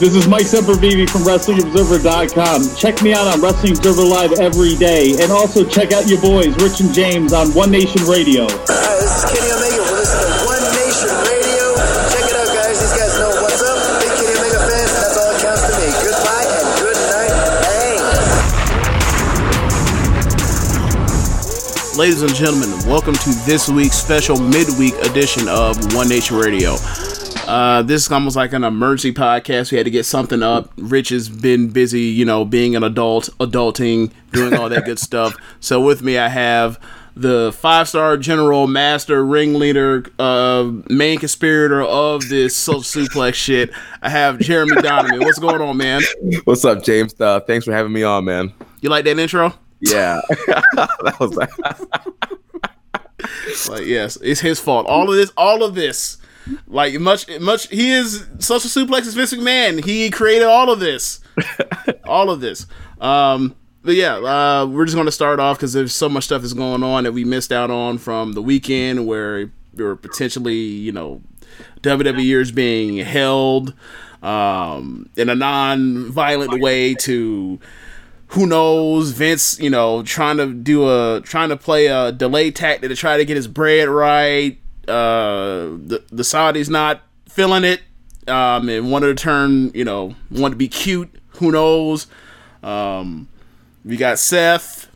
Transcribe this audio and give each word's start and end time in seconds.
This 0.00 0.14
is 0.16 0.24
Mike 0.26 0.48
Sempervive 0.48 1.12
from 1.12 1.28
WrestlingObserver.com. 1.28 2.74
Check 2.74 3.02
me 3.02 3.12
out 3.12 3.26
on 3.28 3.36
Wrestling 3.42 3.76
Observer 3.76 4.00
Live 4.00 4.32
every 4.40 4.74
day. 4.74 5.12
And 5.20 5.30
also 5.30 5.62
check 5.62 5.92
out 5.92 6.08
your 6.08 6.18
boys, 6.22 6.56
Rich 6.56 6.80
and 6.80 6.88
James, 6.94 7.34
on 7.34 7.52
One 7.52 7.70
Nation 7.70 8.00
Radio. 8.08 8.48
Hi, 8.48 8.96
this 8.96 9.12
is 9.12 9.28
Kenny 9.28 9.52
Omega. 9.52 9.76
We're 9.76 10.00
listening 10.00 10.24
to 10.24 10.40
One 10.48 10.64
Nation 10.72 11.12
Radio. 11.28 11.76
Check 12.16 12.32
it 12.32 12.32
out, 12.32 12.48
guys. 12.48 12.80
These 12.80 12.96
guys 12.96 13.12
know 13.20 13.28
what's 13.44 13.60
up. 13.60 13.76
Big 14.00 14.08
Kenny 14.16 14.40
Omega 14.40 14.64
fans, 14.72 14.88
that's 14.88 15.20
all 15.20 15.28
that 15.28 15.36
counts 15.44 15.68
to 15.68 15.76
me. 15.76 15.92
Goodbye 16.00 16.48
and 16.48 16.64
good 16.80 16.96
night. 17.12 17.60
Bang. 17.60 18.00
Ladies 22.00 22.24
and 22.24 22.32
gentlemen, 22.32 22.72
welcome 22.88 23.12
to 23.20 23.36
this 23.44 23.68
week's 23.68 24.00
special 24.00 24.40
midweek 24.40 24.96
edition 25.04 25.44
of 25.52 25.76
One 25.92 26.08
Nation 26.08 26.40
Radio. 26.40 26.80
Uh, 27.50 27.82
this 27.82 28.06
is 28.06 28.12
almost 28.12 28.36
like 28.36 28.52
an 28.52 28.62
emergency 28.62 29.12
podcast. 29.12 29.72
We 29.72 29.76
had 29.76 29.84
to 29.84 29.90
get 29.90 30.04
something 30.06 30.40
up. 30.40 30.72
Rich 30.76 31.08
has 31.08 31.28
been 31.28 31.70
busy, 31.70 32.02
you 32.02 32.24
know, 32.24 32.44
being 32.44 32.76
an 32.76 32.84
adult, 32.84 33.28
adulting, 33.40 34.12
doing 34.30 34.54
all 34.54 34.68
that 34.68 34.84
good 34.84 34.98
stuff. 35.08 35.34
So 35.58 35.80
with 35.80 36.00
me, 36.00 36.16
I 36.16 36.28
have 36.28 36.78
the 37.16 37.52
five-star 37.52 38.18
general, 38.18 38.68
master, 38.68 39.24
ringleader, 39.24 40.04
uh, 40.20 40.70
main 40.88 41.18
conspirator 41.18 41.82
of 41.82 42.28
this 42.28 42.54
social 42.54 42.82
suplex 42.82 43.34
shit. 43.34 43.70
I 44.00 44.10
have 44.10 44.38
Jeremy 44.38 44.80
Donovan. 44.80 45.18
What's 45.18 45.40
going 45.40 45.60
on, 45.60 45.76
man? 45.76 46.02
What's 46.44 46.64
up, 46.64 46.84
James? 46.84 47.20
Uh, 47.20 47.40
thanks 47.40 47.64
for 47.64 47.72
having 47.72 47.92
me 47.92 48.04
on, 48.04 48.26
man. 48.26 48.52
You 48.80 48.90
like 48.90 49.04
that 49.06 49.18
intro? 49.18 49.54
Yeah, 49.80 50.20
that 50.46 51.16
was 51.18 51.34
Like, 53.68 53.86
yes, 53.86 54.18
it's 54.22 54.40
his 54.40 54.60
fault. 54.60 54.86
All 54.86 55.10
of 55.10 55.16
this, 55.16 55.32
all 55.36 55.64
of 55.64 55.74
this, 55.74 56.18
like 56.66 56.98
much, 56.98 57.26
much. 57.40 57.68
He 57.68 57.90
is 57.90 58.26
social 58.38 58.70
suplex 58.70 59.06
is 59.06 59.14
Vince 59.14 59.32
McMahon. 59.34 59.84
He 59.84 60.10
created 60.10 60.46
all 60.46 60.70
of 60.70 60.80
this, 60.80 61.20
all 62.04 62.30
of 62.30 62.40
this. 62.40 62.66
Um, 63.00 63.56
but 63.82 63.94
yeah, 63.94 64.16
uh, 64.16 64.66
we're 64.66 64.84
just 64.84 64.96
gonna 64.96 65.10
start 65.10 65.40
off 65.40 65.56
because 65.56 65.72
there's 65.72 65.94
so 65.94 66.08
much 66.08 66.24
stuff 66.24 66.44
is 66.44 66.54
going 66.54 66.82
on 66.82 67.04
that 67.04 67.12
we 67.12 67.24
missed 67.24 67.52
out 67.52 67.70
on 67.70 67.98
from 67.98 68.32
the 68.32 68.42
weekend 68.42 69.06
where 69.06 69.50
there 69.72 69.86
were 69.86 69.96
potentially, 69.96 70.56
you 70.56 70.92
know, 70.92 71.22
WWE 71.82 72.40
is 72.40 72.52
being 72.52 72.98
held 72.98 73.74
um, 74.22 75.08
in 75.16 75.28
a 75.28 75.34
non-violent 75.34 76.60
way 76.60 76.94
to 76.94 77.58
who 78.28 78.46
knows 78.46 79.10
Vince, 79.10 79.58
you 79.58 79.70
know, 79.70 80.02
trying 80.02 80.36
to 80.36 80.52
do 80.52 80.88
a 80.88 81.20
trying 81.22 81.48
to 81.48 81.56
play 81.56 81.86
a 81.86 82.12
delay 82.12 82.50
tactic 82.50 82.88
to 82.88 82.96
try 82.96 83.16
to 83.16 83.24
get 83.24 83.36
his 83.36 83.48
bread 83.48 83.88
right. 83.88 84.58
Uh, 84.88 85.76
the 85.86 86.02
the 86.10 86.22
Saudis 86.22 86.68
not 86.68 87.02
feeling 87.28 87.64
it, 87.64 87.80
um, 88.28 88.68
and 88.68 88.90
wanted 88.90 89.16
to 89.16 89.22
turn, 89.22 89.70
you 89.74 89.84
know, 89.84 90.14
want 90.30 90.52
to 90.52 90.56
be 90.56 90.68
cute. 90.68 91.10
Who 91.36 91.52
knows? 91.52 92.06
Um, 92.62 93.28
we 93.84 93.96
got 93.96 94.18
Seth 94.18 94.88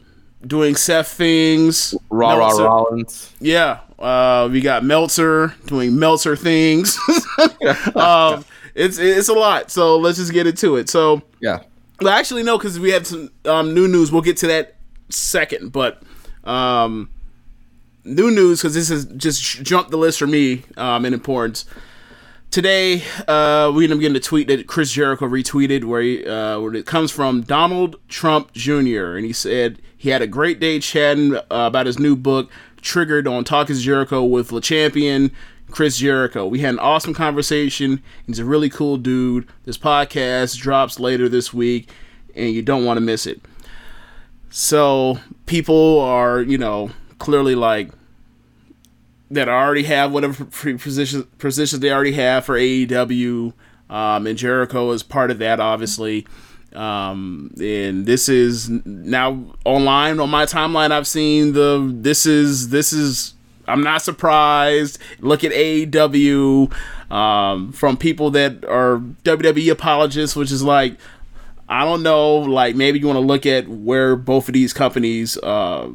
doing 0.47 0.75
Seth 0.77 1.09
things. 1.09 1.95
Raw 2.11 2.34
Raw 2.37 2.50
Rollins. 2.50 3.33
yeah, 3.41 3.81
uh, 3.99 4.49
we 4.50 4.61
got 4.61 4.84
Meltzer 4.84 5.55
doing 5.67 5.99
Meltzer 5.99 6.37
things. 6.37 6.99
um, 7.95 8.45
it's 8.75 8.99
it's 8.99 9.28
a 9.28 9.33
lot. 9.34 9.71
So 9.71 9.99
let's 9.99 10.19
just 10.19 10.33
get 10.33 10.47
into 10.47 10.77
it. 10.77 10.89
So 10.89 11.22
Yeah. 11.41 11.61
well, 12.01 12.12
actually, 12.12 12.43
no, 12.43 12.59
because 12.59 12.78
we 12.81 12.91
have 12.91 13.06
some 13.06 13.31
um, 13.45 13.75
new 13.75 13.89
news. 13.89 14.11
We'll 14.12 14.22
get 14.22 14.37
to 14.39 14.47
that 14.49 14.77
second, 15.09 15.72
but 15.72 16.03
um, 16.45 17.09
new 18.04 18.31
news 18.31 18.60
because 18.60 18.75
this 18.75 18.88
has 18.88 19.06
just 19.06 19.62
jumped 19.62 19.91
the 19.91 19.97
list 19.97 20.19
for 20.19 20.26
me 20.26 20.62
um, 20.76 21.04
in 21.04 21.15
importance. 21.15 21.65
Today, 22.50 23.03
uh, 23.26 23.72
we're 23.75 23.88
gonna 23.88 23.97
begin 23.97 24.15
a 24.15 24.20
tweet 24.20 24.47
that 24.47 24.69
Chris 24.69 24.92
Jericho 24.92 25.26
retweeted, 25.26 25.84
where 25.84 26.00
he, 26.00 26.25
uh, 26.25 26.60
where 26.60 26.75
it 26.75 26.87
comes 26.87 27.10
from 27.10 27.41
Donald 27.42 27.97
Trump 28.09 28.53
Jr. 28.53 29.16
and 29.16 29.25
he 29.25 29.32
said 29.32 29.81
he 29.97 30.10
had 30.10 30.22
a 30.22 30.26
great 30.26 30.60
day 30.60 30.78
chatting 30.78 31.34
uh, 31.34 31.41
about 31.50 31.87
his 31.87 31.98
new 31.98 32.15
book, 32.15 32.50
triggered 32.81 33.26
on 33.26 33.42
Talk 33.42 33.70
is 33.70 33.82
Jericho 33.82 34.22
with 34.22 34.48
the 34.48 34.60
champion 34.60 35.32
Chris 35.71 35.97
Jericho. 35.98 36.47
We 36.47 36.60
had 36.60 36.75
an 36.75 36.78
awesome 36.78 37.15
conversation. 37.15 38.03
He's 38.26 38.38
a 38.38 38.44
really 38.44 38.71
cool 38.71 38.97
dude. 38.97 39.48
This 39.65 39.76
podcast 39.76 40.59
drops 40.59 41.00
later 41.00 41.28
this 41.28 41.53
week, 41.53 41.91
and 42.36 42.54
you 42.54 42.62
don't 42.62 42.84
want 42.84 42.98
to 42.98 43.00
miss 43.00 43.26
it. 43.26 43.41
So 44.50 45.19
people 45.47 46.00
are, 46.00 46.41
you 46.41 46.59
know, 46.59 46.91
clearly 47.24 47.54
like 47.54 47.90
that 49.30 49.48
already 49.48 49.84
have 49.84 50.12
whatever 50.12 50.44
positions 50.44 51.24
positions 51.38 51.80
they 51.80 51.90
already 51.90 52.12
have 52.12 52.44
for 52.44 52.56
AEW, 52.56 53.52
um, 53.90 54.26
and 54.26 54.38
Jericho 54.38 54.90
is 54.92 55.02
part 55.02 55.30
of 55.30 55.38
that, 55.38 55.58
obviously. 55.58 56.26
Um, 56.74 57.54
and 57.60 58.04
this 58.04 58.28
is 58.28 58.68
now 58.68 59.54
online 59.64 60.18
on 60.18 60.28
my 60.28 60.44
timeline. 60.44 60.90
I've 60.90 61.06
seen 61.06 61.52
the 61.52 61.90
this 61.92 62.26
is 62.26 62.68
this 62.68 62.92
is 62.92 63.34
I'm 63.66 63.82
not 63.82 64.02
surprised. 64.02 64.98
Look 65.20 65.44
at 65.44 65.52
AEW 65.52 66.72
um, 67.10 67.72
from 67.72 67.96
people 67.96 68.30
that 68.32 68.64
are 68.64 68.98
WWE 68.98 69.70
apologists, 69.70 70.36
which 70.36 70.50
is 70.50 70.62
like 70.62 70.98
I 71.68 71.84
don't 71.84 72.03
know, 72.03 72.36
like 72.36 72.77
maybe 72.77 72.98
you 72.98 73.06
want 73.06 73.16
to 73.16 73.20
look 73.20 73.47
at 73.47 73.68
where 73.68 74.16
both 74.16 74.48
of 74.48 74.54
these 74.54 74.72
companies, 74.72 75.38
uh, 75.38 75.88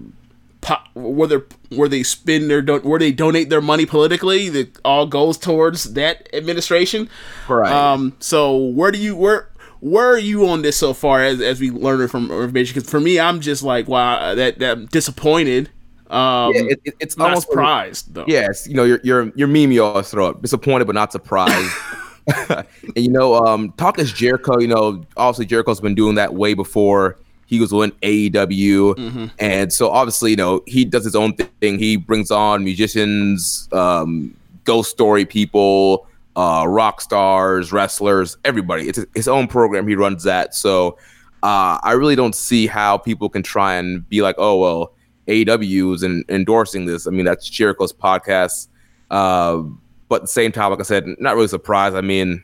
po- 0.61 0.77
where 0.94 1.27
they 1.27 1.38
where 1.75 1.89
they 1.89 2.03
spend 2.03 2.50
their 2.50 2.61
don- 2.61 2.81
where 2.81 3.00
they 3.00 3.11
donate 3.11 3.50
their 3.50 3.61
money 3.61 3.85
politically. 3.85 4.50
That 4.50 4.79
all 4.83 5.06
goes 5.06 5.38
towards 5.38 5.94
that 5.94 6.29
administration. 6.33 7.09
Right. 7.47 7.71
Um. 7.71 8.15
So 8.19 8.56
where 8.57 8.91
do 8.91 8.97
you 8.97 9.15
where 9.15 9.50
where 9.81 10.07
are 10.07 10.17
you 10.19 10.47
on 10.47 10.61
this 10.61 10.77
so 10.77 10.94
far 10.94 11.23
as 11.23 11.41
as 11.41 11.59
we 11.59 11.71
learn 11.71 12.01
it 12.01 12.09
from 12.09 12.31
information? 12.31 12.73
Because 12.75 12.89
for 12.89 13.00
me, 13.00 13.19
I'm 13.19 13.39
just 13.41 13.63
like 13.63 13.88
wow, 13.88 14.35
that 14.35 14.59
that 14.59 14.89
disappointed. 14.89 15.69
Um, 16.09 16.53
Yeah, 16.56 16.61
it- 16.71 16.81
it- 16.85 16.95
it's 17.00 17.17
not 17.17 17.29
almost 17.29 17.47
surprised 17.47 18.13
though. 18.15 18.25
Yes, 18.27 18.67
you 18.67 18.73
know, 18.75 18.83
you're 18.83 19.00
you're 19.03 19.31
you're 19.35 19.47
meme 19.47 19.71
you 19.71 19.83
always 19.83 20.09
throw 20.09 20.27
up. 20.29 20.41
Disappointed 20.41 20.85
but 20.85 20.95
not 20.95 21.11
surprised. 21.11 21.71
and 22.50 22.65
you 22.95 23.09
know, 23.09 23.35
um, 23.35 23.71
talk 23.77 23.97
is 23.97 24.11
Jericho. 24.11 24.59
You 24.59 24.67
know, 24.67 25.03
obviously 25.17 25.45
Jericho's 25.47 25.79
been 25.81 25.95
doing 25.95 26.15
that 26.15 26.33
way 26.35 26.53
before 26.53 27.17
he 27.49 27.59
was 27.59 27.71
in 27.71 27.91
AEW, 28.03 29.31
and 29.39 29.73
so 29.73 29.89
obviously, 29.89 30.29
you 30.31 30.37
know, 30.37 30.61
he 30.67 30.85
does 30.85 31.03
his 31.03 31.15
own 31.15 31.33
thing. 31.33 31.79
He 31.79 31.97
brings 31.97 32.29
on 32.29 32.63
musicians, 32.63 33.67
um, 33.71 34.35
ghost 34.65 34.91
story 34.91 35.25
people, 35.25 36.05
uh, 36.35 36.65
rock 36.67 37.01
stars, 37.01 37.73
wrestlers, 37.73 38.37
everybody. 38.45 38.87
It's 38.87 39.03
his 39.15 39.27
own 39.27 39.47
program 39.47 39.87
he 39.87 39.95
runs 39.95 40.23
that. 40.25 40.53
So 40.53 40.99
uh, 41.41 41.79
I 41.81 41.93
really 41.93 42.15
don't 42.15 42.35
see 42.35 42.67
how 42.67 42.99
people 42.99 43.29
can 43.29 43.41
try 43.41 43.75
and 43.75 44.07
be 44.07 44.21
like, 44.21 44.35
oh 44.37 44.59
well, 44.59 44.93
AEW 45.27 45.95
is 45.95 46.03
in, 46.03 46.23
endorsing 46.29 46.85
this. 46.85 47.07
I 47.07 47.09
mean, 47.09 47.25
that's 47.25 47.49
Jericho's 47.49 47.91
podcast. 47.91 48.67
Uh, 49.09 49.63
but 50.07 50.17
at 50.17 50.21
the 50.21 50.27
same 50.27 50.51
time, 50.51 50.69
like 50.69 50.79
I 50.79 50.83
said, 50.83 51.05
not 51.17 51.35
really 51.35 51.47
surprised. 51.47 51.95
I 51.95 52.01
mean, 52.01 52.43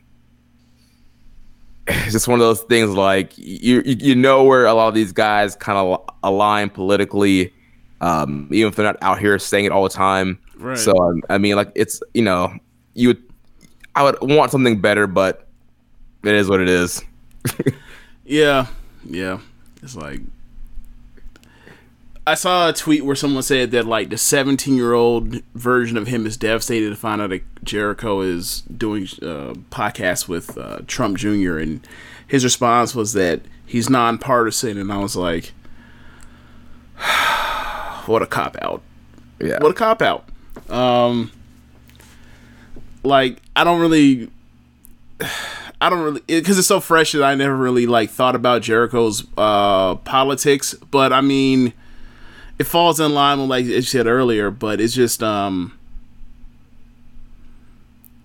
it's 1.87 2.11
just 2.11 2.27
one 2.27 2.39
of 2.39 2.45
those 2.45 2.61
things 2.63 2.91
like 2.91 3.37
you 3.37 3.81
you, 3.85 4.15
know 4.15 4.43
where 4.43 4.65
a 4.65 4.73
lot 4.73 4.87
of 4.87 4.93
these 4.93 5.11
guys 5.11 5.55
kind 5.55 5.77
of 5.77 6.01
align 6.23 6.69
politically, 6.69 7.53
um, 8.01 8.47
even 8.51 8.69
if 8.69 8.75
they're 8.75 8.85
not 8.85 8.97
out 9.01 9.19
here 9.19 9.37
saying 9.39 9.65
it 9.65 9.71
all 9.71 9.83
the 9.83 9.89
time. 9.89 10.39
Right. 10.57 10.77
So 10.77 10.97
um, 10.97 11.21
I 11.29 11.37
mean, 11.37 11.55
like 11.55 11.71
it's 11.75 12.01
you 12.13 12.21
know 12.21 12.53
you 12.93 13.09
would 13.09 13.23
I 13.95 14.03
would 14.03 14.17
want 14.21 14.51
something 14.51 14.81
better, 14.81 15.07
but 15.07 15.47
it 16.23 16.33
is 16.33 16.49
what 16.49 16.59
it 16.59 16.69
is. 16.69 17.03
Yeah, 18.25 18.67
yeah. 19.07 19.39
It's 19.83 19.95
like 19.95 20.19
I 22.27 22.33
saw 22.33 22.69
a 22.69 22.73
tweet 22.73 23.05
where 23.05 23.15
someone 23.15 23.43
said 23.43 23.71
that 23.71 23.85
like 23.85 24.09
the 24.09 24.17
17 24.17 24.75
year 24.75 24.93
old 24.93 25.43
version 25.53 25.95
of 25.95 26.07
him 26.07 26.25
is 26.25 26.37
devastated 26.37 26.89
to 26.89 26.95
find 26.95 27.21
out 27.21 27.29
that 27.29 27.43
Jericho 27.63 28.21
is 28.21 28.61
doing 28.61 29.03
uh, 29.21 29.53
podcasts 29.69 30.27
with 30.27 30.57
uh, 30.57 30.79
Trump 30.87 31.17
Jr. 31.17 31.57
and 31.57 31.87
his 32.27 32.43
response 32.43 32.95
was 32.95 33.13
that 33.13 33.41
he's 33.65 33.89
nonpartisan, 33.89 34.77
and 34.77 34.91
I 34.91 34.97
was 34.97 35.15
like, 35.15 35.53
what 38.05 38.21
a 38.21 38.25
cop 38.27 38.57
out. 38.61 38.81
Yeah. 39.39 39.59
What 39.59 39.71
a 39.71 39.75
cop 39.75 40.01
out. 40.01 40.27
Um, 40.69 41.31
like 43.03 43.41
I 43.55 43.63
don't 43.63 43.79
really. 43.79 44.31
I 45.81 45.89
don't 45.89 46.01
really 46.01 46.21
because 46.25 46.57
it's 46.57 46.69
so 46.69 46.79
fresh 46.79 47.11
that 47.11 47.23
I 47.23 47.35
never 47.35 47.55
really 47.55 47.85
like 47.85 48.09
thought 48.09 48.33
about 48.33 48.61
Jericho's 48.61 49.27
uh, 49.37 49.95
politics, 49.95 50.73
but 50.73 51.11
I 51.11 51.19
mean, 51.19 51.73
it 52.57 52.65
falls 52.65 52.99
in 52.99 53.13
line 53.13 53.39
with 53.39 53.49
like 53.49 53.65
you 53.65 53.81
said 53.81 54.07
earlier. 54.07 54.51
But 54.51 54.79
it's 54.79 54.93
just 54.93 55.21
um, 55.21 55.77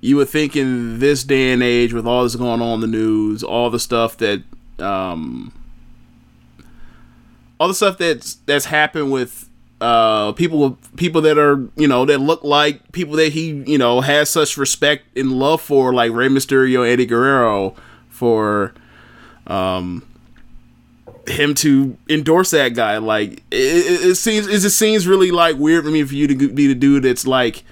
you 0.00 0.16
would 0.16 0.28
think 0.28 0.56
in 0.56 0.98
this 0.98 1.24
day 1.24 1.52
and 1.52 1.62
age, 1.62 1.92
with 1.92 2.06
all 2.06 2.24
this 2.24 2.36
going 2.36 2.62
on 2.62 2.74
in 2.74 2.80
the 2.80 2.86
news, 2.86 3.42
all 3.42 3.70
the 3.70 3.80
stuff 3.80 4.16
that 4.18 4.42
um, 4.78 5.52
all 7.58 7.68
the 7.68 7.74
stuff 7.74 7.98
that's 7.98 8.34
that's 8.46 8.64
happened 8.66 9.12
with 9.12 9.46
uh 9.80 10.32
people 10.32 10.78
people 10.96 11.22
that 11.22 11.38
are 11.38 11.66
you 11.76 11.88
know 11.88 12.04
that 12.04 12.18
look 12.18 12.44
like 12.44 12.92
people 12.92 13.14
that 13.16 13.32
he 13.32 13.62
you 13.66 13.78
know 13.78 14.02
has 14.02 14.28
such 14.28 14.58
respect 14.58 15.04
and 15.16 15.32
love 15.32 15.60
for 15.60 15.94
like 15.94 16.12
Rey 16.12 16.28
Mysterio 16.28 16.86
Eddie 16.86 17.06
Guerrero 17.06 17.74
for 18.10 18.74
um 19.46 20.06
him 21.30 21.54
to 21.56 21.96
endorse 22.08 22.50
that 22.50 22.74
guy. 22.74 22.98
Like 22.98 23.42
it, 23.50 24.02
it, 24.02 24.06
it 24.10 24.14
seems 24.16 24.46
it 24.46 24.60
just 24.60 24.78
seems 24.78 25.06
really 25.06 25.30
like 25.30 25.56
weird 25.56 25.84
for 25.84 25.90
me 25.90 26.02
for 26.04 26.14
you 26.14 26.26
to 26.26 26.48
be 26.48 26.66
the 26.66 26.74
dude 26.74 27.04
that's 27.04 27.26
like 27.26 27.64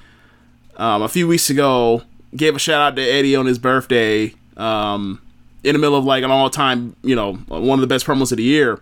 um 0.77 1.03
a 1.03 1.09
few 1.09 1.27
weeks 1.27 1.51
ago 1.51 2.03
gave 2.37 2.55
a 2.55 2.59
shout 2.59 2.81
out 2.81 2.97
to 2.97 3.03
Eddie 3.03 3.35
on 3.37 3.47
his 3.47 3.59
birthday 3.59 4.33
um 4.57 5.21
in 5.65 5.73
the 5.73 5.79
middle 5.79 5.97
of 5.97 6.05
like 6.05 6.25
an 6.25 6.31
all 6.31 6.51
time 6.51 6.95
you 7.03 7.17
know 7.17 7.35
one 7.49 7.79
of 7.79 7.81
the 7.81 7.87
best 7.87 8.07
promos 8.07 8.33
of 8.33 8.39
the 8.39 8.45
year. 8.45 8.81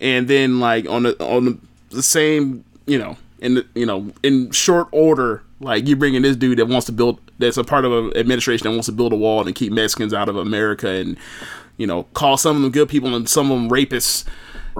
And 0.00 0.28
then 0.28 0.60
like 0.60 0.88
on 0.88 1.02
the 1.04 1.22
on 1.24 1.44
the 1.44 1.58
the 1.90 2.02
same, 2.02 2.64
you 2.86 2.98
know, 2.98 3.16
in 3.40 3.54
the, 3.54 3.66
you 3.74 3.86
know, 3.86 4.12
in 4.22 4.50
short 4.50 4.88
order, 4.92 5.42
like 5.60 5.86
you 5.86 5.96
bringing 5.96 6.22
this 6.22 6.36
dude 6.36 6.58
that 6.58 6.66
wants 6.66 6.86
to 6.86 6.92
build, 6.92 7.20
that's 7.38 7.56
a 7.56 7.64
part 7.64 7.84
of 7.84 7.92
an 7.92 8.16
administration 8.16 8.64
that 8.64 8.70
wants 8.70 8.86
to 8.86 8.92
build 8.92 9.12
a 9.12 9.16
wall 9.16 9.46
and 9.46 9.54
keep 9.54 9.72
Mexicans 9.72 10.14
out 10.14 10.28
of 10.28 10.36
America, 10.36 10.88
and 10.88 11.16
you 11.78 11.86
know, 11.86 12.02
call 12.14 12.36
some 12.36 12.56
of 12.56 12.62
them 12.62 12.70
good 12.70 12.88
people 12.88 13.14
and 13.14 13.28
some 13.28 13.50
of 13.50 13.58
them 13.58 13.70
rapists. 13.70 14.26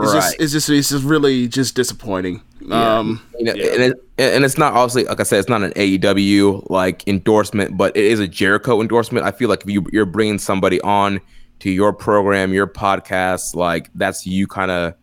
It's 0.01 0.13
just, 0.13 0.29
Right. 0.31 0.37
it's 0.41 0.53
just, 0.53 0.69
it's 0.71 0.91
just 0.91 1.03
really 1.05 1.49
just 1.49 1.75
disappointing. 1.75 2.43
Um, 2.71 3.21
You 3.39 3.47
know, 3.47 3.55
yeah. 3.55 3.73
and, 3.73 3.83
it, 3.83 4.05
and 4.19 4.45
it's 4.45 4.59
not 4.59 4.75
obviously 4.75 5.05
like 5.05 5.19
I 5.19 5.23
said, 5.25 5.39
it's 5.41 5.49
not 5.49 5.63
an 5.63 5.73
AEW 5.73 6.69
like 6.71 7.07
endorsement, 7.09 7.77
but 7.77 7.97
it 7.97 8.05
is 8.05 8.21
a 8.21 8.29
Jericho 8.29 8.81
endorsement. 8.81 9.25
I 9.27 9.31
feel 9.33 9.49
like 9.49 9.63
if 9.63 9.71
you 9.71 9.87
you're 9.93 10.05
bringing 10.07 10.39
somebody 10.39 10.81
on 10.83 11.21
to 11.61 11.71
your 11.71 11.93
program, 11.93 12.53
your 12.53 12.67
podcast, 12.69 13.55
like 13.57 13.91
that's 13.95 14.27
you 14.27 14.47
kind 14.47 14.71
of 14.71 14.95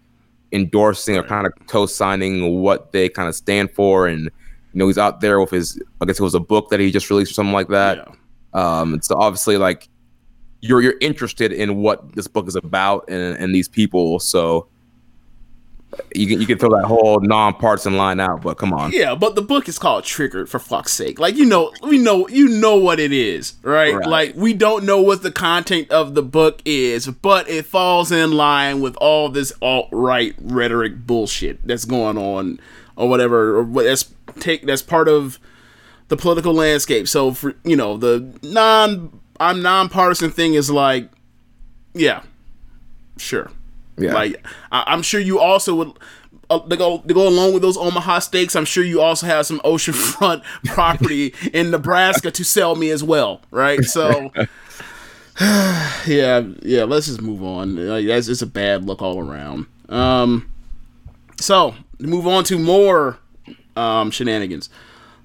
endorsing 0.54 1.18
or 1.18 1.24
kind 1.24 1.46
of 1.48 1.54
co-signing 1.68 2.62
what 2.62 2.92
they 2.94 3.10
kind 3.10 3.28
of 3.28 3.36
stand 3.36 3.72
for, 3.72 4.08
and 4.08 4.24
you 4.26 4.30
know 4.74 4.88
he's 4.88 4.98
out 4.98 5.20
there 5.22 5.40
with 5.42 5.50
his 5.52 5.82
I 6.02 6.06
guess 6.06 6.20
it 6.20 6.24
was 6.24 6.36
a 6.36 6.40
book 6.40 6.70
that 6.70 6.80
he 6.80 6.92
just 6.92 7.10
released 7.10 7.32
or 7.32 7.36
something 7.36 7.54
like 7.54 7.68
that. 7.70 7.98
Yeah. 7.98 8.14
Um, 8.54 9.02
so 9.02 9.16
obviously 9.18 9.58
like 9.58 9.90
you're 10.66 10.82
you're 10.82 10.98
interested 11.00 11.52
in 11.52 11.78
what 11.78 12.14
this 12.14 12.28
book 12.28 12.48
is 12.48 12.56
about 12.56 13.06
and 13.08 13.38
and 13.38 13.54
these 13.54 13.68
people, 13.68 14.20
so. 14.20 14.68
You 16.14 16.28
can 16.28 16.42
you 16.42 16.48
can 16.48 16.58
throw 16.58 16.70
that 16.72 16.84
whole 16.84 17.22
non-partisan 17.22 17.96
line 17.96 18.20
out, 18.20 18.42
but 18.42 18.58
come 18.58 18.74
on. 18.74 18.92
Yeah, 18.92 19.16
but 19.16 19.36
the 19.36 19.42
book 19.42 19.70
is 19.70 19.80
called 19.80 20.04
Triggered 20.04 20.50
for 20.50 20.60
fuck's 20.60 20.92
sake. 20.92 21.20
Like 21.20 21.36
you 21.36 21.46
know, 21.46 21.72
we 21.84 21.98
know 21.98 22.28
you 22.28 22.50
know 22.50 22.76
what 22.76 23.00
it 23.00 23.14
is, 23.14 23.54
right? 23.62 23.96
Right. 23.96 24.06
Like 24.06 24.36
we 24.36 24.54
don't 24.54 24.84
know 24.84 25.02
what 25.02 25.24
the 25.24 25.32
content 25.32 25.90
of 25.92 26.14
the 26.14 26.22
book 26.22 26.62
is, 26.66 27.08
but 27.08 27.50
it 27.50 27.66
falls 27.66 28.12
in 28.12 28.34
line 28.34 28.82
with 28.82 28.98
all 28.98 29.30
this 29.30 29.54
alt 29.62 29.88
right 29.94 30.36
rhetoric 30.42 31.08
bullshit 31.08 31.66
that's 31.66 31.86
going 31.86 32.18
on, 32.18 32.60
or 32.98 33.08
whatever, 33.08 33.60
or 33.60 33.64
what 33.64 33.84
that's 33.84 34.14
take 34.42 34.66
that's 34.66 34.82
part 34.82 35.08
of 35.08 35.40
the 36.10 36.18
political 36.18 36.54
landscape. 36.54 37.08
So 37.08 37.32
for 37.32 37.54
you 37.64 37.78
know 37.78 37.96
the 37.96 38.38
non 38.44 39.22
I'm 39.40 39.62
nonpartisan 39.62 40.32
thing 40.32 40.54
is 40.54 40.70
like, 40.70 41.10
yeah, 41.94 42.24
sure. 43.18 43.52
Yeah. 43.98 44.14
Like 44.14 44.46
I, 44.72 44.84
I'm 44.88 45.02
sure 45.02 45.20
you 45.20 45.40
also 45.40 45.76
would 45.76 45.94
uh, 46.50 46.60
to 46.60 46.78
go 46.78 47.00
to 47.00 47.14
go 47.14 47.28
along 47.28 47.54
with 47.54 47.62
those 47.62 47.78
Omaha 47.78 48.20
steaks. 48.20 48.56
I'm 48.56 48.66
sure 48.66 48.84
you 48.84 49.02
also 49.02 49.26
have 49.26 49.46
some 49.46 49.60
oceanfront 49.66 50.44
property 50.66 51.34
in 51.54 51.72
Nebraska 51.72 52.32
to 52.32 52.44
sell 52.44 52.76
me 52.76 52.90
as 52.90 53.04
well, 53.04 53.42
right? 53.52 53.84
So. 53.84 54.32
yeah, 55.42 56.44
yeah. 56.62 56.86
Let's 56.86 57.08
just 57.08 57.22
move 57.22 57.44
on. 57.44 57.76
Like, 57.76 58.08
that's 58.08 58.28
just 58.28 58.42
a 58.42 58.46
bad 58.46 58.86
look 58.86 59.02
all 59.02 59.20
around. 59.20 59.66
Um, 59.90 60.50
so 61.42 61.76
move 62.00 62.26
on 62.26 62.46
to 62.46 62.58
more 62.58 63.20
um, 63.76 64.12
shenanigans. 64.12 64.70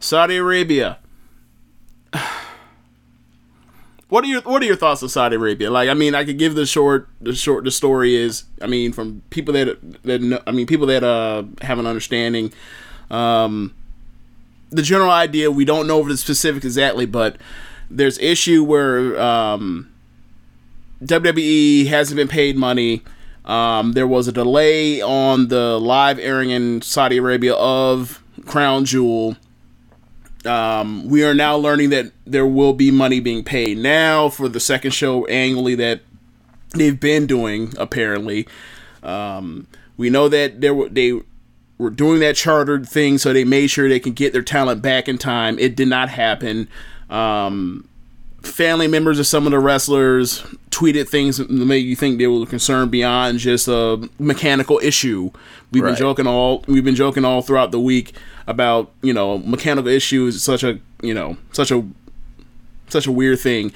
Saudi 0.00 0.36
Arabia. 0.36 0.98
What 4.10 4.24
are 4.24 4.26
your 4.26 4.42
What 4.42 4.60
are 4.60 4.66
your 4.66 4.76
thoughts 4.76 5.02
on 5.02 5.08
Saudi 5.08 5.36
Arabia? 5.36 5.70
Like, 5.70 5.88
I 5.88 5.94
mean, 5.94 6.14
I 6.14 6.24
could 6.24 6.36
give 6.36 6.56
the 6.56 6.66
short, 6.66 7.08
the 7.20 7.32
short, 7.32 7.64
the 7.64 7.70
story 7.70 8.16
is, 8.16 8.44
I 8.60 8.66
mean, 8.66 8.92
from 8.92 9.22
people 9.30 9.54
that 9.54 9.78
that 10.02 10.20
know, 10.20 10.42
I 10.46 10.50
mean, 10.50 10.66
people 10.66 10.86
that 10.88 11.04
uh 11.04 11.44
have 11.62 11.78
an 11.78 11.86
understanding. 11.86 12.52
Um, 13.10 13.74
the 14.70 14.82
general 14.82 15.10
idea 15.10 15.50
we 15.50 15.64
don't 15.64 15.86
know 15.86 16.06
the 16.06 16.16
specifics 16.16 16.64
exactly, 16.64 17.06
but 17.06 17.36
there's 17.88 18.18
issue 18.18 18.64
where 18.64 19.20
um, 19.20 19.92
WWE 21.02 21.86
hasn't 21.86 22.16
been 22.16 22.28
paid 22.28 22.56
money. 22.56 23.02
Um, 23.44 23.92
there 23.92 24.06
was 24.06 24.28
a 24.28 24.32
delay 24.32 25.00
on 25.00 25.48
the 25.48 25.78
live 25.78 26.18
airing 26.18 26.50
in 26.50 26.82
Saudi 26.82 27.16
Arabia 27.16 27.54
of 27.54 28.22
Crown 28.46 28.84
Jewel. 28.84 29.36
Um, 30.46 31.08
we 31.08 31.22
are 31.24 31.34
now 31.34 31.56
learning 31.56 31.90
that 31.90 32.12
there 32.24 32.46
will 32.46 32.72
be 32.72 32.90
money 32.90 33.20
being 33.20 33.44
paid 33.44 33.78
now 33.78 34.28
for 34.30 34.48
the 34.48 34.60
second 34.60 34.92
show 34.92 35.26
annually 35.26 35.74
that 35.74 36.00
they've 36.70 36.98
been 36.98 37.26
doing. 37.26 37.74
Apparently, 37.76 38.48
um, 39.02 39.66
we 39.96 40.08
know 40.08 40.28
that 40.28 40.60
there 40.60 40.74
were 40.74 40.88
they 40.88 41.20
were 41.76 41.90
doing 41.90 42.20
that 42.20 42.36
chartered 42.36 42.88
thing, 42.88 43.18
so 43.18 43.32
they 43.32 43.44
made 43.44 43.68
sure 43.68 43.88
they 43.88 44.00
can 44.00 44.12
get 44.12 44.32
their 44.32 44.42
talent 44.42 44.80
back 44.80 45.08
in 45.08 45.18
time. 45.18 45.58
It 45.58 45.76
did 45.76 45.88
not 45.88 46.08
happen. 46.08 46.68
Um, 47.10 47.88
family 48.42 48.86
members 48.88 49.18
of 49.18 49.26
some 49.26 49.46
of 49.46 49.52
the 49.52 49.58
wrestlers 49.58 50.42
tweeted 50.70 51.08
things 51.08 51.36
that 51.36 51.50
made 51.50 51.78
you 51.84 51.94
think 51.96 52.18
they 52.18 52.26
were 52.26 52.46
concerned 52.46 52.90
beyond 52.90 53.38
just 53.38 53.68
a 53.68 54.08
mechanical 54.18 54.78
issue. 54.82 55.30
We've 55.72 55.82
been 55.82 55.96
joking 55.98 56.26
all 56.26 56.64
we've 56.66 56.84
been 56.84 56.94
joking 56.94 57.24
all 57.24 57.42
throughout 57.42 57.70
the 57.70 57.80
week 57.80 58.14
about 58.46 58.90
you 59.02 59.12
know 59.12 59.38
mechanical 59.38 59.90
issues. 59.90 60.42
Such 60.42 60.62
a 60.64 60.78
you 61.02 61.14
know 61.14 61.36
such 61.52 61.70
a 61.70 61.86
such 62.88 63.06
a 63.06 63.12
weird 63.12 63.40
thing. 63.40 63.72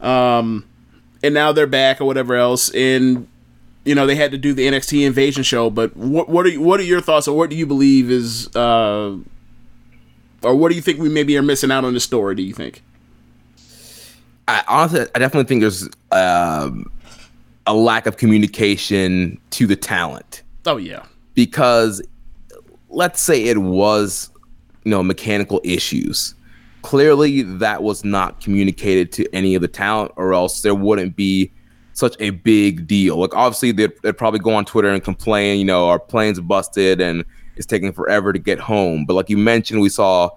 Um, 0.00 0.64
and 1.22 1.32
now 1.32 1.52
they're 1.52 1.66
back 1.66 2.00
or 2.00 2.04
whatever 2.04 2.34
else. 2.34 2.70
And 2.74 3.28
you 3.84 3.94
know 3.94 4.06
they 4.06 4.16
had 4.16 4.30
to 4.32 4.38
do 4.38 4.52
the 4.52 4.66
NXT 4.66 5.06
Invasion 5.06 5.42
show. 5.42 5.70
But 5.70 5.96
what 5.96 6.28
what 6.28 6.44
are 6.46 6.50
you- 6.50 6.60
what 6.60 6.80
are 6.80 6.84
your 6.84 7.00
thoughts 7.00 7.28
or 7.28 7.36
what 7.36 7.50
do 7.50 7.56
you 7.56 7.66
believe 7.66 8.10
is 8.10 8.54
uh, 8.56 9.16
or 10.42 10.56
what 10.56 10.70
do 10.70 10.74
you 10.74 10.82
think 10.82 10.98
we 10.98 11.08
maybe 11.08 11.36
are 11.38 11.42
missing 11.42 11.70
out 11.70 11.84
on 11.84 11.94
the 11.94 12.00
story? 12.00 12.34
Do 12.34 12.42
you 12.42 12.52
think? 12.52 12.82
I 14.48 14.62
honestly, 14.68 15.06
I 15.14 15.18
definitely 15.18 15.46
think 15.48 15.60
there's 15.60 15.88
um, 16.10 16.90
a 17.66 17.74
lack 17.74 18.06
of 18.06 18.16
communication 18.16 19.38
to 19.50 19.66
the 19.66 19.76
talent 19.76 20.42
Oh 20.66 20.76
yeah. 20.76 21.04
because 21.34 22.02
let's 22.90 23.20
say 23.20 23.44
it 23.44 23.58
was, 23.58 24.30
you 24.84 24.90
know, 24.90 25.02
mechanical 25.02 25.60
issues. 25.64 26.34
clearly 26.82 27.42
that 27.42 27.82
was 27.84 28.04
not 28.04 28.40
communicated 28.40 29.12
to 29.12 29.24
any 29.32 29.54
of 29.54 29.62
the 29.62 29.68
talent, 29.68 30.10
or 30.16 30.34
else 30.34 30.62
there 30.62 30.74
wouldn't 30.74 31.14
be 31.14 31.50
such 31.94 32.16
a 32.18 32.30
big 32.30 32.86
deal. 32.88 33.16
Like 33.18 33.34
obviously 33.34 33.70
they'd, 33.70 33.92
they'd 34.02 34.16
probably 34.18 34.40
go 34.40 34.52
on 34.54 34.64
Twitter 34.64 34.88
and 34.88 35.02
complain, 35.04 35.58
you 35.60 35.64
know, 35.64 35.88
our 35.88 35.98
plane's 36.00 36.40
busted 36.40 37.00
and 37.00 37.24
it's 37.56 37.66
taking 37.66 37.92
forever 37.92 38.32
to 38.32 38.38
get 38.38 38.58
home. 38.58 39.04
But 39.06 39.14
like 39.14 39.30
you 39.30 39.36
mentioned, 39.38 39.80
we 39.80 39.90
saw 39.90 40.30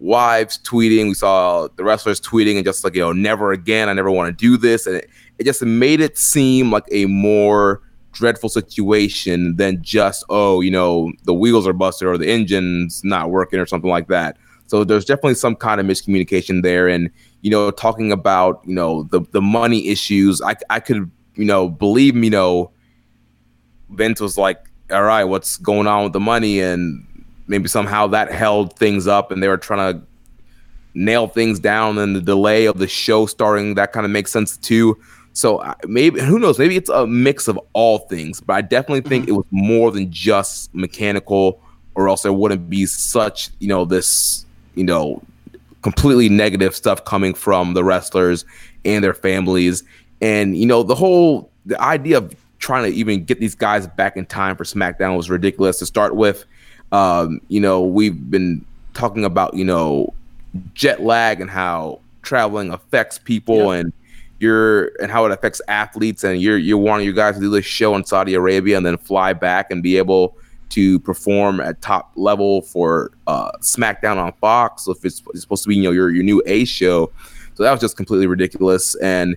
wives 0.00 0.58
tweeting, 0.62 1.08
we 1.08 1.14
saw 1.14 1.68
the 1.76 1.84
wrestlers 1.84 2.20
tweeting 2.20 2.56
and 2.56 2.64
just 2.64 2.84
like, 2.84 2.94
you 2.94 3.00
know, 3.00 3.12
never 3.12 3.52
again, 3.52 3.88
I 3.88 3.92
never 3.92 4.10
want 4.10 4.28
to 4.28 4.32
do 4.32 4.56
this. 4.56 4.86
And 4.86 4.96
it, 4.96 5.10
it 5.38 5.44
just 5.44 5.62
made 5.62 6.00
it 6.00 6.16
seem 6.16 6.70
like 6.70 6.84
a 6.90 7.06
more 7.06 7.82
dreadful 8.12 8.48
situation 8.48 9.56
than 9.56 9.82
just, 9.82 10.24
oh, 10.28 10.60
you 10.60 10.70
know, 10.70 11.12
the 11.24 11.34
wheels 11.34 11.66
are 11.66 11.72
busted 11.72 12.08
or 12.08 12.18
the 12.18 12.28
engine's 12.28 13.02
not 13.04 13.30
working 13.30 13.58
or 13.60 13.66
something 13.66 13.90
like 13.90 14.08
that. 14.08 14.36
So 14.66 14.84
there's 14.84 15.04
definitely 15.04 15.34
some 15.34 15.56
kind 15.56 15.80
of 15.80 15.86
miscommunication 15.86 16.62
there. 16.62 16.88
And, 16.88 17.10
you 17.40 17.50
know, 17.50 17.70
talking 17.70 18.12
about, 18.12 18.60
you 18.66 18.74
know, 18.74 19.04
the, 19.04 19.22
the 19.32 19.40
money 19.40 19.88
issues, 19.88 20.42
I, 20.42 20.56
I 20.68 20.80
could, 20.80 21.10
you 21.34 21.44
know, 21.44 21.68
believe, 21.68 22.16
you 22.16 22.30
know, 22.30 22.70
Vince 23.90 24.20
was 24.20 24.36
like, 24.36 24.58
all 24.90 25.04
right, 25.04 25.24
what's 25.24 25.56
going 25.56 25.86
on 25.86 26.04
with 26.04 26.12
the 26.12 26.20
money? 26.20 26.60
And 26.60 27.06
maybe 27.48 27.68
somehow 27.68 28.06
that 28.08 28.30
held 28.30 28.76
things 28.76 29.06
up 29.06 29.30
and 29.30 29.42
they 29.42 29.48
were 29.48 29.56
trying 29.58 29.94
to 29.94 30.02
nail 30.94 31.26
things 31.26 31.58
down 31.58 31.98
and 31.98 32.14
the 32.14 32.20
delay 32.20 32.66
of 32.66 32.78
the 32.78 32.88
show 32.88 33.26
starting, 33.26 33.74
that 33.74 33.92
kind 33.92 34.04
of 34.04 34.12
makes 34.12 34.30
sense 34.30 34.56
too. 34.56 34.96
So 35.32 35.62
maybe, 35.86 36.20
who 36.20 36.38
knows, 36.38 36.58
maybe 36.58 36.76
it's 36.76 36.88
a 36.88 37.06
mix 37.06 37.48
of 37.48 37.58
all 37.72 38.00
things, 38.00 38.40
but 38.40 38.54
I 38.54 38.60
definitely 38.60 39.08
think 39.08 39.24
mm-hmm. 39.24 39.34
it 39.34 39.36
was 39.36 39.46
more 39.50 39.90
than 39.90 40.10
just 40.10 40.74
mechanical 40.74 41.60
or 41.94 42.08
else 42.08 42.22
there 42.22 42.32
wouldn't 42.32 42.68
be 42.68 42.86
such, 42.86 43.50
you 43.58 43.68
know, 43.68 43.84
this, 43.84 44.44
you 44.74 44.84
know, 44.84 45.22
completely 45.82 46.28
negative 46.28 46.74
stuff 46.74 47.04
coming 47.04 47.34
from 47.34 47.74
the 47.74 47.84
wrestlers 47.84 48.44
and 48.84 49.02
their 49.02 49.14
families. 49.14 49.84
And, 50.20 50.56
you 50.56 50.66
know, 50.66 50.82
the 50.82 50.94
whole 50.94 51.50
the 51.66 51.80
idea 51.80 52.18
of 52.18 52.34
trying 52.58 52.90
to 52.90 52.96
even 52.96 53.24
get 53.24 53.40
these 53.40 53.54
guys 53.54 53.86
back 53.86 54.16
in 54.16 54.26
time 54.26 54.56
for 54.56 54.64
SmackDown 54.64 55.16
was 55.16 55.30
ridiculous 55.30 55.78
to 55.78 55.86
start 55.86 56.16
with. 56.16 56.44
Um, 56.92 57.40
you 57.48 57.60
know, 57.60 57.82
we've 57.82 58.30
been 58.30 58.64
talking 58.94 59.24
about, 59.24 59.54
you 59.54 59.64
know, 59.64 60.12
jet 60.74 61.02
lag 61.02 61.40
and 61.40 61.50
how 61.50 62.00
traveling 62.22 62.70
affects 62.70 63.18
people 63.18 63.74
yep. 63.74 63.80
and 63.80 63.92
you're 64.40 64.92
and 65.00 65.10
how 65.10 65.24
it 65.24 65.32
affects 65.32 65.60
athletes 65.68 66.22
and 66.24 66.40
you're 66.40 66.58
you're 66.58 66.78
wanting 66.78 67.04
you 67.04 67.12
guys 67.12 67.34
to 67.34 67.40
do 67.40 67.50
this 67.50 67.64
show 67.64 67.94
in 67.96 68.04
Saudi 68.04 68.34
Arabia 68.34 68.76
and 68.76 68.86
then 68.86 68.96
fly 68.96 69.32
back 69.32 69.70
and 69.70 69.82
be 69.82 69.96
able 69.96 70.36
to 70.70 71.00
perform 71.00 71.60
at 71.60 71.80
top 71.80 72.12
level 72.14 72.62
for 72.62 73.10
uh, 73.26 73.50
SmackDown 73.60 74.16
on 74.18 74.32
Fox. 74.34 74.84
So 74.84 74.92
if 74.92 75.04
it's, 75.04 75.22
it's, 75.30 75.40
supposed 75.40 75.62
to 75.62 75.68
be 75.68 75.76
you 75.76 75.82
know 75.82 75.90
your 75.90 76.10
your 76.10 76.24
new 76.24 76.42
A 76.46 76.64
show, 76.64 77.10
so 77.54 77.62
that 77.62 77.70
was 77.72 77.80
just 77.80 77.96
completely 77.96 78.26
ridiculous. 78.26 78.94
And 78.96 79.36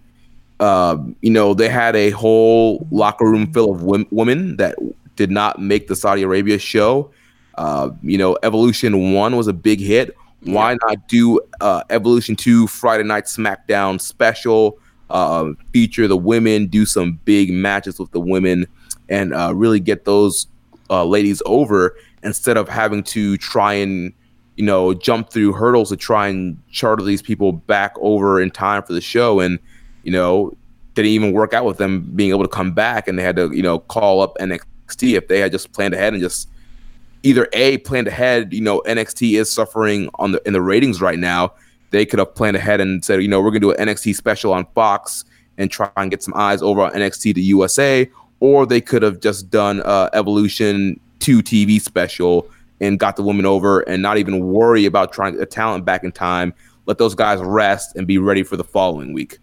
uh, 0.60 0.98
you 1.22 1.32
know 1.32 1.54
they 1.54 1.70
had 1.70 1.96
a 1.96 2.12
whole 2.12 2.86
locker 2.92 3.26
room 3.26 3.52
full 3.52 3.72
of 3.72 3.84
women 4.12 4.58
that 4.58 4.78
did 5.16 5.32
not 5.32 5.60
make 5.60 5.88
the 5.88 5.96
Saudi 5.96 6.22
Arabia 6.22 6.60
show. 6.60 7.12
Uh, 7.56 7.90
you 8.02 8.18
know 8.18 8.38
Evolution 8.44 9.14
One 9.14 9.36
was 9.36 9.48
a 9.48 9.54
big 9.54 9.80
hit. 9.80 10.16
Why 10.44 10.76
not 10.82 11.08
do 11.08 11.40
uh, 11.60 11.84
Evolution 11.90 12.36
Two 12.36 12.68
Friday 12.68 13.04
Night 13.04 13.26
SmackDown 13.26 14.00
special? 14.02 14.78
Uh, 15.10 15.52
feature 15.74 16.08
the 16.08 16.16
women, 16.16 16.68
do 16.68 16.86
some 16.86 17.20
big 17.26 17.52
matches 17.52 18.00
with 18.00 18.10
the 18.12 18.20
women, 18.20 18.66
and 19.10 19.34
uh, 19.34 19.54
really 19.54 19.80
get 19.80 20.06
those 20.06 20.48
uh, 20.90 21.04
ladies 21.04 21.42
over 21.46 21.96
instead 22.24 22.58
of 22.58 22.70
having 22.70 23.04
to 23.04 23.38
try 23.38 23.74
and 23.74 24.14
you 24.56 24.66
know 24.66 24.94
jump 24.94 25.30
through 25.32 25.54
hurdles 25.54 25.90
to 25.90 25.98
try 25.98 26.28
and 26.28 26.58
charter 26.72 27.04
these 27.04 27.22
people 27.22 27.52
back 27.52 27.94
over 28.00 28.42
in 28.42 28.52
time 28.52 28.84
for 28.84 28.94
the 28.94 29.02
show 29.02 29.40
and 29.40 29.58
you 30.04 30.12
know 30.12 30.56
didn't 30.94 31.12
even 31.12 31.32
work 31.32 31.54
out 31.54 31.66
with 31.66 31.78
them 31.78 32.02
being 32.16 32.30
able 32.30 32.44
to 32.44 32.50
come 32.50 32.72
back 32.72 33.08
and 33.08 33.18
they 33.18 33.24
had 33.24 33.36
to 33.36 33.50
you 33.56 33.64
know 33.64 33.80
call 33.80 34.22
up 34.22 34.38
NXT 34.40 35.16
if 35.16 35.28
they 35.28 35.40
had 35.40 35.52
just 35.52 35.72
planned 35.72 35.94
ahead 35.94 36.14
and 36.14 36.22
just 36.22 36.50
either 37.24 37.48
a 37.54 37.78
planned 37.80 38.08
ahead 38.08 38.54
you 38.54 38.62
know 38.62 38.82
NXT 38.88 39.40
is 39.40 39.52
suffering 39.52 40.10
on 40.16 40.32
the 40.32 40.42
in 40.46 40.54
the 40.54 40.62
ratings 40.62 41.02
right 41.02 41.20
now 41.20 41.54
they 41.92 42.06
could 42.06 42.20
have 42.20 42.34
planned 42.36 42.56
ahead 42.56 42.82
and 42.82 43.04
said 43.04 43.22
you 43.22 43.28
know 43.28 43.42
we're 43.42 43.52
to 43.52 43.60
do 43.60 43.72
an 43.72 43.88
NXT 43.88 44.16
special 44.16 44.54
on 44.54 44.66
Fox 44.74 45.26
and 45.58 45.70
try 45.70 45.90
and 45.98 46.10
get 46.10 46.24
some 46.24 46.34
eyes 46.36 46.62
over 46.62 46.82
on 46.82 46.92
NXT 46.94 47.36
to 47.36 47.42
USA 47.42 48.10
or 48.40 48.66
they 48.66 48.82
could 48.82 49.02
have 49.02 49.20
just 49.20 49.50
done 49.50 49.82
uh, 49.82 50.10
Evolution 50.14 51.00
2 51.20 51.42
TV 51.42 51.80
special 51.80 52.50
and 52.82 53.00
got 53.00 53.16
the 53.16 53.24
woman 53.24 53.46
over 53.46 53.82
and 53.82 54.02
not 54.02 54.18
even 54.18 54.52
worry 54.52 54.86
about 54.86 55.14
trying 55.14 55.40
a 55.40 55.46
talent 55.46 55.86
back 55.86 56.04
in 56.04 56.12
time. 56.12 56.54
Let 56.88 56.98
those 56.98 57.16
guys 57.16 57.40
rest 57.40 57.96
and 57.96 58.08
be 58.08 58.18
ready 58.18 58.44
for 58.44 58.58
the 58.58 58.64
following 58.64 59.14
week. 59.14 59.38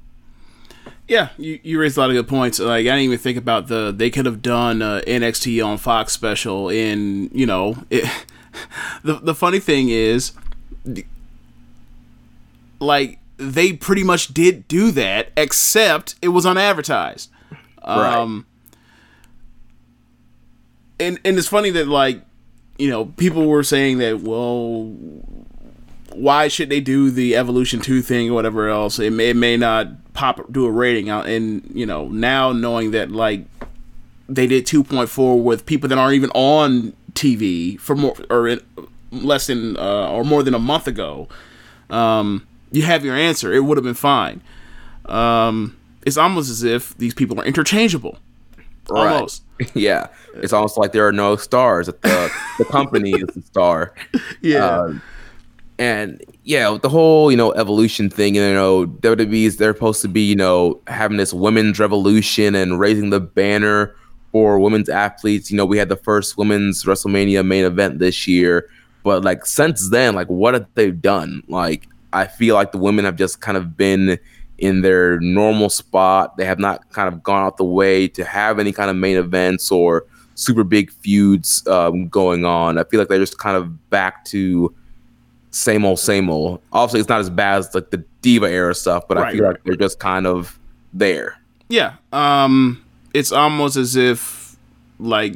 Yeah, 1.09 1.31
you, 1.39 1.59
you 1.63 1.81
raised 1.81 1.97
a 1.97 2.01
lot 2.01 2.11
of 2.11 2.17
good 2.17 2.29
points. 2.29 2.59
Like 2.59 2.81
I 2.81 2.83
didn't 2.83 3.01
even 3.01 3.19
think 3.19 3.39
about 3.39 3.69
the 3.69 3.93
they 3.97 4.11
could 4.11 4.27
have 4.27 4.43
done 4.43 4.83
uh, 4.83 5.01
NXT 5.07 5.65
on 5.65 5.79
Fox 5.79 6.13
special 6.13 6.69
in 6.69 7.31
you 7.33 7.47
know 7.47 7.83
it, 7.89 8.05
the 9.03 9.15
the 9.15 9.35
funny 9.35 9.59
thing 9.59 9.89
is 9.89 10.33
like 12.79 13.19
they 13.39 13.73
pretty 13.73 14.05
much 14.05 14.35
did 14.35 14.69
do 14.69 14.91
that 14.91 15.33
except 15.37 16.15
it 16.21 16.29
was 16.29 16.45
unadvertised. 16.45 17.31
Right. 17.87 18.15
Um, 18.15 18.47
and 21.01 21.19
and 21.25 21.39
it's 21.39 21.49
funny 21.49 21.71
that 21.71 21.89
like 21.89 22.23
you 22.77 22.91
know 22.91 23.07
people 23.07 23.47
were 23.47 23.63
saying 23.63 23.99
that 23.99 24.21
well 24.21 24.95
why 26.13 26.49
should 26.49 26.69
they 26.69 26.81
do 26.81 27.11
the 27.11 27.37
evolution 27.37 27.81
2 27.81 28.03
thing 28.03 28.31
or 28.31 28.35
whatever 28.35 28.69
else 28.69 28.99
it 28.99 29.13
may, 29.13 29.31
it 29.31 29.37
may 29.37 29.57
not 29.57 29.89
pop 30.15 30.41
do 30.53 30.67
a 30.67 30.71
rating 30.71 31.09
out 31.09 31.27
and 31.27 31.69
you 31.73 31.87
know 31.87 32.09
now 32.09 32.53
knowing 32.53 32.91
that 32.91 33.11
like 33.11 33.45
they 34.29 34.47
did 34.47 34.67
2.4 34.67 35.43
with 35.43 35.65
people 35.67 35.89
that 35.89 35.99
aren't 35.99 36.15
even 36.15 36.31
on 36.31 36.93
tv 37.13 37.79
for 37.81 37.95
more 37.95 38.15
or 38.31 38.49
in, 38.49 38.61
less 39.11 39.47
than 39.47 39.77
uh, 39.77 40.11
or 40.11 40.25
more 40.25 40.43
than 40.43 40.55
a 40.55 40.59
month 40.59 40.87
ago 40.87 41.29
um, 41.91 42.47
you 42.71 42.83
have 42.83 43.05
your 43.05 43.17
answer 43.17 43.53
it 43.53 43.61
would 43.61 43.77
have 43.77 43.85
been 43.85 43.95
fine 43.95 44.41
um, 45.07 45.77
it's 46.05 46.17
almost 46.17 46.51
as 46.51 46.63
if 46.63 46.97
these 46.99 47.15
people 47.15 47.41
are 47.41 47.45
interchangeable 47.45 48.19
Right. 48.91 49.15
Almost. 49.15 49.43
yeah. 49.75 50.09
It's 50.37 50.53
almost 50.53 50.79
like 50.79 50.93
there 50.93 51.07
are 51.07 51.13
no 51.13 51.37
stars. 51.37 51.87
The 51.89 52.33
the 52.59 52.65
company 52.65 53.13
is 53.13 53.29
the 53.35 53.43
star. 53.43 53.95
Yeah. 54.41 54.67
Um, 54.67 55.03
and 55.79 56.23
yeah, 56.43 56.77
the 56.81 56.89
whole, 56.89 57.31
you 57.31 57.37
know, 57.37 57.53
evolution 57.53 58.11
thing, 58.11 58.35
you 58.35 58.41
know, 58.41 58.87
WWE's 58.87 59.59
they're 59.59 59.75
supposed 59.75 60.03
to 60.03 60.09
be, 60.09 60.23
you 60.23 60.35
know, 60.35 60.81
having 60.89 61.19
this 61.19 61.33
women's 61.33 61.79
revolution 61.79 62.55
and 62.55 62.81
raising 62.81 63.11
the 63.11 63.21
banner 63.21 63.95
for 64.33 64.59
women's 64.59 64.89
athletes. 64.89 65.51
You 65.51 65.57
know, 65.57 65.65
we 65.65 65.79
had 65.79 65.89
the 65.89 65.97
first 65.97 66.37
women's 66.37 66.85
WrestleMania 66.85 67.47
main 67.47 67.65
event 67.65 68.01
this 68.01 68.27
year. 68.27 68.69
But 69.05 69.25
like 69.25 69.47
since 69.47 69.91
then, 69.91 70.15
like 70.15 70.27
what 70.29 70.55
have 70.55 70.67
they 70.75 70.91
done? 70.91 71.43
Like 71.49 71.87
I 72.13 72.27
feel 72.27 72.57
like 72.57 72.73
the 72.73 72.79
women 72.79 73.05
have 73.05 73.17
just 73.17 73.41
kind 73.41 73.57
of 73.57 73.77
been 73.77 74.19
in 74.59 74.83
their 74.83 75.21
normal 75.21 75.71
spot. 75.71 76.37
They 76.37 76.45
have 76.45 76.59
not 76.59 76.91
kind 76.91 77.07
of 77.13 77.23
gone 77.23 77.45
out 77.45 77.57
the 77.57 77.65
way 77.65 78.09
to 78.09 78.25
have 78.25 78.59
any 78.59 78.73
kind 78.73 78.91
of 78.91 78.97
main 78.97 79.17
events 79.17 79.71
or 79.71 80.07
super 80.35 80.65
big 80.65 80.91
feuds 80.91 81.67
um, 81.69 82.09
going 82.09 82.45
on. 82.45 82.79
I 82.79 82.85
feel 82.85 82.99
like 82.99 83.09
they're 83.09 83.19
just 83.19 83.39
kind 83.39 83.57
of 83.57 83.91
back 83.91 84.25
to 84.27 84.75
same 85.51 85.85
old, 85.85 85.99
same 85.99 86.31
old. 86.31 86.61
Obviously, 86.73 87.01
it's 87.01 87.09
not 87.09 87.21
as 87.21 87.31
bad 87.31 87.59
as 87.59 87.75
like 87.75 87.91
the 87.91 88.05
diva 88.23 88.51
era 88.51 88.75
stuff, 88.75 89.09
but 89.09 89.17
right, 89.17 89.29
I 89.29 89.33
feel 89.33 89.45
right. 89.45 89.51
like 89.51 89.65
they're 89.65 89.77
just 89.77 89.99
kind 89.99 90.27
of 90.27 90.59
there. 90.93 91.39
Yeah, 91.69 91.95
um, 92.13 92.85
it's 93.15 93.33
almost 93.33 93.77
as 93.77 93.97
if 93.97 94.57
like 94.99 95.35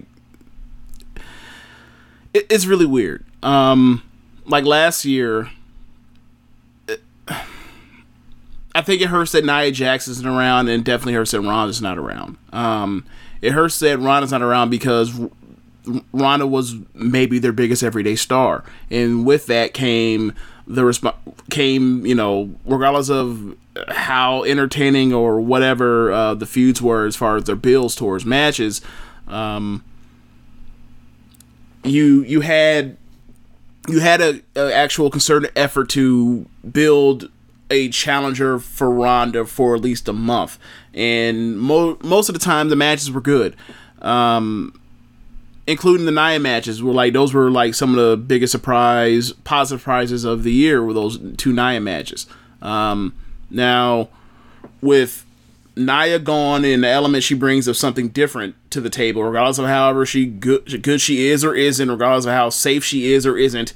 it, 2.35 2.47
it's 2.51 2.67
really 2.67 2.87
weird. 2.87 3.25
Um, 3.43 4.03
like 4.47 4.65
last 4.65 5.05
year 5.05 5.51
I 8.75 8.83
think 8.83 9.03
it 9.03 9.09
hurts 9.09 9.33
that 9.33 9.45
Nia 9.45 9.71
Jax 9.71 10.09
isn't 10.09 10.27
around, 10.27 10.69
and 10.69 10.85
definitely 10.85 11.15
hurts 11.15 11.33
that 11.33 11.41
Ron 11.41 11.69
is 11.69 11.83
not 11.83 11.99
around. 11.99 12.39
Um, 12.53 13.05
it 13.43 13.53
hurts 13.53 13.79
that 13.81 13.99
Ron 13.99 14.23
is 14.23 14.31
not 14.31 14.41
around 14.43 14.71
because 14.71 15.13
Ronda 16.13 16.47
was 16.47 16.77
maybe 16.95 17.39
their 17.39 17.53
biggest 17.53 17.83
everyday 17.83 18.17
star, 18.17 18.65
and 18.91 19.27
with 19.27 19.47
that 19.47 19.75
came 19.75 20.35
the 20.67 20.83
resp- 20.83 21.17
came 21.51 22.07
you 22.07 22.15
know 22.15 22.55
regardless 22.65 23.11
of 23.11 23.57
how 23.89 24.45
entertaining 24.45 25.13
or 25.13 25.41
whatever 25.41 26.13
uh, 26.13 26.35
the 26.35 26.47
feuds 26.47 26.81
were 26.81 27.07
as 27.07 27.17
far 27.17 27.37
as 27.37 27.45
their 27.45 27.57
bills 27.57 27.95
towards 27.95 28.25
matches, 28.25 28.81
um, 29.29 29.83
you 31.85 32.23
you 32.25 32.41
had 32.43 32.97
you 33.89 34.01
had 34.01 34.21
a, 34.21 34.41
a 34.55 34.73
actual 34.73 35.11
concerted 35.11 35.51
effort 35.57 35.89
to 35.91 36.47
build 36.71 37.29
a 37.71 37.89
challenger 37.89 38.59
for 38.59 38.91
Ronda 38.91 39.47
for 39.47 39.75
at 39.75 39.81
least 39.81 40.07
a 40.07 40.13
month, 40.13 40.59
and 40.95 41.59
mo- 41.59 41.99
most 42.05 42.29
of 42.29 42.35
the 42.35 42.39
time 42.39 42.69
the 42.69 42.77
matches 42.77 43.11
were 43.11 43.21
good. 43.21 43.57
Um, 44.01 44.79
including 45.67 46.07
the 46.07 46.13
Nia 46.13 46.39
matches, 46.39 46.83
were 46.83 46.93
like 46.93 47.13
those 47.13 47.33
were 47.33 47.51
like 47.51 47.75
some 47.75 47.97
of 47.97 47.97
the 47.97 48.17
biggest 48.17 48.53
surprise, 48.53 49.33
positive 49.45 49.81
surprises 49.81 50.25
of 50.25 50.43
the 50.43 50.53
year 50.53 50.83
were 50.83 50.93
those 50.93 51.19
two 51.37 51.53
Nia 51.53 51.81
matches. 51.81 52.27
Um, 52.61 53.15
now, 53.51 54.09
with 54.81 55.25
Nia 55.77 56.19
gone 56.19 56.65
and 56.65 56.85
the 56.85 56.89
element 56.89 57.25
she 57.25 57.35
brings 57.35 57.69
of 57.69 57.77
something 57.77 58.09
different 58.09 58.55
to 58.71 58.81
the 58.81 58.91
table, 58.91 59.23
regardless 59.23 59.59
of 59.59 59.67
however 59.67 60.05
she 60.05 60.27
good, 60.27 60.83
good 60.83 61.01
she 61.01 61.29
is 61.29 61.45
or 61.45 61.55
isn't, 61.55 61.91
regardless 61.91 62.27
of 62.27 62.33
how 62.33 62.51
safe 62.51 62.85
she 62.85 63.13
is 63.13 63.27
or 63.27 63.37
isn't, 63.37 63.73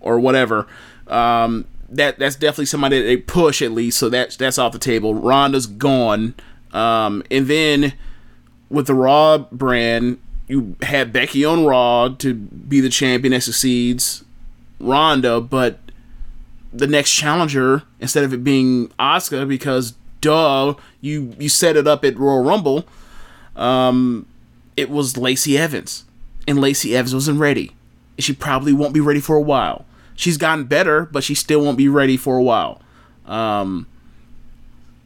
or 0.00 0.20
whatever. 0.20 0.66
Um, 1.06 1.66
that 1.88 2.18
that's 2.18 2.36
definitely 2.36 2.66
somebody 2.66 3.00
that 3.00 3.06
they 3.06 3.16
push 3.16 3.62
at 3.62 3.72
least. 3.72 3.98
So 3.98 4.08
that's 4.08 4.36
that's 4.36 4.58
off 4.58 4.72
the 4.72 4.78
table. 4.78 5.14
Ronda's 5.14 5.66
gone, 5.66 6.34
um, 6.72 7.24
and 7.30 7.46
then 7.46 7.94
with 8.68 8.86
the 8.86 8.94
Raw 8.94 9.38
brand, 9.38 10.18
you 10.50 10.74
had 10.82 11.12
Becky 11.12 11.44
on 11.44 11.64
Raw 11.64 12.08
to 12.08 12.34
be 12.34 12.80
the 12.80 12.88
champion 12.88 13.32
that 13.32 13.42
succeeds 13.42 14.24
Ronda, 14.80 15.40
but 15.40 15.78
the 16.72 16.88
next 16.88 17.12
challenger 17.12 17.84
instead 18.00 18.24
of 18.24 18.32
it 18.32 18.42
being 18.42 18.88
Asuka 18.98 19.46
because 19.46 19.94
duh, 20.20 20.74
you 21.00 21.36
you 21.38 21.48
set 21.48 21.76
it 21.76 21.86
up 21.86 22.04
at 22.04 22.18
Royal 22.18 22.42
Rumble. 22.42 22.84
Um, 23.54 24.26
it 24.76 24.90
was 24.90 25.16
Lacey 25.16 25.56
Evans, 25.56 26.04
and 26.48 26.60
Lacey 26.60 26.96
Evans 26.96 27.14
wasn't 27.14 27.38
ready. 27.38 27.70
She 28.18 28.32
probably 28.32 28.72
won't 28.72 28.92
be 28.92 29.00
ready 29.00 29.20
for 29.20 29.36
a 29.36 29.40
while. 29.40 29.84
She's 30.16 30.36
gotten 30.36 30.64
better, 30.64 31.06
but 31.06 31.22
she 31.22 31.36
still 31.36 31.60
won't 31.62 31.78
be 31.78 31.88
ready 31.88 32.16
for 32.16 32.36
a 32.36 32.42
while. 32.42 32.82
Um, 33.24 33.86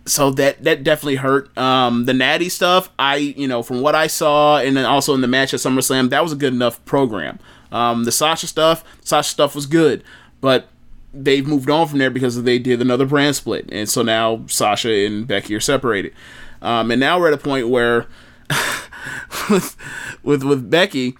so 0.06 0.30
that 0.32 0.62
that 0.64 0.84
definitely 0.84 1.16
hurt. 1.16 1.56
Um, 1.56 2.04
the 2.04 2.14
Natty 2.14 2.48
stuff, 2.48 2.90
I 2.98 3.16
you 3.16 3.48
know 3.48 3.62
from 3.62 3.80
what 3.80 3.94
I 3.94 4.06
saw, 4.06 4.58
and 4.58 4.76
then 4.76 4.84
also 4.84 5.14
in 5.14 5.20
the 5.20 5.28
match 5.28 5.54
at 5.54 5.60
SummerSlam, 5.60 6.10
that 6.10 6.22
was 6.22 6.32
a 6.32 6.36
good 6.36 6.52
enough 6.52 6.84
program. 6.84 7.38
Um, 7.72 8.04
the 8.04 8.12
Sasha 8.12 8.46
stuff, 8.46 8.84
Sasha 9.02 9.30
stuff 9.30 9.54
was 9.54 9.66
good, 9.66 10.04
but 10.40 10.68
they've 11.12 11.46
moved 11.46 11.70
on 11.70 11.88
from 11.88 11.98
there 11.98 12.10
because 12.10 12.42
they 12.42 12.58
did 12.58 12.80
another 12.80 13.06
brand 13.06 13.36
split, 13.36 13.68
and 13.72 13.88
so 13.88 14.02
now 14.02 14.44
Sasha 14.46 14.90
and 15.06 15.26
Becky 15.26 15.54
are 15.54 15.60
separated. 15.60 16.12
Um, 16.60 16.90
and 16.90 17.00
now 17.00 17.18
we're 17.18 17.28
at 17.28 17.34
a 17.34 17.38
point 17.38 17.68
where 17.68 18.06
with 19.50 19.76
with 20.22 20.44
with 20.44 20.70
Becky, 20.70 21.16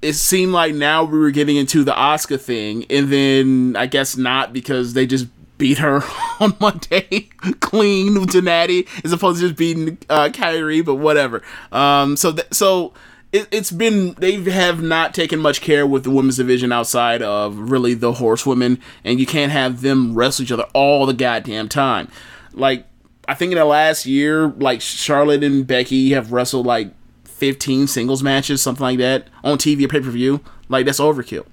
it 0.00 0.14
seemed 0.14 0.52
like 0.52 0.74
now 0.74 1.04
we 1.04 1.18
were 1.18 1.30
getting 1.30 1.56
into 1.56 1.84
the 1.84 1.92
Asuka 1.92 2.40
thing, 2.40 2.86
and 2.88 3.12
then 3.12 3.76
I 3.76 3.86
guess 3.86 4.16
not 4.16 4.52
because 4.52 4.94
they 4.94 5.06
just 5.06 5.26
beat 5.58 5.78
her 5.78 6.02
on 6.40 6.54
Monday 6.60 7.28
clean 7.60 8.26
to 8.28 8.40
Natty 8.42 8.86
as 9.04 9.12
opposed 9.12 9.40
to 9.40 9.48
just 9.48 9.58
beating 9.58 9.98
uh, 10.08 10.28
Kairi, 10.32 10.84
but 10.84 10.96
whatever. 10.96 11.42
Um, 11.72 12.16
so 12.16 12.32
th- 12.32 12.48
so 12.52 12.92
it, 13.32 13.48
it's 13.50 13.70
been 13.70 14.14
they 14.14 14.42
have 14.50 14.82
not 14.82 15.14
taken 15.14 15.38
much 15.38 15.60
care 15.60 15.86
with 15.86 16.04
the 16.04 16.10
women's 16.10 16.36
division 16.36 16.72
outside 16.72 17.22
of 17.22 17.70
really 17.70 17.94
the 17.94 18.14
horsewomen, 18.14 18.80
and 19.04 19.20
you 19.20 19.26
can't 19.26 19.52
have 19.52 19.80
them 19.80 20.14
wrestle 20.14 20.44
each 20.44 20.52
other 20.52 20.66
all 20.72 21.06
the 21.06 21.14
goddamn 21.14 21.68
time. 21.68 22.08
Like 22.52 22.86
I 23.28 23.34
think 23.34 23.52
in 23.52 23.58
the 23.58 23.64
last 23.64 24.06
year, 24.06 24.48
like 24.48 24.80
Charlotte 24.80 25.42
and 25.42 25.66
Becky 25.66 26.10
have 26.10 26.32
wrestled 26.32 26.66
like 26.66 26.92
15 27.24 27.86
singles 27.86 28.22
matches, 28.22 28.62
something 28.62 28.82
like 28.82 28.98
that, 28.98 29.28
on 29.44 29.58
TV 29.58 29.84
or 29.84 29.88
pay 29.88 30.00
per 30.00 30.10
view. 30.10 30.40
Like 30.68 30.86
that's 30.86 31.00
overkill. 31.00 31.46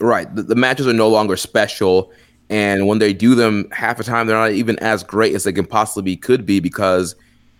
Right. 0.00 0.32
The, 0.34 0.42
the 0.42 0.54
matches 0.54 0.86
are 0.86 0.92
no 0.92 1.08
longer 1.08 1.36
special. 1.36 2.12
And 2.50 2.86
when 2.86 2.98
they 2.98 3.12
do 3.12 3.34
them, 3.34 3.68
half 3.70 3.98
the 3.98 4.04
time 4.04 4.26
they're 4.26 4.36
not 4.36 4.52
even 4.52 4.78
as 4.78 5.02
great 5.02 5.34
as 5.34 5.44
they 5.44 5.52
can 5.52 5.66
possibly 5.66 6.16
could 6.16 6.46
be 6.46 6.60
because 6.60 7.14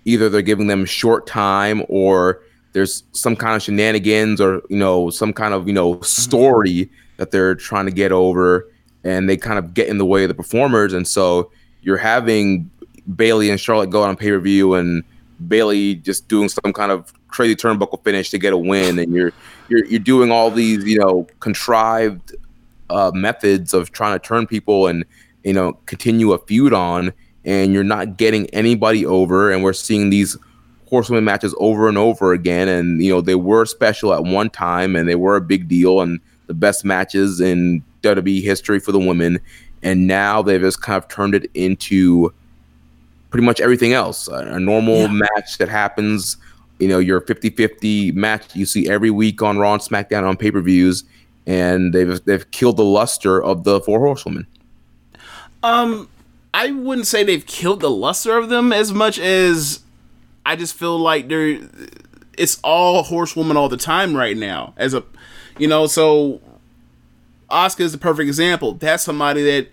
either 0.04 0.28
they're 0.28 0.42
giving 0.42 0.66
them 0.66 0.84
short 0.86 1.26
time 1.26 1.84
or 1.88 2.40
there's 2.72 3.02
some 3.12 3.36
kind 3.36 3.54
of 3.54 3.62
shenanigans 3.62 4.40
or 4.40 4.62
you 4.68 4.76
know 4.76 5.10
some 5.10 5.32
kind 5.32 5.52
of 5.52 5.66
you 5.66 5.74
know 5.74 5.94
mm-hmm. 5.94 6.02
story 6.04 6.88
that 7.18 7.30
they're 7.30 7.54
trying 7.54 7.84
to 7.84 7.92
get 7.92 8.12
over 8.12 8.66
and 9.04 9.28
they 9.28 9.36
kind 9.36 9.58
of 9.58 9.74
get 9.74 9.88
in 9.88 9.98
the 9.98 10.06
way 10.06 10.24
of 10.24 10.28
the 10.28 10.34
performers. 10.34 10.92
And 10.92 11.06
so 11.06 11.50
you're 11.82 11.96
having 11.96 12.70
Bayley 13.16 13.50
and 13.50 13.60
Charlotte 13.60 13.90
go 13.90 14.02
on 14.02 14.16
pay 14.16 14.30
per 14.30 14.38
view 14.38 14.74
and 14.74 15.02
Bayley 15.46 15.96
just 15.96 16.28
doing 16.28 16.48
some 16.48 16.72
kind 16.72 16.90
of 16.90 17.12
crazy 17.28 17.54
turnbuckle 17.54 18.02
finish 18.02 18.30
to 18.30 18.38
get 18.38 18.52
a 18.52 18.56
win. 18.56 18.98
And 18.98 19.12
you're 19.12 19.32
you're 19.68 19.84
you're 19.86 20.00
doing 20.00 20.30
all 20.30 20.50
these 20.50 20.84
you 20.84 20.98
know 20.98 21.26
contrived 21.40 22.34
uh, 22.90 23.10
methods 23.14 23.74
of 23.74 23.92
trying 23.92 24.18
to 24.18 24.24
turn 24.24 24.46
people 24.46 24.86
and 24.86 25.04
you 25.44 25.52
know 25.52 25.72
continue 25.86 26.32
a 26.32 26.38
feud 26.38 26.72
on 26.72 27.12
and 27.44 27.72
you're 27.72 27.84
not 27.84 28.16
getting 28.16 28.46
anybody 28.50 29.06
over 29.06 29.50
and 29.50 29.62
we're 29.62 29.72
seeing 29.72 30.10
these 30.10 30.36
horsewomen 30.88 31.24
matches 31.24 31.54
over 31.58 31.88
and 31.88 31.98
over 31.98 32.32
again 32.32 32.68
and 32.68 33.02
you 33.02 33.12
know 33.12 33.20
they 33.20 33.34
were 33.34 33.64
special 33.64 34.12
at 34.12 34.24
one 34.24 34.50
time 34.50 34.96
and 34.96 35.08
they 35.08 35.14
were 35.14 35.36
a 35.36 35.40
big 35.40 35.68
deal 35.68 36.00
and 36.00 36.20
the 36.46 36.54
best 36.54 36.84
matches 36.84 37.40
in 37.40 37.82
WWE 38.02 38.42
history 38.42 38.80
for 38.80 38.92
the 38.92 38.98
women 38.98 39.38
and 39.82 40.06
now 40.06 40.42
they've 40.42 40.60
just 40.60 40.80
kind 40.80 40.96
of 40.96 41.08
turned 41.08 41.34
it 41.34 41.50
into 41.54 42.32
pretty 43.30 43.44
much 43.44 43.60
everything 43.60 43.92
else 43.92 44.28
a, 44.28 44.34
a 44.34 44.60
normal 44.60 45.02
yeah. 45.02 45.08
match 45.08 45.58
that 45.58 45.68
happens 45.68 46.38
you 46.78 46.88
know 46.88 46.98
your 46.98 47.20
50-50 47.20 48.14
match 48.14 48.56
you 48.56 48.64
see 48.64 48.88
every 48.88 49.10
week 49.10 49.42
on 49.42 49.58
Raw 49.58 49.74
and 49.74 49.82
SmackDown 49.82 50.26
on 50.26 50.36
pay-per-views 50.36 51.04
and 51.48 51.94
they've 51.94 52.22
they've 52.26 52.48
killed 52.50 52.76
the 52.76 52.84
luster 52.84 53.42
of 53.42 53.64
the 53.64 53.80
four 53.80 54.00
horsewomen. 54.00 54.46
Um, 55.62 56.08
I 56.52 56.70
wouldn't 56.70 57.06
say 57.06 57.24
they've 57.24 57.44
killed 57.44 57.80
the 57.80 57.90
luster 57.90 58.36
of 58.36 58.50
them 58.50 58.70
as 58.70 58.92
much 58.92 59.18
as 59.18 59.80
I 60.44 60.54
just 60.54 60.74
feel 60.74 60.98
like 60.98 61.28
they're 61.28 61.58
it's 62.36 62.60
all 62.62 63.02
horsewoman 63.02 63.56
all 63.56 63.70
the 63.70 63.78
time 63.78 64.14
right 64.14 64.36
now. 64.36 64.74
As 64.76 64.92
a 64.92 65.02
you 65.56 65.66
know, 65.66 65.86
so 65.86 66.40
Asuka 67.50 67.80
is 67.80 67.92
the 67.92 67.98
perfect 67.98 68.28
example. 68.28 68.74
That's 68.74 69.02
somebody 69.02 69.42
that 69.44 69.68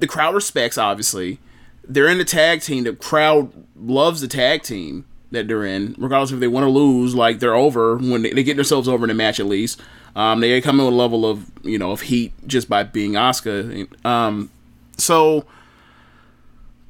the 0.00 0.08
crowd 0.08 0.34
respects. 0.34 0.76
Obviously, 0.76 1.38
they're 1.84 2.08
in 2.08 2.18
the 2.18 2.24
tag 2.24 2.60
team. 2.60 2.82
The 2.82 2.92
crowd 2.92 3.52
loves 3.76 4.20
the 4.20 4.28
tag 4.28 4.64
team 4.64 5.04
that 5.36 5.48
they're 5.48 5.64
in, 5.64 5.94
regardless 5.98 6.32
if 6.32 6.40
they 6.40 6.48
win 6.48 6.64
or 6.64 6.70
lose. 6.70 7.14
Like 7.14 7.38
they're 7.38 7.54
over 7.54 7.96
when 7.96 8.22
they, 8.22 8.32
they 8.32 8.42
get 8.42 8.56
themselves 8.56 8.88
over 8.88 9.04
in 9.04 9.10
a 9.10 9.14
match 9.14 9.38
at 9.38 9.46
least. 9.46 9.80
Um, 10.16 10.40
they 10.40 10.60
come 10.60 10.80
in 10.80 10.86
with 10.86 10.94
a 10.94 10.96
level 10.96 11.24
of 11.24 11.50
you 11.62 11.78
know 11.78 11.92
of 11.92 12.02
heat 12.02 12.32
just 12.46 12.68
by 12.68 12.82
being 12.82 13.12
Asuka. 13.12 13.86
Um, 14.04 14.50
so 14.96 15.44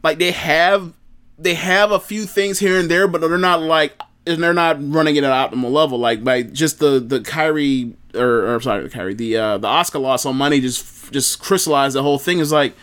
like 0.02 0.18
they 0.18 0.30
have 0.30 0.92
they 1.38 1.54
have 1.54 1.90
a 1.90 2.00
few 2.00 2.24
things 2.24 2.59
here 2.59 2.78
and 2.78 2.90
there, 2.90 3.09
but 3.09 3.20
they're 3.20 3.37
not 3.37 3.61
like 3.61 4.00
and 4.26 4.42
they're 4.42 4.54
not 4.54 4.76
running 4.80 5.16
it 5.16 5.24
at 5.24 5.50
optimal 5.50 5.70
level. 5.70 5.98
Like 5.98 6.24
by 6.24 6.42
just 6.42 6.78
the 6.78 7.00
the 7.00 7.20
Kairi 7.20 7.94
or, 8.14 8.54
or 8.54 8.61
sorry 8.61 8.88
Kairi 8.88 9.16
the 9.16 9.37
uh, 9.37 9.59
the 9.59 9.68
Asuka 9.68 10.00
loss 10.00 10.24
on 10.24 10.37
money 10.37 10.61
just 10.61 11.12
just 11.12 11.40
crystallized 11.40 11.96
the 11.96 12.02
whole 12.02 12.18
thing. 12.18 12.38
Is 12.38 12.52
like 12.52 12.74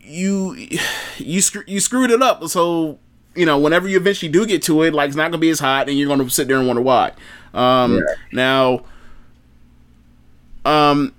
you 0.00 0.54
you 1.18 1.42
you 1.66 1.80
screwed 1.80 2.10
it 2.10 2.22
up. 2.22 2.44
So 2.48 2.98
you 3.34 3.46
know 3.46 3.58
whenever 3.58 3.88
you 3.88 3.96
eventually 3.96 4.30
do 4.30 4.46
get 4.46 4.62
to 4.64 4.82
it, 4.82 4.94
like 4.94 5.08
it's 5.08 5.16
not 5.16 5.30
gonna 5.30 5.38
be 5.38 5.50
as 5.50 5.60
hot, 5.60 5.88
and 5.88 5.98
you're 5.98 6.08
gonna 6.08 6.28
sit 6.30 6.48
there 6.48 6.58
and 6.58 6.66
wonder 6.66 6.82
why. 6.82 7.12
Um, 7.52 7.96
yeah. 7.96 8.00
Now, 8.32 8.84
um, 10.64 11.14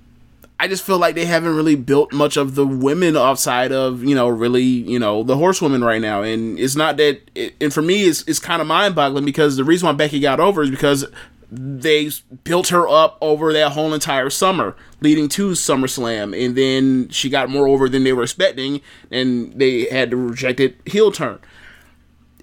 I 0.60 0.67
just 0.67 0.84
feel 0.84 0.97
like 0.97 1.15
they 1.15 1.25
haven't 1.25 1.56
really 1.56 1.75
built 1.75 2.13
much 2.13 2.38
of 2.38 2.56
the 2.56 2.65
women 2.65 3.17
outside 3.17 3.71
of 3.71 4.04
you 4.04 4.15
know 4.15 4.28
really 4.28 4.63
you 4.63 4.99
know 4.99 5.23
the 5.23 5.38
horsewomen 5.38 5.84
right 5.84 6.01
now, 6.01 6.21
and 6.21 6.58
it's 6.60 6.75
not 6.75 6.97
that. 6.97 7.21
It, 7.36 7.56
and 7.60 7.73
for 7.73 7.82
me, 7.82 8.06
it's 8.06 8.23
it's 8.28 8.39
kind 8.39 8.62
of 8.62 8.67
mind 8.67 8.95
boggling 8.95 9.25
because 9.25 9.58
the 9.58 9.63
reason 9.63 9.88
why 9.88 9.93
Becky 9.93 10.19
got 10.19 10.39
over 10.39 10.63
is 10.63 10.69
because 10.69 11.06
they 11.51 12.10
built 12.43 12.69
her 12.69 12.88
up 12.88 13.17
over 13.21 13.54
that 13.54 13.73
whole 13.73 13.93
entire 13.93 14.30
summer 14.30 14.75
leading 15.01 15.30
to 15.30 15.51
SummerSlam, 15.51 16.36
and 16.45 16.56
then 16.56 17.10
she 17.10 17.30
got 17.30 17.49
more 17.49 17.67
over 17.67 17.88
than 17.89 18.04
they 18.04 18.13
were 18.13 18.23
expecting, 18.23 18.82
and 19.12 19.54
they 19.60 19.86
had 19.86 20.12
to 20.12 20.17
reject 20.17 20.60
it 20.60 20.78
heel 20.86 21.12
turn. 21.12 21.39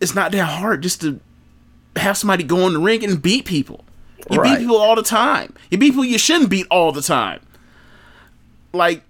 It's 0.02 0.16
not 0.16 0.32
that 0.32 0.44
hard 0.44 0.82
just 0.82 1.00
to 1.02 1.20
have 1.96 2.16
somebody 2.16 2.42
go 2.42 2.66
in 2.66 2.72
the 2.72 2.80
ring 2.80 3.04
and 3.04 3.22
beat 3.22 3.44
people. 3.44 3.84
You 4.30 4.38
right. 4.38 4.58
beat 4.58 4.64
people 4.64 4.76
all 4.76 4.96
the 4.96 5.02
time. 5.02 5.54
You 5.70 5.78
beat 5.78 5.90
people 5.90 6.04
you 6.04 6.18
shouldn't 6.18 6.50
beat 6.50 6.66
all 6.70 6.90
the 6.90 7.02
time. 7.02 7.40
Like, 8.72 9.04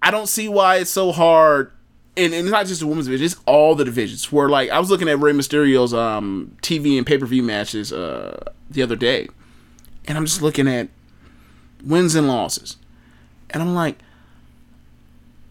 I 0.00 0.12
don't 0.12 0.28
see 0.28 0.48
why 0.48 0.76
it's 0.76 0.90
so 0.90 1.10
hard. 1.10 1.72
And, 2.16 2.32
and 2.32 2.46
it's 2.46 2.52
not 2.52 2.66
just 2.66 2.80
the 2.80 2.86
women's 2.86 3.06
division; 3.06 3.26
it's 3.26 3.36
all 3.46 3.74
the 3.74 3.84
divisions. 3.84 4.30
Where 4.32 4.48
like 4.48 4.70
I 4.70 4.78
was 4.78 4.90
looking 4.90 5.08
at 5.08 5.20
Rey 5.20 5.32
Mysterio's 5.32 5.94
um, 5.94 6.56
TV 6.62 6.98
and 6.98 7.06
pay 7.06 7.18
per 7.18 7.26
view 7.26 7.42
matches 7.44 7.92
uh, 7.92 8.52
the 8.70 8.82
other 8.82 8.96
day, 8.96 9.28
and 10.06 10.18
I'm 10.18 10.24
just 10.24 10.42
looking 10.42 10.66
at 10.66 10.88
wins 11.84 12.16
and 12.16 12.26
losses, 12.26 12.76
and 13.50 13.62
I'm 13.62 13.72
like, 13.72 13.98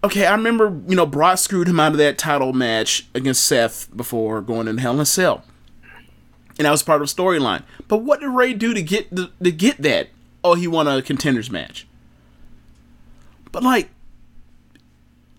okay, 0.08 0.26
I 0.26 0.32
remember 0.32 0.82
you 0.88 0.96
know 0.96 1.06
Brock 1.06 1.38
screwed 1.38 1.68
him 1.68 1.80
out 1.80 1.94
of 1.94 1.98
that 2.00 2.18
title 2.18 2.52
match 2.52 3.08
against 3.14 3.46
Seth 3.46 3.96
before 3.96 4.42
going 4.42 4.68
in 4.68 4.80
Hell 4.80 4.94
in 4.94 5.00
a 5.00 5.06
Cell 5.06 5.44
and 6.58 6.66
that 6.66 6.72
was 6.72 6.84
part 6.84 7.02
of 7.02 7.08
the 7.08 7.14
storyline. 7.14 7.64
But 7.88 7.98
what 8.00 8.20
did 8.20 8.30
Rey 8.30 8.54
do 8.54 8.74
to 8.74 8.82
get 8.82 9.14
the, 9.14 9.32
to 9.44 9.52
get 9.52 9.78
that? 9.82 10.10
Oh, 10.44 10.56
he 10.56 10.68
won 10.68 10.88
a 10.88 11.02
contenders 11.02 11.52
match. 11.52 11.88
But 13.52 13.64
like, 13.64 13.90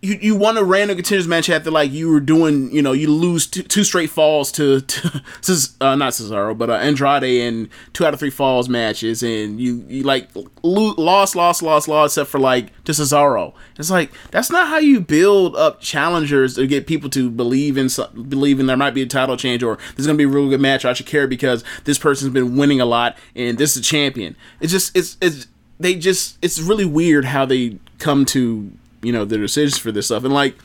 you, 0.00 0.16
you 0.20 0.37
won 0.37 0.56
a 0.56 0.62
random 0.62 0.96
contenders 0.96 1.26
match 1.26 1.50
after 1.50 1.70
like 1.70 1.90
you 1.90 2.08
were 2.08 2.20
doing 2.20 2.70
you 2.70 2.80
know 2.80 2.92
you 2.92 3.11
lose 3.11 3.46
two, 3.46 3.62
two 3.62 3.82
straight 3.82 4.11
falls 4.11 4.52
to, 4.52 4.80
to 4.82 5.68
uh, 5.80 5.96
not 5.96 6.12
Cesaro 6.12 6.56
but 6.56 6.70
uh, 6.70 6.74
Andrade 6.74 7.24
in 7.24 7.68
two 7.92 8.06
out 8.06 8.14
of 8.14 8.20
three 8.20 8.30
falls 8.30 8.68
matches 8.68 9.22
and 9.22 9.61
you 9.61 9.84
you 9.88 10.04
like 10.04 10.28
lo- 10.62 10.94
lost 10.96 11.34
lost 11.34 11.62
lost 11.62 11.88
lost 11.88 12.12
except 12.12 12.30
for 12.30 12.38
like 12.38 12.72
to 12.84 12.92
Cesaro. 12.92 13.54
It's 13.76 13.90
like 13.90 14.12
that's 14.30 14.50
not 14.50 14.68
how 14.68 14.78
you 14.78 15.00
build 15.00 15.56
up 15.56 15.80
challengers 15.80 16.54
to 16.54 16.66
get 16.66 16.87
people 16.87 17.11
to 17.11 17.28
believe 17.28 17.76
in 17.76 17.88
believe 18.28 18.61
in 18.61 18.66
there 18.66 18.76
might 18.76 18.94
be 18.94 19.02
a 19.02 19.06
title 19.06 19.37
change 19.37 19.62
or 19.64 19.78
there's 19.96 20.06
gonna 20.06 20.16
be 20.16 20.24
a 20.24 20.28
really 20.28 20.50
good 20.50 20.61
match 20.61 20.84
I 20.84 20.92
should 20.92 21.06
care 21.06 21.26
because 21.26 21.64
this 21.84 21.98
person's 21.98 22.32
been 22.32 22.56
winning 22.56 22.80
a 22.80 22.87
lot 22.87 23.16
and 23.34 23.58
this 23.58 23.76
is 23.76 23.78
a 23.78 23.84
champion. 23.84 24.37
It's 24.61 24.70
just 24.70 24.96
it's 24.96 25.16
it's 25.20 25.48
they 25.80 25.96
just 25.96 26.38
it's 26.40 26.61
really 26.61 26.84
weird 26.84 27.24
how 27.24 27.44
they 27.44 27.78
come 27.98 28.24
to 28.26 28.70
you 29.02 29.12
know 29.12 29.24
their 29.24 29.38
decisions 29.38 29.78
for 29.78 29.92
this 29.92 30.06
stuff. 30.06 30.24
And 30.24 30.34
like 30.34 30.56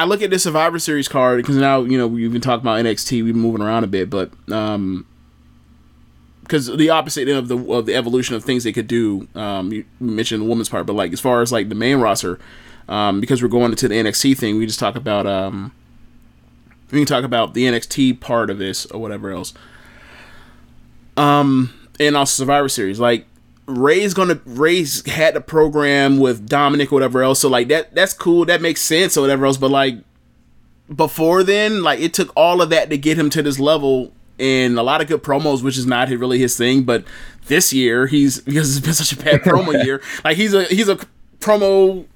I 0.00 0.04
look 0.04 0.22
at 0.22 0.30
the 0.30 0.38
Survivor 0.38 0.78
Series 0.78 1.08
card 1.08 1.42
because 1.42 1.56
now 1.56 1.82
you 1.82 1.98
know 1.98 2.06
we've 2.06 2.32
been 2.32 2.40
talking 2.40 2.62
about 2.62 2.82
NXT 2.82 3.22
we've 3.22 3.34
been 3.34 3.42
moving 3.42 3.60
around 3.60 3.84
a 3.84 3.86
bit 3.86 4.08
but 4.08 4.30
um 4.50 5.06
because 6.42 6.74
the 6.74 6.88
opposite 6.88 7.28
of 7.28 7.48
the 7.48 7.58
of 7.70 7.84
the 7.84 7.94
evolution 7.94 8.34
of 8.34 8.42
things 8.42 8.64
they 8.64 8.72
could 8.72 8.86
do 8.86 9.28
um 9.34 9.70
you 9.72 9.84
mentioned 10.00 10.42
the 10.42 10.46
women's 10.46 10.70
part 10.70 10.86
but 10.86 10.94
like 10.94 11.12
as 11.12 11.20
far 11.20 11.42
as 11.42 11.52
like 11.52 11.68
the 11.68 11.74
main 11.74 11.98
roster 11.98 12.38
um 12.88 13.20
because 13.20 13.42
we're 13.42 13.48
going 13.48 13.70
into 13.70 13.88
the 13.88 13.94
NXT 13.94 14.38
thing 14.38 14.56
we 14.56 14.64
just 14.64 14.80
talk 14.80 14.96
about 14.96 15.26
um 15.26 15.70
we 16.90 16.98
can 16.98 17.06
talk 17.06 17.22
about 17.22 17.52
the 17.52 17.64
NXT 17.66 18.20
part 18.20 18.48
of 18.48 18.56
this 18.56 18.86
or 18.86 19.00
whatever 19.00 19.30
else. 19.30 19.52
Um 21.18 21.72
and 22.00 22.16
also 22.16 22.42
Survivor 22.42 22.70
Series 22.70 22.98
like 22.98 23.26
Rey's 23.70 24.14
gonna 24.14 24.40
Rey's 24.44 25.06
had 25.10 25.34
the 25.34 25.40
program 25.40 26.18
with 26.18 26.48
Dominik 26.48 26.86
or 26.92 26.96
whatever 26.96 27.22
else, 27.22 27.40
so 27.40 27.48
like 27.48 27.68
that 27.68 27.94
that's 27.94 28.12
cool, 28.12 28.44
that 28.46 28.60
makes 28.60 28.80
sense 28.80 29.16
or 29.16 29.20
whatever 29.22 29.46
else. 29.46 29.56
But 29.56 29.70
like 29.70 29.96
before 30.94 31.42
then, 31.42 31.82
like 31.82 32.00
it 32.00 32.12
took 32.14 32.32
all 32.36 32.60
of 32.62 32.70
that 32.70 32.90
to 32.90 32.98
get 32.98 33.18
him 33.18 33.30
to 33.30 33.42
this 33.42 33.58
level 33.58 34.12
and 34.38 34.78
a 34.78 34.82
lot 34.82 35.00
of 35.00 35.06
good 35.08 35.22
promos, 35.22 35.62
which 35.62 35.76
is 35.78 35.86
not 35.86 36.08
really 36.08 36.38
his 36.38 36.56
thing. 36.56 36.82
But 36.84 37.04
this 37.46 37.72
year, 37.72 38.06
he's 38.06 38.40
because 38.42 38.76
it's 38.76 38.84
been 38.84 38.94
such 38.94 39.12
a 39.12 39.22
bad 39.22 39.42
promo 39.42 39.84
year. 39.84 40.02
Like 40.24 40.36
he's 40.36 40.54
a 40.54 40.64
he's 40.64 40.88
a 40.88 40.98
promo 41.40 42.06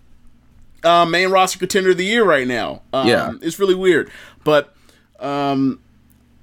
uh, 0.82 1.04
main 1.06 1.30
roster 1.30 1.58
contender 1.58 1.90
of 1.90 1.96
the 1.96 2.04
year 2.04 2.24
right 2.24 2.46
now. 2.46 2.82
Um, 2.92 3.08
Yeah. 3.08 3.32
it's 3.42 3.58
really 3.58 3.74
weird, 3.74 4.10
but 4.42 4.74
um, 5.20 5.80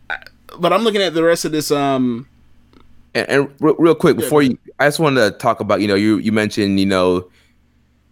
I- 0.10 0.18
but 0.58 0.74
I'm 0.74 0.84
looking 0.84 1.02
at 1.02 1.14
the 1.14 1.24
rest 1.24 1.46
of 1.46 1.52
this 1.52 1.72
um 1.72 2.28
And, 3.14 3.30
and 3.30 3.56
real, 3.60 3.76
real 3.78 3.96
quick 3.96 4.16
before 4.18 4.42
you, 4.42 4.58
I 4.80 4.88
just 4.88 5.00
wanted 5.00 5.32
to 5.32 5.38
talk 5.38 5.60
about 5.60 5.82
you 5.82 5.88
know 5.88 5.96
you 5.96 6.18
you 6.18 6.32
mentioned 6.32 6.80
you 6.80 6.86
know 6.86 7.30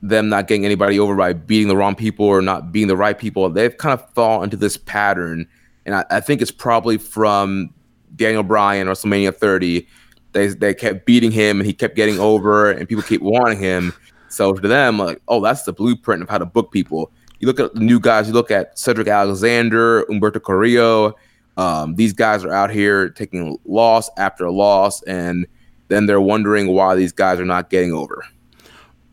them 0.01 0.29
not 0.29 0.47
getting 0.47 0.65
anybody 0.65 0.99
over 0.99 1.15
by 1.15 1.33
beating 1.33 1.67
the 1.67 1.75
wrong 1.75 1.95
people 1.95 2.25
or 2.25 2.41
not 2.41 2.71
being 2.71 2.87
the 2.87 2.95
right 2.95 3.17
people. 3.17 3.49
They've 3.49 3.75
kind 3.75 3.99
of 3.99 4.09
fallen 4.13 4.45
into 4.45 4.57
this 4.57 4.77
pattern, 4.77 5.47
and 5.85 5.95
I, 5.95 6.05
I 6.09 6.19
think 6.19 6.41
it's 6.41 6.51
probably 6.51 6.97
from 6.97 7.73
Daniel 8.15 8.43
Bryan 8.43 8.87
WrestleMania 8.87 9.35
30. 9.35 9.87
They 10.31 10.47
they 10.47 10.73
kept 10.73 11.05
beating 11.05 11.31
him 11.31 11.59
and 11.59 11.65
he 11.65 11.73
kept 11.73 11.95
getting 11.95 12.19
over, 12.19 12.71
and 12.71 12.87
people 12.87 13.03
keep 13.03 13.21
wanting 13.21 13.59
him. 13.59 13.93
So 14.29 14.53
to 14.53 14.67
them, 14.67 14.99
like, 14.99 15.21
oh, 15.27 15.41
that's 15.41 15.63
the 15.63 15.73
blueprint 15.73 16.21
of 16.21 16.29
how 16.29 16.37
to 16.37 16.45
book 16.45 16.71
people. 16.71 17.11
You 17.39 17.47
look 17.47 17.59
at 17.59 17.73
the 17.73 17.79
new 17.79 17.99
guys. 17.99 18.27
You 18.27 18.33
look 18.33 18.51
at 18.51 18.77
Cedric 18.77 19.07
Alexander, 19.07 20.03
Humberto 20.05 20.41
Carrillo. 20.41 21.15
Um, 21.59 21.95
these 21.95 22.13
guys 22.13 22.45
are 22.45 22.53
out 22.53 22.71
here 22.71 23.09
taking 23.09 23.59
loss 23.65 24.09
after 24.17 24.49
loss, 24.49 25.03
and 25.03 25.45
then 25.89 26.05
they're 26.05 26.21
wondering 26.21 26.67
why 26.67 26.95
these 26.95 27.11
guys 27.11 27.37
are 27.37 27.45
not 27.45 27.69
getting 27.69 27.91
over. 27.91 28.23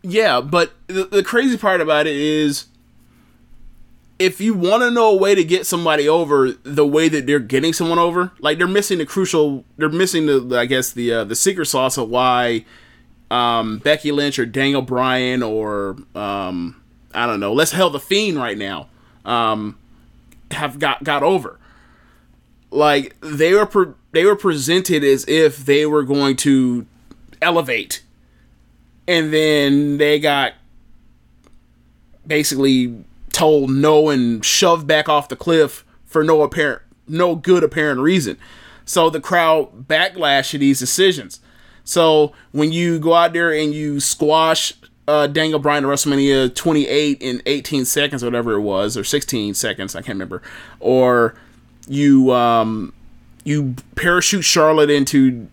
Yeah, 0.02 0.40
but 0.40 0.70
the, 0.86 1.06
the 1.06 1.24
crazy 1.24 1.58
part 1.58 1.80
about 1.80 2.06
it 2.06 2.14
is 2.14 2.66
if 4.20 4.40
you 4.40 4.54
want 4.54 4.84
to 4.84 4.92
know 4.92 5.10
a 5.10 5.16
way 5.16 5.34
to 5.34 5.42
get 5.42 5.66
somebody 5.66 6.08
over 6.08 6.52
the 6.62 6.86
way 6.86 7.08
that 7.08 7.26
they're 7.26 7.40
getting 7.40 7.72
someone 7.72 7.98
over, 7.98 8.30
like 8.38 8.58
they're 8.58 8.68
missing 8.68 8.98
the 8.98 9.06
crucial, 9.06 9.64
they're 9.76 9.88
missing 9.88 10.26
the, 10.26 10.56
I 10.56 10.66
guess 10.66 10.92
the 10.92 11.12
uh, 11.12 11.24
the 11.24 11.34
secret 11.34 11.66
sauce 11.66 11.98
of 11.98 12.08
why 12.08 12.64
um, 13.28 13.78
Becky 13.78 14.12
Lynch 14.12 14.38
or 14.38 14.46
Daniel 14.46 14.82
Bryan 14.82 15.42
or 15.42 15.96
um, 16.14 16.80
I 17.12 17.26
don't 17.26 17.40
know, 17.40 17.52
let's 17.52 17.72
hell 17.72 17.90
the 17.90 17.98
Fiend 17.98 18.38
right 18.38 18.56
now 18.56 18.88
um, 19.24 19.76
have 20.52 20.78
got 20.78 21.02
got 21.02 21.24
over. 21.24 21.58
Like 22.70 23.16
they 23.20 23.54
were 23.54 23.66
pre- 23.66 23.94
they 24.12 24.24
were 24.24 24.36
presented 24.36 25.04
as 25.04 25.26
if 25.28 25.58
they 25.58 25.86
were 25.86 26.02
going 26.02 26.36
to 26.36 26.86
elevate. 27.40 28.02
And 29.08 29.32
then 29.32 29.98
they 29.98 30.18
got 30.18 30.54
basically 32.26 33.04
told 33.30 33.70
no 33.70 34.08
and 34.08 34.44
shoved 34.44 34.86
back 34.86 35.08
off 35.08 35.28
the 35.28 35.36
cliff 35.36 35.84
for 36.04 36.24
no 36.24 36.42
apparent 36.42 36.82
no 37.08 37.36
good 37.36 37.62
apparent 37.62 38.00
reason. 38.00 38.36
So 38.84 39.10
the 39.10 39.20
crowd 39.20 39.86
backlash 39.86 40.50
to 40.50 40.58
these 40.58 40.78
decisions. 40.78 41.40
So 41.84 42.32
when 42.52 42.72
you 42.72 42.98
go 42.98 43.14
out 43.14 43.32
there 43.32 43.52
and 43.52 43.72
you 43.72 44.00
squash 44.00 44.72
uh, 45.06 45.28
Daniel 45.28 45.58
Bryan 45.58 45.84
at 45.84 45.90
WrestleMania 45.90 46.54
28 46.54 47.18
in 47.20 47.42
18 47.46 47.84
seconds, 47.84 48.24
whatever 48.24 48.54
it 48.54 48.60
was, 48.60 48.96
or 48.96 49.04
16 49.04 49.54
seconds, 49.54 49.94
I 49.94 50.00
can't 50.00 50.16
remember, 50.16 50.42
or 50.80 51.36
you 51.86 52.32
um, 52.32 52.92
you 53.44 53.74
parachute 53.94 54.44
Charlotte 54.44 54.90
into 54.90 55.48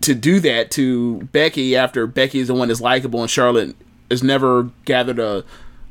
to 0.00 0.14
do 0.14 0.40
that 0.40 0.70
to 0.72 1.22
Becky 1.32 1.76
after 1.76 2.06
Becky 2.06 2.38
is 2.38 2.48
the 2.48 2.54
one 2.54 2.68
that's 2.68 2.80
likable 2.80 3.20
and 3.20 3.30
Charlotte 3.30 3.74
has 4.10 4.22
never 4.22 4.70
gathered 4.84 5.18
a, 5.18 5.44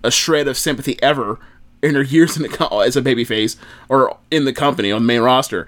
a 0.04 0.12
shred 0.12 0.48
of 0.48 0.58
sympathy 0.58 1.02
ever 1.04 1.40
in 1.82 1.96
her 1.96 2.02
years 2.04 2.38
in 2.38 2.44
the 2.44 2.50
co- 2.50 2.80
as 2.80 2.96
a 2.96 3.02
babyface 3.02 3.58
or 3.90 4.18
in 4.32 4.46
the 4.46 4.54
company 4.54 4.92
on 4.92 5.02
the 5.02 5.08
main 5.08 5.22
roster. 5.22 5.68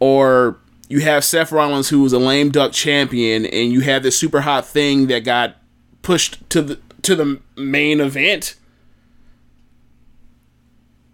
Or 0.00 0.58
you 0.88 1.00
have 1.00 1.24
Seth 1.24 1.52
Rollins 1.52 1.88
who 1.88 2.02
was 2.02 2.12
a 2.12 2.18
lame 2.18 2.50
duck 2.50 2.72
champion 2.72 3.46
and 3.46 3.72
you 3.72 3.80
have 3.80 4.02
this 4.02 4.18
super 4.18 4.42
hot 4.42 4.66
thing 4.66 5.06
that 5.06 5.20
got 5.20 5.56
pushed 6.02 6.48
to 6.50 6.62
the 6.62 6.80
to 7.02 7.16
the 7.16 7.40
main 7.56 8.00
event 8.00 8.54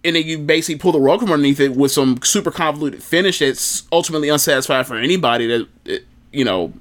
and 0.05 0.17
then 0.17 0.25
you 0.25 0.39
basically 0.39 0.79
pull 0.79 0.93
the 0.93 1.01
rug 1.01 1.21
from 1.21 1.33
underneath 1.33 1.61
it 1.61 1.75
with 1.77 1.91
some 1.93 2.21
super 2.23 2.51
convoluted 2.51 3.03
finish 3.03 3.41
that's 3.41 3.83
ultimately 3.93 4.29
unsatisfying 4.29 4.85
for 4.85 4.97
anybody 4.97 5.47
that 5.85 6.03
you 6.33 6.45
know 6.45 6.73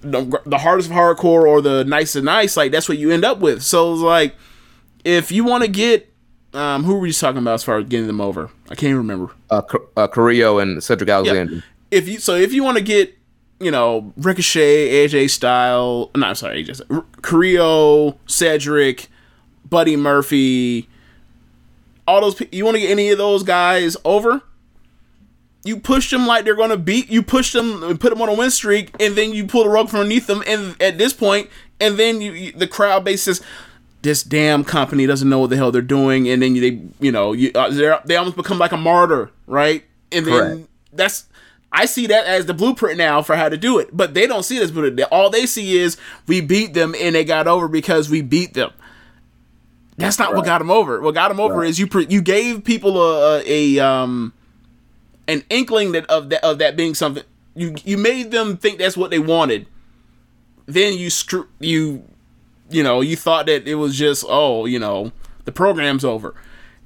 the, 0.00 0.40
the 0.44 0.58
hardest 0.58 0.88
of 0.90 0.94
hardcore 0.96 1.46
or 1.46 1.60
the 1.60 1.84
nice 1.84 2.14
of 2.16 2.24
nice 2.24 2.56
like 2.56 2.72
that's 2.72 2.88
what 2.88 2.98
you 2.98 3.10
end 3.10 3.24
up 3.24 3.38
with. 3.38 3.62
So 3.62 3.92
it's 3.92 4.02
like 4.02 4.34
if 5.04 5.30
you 5.32 5.44
want 5.44 5.64
to 5.64 5.68
get 5.70 6.12
um 6.54 6.84
who 6.84 6.98
were 6.98 7.06
you 7.06 7.12
talking 7.12 7.38
about 7.38 7.54
as 7.54 7.64
far 7.64 7.78
as 7.78 7.86
getting 7.86 8.06
them 8.06 8.20
over? 8.20 8.50
I 8.66 8.74
can't 8.74 8.84
even 8.90 8.98
remember. 8.98 9.32
Uh, 9.50 9.62
uh, 9.96 10.06
Carrillo 10.08 10.58
and 10.58 10.82
Cedric 10.82 11.08
Alexander. 11.08 11.62
if 11.90 12.08
you 12.08 12.18
so 12.18 12.34
if 12.34 12.52
you 12.52 12.62
want 12.62 12.76
to 12.78 12.82
get 12.84 13.16
you 13.60 13.70
know 13.70 14.12
Ricochet, 14.16 15.06
AJ 15.08 15.30
style, 15.30 16.10
no, 16.16 16.26
I'm 16.26 16.34
sorry, 16.34 16.64
AJ, 16.64 16.82
R- 16.90 17.04
Carrillo, 17.22 18.18
Cedric, 18.26 19.08
Buddy 19.68 19.96
Murphy, 19.96 20.88
all 22.06 22.20
those. 22.20 22.40
You 22.52 22.64
want 22.64 22.76
to 22.76 22.80
get 22.80 22.90
any 22.90 23.10
of 23.10 23.18
those 23.18 23.42
guys 23.42 23.96
over? 24.04 24.42
You 25.64 25.78
push 25.80 26.10
them 26.10 26.26
like 26.26 26.44
they're 26.44 26.54
gonna 26.54 26.76
beat. 26.76 27.10
You 27.10 27.22
push 27.22 27.52
them, 27.52 27.82
and 27.82 28.00
put 28.00 28.10
them 28.10 28.22
on 28.22 28.28
a 28.28 28.34
win 28.34 28.50
streak, 28.50 28.94
and 29.00 29.16
then 29.16 29.32
you 29.32 29.46
pull 29.46 29.64
the 29.64 29.70
rug 29.70 29.88
from 29.88 30.00
underneath 30.00 30.26
them. 30.26 30.42
And 30.46 30.80
at 30.80 30.96
this 30.98 31.12
point, 31.12 31.50
and 31.80 31.98
then 31.98 32.20
you, 32.20 32.32
you 32.32 32.52
the 32.52 32.68
crowd 32.68 33.04
base 33.04 33.24
says, 33.24 33.42
"This 34.02 34.22
damn 34.22 34.62
company 34.64 35.06
doesn't 35.06 35.28
know 35.28 35.40
what 35.40 35.50
the 35.50 35.56
hell 35.56 35.72
they're 35.72 35.82
doing." 35.82 36.28
And 36.28 36.40
then 36.40 36.54
they, 36.54 36.80
you 37.00 37.10
know, 37.10 37.32
you 37.32 37.50
uh, 37.54 37.70
they 37.70 37.96
they 38.04 38.16
almost 38.16 38.36
become 38.36 38.58
like 38.58 38.72
a 38.72 38.76
martyr, 38.76 39.30
right? 39.46 39.84
And 40.12 40.26
then 40.26 40.32
Correct. 40.32 40.68
that's 40.92 41.26
I 41.72 41.84
see 41.84 42.06
that 42.06 42.26
as 42.26 42.46
the 42.46 42.54
blueprint 42.54 42.96
now 42.96 43.20
for 43.22 43.36
how 43.36 43.48
to 43.48 43.56
do 43.56 43.78
it. 43.78 43.94
But 43.94 44.14
they 44.14 44.26
don't 44.26 44.44
see 44.44 44.58
this 44.58 44.70
blueprint. 44.70 45.00
All 45.10 45.30
they 45.30 45.46
see 45.46 45.76
is 45.76 45.98
we 46.26 46.40
beat 46.40 46.74
them 46.74 46.94
and 46.98 47.14
they 47.14 47.24
got 47.24 47.46
over 47.46 47.68
because 47.68 48.08
we 48.08 48.22
beat 48.22 48.54
them. 48.54 48.72
That's 49.96 50.18
not 50.18 50.34
what 50.34 50.44
got 50.44 50.58
them 50.58 50.70
over. 50.70 51.00
What 51.00 51.14
got 51.14 51.28
them 51.28 51.40
over 51.40 51.64
is 51.64 51.78
you 51.78 51.86
pre- 51.86 52.06
you 52.08 52.20
gave 52.20 52.64
people 52.64 53.00
a, 53.00 53.38
a, 53.40 53.76
a 53.78 53.84
um 53.84 54.32
an 55.26 55.42
inkling 55.50 55.92
that 55.92 56.06
of 56.06 56.30
that 56.30 56.44
of 56.44 56.58
that 56.58 56.76
being 56.76 56.94
something. 56.94 57.24
You 57.54 57.74
you 57.84 57.96
made 57.96 58.30
them 58.30 58.56
think 58.56 58.78
that's 58.78 58.96
what 58.96 59.10
they 59.10 59.18
wanted. 59.18 59.66
Then 60.66 60.94
you 60.94 61.10
screw 61.10 61.48
you 61.60 62.04
you 62.68 62.82
know 62.82 63.00
you 63.00 63.16
thought 63.16 63.46
that 63.46 63.66
it 63.66 63.76
was 63.76 63.96
just 63.96 64.24
oh 64.28 64.66
you 64.66 64.78
know 64.78 65.12
the 65.44 65.52
program's 65.52 66.04
over. 66.04 66.34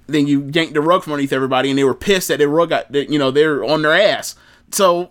Then 0.07 0.27
you 0.27 0.51
yanked 0.53 0.75
the 0.75 0.81
rug 0.81 1.05
from 1.05 1.13
underneath 1.15 1.33
everybody, 1.33 1.71
and 1.71 1.79
they 1.79 1.85
were 1.85 1.95
pissed 1.95 2.29
that 2.29 2.39
their 2.39 2.49
rug 2.49 2.71
got 2.71 2.93
that 2.93 3.11
you 3.11 3.19
know 3.19 3.31
they're 3.31 3.65
on 3.65 3.83
their 3.83 3.93
ass. 3.95 4.37
So, 4.71 5.11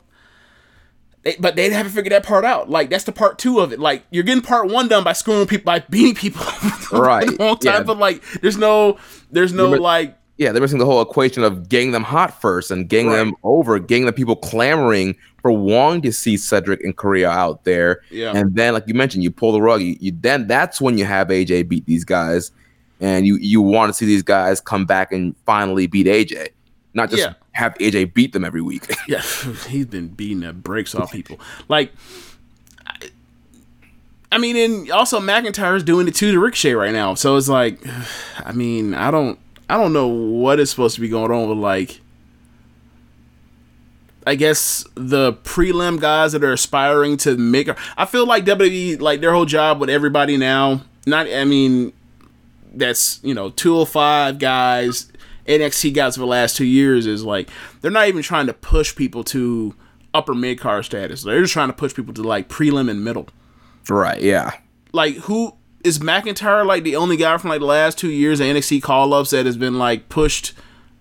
they, 1.24 1.36
but 1.40 1.56
they 1.56 1.70
haven't 1.70 1.92
figured 1.92 2.12
that 2.12 2.24
part 2.26 2.46
out. 2.46 2.70
Like 2.70 2.90
that's 2.90 3.04
the 3.04 3.12
part 3.12 3.38
two 3.38 3.60
of 3.60 3.74
it. 3.74 3.80
Like 3.80 4.04
you're 4.10 4.24
getting 4.24 4.44
part 4.44 4.70
one 4.70 4.88
done 4.88 5.04
by 5.04 5.14
screwing 5.14 5.48
people 5.48 5.66
by 5.66 5.80
beating 5.90 6.16
people 6.16 6.46
Right, 6.92 7.28
long 7.40 7.58
time, 7.58 7.74
yeah. 7.74 7.84
but 7.84 7.98
like 7.98 8.24
there's 8.42 8.58
no 8.58 8.98
there's 9.32 9.54
no 9.54 9.66
Remember- 9.66 9.82
like 9.84 10.18
Yeah, 10.38 10.52
they're 10.54 10.62
missing 10.62 10.80
the 10.80 10.86
whole 10.86 11.02
equation 11.02 11.44
of 11.44 11.68
getting 11.70 11.92
them 11.92 12.04
hot 12.04 12.40
first 12.42 12.72
and 12.72 12.88
getting 12.88 13.12
them 13.12 13.36
over, 13.44 13.78
getting 13.80 14.06
the 14.06 14.14
people 14.14 14.36
clamoring 14.36 15.16
for 15.42 15.52
wanting 15.52 16.02
to 16.04 16.12
see 16.14 16.36
Cedric 16.38 16.82
and 16.84 16.96
Korea 16.96 17.30
out 17.30 17.64
there. 17.64 18.02
Yeah. 18.10 18.32
And 18.36 18.56
then, 18.56 18.74
like 18.74 18.84
you 18.88 18.94
mentioned, 18.94 19.24
you 19.24 19.32
pull 19.32 19.52
the 19.54 19.62
rug. 19.62 19.82
You, 19.82 19.96
you 20.00 20.12
then 20.20 20.48
that's 20.48 20.82
when 20.82 20.98
you 20.98 21.06
have 21.06 21.28
AJ 21.30 21.68
beat 21.70 21.86
these 21.86 22.04
guys, 22.06 22.52
and 23.02 23.26
you 23.26 23.38
you 23.38 23.62
want 23.62 23.90
to 23.90 23.94
see 23.94 24.06
these 24.06 24.24
guys 24.24 24.60
come 24.62 24.86
back 24.86 25.12
and 25.12 25.36
finally 25.46 25.88
beat 25.88 26.08
AJ, 26.08 26.50
not 26.94 27.10
just 27.10 27.22
Yeah. 27.22 27.34
Have 27.54 27.74
AJ 27.76 28.14
beat 28.14 28.34
them 28.34 28.46
every 28.46 28.62
week. 28.62 28.86
Yeah, 29.08 29.22
he's 29.68 29.88
been 29.88 30.10
beating 30.10 30.42
the 30.42 30.54
brakes 30.54 30.94
off 30.94 31.12
people. 31.12 31.40
Like, 31.68 31.92
I, 32.86 33.10
I 34.32 34.38
mean, 34.38 34.56
and 34.56 34.92
also 34.92 35.20
McIntyre's 35.20 35.84
doing 35.84 36.08
it 36.08 36.14
too 36.14 36.32
to 36.32 36.40
Ricochet 36.40 36.74
right 36.74 36.94
now. 36.94 37.16
So 37.16 37.38
it's 37.38 37.50
like, 37.50 37.80
I 38.46 38.52
mean, 38.52 38.94
I 38.94 39.10
don't, 39.10 39.40
I 39.68 39.78
don't 39.78 39.94
know 39.94 40.08
what 40.08 40.60
is 40.60 40.70
supposed 40.70 40.96
to 40.96 41.02
be 41.02 41.10
going 41.10 41.32
on 41.32 41.50
with 41.50 41.58
like. 41.58 42.02
I 44.28 44.36
guess 44.36 44.86
the 44.94 45.34
prelim 45.34 46.00
guys 46.00 46.34
that 46.34 46.44
are 46.44 46.54
aspiring 46.54 47.18
to 47.18 47.36
make. 47.36 47.68
I 47.98 48.06
feel 48.06 48.28
like 48.28 48.46
WWE, 48.46 49.00
like 49.00 49.22
their 49.22 49.34
whole 49.34 49.46
job 49.46 49.80
with 49.80 49.90
everybody 49.90 50.38
now. 50.38 50.82
Not, 51.08 51.28
I 51.28 51.46
mean, 51.46 51.94
that's 52.74 53.20
you 53.24 53.34
know 53.34 53.50
205 53.50 54.38
guys 54.38 55.12
NXT 55.48 55.94
guys 55.94 56.16
for 56.16 56.22
the 56.22 56.28
last 56.28 56.56
two 56.58 56.66
years 56.66 57.06
is 57.08 57.24
like 57.24 57.50
they're 57.82 57.92
not 57.92 58.08
even 58.08 58.22
trying 58.24 58.48
to 58.48 58.54
push 58.54 58.96
people 58.96 59.24
to 59.26 59.74
upper 60.14 60.34
mid 60.34 60.60
card 60.60 60.86
status. 60.86 61.24
They're 61.24 61.42
just 61.42 61.54
trying 61.54 61.70
to 61.70 61.74
push 61.74 61.94
people 61.94 62.14
to 62.16 62.24
like 62.24 62.50
prelim 62.50 62.90
and 62.90 63.04
middle. 63.04 63.28
right? 63.90 64.22
Yeah. 64.22 64.52
Like 64.92 65.16
who 65.16 65.54
is 65.84 66.00
McIntyre 66.00 66.66
like 66.66 66.84
the 66.84 66.96
only 66.96 67.16
guy 67.18 67.38
from 67.38 67.50
like 67.52 67.60
the 67.62 67.66
last 67.66 67.98
two 67.98 68.10
years 68.10 68.40
of 68.40 68.48
NXT 68.48 68.82
call 68.82 69.14
ups 69.14 69.30
that 69.30 69.46
has 69.46 69.56
been 69.58 69.78
like 69.80 70.10
pushed 70.10 70.54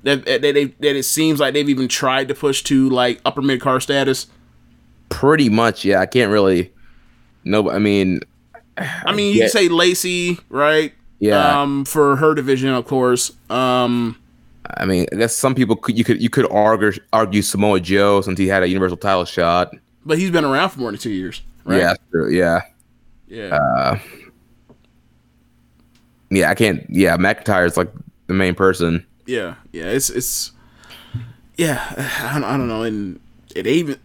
that 0.05 0.25
that, 0.27 0.43
they, 0.43 0.65
that 0.67 0.97
it 0.97 1.03
seems 1.05 1.41
like 1.41 1.55
they've 1.55 1.69
even 1.69 1.89
tried 1.89 2.29
to 2.29 2.35
push 2.35 2.63
to 2.65 2.89
like 2.91 3.21
upper 3.25 3.43
mid 3.43 3.61
card 3.61 3.83
status. 3.83 4.27
Pretty 5.09 5.49
much. 5.49 5.85
Yeah. 5.85 6.01
I 6.01 6.07
can't 6.07 6.31
really. 6.31 6.73
No, 7.45 7.71
I 7.71 7.79
mean, 7.79 8.21
I 8.77 9.13
mean, 9.13 9.35
you 9.35 9.43
Yeah. 9.43 9.49
say 9.49 9.69
Lacey, 9.69 10.39
right? 10.51 10.93
Yeah. 11.19 11.63
Um, 11.63 11.85
for 11.85 12.17
her 12.17 12.35
division, 12.35 12.69
of 12.69 12.85
course. 12.87 13.33
Um, 13.51 14.17
I 14.77 14.85
mean, 14.85 15.07
I 15.13 15.17
guess 15.17 15.35
some 15.35 15.55
people 15.55 15.77
could 15.77 15.97
you 15.97 16.05
could 16.05 16.21
you 16.23 16.31
could 16.31 16.51
argue 16.51 16.93
argue 17.13 17.43
Samoa 17.43 17.81
Joe 17.81 18.21
since 18.21 18.39
he 18.39 18.47
had 18.49 18.63
a 18.63 18.69
Universal 18.69 18.99
title 18.99 19.25
shot. 19.25 19.75
but 20.05 20.19
he's 20.19 20.31
been 20.31 20.45
around 20.45 20.71
for 20.71 20.81
more 20.81 20.91
than 20.91 21.01
two 21.01 21.11
years, 21.11 21.43
right? 21.65 21.79
Yeah, 21.79 21.95
true. 22.11 22.31
Yeah. 22.31 22.61
Yeah. 23.29 23.55
Uh, 23.55 23.99
yeah, 26.31 26.51
I 26.51 26.55
can't. 26.55 26.85
Yeah, 26.89 27.17
McIntyre's 27.17 27.77
like 27.77 27.91
the 28.27 28.35
main 28.35 28.55
person. 28.55 29.05
Yeah, 29.27 29.55
yeah, 29.73 29.85
it's 29.85 30.11
it's 30.11 30.53
yeah, 31.57 31.83
I 32.21 32.35
don't, 32.35 32.45
I 32.45 32.57
don't 32.57 32.69
know, 32.69 32.83
and 32.83 33.21
it 33.55 33.67
even 33.67 33.99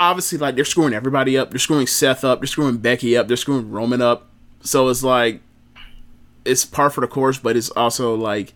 obviously 0.00 0.38
like 0.38 0.54
they're 0.54 0.64
screwing 0.64 0.94
everybody 0.94 1.36
up. 1.36 1.50
They're 1.50 1.58
screwing 1.58 1.86
Seth 1.86 2.24
up. 2.24 2.40
They're 2.40 2.46
screwing 2.46 2.78
Becky 2.78 3.16
up. 3.16 3.28
They're 3.28 3.36
screwing 3.36 3.70
Roman 3.70 4.00
up. 4.00 4.28
So 4.62 4.88
it's 4.88 5.02
like 5.02 5.40
it's 6.44 6.64
par 6.64 6.90
for 6.90 7.00
the 7.00 7.06
course, 7.06 7.38
but 7.38 7.56
it's 7.56 7.70
also 7.70 8.14
like 8.14 8.54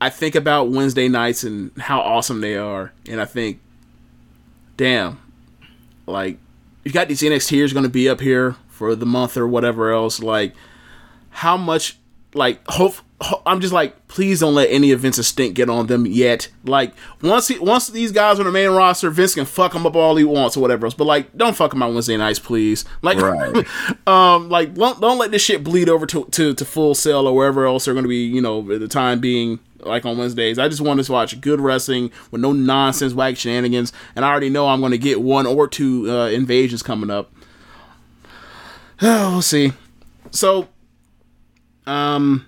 I 0.00 0.10
think 0.10 0.34
about 0.34 0.70
Wednesday 0.70 1.08
nights 1.08 1.42
and 1.44 1.70
how 1.78 2.00
awesome 2.00 2.40
they 2.40 2.56
are, 2.56 2.92
and 3.08 3.20
I 3.20 3.24
think, 3.24 3.60
damn, 4.76 5.20
like 6.06 6.38
you 6.84 6.92
got 6.92 7.08
these 7.08 7.22
NXTers 7.22 7.72
going 7.72 7.82
to 7.84 7.88
be 7.90 8.08
up 8.08 8.20
here 8.20 8.56
for 8.68 8.94
the 8.94 9.06
month 9.06 9.36
or 9.36 9.46
whatever 9.46 9.92
else. 9.92 10.20
Like, 10.20 10.54
how 11.30 11.56
much? 11.56 11.98
Like, 12.34 12.60
hope 12.68 12.94
ho- 13.22 13.42
I'm 13.46 13.60
just 13.60 13.72
like, 13.72 14.06
please 14.06 14.40
don't 14.40 14.54
let 14.54 14.70
any 14.70 14.90
events 14.92 15.18
of 15.18 15.24
stink 15.24 15.54
get 15.54 15.70
on 15.70 15.86
them 15.86 16.06
yet. 16.06 16.48
Like, 16.64 16.92
once 17.22 17.48
he, 17.48 17.58
once 17.58 17.88
these 17.88 18.12
guys 18.12 18.38
are 18.38 18.42
on 18.42 18.46
the 18.46 18.52
main 18.52 18.68
roster, 18.70 19.08
Vince 19.10 19.34
can 19.34 19.46
fuck 19.46 19.72
them 19.72 19.86
up 19.86 19.96
all 19.96 20.14
he 20.16 20.24
wants 20.24 20.56
or 20.56 20.60
whatever 20.60 20.86
else. 20.86 20.94
But 20.94 21.06
like, 21.06 21.36
don't 21.36 21.56
fuck 21.56 21.70
them 21.70 21.82
out 21.82 21.92
Wednesday 21.92 22.16
nights, 22.18 22.38
please. 22.38 22.84
Like, 23.02 23.18
Right. 23.18 23.66
um, 24.06 24.50
like 24.50 24.74
don't, 24.74 25.00
don't 25.00 25.18
let 25.18 25.30
this 25.30 25.42
shit 25.42 25.64
bleed 25.64 25.88
over 25.88 26.04
to, 26.06 26.26
to 26.26 26.54
to 26.54 26.64
Full 26.64 26.94
Sail 26.94 27.26
or 27.26 27.34
wherever 27.34 27.66
else 27.66 27.86
they're 27.86 27.94
going 27.94 28.04
to 28.04 28.08
be. 28.08 28.24
You 28.26 28.42
know, 28.42 28.60
at 28.70 28.80
the 28.80 28.88
time 28.88 29.20
being 29.20 29.58
like 29.80 30.04
on 30.04 30.18
Wednesdays. 30.18 30.58
I 30.58 30.68
just 30.68 30.80
want 30.80 31.04
to 31.04 31.12
watch 31.12 31.40
good 31.40 31.60
wrestling 31.60 32.10
with 32.30 32.40
no 32.40 32.52
nonsense, 32.52 33.12
whack 33.14 33.36
shenanigans, 33.36 33.92
and 34.14 34.24
I 34.24 34.30
already 34.30 34.50
know 34.50 34.68
I'm 34.68 34.80
going 34.80 34.92
to 34.92 34.98
get 34.98 35.20
one 35.20 35.46
or 35.46 35.68
two 35.68 36.10
uh, 36.10 36.28
invasions 36.28 36.82
coming 36.82 37.10
up. 37.10 37.32
we'll 39.02 39.42
see. 39.42 39.72
So, 40.30 40.68
um, 41.86 42.46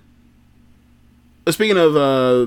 speaking 1.49 1.79
of, 1.79 1.97
uh, 1.97 2.47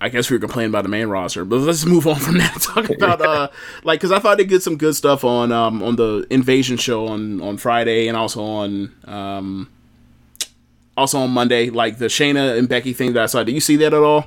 I 0.00 0.08
guess 0.08 0.30
we 0.30 0.36
were 0.36 0.40
complaining 0.40 0.70
about 0.70 0.84
the 0.84 0.88
main 0.88 1.08
roster, 1.08 1.44
but 1.44 1.60
let's 1.60 1.84
move 1.84 2.06
on 2.06 2.16
from 2.16 2.38
that. 2.38 2.54
Talk 2.62 2.88
about, 2.88 3.20
uh, 3.20 3.48
like, 3.84 4.00
because 4.00 4.12
I 4.12 4.18
thought 4.18 4.38
they 4.38 4.44
did 4.44 4.62
some 4.62 4.76
good 4.76 4.96
stuff 4.96 5.24
on, 5.24 5.52
um, 5.52 5.82
on 5.82 5.96
the 5.96 6.26
invasion 6.30 6.78
show 6.78 7.06
on 7.06 7.40
on 7.42 7.58
Friday 7.58 8.08
and 8.08 8.16
also 8.16 8.42
on, 8.42 8.94
um, 9.04 9.68
also 11.00 11.18
on 11.18 11.30
Monday, 11.30 11.70
like 11.70 11.98
the 11.98 12.06
Shayna 12.06 12.58
and 12.58 12.68
Becky 12.68 12.92
thing 12.92 13.12
that 13.14 13.22
I 13.22 13.26
saw. 13.26 13.42
Did 13.42 13.52
you 13.54 13.60
see 13.60 13.76
that 13.76 13.92
at 13.94 14.02
all? 14.02 14.26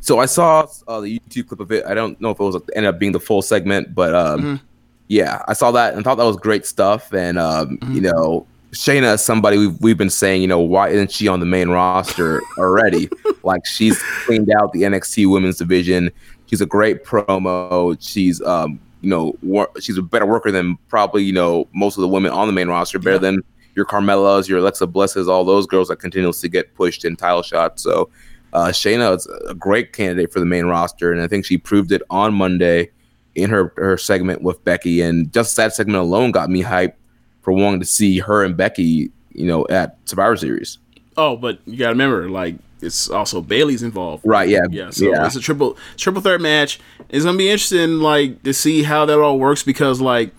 So 0.00 0.18
I 0.18 0.26
saw 0.26 0.66
uh, 0.88 1.00
the 1.00 1.20
YouTube 1.20 1.48
clip 1.48 1.60
of 1.60 1.70
it. 1.70 1.84
I 1.84 1.94
don't 1.94 2.18
know 2.20 2.30
if 2.30 2.40
it 2.40 2.42
was 2.42 2.56
ended 2.74 2.92
up 2.94 2.98
being 2.98 3.12
the 3.12 3.20
full 3.20 3.42
segment, 3.42 3.94
but 3.94 4.14
um, 4.14 4.40
Mm-hmm. 4.40 4.64
yeah, 5.08 5.42
I 5.46 5.52
saw 5.52 5.70
that 5.72 5.94
and 5.94 6.02
thought 6.02 6.16
that 6.16 6.24
was 6.24 6.36
great 6.38 6.64
stuff. 6.66 7.12
And 7.12 7.38
um, 7.38 7.76
Mm-hmm. 7.78 7.94
you 7.94 8.00
know, 8.00 8.46
Shayna 8.72 9.14
is 9.14 9.22
somebody 9.22 9.58
we've 9.58 9.80
we've 9.80 9.98
been 9.98 10.10
saying, 10.10 10.40
you 10.42 10.48
know, 10.48 10.60
why 10.60 10.88
isn't 10.88 11.10
she 11.12 11.28
on 11.28 11.40
the 11.40 11.46
main 11.46 11.68
roster 11.68 12.40
already? 12.56 13.08
like 13.42 13.66
she's 13.66 14.00
cleaned 14.24 14.50
out 14.50 14.72
the 14.72 14.82
NXT 14.82 15.30
Women's 15.30 15.58
Division. 15.58 16.10
She's 16.46 16.60
a 16.60 16.66
great 16.66 17.04
promo. 17.04 17.96
She's 18.00 18.40
um, 18.42 18.80
you 19.02 19.10
know, 19.10 19.34
wor- 19.42 19.70
she's 19.80 19.98
a 19.98 20.02
better 20.02 20.26
worker 20.26 20.50
than 20.50 20.76
probably 20.88 21.24
you 21.24 21.32
know 21.32 21.66
most 21.74 21.96
of 21.98 22.02
the 22.02 22.08
women 22.08 22.30
on 22.32 22.46
the 22.46 22.52
main 22.52 22.68
roster. 22.68 22.98
Better 22.98 23.18
than 23.18 23.42
your 23.74 23.84
Carmellas, 23.84 24.48
your 24.48 24.58
Alexa 24.58 24.86
Blisses, 24.86 25.28
all 25.28 25.44
those 25.44 25.66
girls 25.66 25.88
that 25.88 25.96
continuously 25.96 26.48
get 26.48 26.74
pushed 26.74 27.04
in 27.04 27.16
title 27.16 27.42
shots. 27.42 27.82
So 27.82 28.10
uh, 28.52 28.68
Shayna 28.68 29.16
is 29.16 29.28
a 29.48 29.54
great 29.54 29.92
candidate 29.92 30.32
for 30.32 30.40
the 30.40 30.46
main 30.46 30.66
roster, 30.66 31.12
and 31.12 31.22
I 31.22 31.28
think 31.28 31.44
she 31.44 31.58
proved 31.58 31.92
it 31.92 32.02
on 32.10 32.34
Monday 32.34 32.90
in 33.34 33.50
her 33.50 33.72
her 33.76 33.96
segment 33.96 34.42
with 34.42 34.62
Becky. 34.64 35.00
And 35.00 35.32
just 35.32 35.56
that 35.56 35.74
segment 35.74 35.98
alone 35.98 36.32
got 36.32 36.50
me 36.50 36.62
hyped 36.62 36.94
for 37.42 37.52
wanting 37.52 37.80
to 37.80 37.86
see 37.86 38.18
her 38.18 38.44
and 38.44 38.56
Becky, 38.56 39.10
you 39.32 39.46
know, 39.46 39.66
at 39.68 39.96
Survivor 40.04 40.36
Series. 40.36 40.78
Oh, 41.16 41.36
but 41.36 41.60
you 41.66 41.76
gotta 41.76 41.92
remember, 41.92 42.28
like 42.28 42.56
it's 42.82 43.10
also 43.10 43.40
Bayley's 43.40 43.82
involved. 43.82 44.24
Right? 44.26 44.48
Yeah. 44.48 44.66
Yeah, 44.70 44.90
so 44.90 45.06
yeah. 45.06 45.26
it's 45.26 45.36
a 45.36 45.40
triple 45.40 45.76
triple 45.96 46.22
threat 46.22 46.40
match. 46.40 46.80
It's 47.08 47.24
gonna 47.24 47.38
be 47.38 47.50
interesting, 47.50 48.00
like 48.00 48.42
to 48.42 48.52
see 48.52 48.82
how 48.82 49.04
that 49.06 49.18
all 49.18 49.38
works 49.38 49.62
because, 49.62 50.00
like, 50.00 50.32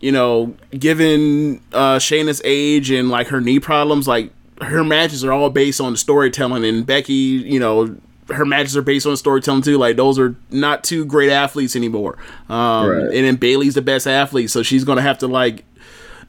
you 0.00 0.12
know, 0.12 0.54
given 0.70 1.60
uh 1.72 1.98
Shayna's 1.98 2.40
age 2.44 2.90
and 2.90 3.10
like 3.10 3.28
her 3.28 3.40
knee 3.40 3.60
problems, 3.60 4.06
like 4.08 4.30
her 4.60 4.82
matches 4.84 5.24
are 5.24 5.32
all 5.32 5.50
based 5.50 5.80
on 5.80 5.92
the 5.92 5.98
storytelling, 5.98 6.64
and 6.64 6.84
Becky, 6.86 7.12
you 7.12 7.60
know. 7.60 7.96
Her 8.30 8.44
matches 8.44 8.76
are 8.76 8.82
based 8.82 9.06
on 9.06 9.16
storytelling 9.16 9.62
too. 9.62 9.78
Like 9.78 9.96
those 9.96 10.18
are 10.18 10.36
not 10.50 10.84
two 10.84 11.06
great 11.06 11.30
athletes 11.30 11.74
anymore. 11.74 12.18
Um, 12.50 12.86
Right. 12.86 13.02
And 13.04 13.24
then 13.24 13.36
Bayley's 13.36 13.72
the 13.74 13.80
best 13.80 14.06
athlete, 14.06 14.50
so 14.50 14.62
she's 14.62 14.84
gonna 14.84 15.00
have 15.00 15.16
to 15.20 15.26
like 15.26 15.64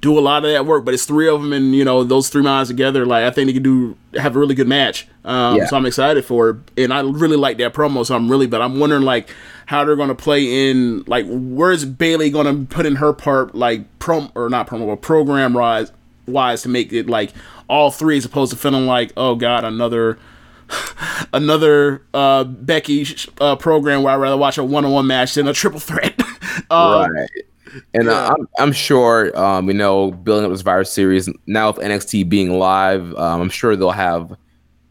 do 0.01 0.17
a 0.17 0.21
lot 0.21 0.45
of 0.45 0.51
that 0.51 0.65
work. 0.65 0.85
But 0.85 0.93
it's 0.93 1.05
three 1.05 1.27
of 1.27 1.41
them, 1.41 1.53
and 1.53 1.75
you 1.75 1.83
know 1.83 2.03
those 2.03 2.29
three 2.29 2.41
minds 2.43 2.69
together. 2.69 3.05
Like 3.05 3.23
I 3.23 3.31
think 3.31 3.47
they 3.47 3.53
can 3.53 3.63
do 3.63 3.97
have 4.15 4.35
a 4.35 4.39
really 4.39 4.55
good 4.55 4.67
match. 4.67 5.07
Um, 5.25 5.57
Yeah. 5.57 5.65
So 5.67 5.77
I'm 5.77 5.85
excited 5.85 6.25
for 6.25 6.49
it, 6.49 6.83
and 6.83 6.93
I 6.93 7.01
really 7.01 7.37
like 7.37 7.57
that 7.57 7.73
promo. 7.73 8.05
So 8.05 8.15
I'm 8.15 8.29
really, 8.29 8.47
but 8.47 8.61
I'm 8.61 8.79
wondering 8.79 9.03
like 9.03 9.29
how 9.65 9.85
they're 9.85 9.95
gonna 9.95 10.15
play 10.15 10.69
in 10.69 11.03
like 11.05 11.25
where's 11.27 11.85
Bayley 11.85 12.29
gonna 12.29 12.65
put 12.69 12.85
in 12.85 12.95
her 12.95 13.13
part 13.13 13.53
like 13.53 13.99
prom 13.99 14.31
or 14.35 14.49
not 14.49 14.67
promo 14.67 14.87
but 14.87 15.01
program 15.01 15.53
wise 15.53 15.91
wise 16.25 16.63
to 16.63 16.69
make 16.69 16.91
it 16.91 17.07
like 17.07 17.33
all 17.67 17.91
three 17.91 18.17
as 18.17 18.25
opposed 18.25 18.51
to 18.51 18.57
feeling 18.57 18.85
like 18.85 19.11
oh 19.17 19.35
god 19.35 19.63
another. 19.63 20.17
Another 21.33 22.03
uh, 22.13 22.43
Becky 22.43 23.05
uh, 23.41 23.55
program 23.55 24.03
where 24.03 24.13
I'd 24.13 24.17
rather 24.17 24.37
watch 24.37 24.59
a 24.59 24.63
one-on-one 24.63 25.07
match 25.07 25.33
than 25.33 25.47
a 25.47 25.53
triple 25.53 25.79
threat. 25.79 26.13
um, 26.69 27.11
right. 27.11 27.29
And 27.93 28.09
uh, 28.09 28.35
I'm, 28.35 28.47
I'm 28.57 28.71
sure, 28.71 29.37
um, 29.37 29.67
you 29.67 29.73
know, 29.73 30.11
building 30.11 30.45
up 30.45 30.51
this 30.51 30.59
Survivor 30.59 30.83
Series 30.83 31.29
now 31.45 31.71
with 31.71 31.85
NXT 31.85 32.29
being 32.29 32.57
live, 32.57 33.13
um, 33.15 33.41
I'm 33.41 33.49
sure 33.49 33.75
they'll 33.75 33.91
have 33.91 34.35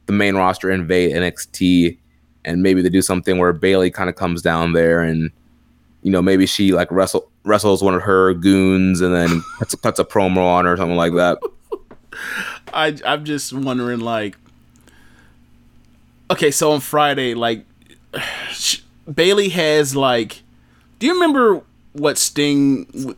the 0.07 0.13
main 0.13 0.37
roster 0.37 0.71
invade 0.71 1.13
NXT, 1.13 1.99
and 2.45 2.63
maybe 2.63 2.83
they 2.83 2.89
do 2.89 3.03
something 3.03 3.39
where 3.39 3.53
Bayley 3.53 3.91
kind 3.91 4.09
of 4.09 4.17
comes 4.17 4.43
down 4.43 4.73
there, 4.73 5.01
and 5.01 5.31
you 6.03 6.11
know, 6.11 6.23
maybe 6.23 6.47
she 6.47 6.73
like 6.73 6.91
wrestle 6.91 7.31
wrestles 7.45 7.83
one 7.83 7.95
of 7.95 8.03
her 8.03 8.35
goons, 8.35 9.01
and 9.01 9.15
then 9.15 9.43
cuts, 9.59 9.75
cuts 9.77 9.99
a 9.99 10.05
promo 10.05 10.39
on 10.39 10.65
her 10.65 10.73
or 10.73 10.77
something 10.77 10.97
like 10.97 11.15
that. 11.15 11.39
I 12.73 12.97
I'm 13.05 13.25
just 13.25 13.53
wondering 13.53 14.01
like 14.01 14.37
okay, 16.31 16.51
so 16.51 16.73
on 16.73 16.81
Friday 16.81 17.35
like 17.35 17.65
Bayley 19.15 19.51
has 19.51 19.95
like 19.95 20.43
do 20.99 21.07
you 21.07 21.15
remember 21.15 21.63
what 21.93 22.19
Sting 22.19 23.15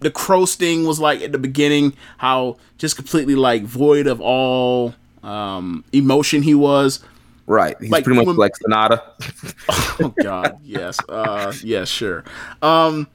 the 0.00 0.10
crow 0.10 0.44
Sting 0.44 0.84
was 0.86 1.00
like 1.00 1.20
at 1.22 1.32
the 1.32 1.38
beginning 1.38 1.92
how 2.18 2.56
just 2.78 2.96
completely 2.96 3.34
like 3.34 3.64
void 3.64 4.06
of 4.06 4.20
all 4.20 4.94
um, 5.22 5.84
emotion 5.92 6.42
he 6.42 6.54
was. 6.54 7.00
Right. 7.46 7.76
He's 7.80 7.90
Like, 7.90 8.04
pretty 8.04 8.18
much 8.18 8.26
when- 8.26 8.36
like 8.36 8.56
Sonata. 8.56 9.02
Oh 10.00 10.14
God, 10.22 10.58
yes, 10.62 10.98
uh, 11.08 11.52
yes, 11.64 11.88
sure. 11.88 12.22
Um, 12.62 13.08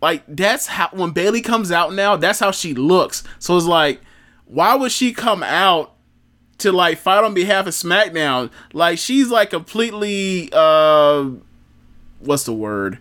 like 0.00 0.22
that's 0.28 0.66
how 0.68 0.88
when 0.92 1.10
Bayley 1.10 1.40
comes 1.40 1.72
out 1.72 1.92
now, 1.92 2.14
that's 2.16 2.38
how 2.38 2.52
she 2.52 2.72
looks. 2.74 3.24
So 3.40 3.56
it's 3.56 3.66
like, 3.66 4.00
why 4.44 4.76
would 4.76 4.92
she 4.92 5.12
come 5.12 5.42
out 5.42 5.94
to 6.58 6.70
like 6.70 6.98
fight 6.98 7.24
on 7.24 7.34
behalf 7.34 7.66
of 7.66 7.74
SmackDown? 7.74 8.50
Like 8.72 8.98
she's 8.98 9.28
like 9.28 9.50
completely, 9.50 10.50
uh, 10.52 11.30
what's 12.20 12.44
the 12.44 12.52
word? 12.52 12.98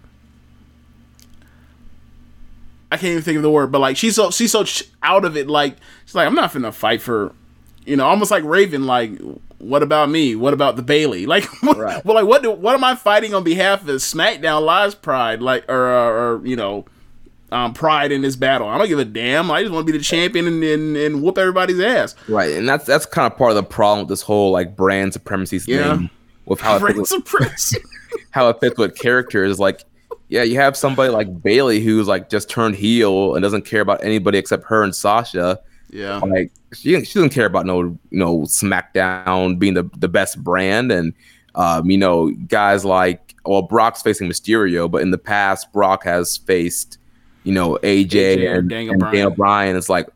I 2.91 2.98
can't 2.98 3.12
even 3.12 3.24
think 3.24 3.38
of 3.38 3.43
the 3.43 3.50
word, 3.52 3.71
but 3.71 3.80
like 3.80 3.98
she's 3.98 4.15
so 4.15 4.32
she's 4.32 4.52
so 4.52 4.65
out 5.04 5.26
of 5.26 5.36
it. 5.38 5.48
Like 5.48 5.76
she's 6.06 6.15
like, 6.15 6.28
I'm 6.28 6.36
not 6.36 6.52
finna 6.52 6.74
fight 6.74 7.02
for, 7.02 7.34
you 7.86 7.95
know, 7.95 8.06
almost 8.06 8.32
like 8.32 8.43
Raven. 8.43 8.86
Like, 8.86 9.12
what 9.58 9.82
about 9.84 10.10
me? 10.10 10.36
What 10.36 10.54
about 10.54 10.76
the 10.76 10.82
Bayley? 10.84 11.26
Like, 11.28 11.45
what, 11.63 11.78
Right. 11.78 12.06
well, 12.06 12.15
like 12.15 12.26
what 12.26 12.43
do, 12.43 12.52
what 12.52 12.76
am 12.76 12.84
I 12.84 12.95
fighting 12.95 13.34
on 13.34 13.43
behalf 13.43 13.82
of 13.82 13.88
SmackDown 13.88 14.63
Live's 14.63 14.95
pride? 14.95 15.41
Like, 15.41 15.65
or 15.69 15.76
or, 15.76 16.36
or 16.38 16.45
you 16.45 16.56
know, 16.56 16.86
um, 17.52 17.74
pride 17.74 18.12
in 18.12 18.21
this 18.21 18.36
battle. 18.36 18.67
I 18.67 18.78
don't 18.78 18.88
give 18.88 19.00
a 19.00 19.06
damn. 19.06 19.50
I 19.52 19.62
just 19.62 19.74
want 19.74 19.86
to 19.88 19.91
be 19.91 19.98
the 19.98 20.04
champion 20.04 20.45
and, 20.48 20.63
and 20.63 20.98
and 20.98 21.21
whoop 21.24 21.38
everybody's 21.38 21.80
ass. 21.80 22.15
Right. 22.28 22.52
And 22.54 22.67
that's 22.69 22.86
that's 22.86 23.06
kind 23.06 23.32
of 23.32 23.38
part 23.38 23.52
of 23.52 23.56
the 23.56 23.63
problem 23.63 24.00
with 24.02 24.10
this 24.10 24.21
whole 24.21 24.52
like 24.52 24.76
brand 24.76 25.13
supremacy 25.13 25.60
Yeah. 25.65 25.98
thing 25.98 26.10
with 26.45 26.60
how 26.62 26.76
it, 26.78 26.93
fits 26.95 27.12
with, 27.12 27.76
how 28.32 28.50
it 28.50 28.60
fits 28.60 28.78
with 28.78 28.95
characters. 28.98 29.60
Like, 29.60 29.84
yeah, 30.30 30.44
you 30.44 30.56
have 30.56 30.76
somebody 30.76 31.12
like 31.12 31.42
Bayley 31.44 31.80
who's 31.80 32.08
like 32.08 32.30
just 32.30 32.50
turned 32.50 32.76
heel 32.76 33.36
and 33.36 33.44
doesn't 33.44 33.64
care 33.66 33.82
about 33.82 34.04
anybody 34.04 34.38
except 34.38 34.66
her 34.66 34.84
and 34.84 34.96
Sasha. 34.96 35.60
yeah, 35.90 36.18
Like 36.18 36.52
she, 36.74 37.04
she 37.06 37.14
doesn't 37.14 37.30
care 37.30 37.46
about 37.46 37.66
no 37.66 37.82
you 37.82 38.00
know 38.12 38.40
SmackDown 38.42 39.60
being 39.60 39.74
the, 39.76 39.90
the 39.98 40.08
best 40.08 40.44
brand 40.44 40.92
and 40.92 41.14
um, 41.56 41.90
you 41.90 41.98
know 41.98 42.32
guys 42.48 42.84
like 42.84 43.36
well 43.46 43.62
Brock's 43.62 44.02
facing 44.02 44.28
Mysterio, 44.30 44.90
but 44.90 45.02
in 45.02 45.12
the 45.12 45.18
past 45.18 45.72
Brock 45.72 46.04
has 46.04 46.38
faced 46.38 46.98
you 47.44 47.54
know 47.54 47.78
AJ, 47.84 48.08
AJ 48.10 48.58
and, 48.58 48.70
Daniel 48.70 48.92
and 48.94 49.00
Bryan. 49.00 49.14
Daniel 49.14 49.32
Bryan. 49.32 49.76
It's 49.78 49.90
like 49.90 50.08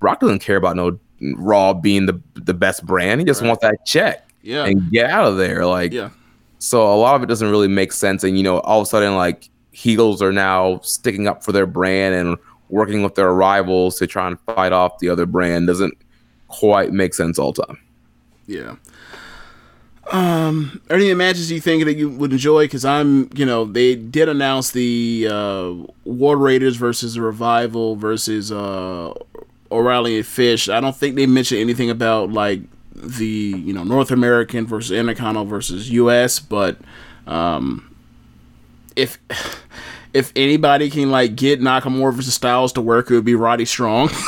Brock 0.00 0.20
doesn't 0.20 0.40
care 0.40 0.56
about 0.56 0.76
no 0.76 0.98
Raw 1.36 1.74
being 1.74 2.06
the 2.06 2.20
the 2.34 2.54
best 2.54 2.86
brand. 2.86 3.20
He 3.20 3.24
just 3.26 3.42
Right. 3.42 3.48
wants 3.48 3.62
that 3.62 3.84
check 3.84 4.28
yeah, 4.42 4.64
and 4.64 4.90
get 4.90 5.10
out 5.10 5.26
of 5.26 5.36
there. 5.36 5.66
Like 5.66 5.92
yeah. 5.92 6.10
so 6.58 6.80
a 6.92 6.96
lot 6.96 7.16
of 7.16 7.22
it 7.22 7.26
doesn't 7.26 7.50
really 7.50 7.68
make 7.68 7.92
sense. 7.92 8.24
And 8.24 8.36
you 8.36 8.42
know, 8.42 8.60
all 8.60 8.80
of 8.80 8.84
a 8.84 8.86
sudden, 8.88 9.14
like 9.16 9.50
heels 9.78 10.20
are 10.20 10.32
now 10.32 10.80
sticking 10.80 11.28
up 11.28 11.44
for 11.44 11.52
their 11.52 11.66
brand 11.66 12.12
and 12.12 12.36
working 12.68 13.04
with 13.04 13.14
their 13.14 13.32
rivals 13.32 13.96
to 13.96 14.08
try 14.08 14.26
and 14.26 14.38
fight 14.40 14.72
off 14.72 14.98
the 14.98 15.08
other 15.08 15.24
brand 15.24 15.68
doesn't 15.68 15.96
quite 16.48 16.92
make 16.92 17.14
sense 17.14 17.38
all 17.38 17.52
the 17.52 17.64
time. 17.64 17.78
Yeah. 18.48 18.74
Um, 20.10 20.80
are 20.90 20.96
any 20.96 21.14
matches 21.14 21.52
you 21.52 21.60
think 21.60 21.84
that 21.84 21.94
you 21.94 22.10
would 22.10 22.32
enjoy? 22.32 22.64
Because 22.64 22.84
I'm, 22.84 23.30
you 23.36 23.46
know, 23.46 23.66
they 23.66 23.94
did 23.94 24.28
announce 24.28 24.72
the 24.72 25.28
uh, 25.30 25.74
War 26.04 26.36
Raiders 26.36 26.74
versus 26.74 27.16
Revival 27.16 27.94
versus 27.94 28.50
uh, 28.50 29.14
O'Reilly 29.70 30.16
and 30.16 30.26
Fish. 30.26 30.68
I 30.68 30.80
don't 30.80 30.96
think 30.96 31.14
they 31.14 31.26
mentioned 31.26 31.60
anything 31.60 31.88
about 31.88 32.32
like 32.32 32.62
the 32.94 33.26
you 33.26 33.72
know 33.72 33.84
North 33.84 34.10
American 34.10 34.66
versus 34.66 34.90
Intercontinental 34.90 35.44
versus 35.44 35.88
U.S. 35.90 36.40
But 36.40 36.78
um, 37.28 37.87
if 38.98 39.18
if 40.12 40.32
anybody 40.36 40.90
can 40.90 41.10
like 41.10 41.36
get 41.36 41.60
Nakamura 41.60 42.12
versus 42.12 42.34
Styles 42.34 42.72
to 42.74 42.80
work, 42.82 43.10
it 43.10 43.14
would 43.14 43.24
be 43.24 43.34
Roddy 43.34 43.64
Strong. 43.64 44.10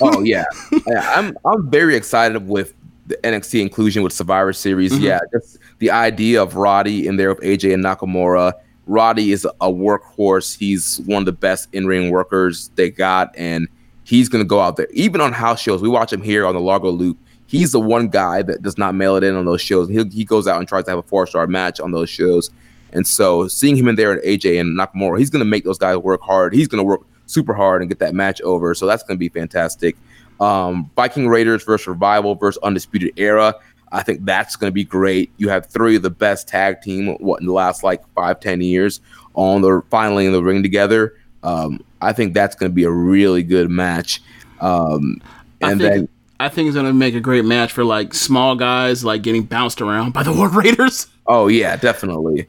Oh 0.00 0.22
yeah, 0.22 0.44
Yeah, 0.86 1.12
I'm 1.14 1.36
I'm 1.44 1.70
very 1.70 1.94
excited 1.94 2.48
with 2.48 2.74
the 3.06 3.16
NXT 3.18 3.60
inclusion 3.60 4.02
with 4.02 4.12
Survivor 4.12 4.52
Series. 4.52 4.92
Mm-hmm. 4.92 5.04
Yeah, 5.04 5.20
just 5.32 5.58
the 5.78 5.90
idea 5.90 6.42
of 6.42 6.56
Roddy 6.56 7.06
in 7.06 7.16
there 7.16 7.28
with 7.28 7.40
AJ 7.40 7.74
and 7.74 7.84
Nakamura. 7.84 8.54
Roddy 8.86 9.30
is 9.30 9.44
a 9.44 9.70
workhorse. 9.70 10.56
He's 10.56 11.00
one 11.00 11.22
of 11.22 11.26
the 11.26 11.32
best 11.32 11.68
in 11.72 11.86
ring 11.86 12.10
workers 12.10 12.70
they 12.74 12.90
got, 12.90 13.32
and 13.36 13.68
he's 14.02 14.28
gonna 14.28 14.44
go 14.44 14.60
out 14.60 14.76
there. 14.76 14.88
Even 14.92 15.20
on 15.20 15.32
house 15.32 15.60
shows, 15.60 15.82
we 15.82 15.88
watch 15.88 16.12
him 16.12 16.22
here 16.22 16.46
on 16.46 16.54
the 16.54 16.60
Largo 16.60 16.90
Loop. 16.90 17.18
He's 17.46 17.70
the 17.72 17.80
one 17.80 18.08
guy 18.08 18.42
that 18.42 18.62
does 18.62 18.78
not 18.78 18.94
mail 18.94 19.14
it 19.16 19.22
in 19.22 19.36
on 19.36 19.44
those 19.44 19.60
shows. 19.60 19.88
He 19.88 20.02
he 20.08 20.24
goes 20.24 20.48
out 20.48 20.58
and 20.58 20.66
tries 20.66 20.84
to 20.84 20.90
have 20.90 20.98
a 20.98 21.04
four 21.04 21.26
star 21.28 21.46
match 21.46 21.78
on 21.80 21.92
those 21.92 22.10
shows. 22.10 22.50
And 22.92 23.06
so 23.06 23.48
seeing 23.48 23.76
him 23.76 23.88
in 23.88 23.96
there 23.96 24.12
and 24.12 24.22
AJ 24.22 24.60
and 24.60 24.78
Nakamura, 24.78 25.18
he's 25.18 25.30
gonna 25.30 25.44
make 25.44 25.64
those 25.64 25.78
guys 25.78 25.96
work 25.96 26.20
hard. 26.22 26.54
He's 26.54 26.68
gonna 26.68 26.82
work 26.82 27.02
super 27.26 27.54
hard 27.54 27.82
and 27.82 27.90
get 27.90 27.98
that 28.00 28.14
match 28.14 28.40
over. 28.42 28.74
So 28.74 28.86
that's 28.86 29.02
gonna 29.02 29.18
be 29.18 29.28
fantastic. 29.28 29.96
Um, 30.40 30.90
Viking 30.96 31.28
Raiders 31.28 31.62
versus 31.64 31.86
Revival 31.86 32.34
versus 32.34 32.60
Undisputed 32.62 33.12
Era. 33.16 33.54
I 33.92 34.02
think 34.02 34.24
that's 34.24 34.56
going 34.56 34.70
to 34.70 34.74
be 34.74 34.84
great. 34.84 35.30
You 35.36 35.50
have 35.50 35.66
three 35.66 35.96
of 35.96 36.02
the 36.02 36.10
best 36.10 36.48
tag 36.48 36.80
team 36.80 37.14
what 37.20 37.40
in 37.40 37.46
the 37.46 37.52
last 37.52 37.84
like 37.84 38.02
five 38.14 38.40
ten 38.40 38.60
years 38.60 39.00
on 39.34 39.60
the 39.60 39.82
finally 39.90 40.26
in 40.26 40.32
the 40.32 40.42
ring 40.42 40.62
together. 40.62 41.14
Um, 41.42 41.84
I 42.00 42.12
think 42.12 42.34
that's 42.34 42.56
going 42.56 42.72
to 42.72 42.74
be 42.74 42.84
a 42.84 42.90
really 42.90 43.42
good 43.42 43.70
match. 43.70 44.22
Um, 44.60 45.20
I 45.62 45.72
and 45.72 45.80
think, 45.80 45.94
then 45.94 46.08
I 46.40 46.48
think 46.48 46.66
it's 46.66 46.76
gonna 46.76 46.92
make 46.92 47.14
a 47.14 47.20
great 47.20 47.44
match 47.44 47.70
for 47.70 47.84
like 47.84 48.14
small 48.14 48.56
guys 48.56 49.04
like 49.04 49.22
getting 49.22 49.44
bounced 49.44 49.80
around 49.80 50.12
by 50.12 50.24
the 50.24 50.32
War 50.36 50.48
Raiders. 50.48 51.06
Oh 51.26 51.46
yeah, 51.46 51.76
definitely. 51.76 52.48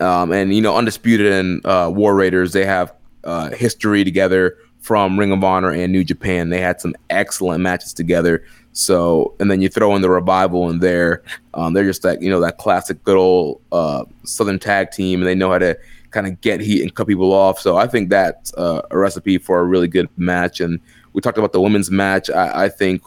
Um, 0.00 0.32
and 0.32 0.54
you 0.54 0.60
know, 0.60 0.76
Undisputed 0.76 1.32
and 1.32 1.64
uh, 1.64 1.90
War 1.94 2.14
Raiders, 2.14 2.52
they 2.52 2.64
have 2.64 2.92
uh, 3.24 3.50
history 3.50 4.04
together 4.04 4.56
from 4.80 5.18
Ring 5.18 5.30
of 5.32 5.44
Honor 5.44 5.70
and 5.70 5.92
New 5.92 6.04
Japan. 6.04 6.50
They 6.50 6.60
had 6.60 6.80
some 6.80 6.94
excellent 7.08 7.62
matches 7.62 7.92
together. 7.94 8.44
So, 8.72 9.34
and 9.38 9.50
then 9.50 9.60
you 9.60 9.68
throw 9.68 9.94
in 9.94 10.02
the 10.02 10.10
revival 10.10 10.68
in 10.70 10.80
there. 10.80 11.22
Um, 11.54 11.74
they're 11.74 11.84
just 11.84 12.02
that 12.02 12.22
you 12.22 12.30
know 12.30 12.40
that 12.40 12.58
classic 12.58 13.02
good 13.04 13.16
old 13.16 13.60
uh, 13.70 14.04
Southern 14.24 14.58
tag 14.58 14.90
team, 14.90 15.20
and 15.20 15.28
they 15.28 15.34
know 15.34 15.50
how 15.52 15.58
to 15.58 15.78
kind 16.10 16.26
of 16.26 16.40
get 16.40 16.60
heat 16.60 16.82
and 16.82 16.94
cut 16.94 17.06
people 17.06 17.32
off. 17.32 17.58
So 17.58 17.76
I 17.76 17.86
think 17.86 18.10
that's 18.10 18.52
uh, 18.54 18.82
a 18.90 18.98
recipe 18.98 19.38
for 19.38 19.58
a 19.60 19.64
really 19.64 19.88
good 19.88 20.08
match. 20.16 20.60
And 20.60 20.80
we 21.12 21.20
talked 21.20 21.38
about 21.38 21.52
the 21.52 21.60
women's 21.60 21.90
match. 21.90 22.30
I, 22.30 22.64
I 22.64 22.68
think 22.68 23.02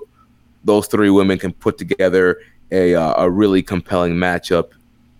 those 0.63 0.87
three 0.87 1.09
women 1.09 1.37
can 1.37 1.53
put 1.53 1.77
together 1.77 2.41
a 2.71 2.95
uh, 2.95 3.23
a 3.23 3.29
really 3.29 3.63
compelling 3.63 4.13
matchup. 4.13 4.71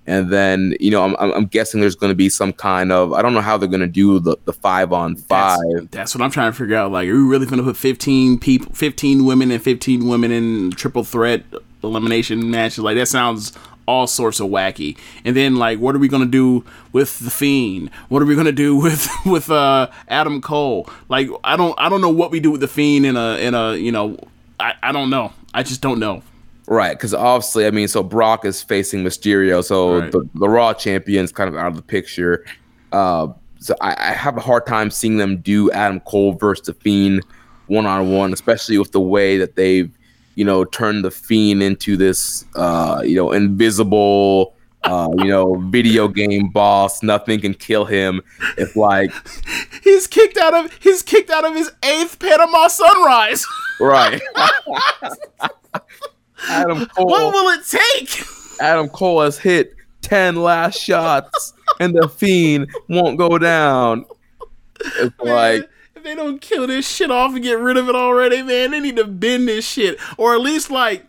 And 0.08 0.32
then 0.32 0.76
you 0.80 0.92
know 0.92 1.04
I'm 1.04 1.16
I'm 1.20 1.46
guessing 1.46 1.82
there's 1.82 1.96
going 1.96 2.12
to 2.12 2.16
be 2.16 2.30
some 2.30 2.54
kind 2.54 2.92
of 2.92 3.14
I 3.14 3.22
don't 3.22 3.34
know 3.34 3.42
how 3.42 3.58
they're 3.58 3.70
going 3.70 3.80
to 3.82 3.88
do 3.88 4.20
the 4.20 4.38
the 4.46 4.54
five 4.54 4.94
on 4.94 5.16
five. 5.16 5.60
That's, 5.74 5.88
that's 5.92 6.16
what 6.16 6.22
I'm 6.22 6.32
trying 6.32 6.52
to 6.52 6.58
figure 6.58 6.76
out. 6.76 6.92
Like, 6.92 7.08
are 7.08 7.14
we 7.14 7.24
really 7.24 7.46
gonna 7.46 7.64
put 7.64 7.78
15 7.78 8.40
people, 8.40 8.72
15 8.74 9.26
women, 9.26 9.52
and 9.52 9.62
15 9.62 10.08
women 10.08 10.32
in 10.32 10.72
triple 10.72 11.04
threat 11.04 11.44
elimination 11.84 12.50
matches? 12.52 12.80
Like, 12.80 12.98
that 12.98 13.08
sounds 13.08 13.54
all 13.88 14.08
sorts 14.08 14.40
of 14.40 14.50
wacky. 14.50 14.98
And 15.24 15.36
then, 15.36 15.56
like, 15.56 15.80
what 15.80 15.96
are 15.96 16.00
we 16.00 16.08
gonna 16.08 16.26
do 16.26 16.64
with 16.92 17.20
the 17.20 17.30
Fiend? 17.32 17.90
What 18.10 18.22
are 18.22 18.26
we 18.26 18.36
gonna 18.36 18.52
do 18.52 18.76
with 18.82 19.10
with 19.26 19.50
uh, 19.50 19.90
Adam 20.08 20.42
Cole? 20.42 20.90
Like, 21.10 21.30
I 21.44 21.58
don't 21.58 21.74
I 21.78 21.90
don't 21.90 22.02
know 22.02 22.10
what 22.10 22.32
we 22.32 22.40
do 22.40 22.52
with 22.52 22.62
the 22.62 22.68
Fiend 22.68 23.06
in 23.06 23.16
a 23.16 23.38
in 23.38 23.54
a 23.54 23.76
you 23.76 23.92
know 23.92 24.18
I, 24.60 24.74
I 24.82 24.92
don't 24.92 25.10
know. 25.10 25.34
I 25.54 25.64
just 25.64 25.82
don't 25.82 26.00
know. 26.00 26.24
Right, 26.68 26.98
because 26.98 27.14
obviously, 27.14 27.68
I 27.68 27.72
mean, 27.72 27.88
so 27.88 28.02
Brock 28.02 28.44
is 28.46 28.62
facing 28.62 29.04
Mysterio, 29.04 29.64
so 29.64 30.00
Right. 30.00 30.12
the, 30.12 30.28
the 30.36 30.50
Raw 30.50 30.74
champion's 30.74 31.32
kind 31.32 31.48
of 31.48 31.56
out 31.56 31.68
of 31.68 31.76
the 31.76 31.82
picture. 31.84 32.44
Uh, 32.92 33.28
so 33.60 33.76
I, 33.82 33.96
I 33.98 34.14
have 34.14 34.36
a 34.38 34.42
hard 34.42 34.66
time 34.66 34.90
seeing 34.90 35.18
them 35.18 35.38
do 35.38 35.70
Adam 35.72 36.00
Cole 36.02 36.34
versus 36.34 36.66
the 36.68 36.74
Fiend 36.74 37.24
one 37.68 37.86
on 37.86 38.12
one, 38.12 38.34
especially 38.34 38.78
with 38.78 38.92
the 38.92 39.00
way 39.00 39.38
that 39.38 39.56
they've, 39.56 39.92
you 40.36 40.46
know, 40.46 40.66
turned 40.66 41.04
the 41.06 41.12
Fiend 41.12 41.62
into 41.64 41.98
this, 41.98 42.46
uh, 42.56 43.02
you 43.06 43.16
know, 43.16 43.32
invisible, 43.32 44.54
uh, 44.84 45.10
you 45.18 45.26
know, 45.26 45.56
video 45.70 46.08
game 46.08 46.50
boss. 46.50 47.02
Nothing 47.04 47.42
can 47.42 47.54
kill 47.54 47.86
him. 47.86 48.22
It's 48.58 48.76
like, 48.76 49.12
He's 49.84 50.06
kicked 50.08 50.38
out 50.38 50.54
of 50.54 50.72
he's 50.80 51.02
kicked 51.04 51.30
out 51.30 51.46
of 51.46 51.54
his 51.56 51.72
eighth 51.84 52.18
Panama 52.20 52.68
Sunrise. 52.68 53.46
right. 53.80 54.22
Adam 56.50 56.86
Cole. 56.96 57.08
what 57.08 57.34
will 57.34 57.50
it 57.50 57.66
take? 57.66 58.26
Adam 58.62 58.90
Cole 58.90 59.22
has 59.22 59.38
hit 59.38 59.76
10 60.02 60.36
last 60.36 60.80
shots 60.80 61.54
and 61.80 61.96
the 61.96 62.08
fiend 62.08 62.70
won't 62.90 63.18
go 63.18 63.38
down. 63.38 64.06
It's 65.00 65.20
like, 65.20 65.70
if 65.96 66.04
they 66.04 66.16
don't 66.16 66.40
kill 66.42 66.68
this 66.68 66.88
shit 66.88 67.10
off 67.12 67.34
and 67.34 67.44
get 67.44 67.60
rid 67.60 67.78
of 67.78 67.90
it 67.90 67.96
already, 67.96 68.44
man, 68.44 68.72
they 68.72 68.80
need 68.80 68.98
to 68.98 69.06
bend 69.06 69.48
this 69.48 69.68
shit, 69.68 69.98
or 70.18 70.34
at 70.34 70.42
least 70.42 70.70
like, 70.70 71.06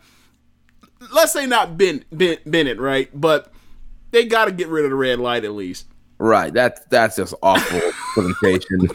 let's 1.13 1.33
say 1.33 1.45
not 1.45 1.77
bend, 1.77 2.05
bend, 2.11 2.39
bend 2.45 2.67
it, 2.67 2.79
right? 2.79 3.09
But 3.13 3.51
they 4.11 4.25
got 4.25 4.45
to 4.45 4.51
get 4.51 4.67
rid 4.67 4.85
of 4.85 4.91
the 4.91 4.95
red 4.95 5.19
light 5.19 5.45
at 5.45 5.51
least. 5.51 5.87
right, 6.17 6.51
that's 6.53 6.81
that's 6.85 7.17
just 7.17 7.33
awful 7.43 7.81
presentation. 8.13 8.87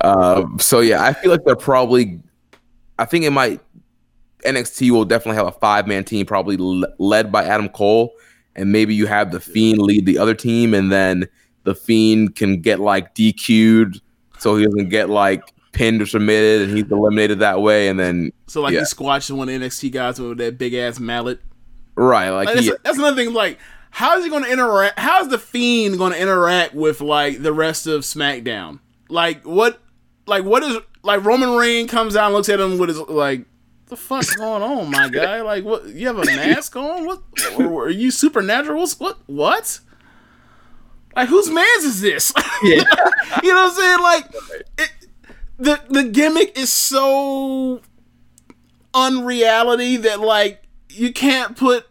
Uh, 0.00 0.46
so 0.58 0.80
yeah, 0.80 1.02
I 1.04 1.12
feel 1.12 1.30
like 1.30 1.44
they're 1.44 1.56
probably 1.56 2.20
I 2.98 3.04
think 3.04 3.24
it 3.24 3.30
might 3.30 3.60
NXT 4.44 4.90
will 4.90 5.04
definitely 5.04 5.36
have 5.36 5.46
a 5.46 5.58
five 5.58 5.86
man 5.86 6.04
team, 6.04 6.26
probably 6.26 6.56
l- 6.58 6.92
led 6.98 7.30
by 7.30 7.44
Adam 7.44 7.68
Cole, 7.68 8.12
and 8.56 8.72
maybe 8.72 8.94
you 8.94 9.06
have 9.06 9.32
the 9.32 9.40
Fiend 9.40 9.80
lead 9.80 10.06
the 10.06 10.18
other 10.18 10.34
team, 10.34 10.74
and 10.74 10.90
then 10.90 11.28
the 11.64 11.74
Fiend 11.74 12.36
can 12.36 12.60
get 12.60 12.80
like 12.80 13.14
DQ'd, 13.14 14.00
so 14.38 14.56
he 14.56 14.64
doesn't 14.64 14.88
get 14.88 15.10
like 15.10 15.42
pinned 15.72 16.02
or 16.02 16.06
submitted, 16.06 16.68
and 16.68 16.76
he's 16.76 16.90
eliminated 16.90 17.38
that 17.40 17.60
way. 17.60 17.88
And 17.88 17.98
then 17.98 18.32
So 18.46 18.60
like 18.60 18.74
yeah. 18.74 18.80
he 18.80 18.84
squashed 18.86 19.30
one 19.30 19.48
of 19.48 19.60
the 19.60 19.66
NXT 19.66 19.92
guys 19.92 20.20
with 20.20 20.38
that 20.38 20.58
big 20.58 20.74
ass 20.74 20.98
mallet. 20.98 21.40
right, 21.96 22.30
like 22.30 22.46
Like, 22.48 22.58
he, 22.58 22.70
that's, 22.70 22.82
that's 22.82 22.98
another 22.98 23.16
thing. 23.16 23.32
Like, 23.32 23.58
how 23.90 24.16
is 24.16 24.24
he 24.24 24.30
going 24.30 24.44
to 24.44 24.52
interact? 24.52 24.98
How 24.98 25.20
is 25.22 25.28
the 25.28 25.38
Fiend 25.38 25.98
going 25.98 26.12
to 26.12 26.20
interact 26.20 26.74
with 26.74 27.00
like 27.00 27.42
the 27.42 27.52
rest 27.52 27.86
of 27.86 28.02
SmackDown? 28.02 28.80
Like, 29.08 29.42
what? 29.44 29.80
Like, 30.26 30.44
what 30.44 30.62
is 30.62 30.78
like 31.02 31.24
Roman 31.24 31.56
Reigns 31.56 31.90
comes 31.90 32.14
out 32.14 32.26
and 32.26 32.34
looks 32.34 32.48
at 32.48 32.60
him 32.60 32.78
with 32.78 32.88
his 32.90 32.98
like, 32.98 33.44
the 33.90 33.96
fuck's 33.96 34.34
going 34.34 34.62
on, 34.62 34.90
my 34.90 35.08
guy? 35.08 35.42
Like, 35.42 35.64
what? 35.64 35.86
You 35.86 36.06
have 36.06 36.18
a 36.18 36.24
mask 36.24 36.74
on? 36.76 37.04
What? 37.04 37.22
Or, 37.58 37.84
are 37.84 37.90
you 37.90 38.10
supernatural? 38.10 38.80
What's, 38.80 38.98
what? 38.98 39.18
What? 39.26 39.80
Like, 41.14 41.28
whose 41.28 41.50
man's 41.50 41.84
is 41.84 42.00
this? 42.00 42.32
you 42.62 42.76
know 42.76 42.84
what 43.42 43.44
I'm 43.44 43.70
saying? 43.72 44.00
Like, 44.00 44.24
it, 44.78 44.92
the 45.58 45.80
the 45.90 46.04
gimmick 46.04 46.58
is 46.58 46.70
so 46.70 47.82
unreality 48.94 49.98
that 49.98 50.20
like 50.20 50.62
you 50.88 51.12
can't 51.12 51.56
put 51.56 51.86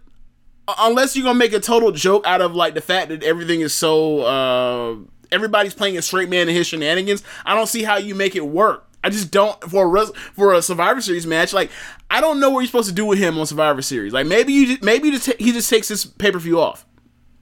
unless 0.79 1.15
you're 1.15 1.23
gonna 1.23 1.37
make 1.37 1.53
a 1.53 1.59
total 1.59 1.91
joke 1.91 2.25
out 2.25 2.41
of 2.41 2.55
like 2.55 2.73
the 2.73 2.81
fact 2.81 3.09
that 3.09 3.23
everything 3.23 3.61
is 3.61 3.73
so 3.73 4.21
uh 4.21 4.95
everybody's 5.31 5.73
playing 5.73 5.97
a 5.97 6.01
straight 6.01 6.29
man 6.29 6.49
in 6.49 6.55
his 6.55 6.67
shenanigans 6.67 7.23
i 7.45 7.55
don't 7.55 7.67
see 7.67 7.83
how 7.83 7.95
you 7.95 8.13
make 8.15 8.35
it 8.35 8.45
work 8.45 8.88
i 9.03 9.09
just 9.09 9.31
don't 9.31 9.61
for 9.63 9.85
a 9.85 9.87
res- 9.87 10.11
for 10.33 10.53
a 10.53 10.61
survivor 10.61 10.99
series 11.01 11.25
match 11.25 11.53
like 11.53 11.71
i 12.09 12.19
don't 12.21 12.39
know 12.39 12.49
what 12.49 12.59
you're 12.59 12.67
supposed 12.67 12.89
to 12.89 12.95
do 12.95 13.05
with 13.05 13.19
him 13.19 13.37
on 13.39 13.45
survivor 13.45 13.81
series. 13.81 14.11
Like 14.13 14.27
maybe 14.27 14.51
you 14.53 14.67
just, 14.67 14.83
maybe 14.83 15.07
you 15.09 15.13
just 15.13 15.25
ta- 15.27 15.37
he 15.43 15.51
just 15.51 15.69
takes 15.69 15.87
this 15.87 16.05
pay-per-view 16.05 16.59
off. 16.59 16.85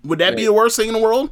Would 0.03 0.20
that 0.20 0.36
be 0.36 0.45
the 0.45 0.53
worst 0.53 0.76
thing 0.76 0.88
in 0.88 0.93
the 0.93 1.01
world? 1.01 1.32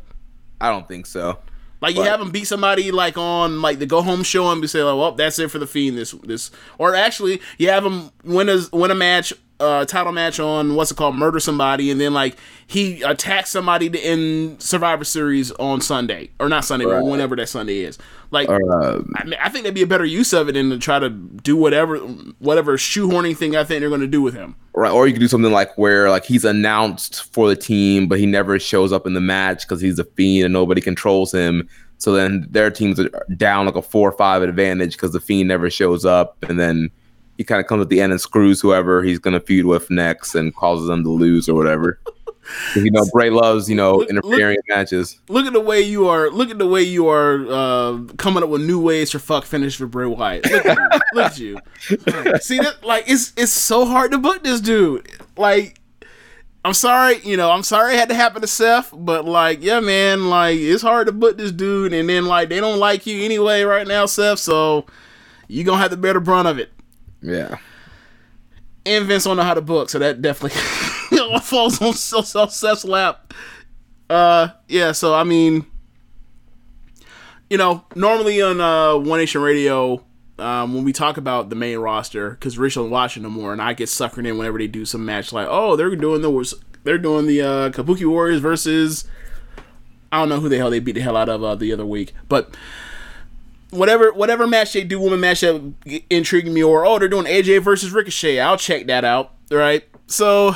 I 0.59 0.69
don't 0.71 0.87
think 0.87 1.05
so. 1.05 1.39
like 1.81 1.95
you 1.95 2.01
have 2.03 2.19
him 2.21 2.31
beat 2.31 2.45
somebody 2.45 2.91
like 2.91 3.17
on 3.17 3.61
like 3.61 3.79
the 3.79 3.85
go 3.85 4.01
home 4.01 4.23
show 4.23 4.49
and 4.51 4.61
be 4.61 4.67
say 4.67 4.81
like, 4.83 4.97
well, 4.97 5.11
that's 5.11 5.37
it 5.39 5.51
for 5.51 5.59
the 5.59 5.67
fiend 5.67 5.97
this 5.97 6.11
this 6.23 6.49
or 6.77 6.95
actually 6.95 7.41
you 7.57 7.69
have 7.69 7.85
him 7.85 8.09
win 8.23 8.49
a 8.49 8.59
win 8.73 8.91
a 8.91 8.95
match, 8.95 9.33
uh 9.59 9.85
title 9.85 10.11
match 10.11 10.39
on 10.39 10.75
what's 10.75 10.91
it 10.91 10.97
called, 10.97 11.15
murder 11.15 11.39
somebody, 11.39 11.91
and 11.91 11.99
then 11.99 12.13
like 12.13 12.37
he 12.67 13.01
attacks 13.03 13.49
somebody 13.49 13.89
to 13.89 13.99
end 13.99 14.61
Survivor 14.61 15.03
Series 15.03 15.51
on 15.51 15.81
Sunday 15.81 16.29
or 16.39 16.49
not 16.49 16.65
Sunday, 16.65 16.85
but 16.85 17.03
whenever 17.03 17.35
that 17.35 17.47
Sunday 17.47 17.79
is. 17.79 17.97
Like 18.31 18.49
Uh, 18.49 19.01
I, 19.15 19.23
mean, 19.23 19.35
I 19.41 19.49
think 19.49 19.63
that'd 19.63 19.75
be 19.75 19.81
a 19.81 19.87
better 19.87 20.05
use 20.05 20.33
of 20.33 20.49
it 20.49 20.53
than 20.53 20.69
to 20.71 20.77
try 20.77 20.99
to 20.99 21.09
do 21.09 21.55
whatever 21.55 21.97
whatever 22.39 22.75
shoehorning 22.77 23.37
thing 23.37 23.55
I 23.55 23.63
think 23.63 23.79
they're 23.79 23.89
going 23.89 24.01
to 24.01 24.07
do 24.07 24.21
with 24.21 24.33
him. 24.33 24.55
right, 24.73 24.91
or 24.91 25.07
you 25.07 25.13
could 25.13 25.21
do 25.21 25.27
something 25.27 25.51
like 25.51 25.77
where 25.77 26.09
like 26.09 26.25
he's 26.25 26.43
announced 26.43 27.23
for 27.33 27.47
the 27.47 27.55
team, 27.55 28.07
but 28.07 28.19
he 28.19 28.25
never 28.25 28.59
shows 28.59 28.91
up 28.91 29.07
in 29.07 29.13
the 29.13 29.21
match 29.21 29.61
because 29.61 29.79
he's 29.79 29.99
a 29.99 30.03
fiend 30.03 30.45
and 30.45 30.53
nobody 30.53 30.81
controls 30.81 31.31
him. 31.31 31.69
So 31.97 32.11
then 32.11 32.45
their 32.49 32.69
teams 32.71 32.99
are 32.99 33.09
down 33.37 33.67
like 33.67 33.75
a 33.75 33.81
four 33.81 34.09
or 34.09 34.17
five 34.17 34.41
advantage 34.41 34.93
because 34.93 35.13
the 35.13 35.21
fiend 35.21 35.47
never 35.47 35.69
shows 35.69 36.03
up, 36.03 36.35
and 36.49 36.59
then 36.59 36.89
he 37.37 37.43
kind 37.43 37.59
of 37.59 37.67
comes 37.67 37.81
at 37.81 37.89
the 37.89 38.01
end 38.01 38.11
and 38.11 38.21
screws 38.21 38.61
whoever 38.61 39.03
he's 39.03 39.19
gonna 39.19 39.39
feud 39.39 39.65
with 39.65 39.89
next 39.89 40.35
and 40.35 40.55
causes 40.55 40.87
them 40.87 41.03
to 41.03 41.09
lose 41.09 41.49
or 41.49 41.55
whatever. 41.55 41.99
you 42.75 42.91
know, 42.91 43.05
Bray 43.11 43.29
loves 43.29 43.69
you 43.69 43.75
know 43.75 43.97
Look- 43.97 44.09
interfering 44.09 44.57
in 44.57 44.75
matches. 44.75 45.19
Look 45.29 45.45
at 45.45 45.53
the 45.53 45.61
way 45.61 45.81
you 45.81 46.07
are. 46.07 46.29
Look 46.29 46.49
at 46.49 46.57
the 46.57 46.67
way 46.67 46.81
you 46.81 47.07
are 47.07 47.45
uh, 47.47 47.99
coming 48.17 48.43
up 48.43 48.49
with 48.49 48.61
new 48.61 48.79
ways 48.79 49.11
to 49.11 49.19
fuck 49.19 49.45
finish 49.45 49.77
for 49.77 49.87
Bray 49.87 50.07
Wyatt. 50.07 50.49
Look 50.49 50.65
at 50.65 51.39
you. 51.39 51.53
Look 51.89 52.07
at 52.07 52.25
you. 52.25 52.37
See 52.41 52.59
that? 52.59 52.83
Like 52.83 53.05
it's 53.07 53.33
it's 53.35 53.51
so 53.51 53.85
hard 53.85 54.11
to 54.11 54.17
book 54.17 54.43
this 54.43 54.61
dude. 54.61 55.09
Like 55.37 55.79
I'm 56.65 56.73
sorry, 56.73 57.19
you 57.19 57.37
know, 57.37 57.51
I'm 57.51 57.61
sorry 57.61 57.93
it 57.93 57.99
had 57.99 58.09
to 58.09 58.15
happen 58.15 58.41
to 58.41 58.47
Seth, 58.47 58.91
but 58.91 59.23
like, 59.23 59.61
yeah, 59.61 59.79
man, 59.79 60.29
like 60.31 60.57
it's 60.57 60.81
hard 60.81 61.05
to 61.05 61.13
book 61.13 61.37
this 61.37 61.51
dude, 61.51 61.93
and 61.93 62.09
then 62.09 62.25
like 62.25 62.49
they 62.49 62.59
don't 62.59 62.79
like 62.79 63.05
you 63.05 63.23
anyway 63.23 63.61
right 63.61 63.85
now, 63.85 64.07
Seth. 64.07 64.39
So 64.39 64.87
you 65.47 65.63
gonna 65.63 65.77
have 65.77 65.91
to 65.91 65.97
bear 65.97 66.13
the 66.13 66.21
brunt 66.21 66.47
of 66.47 66.57
it. 66.57 66.71
Yeah. 67.25 67.57
And 68.85 69.05
Vince 69.05 69.23
don't 69.23 69.37
know 69.37 69.43
how 69.43 69.55
to 69.55 69.61
book, 69.61 69.89
so 69.89 69.97
that 69.99 70.21
definitely 70.21 70.59
falls 71.41 71.81
on 71.81 71.93
Seth's 71.93 72.85
lap. 72.85 73.33
Uh, 74.09 74.49
yeah. 74.67 74.91
So 74.91 75.15
I 75.15 75.23
mean, 75.23 75.65
you 77.49 77.57
know, 77.57 77.83
normally 77.95 78.41
on 78.41 78.61
uh, 78.61 78.95
One 78.97 79.19
Nation 79.19 79.41
Radio, 79.41 80.03
um, 80.37 80.75
when 80.75 80.83
we 80.83 80.93
talk 80.93 81.17
about 81.17 81.49
the 81.49 81.55
main 81.55 81.79
roster, 81.79 82.31
because 82.31 82.57
Rich 82.59 82.75
don't 82.75 82.91
watch 82.91 83.17
it 83.17 83.21
no 83.21 83.29
more, 83.29 83.53
and 83.53 83.61
I 83.61 83.73
get 83.73 83.89
suckered 83.89 84.27
in 84.27 84.37
whenever 84.37 84.59
they 84.59 84.67
do 84.67 84.85
some 84.85 85.03
match 85.03 85.33
like, 85.33 85.47
oh, 85.49 85.75
they're 85.75 85.95
doing 85.95 86.21
the 86.21 86.61
they're 86.83 86.99
doing 86.99 87.25
the 87.25 87.41
uh, 87.41 87.69
Kabuki 87.71 88.07
Warriors 88.07 88.39
versus 88.39 89.05
I 90.11 90.19
don't 90.19 90.29
know 90.29 90.39
who 90.39 90.49
the 90.49 90.57
hell 90.57 90.69
they 90.69 90.79
beat 90.79 90.93
the 90.93 91.01
hell 91.01 91.17
out 91.17 91.29
of 91.29 91.43
uh, 91.43 91.55
the 91.55 91.73
other 91.73 91.85
week, 91.85 92.13
but 92.29 92.55
whatever 93.75 94.11
whatever 94.13 94.47
match 94.47 94.73
they 94.73 94.83
do, 94.83 94.99
woman 94.99 95.19
match 95.19 95.41
that 95.41 95.73
intrigued 96.09 96.47
me, 96.47 96.63
or 96.63 96.85
oh, 96.85 96.99
they're 96.99 97.07
doing 97.07 97.25
AJ 97.25 97.61
versus 97.61 97.91
Ricochet. 97.91 98.39
I'll 98.39 98.57
check 98.57 98.87
that 98.87 99.05
out. 99.05 99.33
Right. 99.51 99.83
So, 100.07 100.55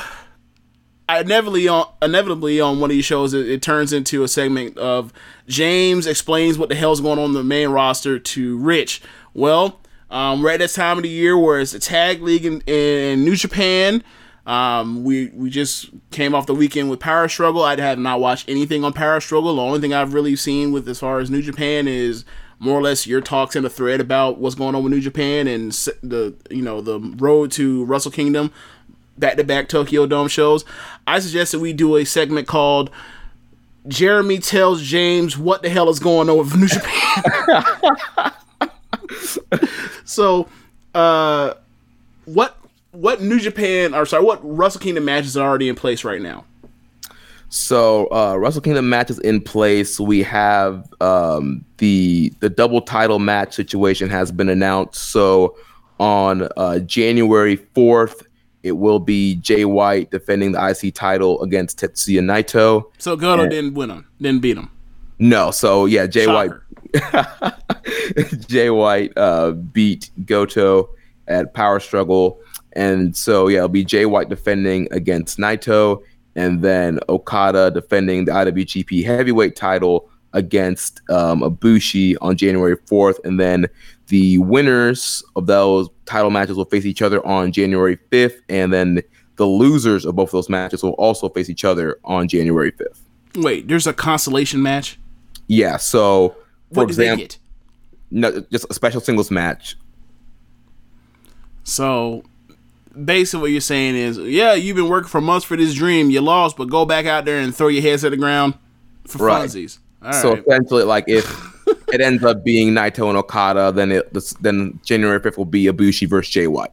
I 1.08 1.20
inevitably 1.20 1.68
on 1.68 1.86
inevitably 2.02 2.60
on 2.60 2.80
one 2.80 2.90
of 2.90 2.94
these 2.94 3.04
shows, 3.04 3.34
it, 3.34 3.48
it 3.48 3.62
turns 3.62 3.92
into 3.92 4.22
a 4.22 4.28
segment 4.28 4.78
of 4.78 5.12
James 5.48 6.06
explains 6.06 6.58
what 6.58 6.68
the 6.68 6.74
hell's 6.74 7.00
going 7.00 7.18
on 7.18 7.26
in 7.26 7.32
the 7.32 7.44
main 7.44 7.70
roster 7.70 8.18
to 8.18 8.58
Rich. 8.58 9.02
Well, 9.34 9.80
um, 10.10 10.42
we're 10.42 10.50
at 10.50 10.60
that 10.60 10.70
time 10.70 10.98
of 10.98 11.02
the 11.02 11.08
year 11.08 11.38
where 11.38 11.60
it's 11.60 11.72
the 11.72 11.78
tag 11.78 12.22
league 12.22 12.44
in, 12.44 12.60
in 12.62 13.24
New 13.24 13.36
Japan. 13.36 14.02
Um, 14.46 15.04
we 15.04 15.28
we 15.28 15.50
just 15.50 15.90
came 16.10 16.34
off 16.34 16.46
the 16.46 16.54
weekend 16.54 16.90
with 16.90 16.98
Power 16.98 17.28
Struggle. 17.28 17.62
I 17.62 17.78
have 17.80 17.98
not 17.98 18.20
watched 18.20 18.48
anything 18.48 18.84
on 18.84 18.92
Power 18.92 19.20
Struggle. 19.20 19.54
The 19.56 19.62
only 19.62 19.80
thing 19.80 19.94
I've 19.94 20.14
really 20.14 20.34
seen 20.34 20.72
with 20.72 20.88
as 20.88 20.98
far 20.98 21.20
as 21.20 21.30
New 21.30 21.42
Japan 21.42 21.86
is 21.86 22.24
more 22.60 22.78
or 22.78 22.82
less 22.82 23.06
your 23.06 23.20
talks 23.22 23.56
in 23.56 23.64
a 23.64 23.70
thread 23.70 24.00
about 24.00 24.38
what's 24.38 24.54
going 24.54 24.74
on 24.74 24.84
with 24.84 24.92
New 24.92 25.00
Japan 25.00 25.48
and 25.48 25.72
the 25.72 26.34
you 26.50 26.62
know 26.62 26.80
the 26.80 27.00
road 27.00 27.50
to 27.52 27.84
Wrestle 27.86 28.12
Kingdom, 28.12 28.52
back 29.18 29.36
to 29.36 29.44
back 29.44 29.68
Tokyo 29.68 30.06
Dome 30.06 30.28
shows. 30.28 30.64
I 31.06 31.18
suggest 31.18 31.52
that 31.52 31.58
we 31.58 31.72
do 31.72 31.96
a 31.96 32.04
segment 32.04 32.46
called 32.46 32.90
Jeremy 33.88 34.38
tells 34.38 34.82
James 34.82 35.38
what 35.38 35.62
the 35.62 35.70
hell 35.70 35.88
is 35.88 35.98
going 35.98 36.28
on 36.28 36.38
with 36.38 36.54
New 36.54 36.68
Japan. 36.68 37.22
so, 40.04 40.46
uh, 40.94 41.54
what 42.26 42.58
what 42.92 43.22
New 43.22 43.40
Japan 43.40 43.94
or 43.94 44.04
sorry, 44.04 44.22
what 44.22 44.40
Wrestle 44.42 44.82
Kingdom 44.82 45.06
matches 45.06 45.36
are 45.36 45.48
already 45.48 45.68
in 45.68 45.76
place 45.76 46.04
right 46.04 46.20
now? 46.20 46.44
So 47.50 48.06
uh 48.12 48.36
Wrestle 48.38 48.62
Kingdom 48.62 48.88
matches 48.88 49.18
in 49.18 49.40
place. 49.40 49.98
We 50.00 50.22
have 50.22 50.86
um 51.00 51.64
the 51.78 52.32
the 52.38 52.48
double 52.48 52.80
title 52.80 53.18
match 53.18 53.54
situation 53.54 54.08
has 54.08 54.30
been 54.30 54.48
announced. 54.48 55.10
So 55.10 55.56
on 55.98 56.48
uh 56.56 56.78
January 56.78 57.56
4th, 57.56 58.24
it 58.62 58.72
will 58.72 59.00
be 59.00 59.34
Jay 59.36 59.64
White 59.64 60.12
defending 60.12 60.52
the 60.52 60.64
IC 60.64 60.94
title 60.94 61.42
against 61.42 61.80
Tetsuya 61.80 62.20
Naito. 62.20 62.84
So 62.98 63.16
Goto 63.16 63.48
didn't 63.48 63.74
win 63.74 63.90
him, 63.90 64.06
didn't 64.20 64.42
beat 64.42 64.56
him. 64.56 64.70
No, 65.18 65.50
so 65.50 65.86
yeah, 65.86 66.06
Jay 66.06 66.26
Shocker. 66.26 66.64
White 66.94 67.54
Jay 68.48 68.70
White 68.70 69.12
uh 69.16 69.50
beat 69.50 70.10
Goto 70.24 70.88
at 71.26 71.52
Power 71.52 71.80
Struggle. 71.80 72.40
And 72.74 73.16
so 73.16 73.48
yeah, 73.48 73.58
it'll 73.58 73.68
be 73.70 73.84
Jay 73.84 74.06
White 74.06 74.28
defending 74.28 74.86
against 74.92 75.36
Naito 75.36 76.04
and 76.36 76.62
then 76.62 77.00
Okada 77.08 77.70
defending 77.70 78.24
the 78.24 78.32
IWGP 78.32 79.04
Heavyweight 79.04 79.56
title 79.56 80.08
against 80.32 81.00
um, 81.10 81.40
Ibushi 81.40 82.16
on 82.20 82.36
January 82.36 82.76
4th, 82.76 83.16
and 83.24 83.40
then 83.40 83.66
the 84.06 84.38
winners 84.38 85.22
of 85.36 85.46
those 85.46 85.88
title 86.06 86.30
matches 86.30 86.56
will 86.56 86.64
face 86.64 86.84
each 86.86 87.02
other 87.02 87.24
on 87.26 87.50
January 87.52 87.98
5th, 88.12 88.40
and 88.48 88.72
then 88.72 89.02
the 89.36 89.46
losers 89.46 90.04
of 90.04 90.14
both 90.16 90.28
of 90.28 90.32
those 90.32 90.48
matches 90.48 90.82
will 90.82 90.90
also 90.92 91.28
face 91.28 91.48
each 91.48 91.64
other 91.64 91.98
on 92.04 92.28
January 92.28 92.70
5th. 92.72 93.00
Wait, 93.42 93.66
there's 93.68 93.86
a 93.86 93.92
consolation 93.92 94.62
match. 94.62 94.98
Yeah, 95.48 95.76
so 95.78 96.36
for 96.72 96.80
What 96.80 96.88
do 96.88 96.94
they 96.94 97.04
example, 97.12 97.24
get? 97.26 97.38
no, 98.10 98.40
just 98.52 98.66
a 98.70 98.74
special 98.74 99.00
singles 99.00 99.30
match. 99.30 99.76
So 101.64 102.22
basically 103.04 103.40
what 103.42 103.50
you're 103.52 103.60
saying 103.60 103.96
is, 103.96 104.18
yeah, 104.18 104.54
you've 104.54 104.76
been 104.76 104.88
working 104.88 105.08
for 105.08 105.20
months 105.20 105.44
for 105.46 105.56
this 105.56 105.74
dream, 105.74 106.10
you 106.10 106.20
lost, 106.20 106.56
but 106.56 106.68
go 106.68 106.84
back 106.84 107.06
out 107.06 107.24
there 107.24 107.38
and 107.38 107.54
throw 107.54 107.68
your 107.68 107.82
heads 107.82 108.04
at 108.04 108.10
the 108.10 108.16
ground 108.16 108.54
for 109.06 109.24
Right. 109.26 109.48
funsies. 109.48 109.78
All 110.02 110.12
so 110.12 110.30
right. 110.34 110.42
essentially, 110.46 110.84
like 110.84 111.04
if 111.06 111.26
it 111.92 112.00
ends 112.00 112.24
up 112.24 112.42
being 112.44 112.70
Naito 112.72 113.08
and 113.08 113.18
Okada, 113.18 113.72
then 113.72 113.92
it 113.92 114.12
then 114.40 114.80
January 114.84 115.20
5th 115.20 115.36
will 115.36 115.44
be 115.44 115.64
Ibushi 115.64 116.08
versus 116.08 116.32
Jay 116.32 116.46
White. 116.46 116.72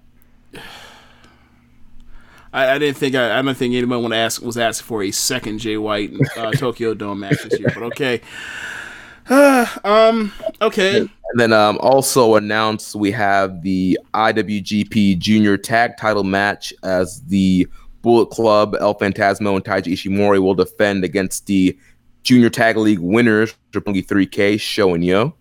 I, 2.53 2.75
I 2.75 2.77
didn't 2.79 2.97
think 2.97 3.15
I, 3.15 3.37
I 3.37 3.41
don't 3.41 3.55
think 3.55 3.75
anyone 3.75 4.01
want 4.01 4.13
to 4.13 4.17
ask 4.17 4.41
was 4.41 4.57
asking 4.57 4.85
for 4.85 5.03
a 5.03 5.11
second 5.11 5.59
Jay 5.59 5.77
White 5.77 6.13
uh, 6.37 6.51
Tokyo 6.53 6.93
Dome 6.93 7.19
match 7.19 7.43
this 7.43 7.59
year, 7.59 7.69
but 7.73 7.83
okay. 7.83 8.21
um. 9.83 10.31
Okay. 10.61 10.99
And 10.99 11.39
then 11.41 11.51
um, 11.53 11.77
also 11.81 12.35
announced 12.35 12.95
we 12.95 13.11
have 13.11 13.61
the 13.61 13.99
IWGP 14.13 15.17
Junior 15.19 15.57
Tag 15.57 15.97
Title 15.97 16.23
match 16.23 16.73
as 16.83 17.21
the 17.23 17.67
Bullet 18.01 18.27
Club, 18.27 18.75
El 18.79 18.95
Fantasmo, 18.95 19.55
and 19.55 19.65
Taiji 19.65 19.93
Ishimori 19.93 20.41
will 20.41 20.55
defend 20.55 21.03
against 21.03 21.45
the 21.47 21.77
Junior 22.23 22.49
Tag 22.49 22.77
League 22.77 22.99
winners, 22.99 23.53
Roppongi 23.71 24.05
3K, 24.05 24.59
Sho 24.59 24.93
and 24.93 25.03
Yoh. 25.03 25.35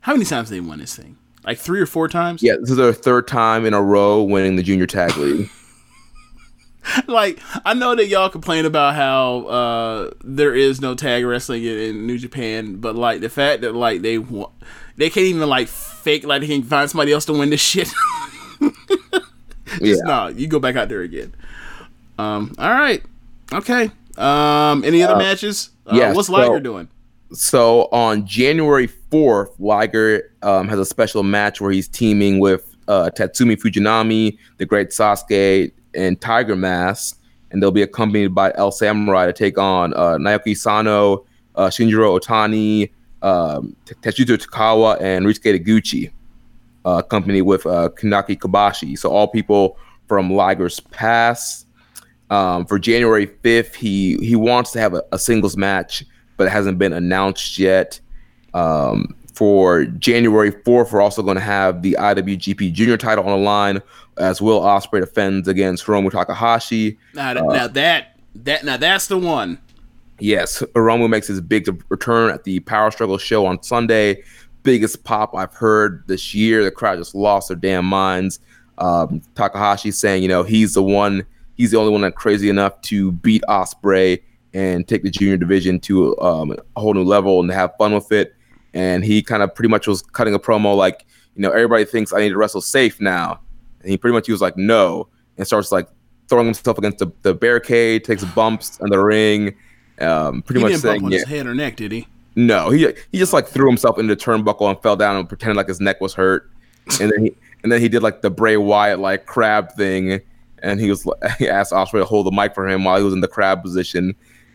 How 0.00 0.12
many 0.14 0.24
times 0.24 0.48
have 0.48 0.56
they 0.56 0.60
won 0.60 0.80
this 0.80 0.96
thing? 0.96 1.16
Like 1.44 1.58
three 1.58 1.80
or 1.80 1.86
four 1.86 2.08
times. 2.08 2.42
Yeah, 2.42 2.54
this 2.60 2.70
is 2.70 2.76
their 2.76 2.92
third 2.92 3.28
time 3.28 3.64
in 3.64 3.74
a 3.74 3.82
row 3.82 4.22
winning 4.22 4.56
the 4.56 4.62
junior 4.62 4.86
tag 4.86 5.16
league. 5.16 5.48
like 7.06 7.38
I 7.64 7.74
know 7.74 7.94
that 7.94 8.06
y'all 8.06 8.28
complain 8.28 8.64
about 8.64 8.94
how 8.94 9.46
uh, 9.46 10.10
there 10.24 10.54
is 10.54 10.80
no 10.80 10.94
tag 10.94 11.24
wrestling 11.24 11.62
in, 11.64 11.78
in 11.78 12.06
New 12.06 12.18
Japan, 12.18 12.76
but 12.76 12.96
like 12.96 13.20
the 13.20 13.28
fact 13.28 13.62
that 13.62 13.74
like 13.74 14.02
they 14.02 14.18
wa- 14.18 14.50
they 14.96 15.08
can't 15.10 15.26
even 15.26 15.48
like 15.48 15.68
fake 15.68 16.24
like 16.24 16.40
they 16.40 16.48
can 16.48 16.62
find 16.62 16.90
somebody 16.90 17.12
else 17.12 17.24
to 17.26 17.32
win 17.32 17.50
this 17.50 17.60
shit. 17.60 17.88
yeah. 18.60 18.70
Just 19.80 20.04
no, 20.04 20.28
you 20.28 20.46
go 20.46 20.58
back 20.58 20.76
out 20.76 20.88
there 20.88 21.02
again. 21.02 21.34
Um. 22.18 22.54
All 22.58 22.70
right. 22.72 23.02
Okay. 23.52 23.90
Um. 24.16 24.84
Any 24.84 25.02
other 25.02 25.14
Uh, 25.14 25.18
matches? 25.18 25.70
Uh, 25.86 25.94
yes, 25.94 26.16
What's 26.16 26.28
so- 26.28 26.34
Liger 26.34 26.60
doing? 26.60 26.88
So 27.34 27.88
on 27.92 28.26
January 28.26 28.88
4th, 29.10 29.54
Liger 29.58 30.30
um, 30.42 30.68
has 30.68 30.78
a 30.78 30.84
special 30.84 31.22
match 31.22 31.62
where 31.62 31.70
he's 31.70 31.88
teaming 31.88 32.40
with 32.40 32.76
uh, 32.88 33.08
Tatsumi 33.16 33.56
Fujinami, 33.58 34.36
the 34.58 34.66
Great 34.66 34.90
Sasuke, 34.90 35.72
and 35.94 36.20
Tiger 36.20 36.56
Mask, 36.56 37.20
and 37.50 37.62
they'll 37.62 37.70
be 37.70 37.82
accompanied 37.82 38.34
by 38.34 38.52
El 38.54 38.72
Samurai 38.72 39.26
to 39.26 39.32
take 39.32 39.58
on 39.58 39.92
uh, 39.94 40.16
Naoki 40.18 40.56
Sano, 40.56 41.24
uh, 41.54 41.68
Shinjiro 41.68 42.18
Otani, 42.18 42.90
um, 43.22 43.76
Tatsuhito 43.86 44.36
Takaiwa, 44.36 45.00
and 45.00 45.26
Ryusuke 45.26 45.58
Taguchi, 45.58 46.10
uh, 46.84 47.02
accompanied 47.04 47.42
with 47.42 47.66
uh, 47.66 47.90
Kuniaki 47.90 48.38
Kobayashi. 48.38 48.98
So 48.98 49.10
all 49.10 49.28
people 49.28 49.78
from 50.08 50.30
Liger's 50.30 50.80
past. 50.80 51.66
Um, 52.30 52.64
for 52.64 52.78
January 52.78 53.26
5th, 53.26 53.74
he 53.74 54.16
he 54.16 54.36
wants 54.36 54.72
to 54.72 54.80
have 54.80 54.94
a, 54.94 55.02
a 55.12 55.18
singles 55.18 55.56
match, 55.56 56.04
but 56.38 56.46
it 56.46 56.50
hasn't 56.50 56.78
been 56.78 56.94
announced 56.94 57.58
yet. 57.58 58.00
Um, 58.54 59.14
for 59.34 59.84
January 59.84 60.52
4th, 60.52 60.92
we're 60.92 61.00
also 61.00 61.22
going 61.22 61.36
to 61.36 61.42
have 61.42 61.82
the 61.82 61.96
IWGP 61.98 62.72
Junior 62.72 62.96
title 62.96 63.24
on 63.24 63.38
the 63.38 63.44
line 63.44 63.82
as 64.18 64.42
Will 64.42 64.60
Ospreay 64.60 65.00
defends 65.00 65.48
against 65.48 65.84
Hiromu 65.84 66.10
Takahashi. 66.10 66.98
Now, 67.14 67.34
that 67.34 67.44
now 67.44 67.68
that 67.68 68.18
that 68.34 68.64
now 68.64 68.76
that's 68.76 69.06
the 69.06 69.18
one. 69.18 69.58
Yes, 70.18 70.62
Hiromu 70.74 71.08
makes 71.08 71.26
his 71.26 71.40
big 71.40 71.68
return 71.88 72.30
at 72.30 72.44
the 72.44 72.60
Power 72.60 72.90
Struggle 72.90 73.18
show 73.18 73.46
on 73.46 73.62
Sunday. 73.62 74.22
Biggest 74.62 75.02
pop 75.02 75.34
I've 75.34 75.54
heard 75.54 76.04
this 76.06 76.34
year. 76.34 76.62
The 76.62 76.70
crowd 76.70 76.98
just 76.98 77.14
lost 77.14 77.48
their 77.48 77.56
damn 77.56 77.84
minds. 77.84 78.38
Um, 78.78 79.20
Takahashi 79.34 79.90
saying, 79.90 80.22
you 80.22 80.28
know, 80.28 80.44
he's 80.44 80.74
the 80.74 80.82
one, 80.82 81.26
he's 81.56 81.72
the 81.72 81.78
only 81.78 81.90
one 81.90 82.02
that's 82.02 82.16
crazy 82.16 82.48
enough 82.48 82.80
to 82.82 83.12
beat 83.12 83.42
Ospreay 83.48 84.22
and 84.54 84.86
take 84.86 85.02
the 85.02 85.10
junior 85.10 85.36
division 85.36 85.80
to 85.80 86.18
um, 86.20 86.54
a 86.76 86.80
whole 86.80 86.94
new 86.94 87.04
level 87.04 87.40
and 87.40 87.50
have 87.50 87.72
fun 87.78 87.92
with 87.92 88.12
it. 88.12 88.34
And 88.74 89.04
he 89.04 89.22
kind 89.22 89.42
of 89.42 89.54
pretty 89.54 89.68
much 89.68 89.86
was 89.86 90.02
cutting 90.02 90.34
a 90.34 90.38
promo 90.38 90.76
like, 90.76 91.04
you 91.34 91.42
know, 91.42 91.50
everybody 91.50 91.84
thinks 91.84 92.12
I 92.12 92.20
need 92.20 92.30
to 92.30 92.36
wrestle 92.36 92.60
safe 92.60 93.00
now. 93.00 93.40
And 93.82 93.90
he 93.90 93.96
pretty 93.96 94.14
much 94.14 94.26
he 94.26 94.32
was 94.32 94.40
like, 94.40 94.56
no, 94.56 95.08
and 95.36 95.46
starts 95.46 95.72
like 95.72 95.88
throwing 96.28 96.46
himself 96.46 96.78
against 96.78 96.98
the, 96.98 97.12
the 97.22 97.34
barricade, 97.34 98.04
takes 98.04 98.24
bumps 98.24 98.78
in 98.80 98.88
the 98.90 98.98
ring. 98.98 99.54
Um, 100.00 100.42
pretty 100.42 100.60
He 100.60 100.64
much 100.64 100.72
didn't 100.72 100.82
saying, 100.82 101.00
bump 101.00 101.06
on 101.06 101.12
yeah, 101.12 101.18
his 101.18 101.28
head 101.28 101.46
or 101.46 101.54
neck, 101.54 101.76
did 101.76 101.92
he? 101.92 102.06
no, 102.34 102.70
he 102.70 102.86
he 103.12 103.18
just 103.18 103.32
like 103.32 103.46
threw 103.46 103.68
himself 103.68 103.98
into 103.98 104.14
the 104.14 104.20
turnbuckle 104.20 104.68
and 104.70 104.80
fell 104.82 104.96
down 104.96 105.16
and 105.16 105.28
pretended 105.28 105.56
like 105.56 105.68
his 105.68 105.80
neck 105.80 106.00
was 106.00 106.14
hurt, 106.14 106.50
and 107.00 107.10
then 107.12 107.24
he 107.24 107.36
and 107.62 107.70
then 107.70 107.80
he 107.80 107.88
did 107.88 108.02
like 108.02 108.22
the 108.22 108.30
Bray 108.30 108.56
Wyatt 108.56 108.98
like 109.00 109.26
crab 109.26 109.72
thing, 109.72 110.20
and 110.62 110.80
he 110.80 110.88
was 110.88 111.06
he 111.38 111.48
asked 111.48 111.72
Ospreay 111.72 112.00
to 112.00 112.04
hold 112.04 112.26
the 112.26 112.30
mic 112.30 112.54
for 112.54 112.66
him 112.68 112.84
while 112.84 112.96
he 112.96 113.04
was 113.04 113.12
in 113.12 113.20
the 113.20 113.28
crab 113.28 113.62
position. 113.62 114.14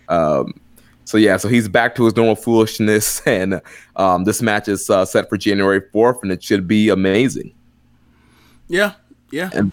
Um, 0.10 0.60
so 1.06 1.18
yeah, 1.18 1.38
so 1.38 1.48
he's 1.48 1.70
back 1.70 1.96
to 1.96 2.06
his 2.06 2.16
normal 2.16 2.36
foolishness, 2.36 3.22
and 3.28 3.62
um, 3.96 4.24
this 4.24 4.42
match 4.42 4.68
is 4.68 4.90
uh, 4.90 5.06
set 5.06 5.30
for 5.30 5.38
January 5.38 5.82
fourth, 5.94 6.18
and 6.24 6.32
it 6.32 6.44
should 6.44 6.68
be 6.68 6.90
amazing. 6.90 7.54
Yeah. 8.68 8.94
Yeah. 9.32 9.50
And 9.54 9.72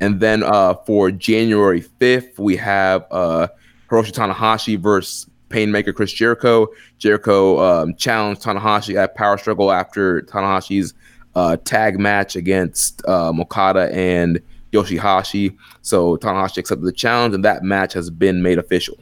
and 0.00 0.20
then 0.20 0.42
uh, 0.42 0.74
for 0.86 1.10
January 1.10 1.82
5th, 1.82 2.38
we 2.38 2.56
have 2.56 3.06
uh, 3.10 3.48
Hiroshi 3.88 4.12
Tanahashi 4.12 4.78
versus 4.78 5.28
Painmaker 5.50 5.94
Chris 5.94 6.12
Jericho. 6.12 6.68
Jericho 6.98 7.60
um, 7.60 7.94
challenged 7.96 8.42
Tanahashi 8.42 8.96
at 8.96 9.14
Power 9.14 9.36
Struggle 9.36 9.72
after 9.72 10.22
Tanahashi's 10.22 10.94
uh, 11.34 11.56
tag 11.64 11.98
match 11.98 12.36
against 12.36 13.02
uh, 13.06 13.30
Okada 13.30 13.92
and 13.94 14.40
Yoshihashi. 14.72 15.56
So 15.82 16.16
Tanahashi 16.16 16.58
accepted 16.58 16.84
the 16.84 16.92
challenge, 16.92 17.34
and 17.34 17.44
that 17.44 17.62
match 17.62 17.92
has 17.92 18.10
been 18.10 18.42
made 18.42 18.58
official. 18.58 18.96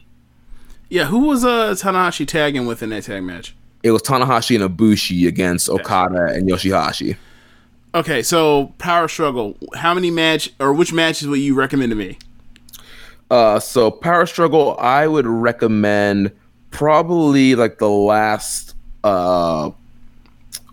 Yeah. 0.89 1.05
Who 1.05 1.20
was 1.20 1.45
uh 1.45 1.72
Tanahashi 1.72 2.26
tagging 2.26 2.66
with 2.66 2.82
in 2.82 2.91
that 2.91 3.05
tag 3.05 3.22
match? 3.22 3.55
It 3.82 3.93
was 3.93 4.03
Tanahashi 4.03 4.61
and 4.61 4.76
Ibushi 4.76 5.28
against 5.28 5.68
Okada 5.68 6.32
and 6.32 6.49
Yoshihashi. 6.49 7.16
Okay, 7.95 8.22
so 8.22 8.74
power 8.78 9.09
struggle. 9.09 9.57
How 9.74 9.95
many 9.95 10.11
match 10.11 10.51
or 10.61 10.72
which 10.72 10.93
matches 10.93 11.26
would 11.26 11.41
you 11.41 11.55
recommend 11.55 11.91
to 11.91 11.97
me? 11.97 12.18
Uh, 13.30 13.61
so 13.61 13.91
Power 13.91 14.26
Struggle, 14.26 14.76
I 14.78 15.07
would 15.07 15.26
recommend 15.26 16.32
probably 16.70 17.55
like 17.55 17.78
the 17.78 17.89
last. 17.89 18.74
Uh, 19.05 19.70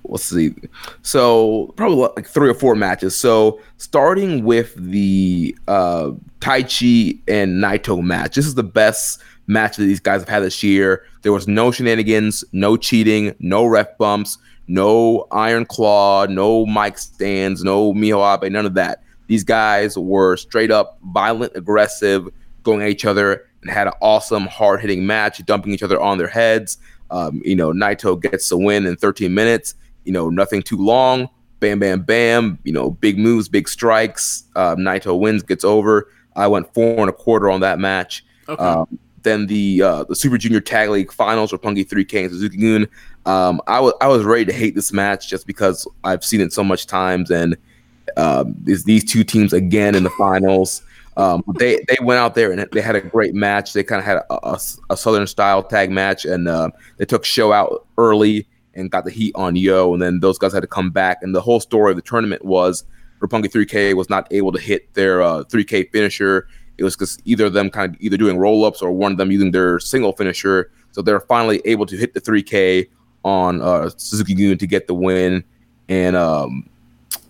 let's 0.06 0.26
see. 0.26 0.56
So 1.02 1.74
probably 1.76 2.10
like 2.16 2.28
three 2.28 2.50
or 2.50 2.54
four 2.54 2.76
matches. 2.76 3.16
So 3.16 3.60
starting 3.78 4.44
with 4.46 4.74
the 4.76 5.58
uh, 5.68 6.12
Taichi 6.40 7.20
and 7.28 7.62
Naito 7.62 8.02
match. 8.02 8.36
This 8.36 8.46
is 8.46 8.56
the 8.56 8.64
best 8.64 9.22
match 9.48 9.78
that 9.78 9.84
these 9.84 10.00
guys 10.00 10.22
have 10.22 10.30
had 10.30 10.44
this 10.44 10.64
year. 10.64 11.04
There 11.22 11.34
was 11.34 11.48
no 11.48 11.72
shenanigans, 11.72 12.44
no 12.52 12.78
cheating, 12.78 13.36
no 13.40 13.66
ref 13.66 13.98
bumps, 13.98 14.38
no 14.68 15.28
Iron 15.32 15.66
Claw, 15.66 16.26
no 16.26 16.66
mic 16.66 16.98
stands, 16.98 17.64
no 17.64 17.94
Miho 17.94 18.22
Abe, 18.34 18.52
none 18.52 18.66
of 18.66 18.74
that. 18.76 19.04
These 19.28 19.44
guys 19.44 19.98
were 19.98 20.38
straight 20.38 20.72
up 20.72 21.00
violent, 21.04 21.54
aggressive, 21.56 22.28
going 22.64 22.82
at 22.82 22.90
each 22.90 23.06
other, 23.06 23.48
and 23.62 23.72
had 23.72 23.88
an 23.88 23.94
awesome, 24.02 24.46
hard 24.48 24.82
hitting 24.82 25.06
match, 25.06 25.44
dumping 25.46 25.74
each 25.74 25.84
other 25.84 26.00
on 26.00 26.18
their 26.18 26.28
heads. 26.28 26.78
Um, 27.12 27.42
you 27.44 27.56
know, 27.56 27.72
Naito 27.72 28.20
gets 28.20 28.50
the 28.50 28.58
win 28.58 28.86
in 28.86 28.96
13 28.96 29.34
minutes. 29.34 29.76
You 30.04 30.12
know, 30.12 30.30
nothing 30.30 30.62
too 30.62 30.78
long. 30.78 31.30
Bam, 31.60 31.80
bam, 31.80 32.02
bam. 32.02 32.60
You 32.64 32.74
know, 32.74 32.92
big 32.92 33.18
moves, 33.18 33.50
big 33.50 33.68
strikes. 33.68 34.44
Um, 34.56 34.78
Naito 34.80 35.18
wins, 35.18 35.44
gets 35.44 35.64
over. 35.64 36.10
I 36.36 36.48
went 36.48 36.72
four 36.74 37.00
and 37.00 37.10
a 37.10 37.14
quarter 37.14 37.50
on 37.50 37.62
that 37.62 37.80
match. 37.80 38.26
Okay. 38.48 38.62
Um, 38.62 39.00
then 39.24 39.48
the 39.48 39.82
uh, 39.82 40.04
the 40.04 40.16
Super 40.16 40.38
Junior 40.38 40.62
Tag 40.62 40.90
League 40.90 41.12
Finals 41.12 41.52
were 41.52 41.58
Roppongi 41.58 41.88
3K 41.88 42.26
and 42.26 42.32
Suzuki 42.32 42.58
Gun. 42.58 42.88
Um, 43.26 43.62
I 43.68 43.80
was 43.80 43.94
I 44.02 44.08
was 44.08 44.24
ready 44.24 44.46
to 44.46 44.54
hate 44.54 44.76
this 44.76 44.94
match 44.94 45.30
just 45.30 45.48
because 45.48 45.88
I've 46.04 46.24
seen 46.24 46.42
it 46.42 46.54
so 46.54 46.64
much 46.64 46.86
times, 46.86 47.32
and 47.32 47.58
um, 48.18 48.56
these 48.62 48.84
these 48.84 49.04
two 49.04 49.24
teams 49.24 49.54
again 49.54 49.96
in 49.96 50.04
the 50.04 50.12
finals. 50.12 50.82
Um, 51.18 51.44
they 51.58 51.84
they 51.88 51.98
went 52.02 52.20
out 52.20 52.36
there 52.36 52.52
and 52.52 52.68
they 52.72 52.82
had 52.82 52.96
a 52.96 53.02
great 53.02 53.34
match. 53.34 53.74
They 53.74 53.84
kind 53.84 54.00
of 54.00 54.06
had 54.06 54.18
a, 54.18 54.34
a, 54.48 54.60
a 54.90 54.98
Southern 54.98 55.28
style 55.28 55.64
tag 55.64 55.90
match, 55.90 56.26
and 56.26 56.48
uh, 56.48 56.70
they 56.98 57.06
took 57.06 57.26
Sho 57.26 57.52
out 57.54 57.88
early 57.98 58.48
and 58.76 58.92
got 58.92 59.06
the 59.06 59.12
heat 59.12 59.34
on 59.36 59.56
Yoh, 59.56 59.94
and 59.94 60.02
then 60.02 60.20
those 60.20 60.38
guys 60.38 60.54
had 60.54 60.62
to 60.62 60.68
come 60.68 60.92
back. 60.92 61.20
And 61.22 61.34
the 61.34 61.42
whole 61.42 61.60
story 61.60 61.92
of 61.92 61.96
the 61.96 62.02
tournament 62.02 62.44
was 62.44 62.84
Roppongi 63.22 63.46
3K 63.46 63.96
was 63.96 64.10
not 64.10 64.28
able 64.32 64.52
to 64.52 64.60
hit 64.60 64.94
their 64.94 65.22
uh, 65.22 65.44
3K 65.46 65.92
finisher. 65.92 66.48
It 66.78 66.84
was 66.84 66.96
because 66.96 67.18
either 67.24 67.46
of 67.46 67.54
them 67.54 67.70
kind 67.70 67.96
of 67.96 68.02
either 68.02 68.18
doing 68.18 68.38
roll 68.38 68.66
ups 68.66 68.82
or 68.82 68.92
one 68.92 69.14
of 69.14 69.18
them 69.18 69.32
using 69.32 69.52
their 69.52 69.80
single 69.80 70.12
finisher. 70.12 70.72
So 70.92 71.02
they're 71.02 71.22
finally 71.22 71.62
able 71.66 71.86
to 71.86 71.96
hit 71.96 72.14
the 72.14 72.22
3K 72.22 72.90
on 73.26 73.62
uh, 73.62 73.90
Suzuki 73.98 74.36
Gun 74.36 74.58
to 74.58 74.68
get 74.68 74.88
the 74.88 74.94
win 74.94 75.44
and 75.90 76.16
um, 76.16 76.70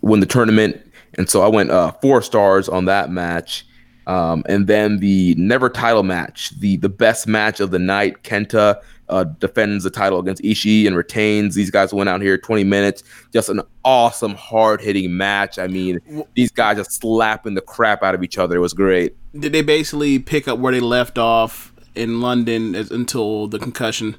win 0.01 0.19
the 0.19 0.25
tournament. 0.27 0.79
And 1.17 1.27
so 1.29 1.41
I 1.41 1.47
went 1.47 1.71
uh, 1.71 1.93
four 1.93 2.21
stars 2.21 2.69
on 2.69 2.85
that 2.85 3.09
match. 3.09 3.65
Um, 4.05 4.43
and 4.47 4.67
then 4.67 4.99
the 4.99 5.33
never 5.35 5.67
title 5.67 6.03
match, 6.03 6.51
the 6.59 6.77
the 6.77 6.89
best 6.89 7.25
match 7.25 7.59
of 7.59 7.71
the 7.71 7.79
night. 7.79 8.21
Kenta 8.21 8.79
uh, 9.09 9.23
defends 9.23 9.83
the 9.83 9.89
title 9.89 10.19
against 10.19 10.43
Ishii 10.43 10.85
and 10.85 10.95
retains. 10.95 11.55
These 11.55 11.71
guys 11.71 11.91
went 11.91 12.07
out 12.07 12.21
here 12.21 12.37
20 12.37 12.63
minutes, 12.65 13.03
just 13.33 13.49
an 13.49 13.61
awesome, 13.83 14.35
hard 14.35 14.81
hitting 14.81 15.17
match. 15.17 15.57
I 15.57 15.65
mean, 15.65 15.99
these 16.35 16.51
guys 16.51 16.77
just 16.77 16.91
slapping 16.91 17.55
the 17.55 17.61
crap 17.61 18.03
out 18.03 18.13
of 18.13 18.23
each 18.23 18.37
other. 18.37 18.57
It 18.57 18.59
was 18.59 18.73
great. 18.73 19.15
Did 19.39 19.53
they 19.53 19.63
basically 19.63 20.19
pick 20.19 20.47
up 20.47 20.59
where 20.59 20.73
they 20.73 20.79
left 20.79 21.17
off 21.17 21.73
in 21.95 22.21
London 22.21 22.75
as, 22.75 22.91
until 22.91 23.47
the 23.47 23.57
concussion? 23.57 24.17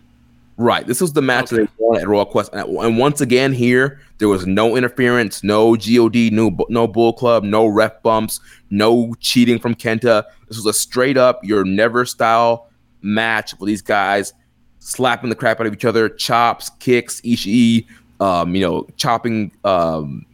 Right. 0.59 0.87
This 0.87 1.01
was 1.01 1.13
the 1.13 1.21
match 1.21 1.51
that 1.51 1.57
they 1.57 1.69
won 1.79 2.01
at 2.01 2.09
Royal 2.09 2.25
Quest, 2.25 2.51
and, 2.55 2.67
and 2.79 2.99
once 2.99 3.21
again 3.21 3.53
here 3.53 4.01
there 4.19 4.29
was 4.29 4.47
no 4.47 4.75
interference, 4.75 5.45
no 5.45 5.77
God, 5.77 6.33
no 6.33 6.57
no 6.71 6.87
Bullet 6.87 7.17
Club, 7.17 7.45
no 7.45 7.67
ref 7.67 8.03
bumps, 8.03 8.41
no 8.71 9.15
cheating 9.21 9.59
from 9.59 9.75
Kenta. 9.75 10.25
This 10.49 10.57
was 10.57 10.65
a 10.65 10.73
straight 10.73 11.19
up 11.19 11.45
your 11.45 11.65
never 11.65 12.07
style 12.07 12.71
match 13.03 13.55
with 13.59 13.69
these 13.69 13.83
guys 13.83 14.33
slapping 14.87 15.31
the 15.31 15.37
crap 15.37 15.61
out 15.61 15.67
of 15.67 15.73
each 15.73 15.85
other, 15.85 16.09
chops, 16.09 16.71
kicks, 16.79 17.21
Ishii, 17.23 17.87
um, 18.21 18.55
you 18.55 18.61
know, 18.61 18.87
chopping 18.97 19.51
um, 19.65 20.25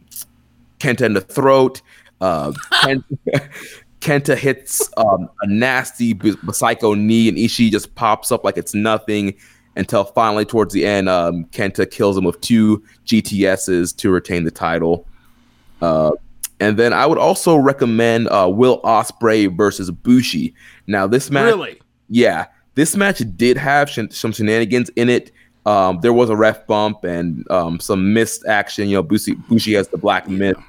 Kenta 0.79 1.01
in 1.01 1.13
the 1.13 1.21
throat. 1.21 1.81
Uh, 2.21 2.51
Kenta, 2.71 3.49
Kenta 3.99 4.37
hits 4.37 4.89
um, 4.97 5.27
a 5.41 5.47
nasty 5.47 6.13
b- 6.13 6.35
psycho 6.51 6.93
knee, 6.93 7.27
and 7.27 7.37
Ishii 7.37 7.71
just 7.71 7.95
pops 7.95 8.31
up 8.31 8.43
like 8.43 8.57
it's 8.57 8.75
nothing. 8.75 9.33
Until 9.75 10.03
finally 10.03 10.45
towards 10.45 10.73
the 10.73 10.85
end, 10.85 11.09
um, 11.09 11.45
Kenta 11.45 11.89
kills 11.89 12.15
him 12.17 12.23
with 12.25 12.39
two 12.41 12.83
GTSs 13.05 13.95
to 13.97 14.11
retain 14.11 14.43
the 14.43 14.51
title. 14.51 15.07
Uh, 15.81 16.11
and 16.59 16.77
then 16.77 16.93
I 16.93 17.05
would 17.05 17.17
also 17.17 17.55
recommend 17.55 18.29
uh, 18.29 18.47
Will 18.53 18.81
Ospreay 18.81 19.55
versus 19.55 19.89
Bushi. 19.89 20.53
Now 20.87 21.07
this 21.07 21.31
match, 21.31 21.45
Really? 21.45 21.81
yeah, 22.07 22.45
this 22.75 22.95
match 22.95 23.21
did 23.35 23.57
have 23.57 23.89
shen- 23.89 24.11
some 24.11 24.31
shenanigans 24.31 24.89
in 24.95 25.09
it. 25.09 25.31
Um, 25.65 25.99
there 26.01 26.13
was 26.13 26.29
a 26.29 26.35
ref 26.35 26.67
bump 26.67 27.03
and 27.03 27.49
um, 27.49 27.79
some 27.79 28.13
missed 28.13 28.45
action. 28.45 28.87
You 28.89 28.97
know, 28.97 29.03
Bushi, 29.03 29.33
Bushi 29.33 29.73
has 29.73 29.87
the 29.87 29.97
black 29.97 30.27
mist. 30.29 30.59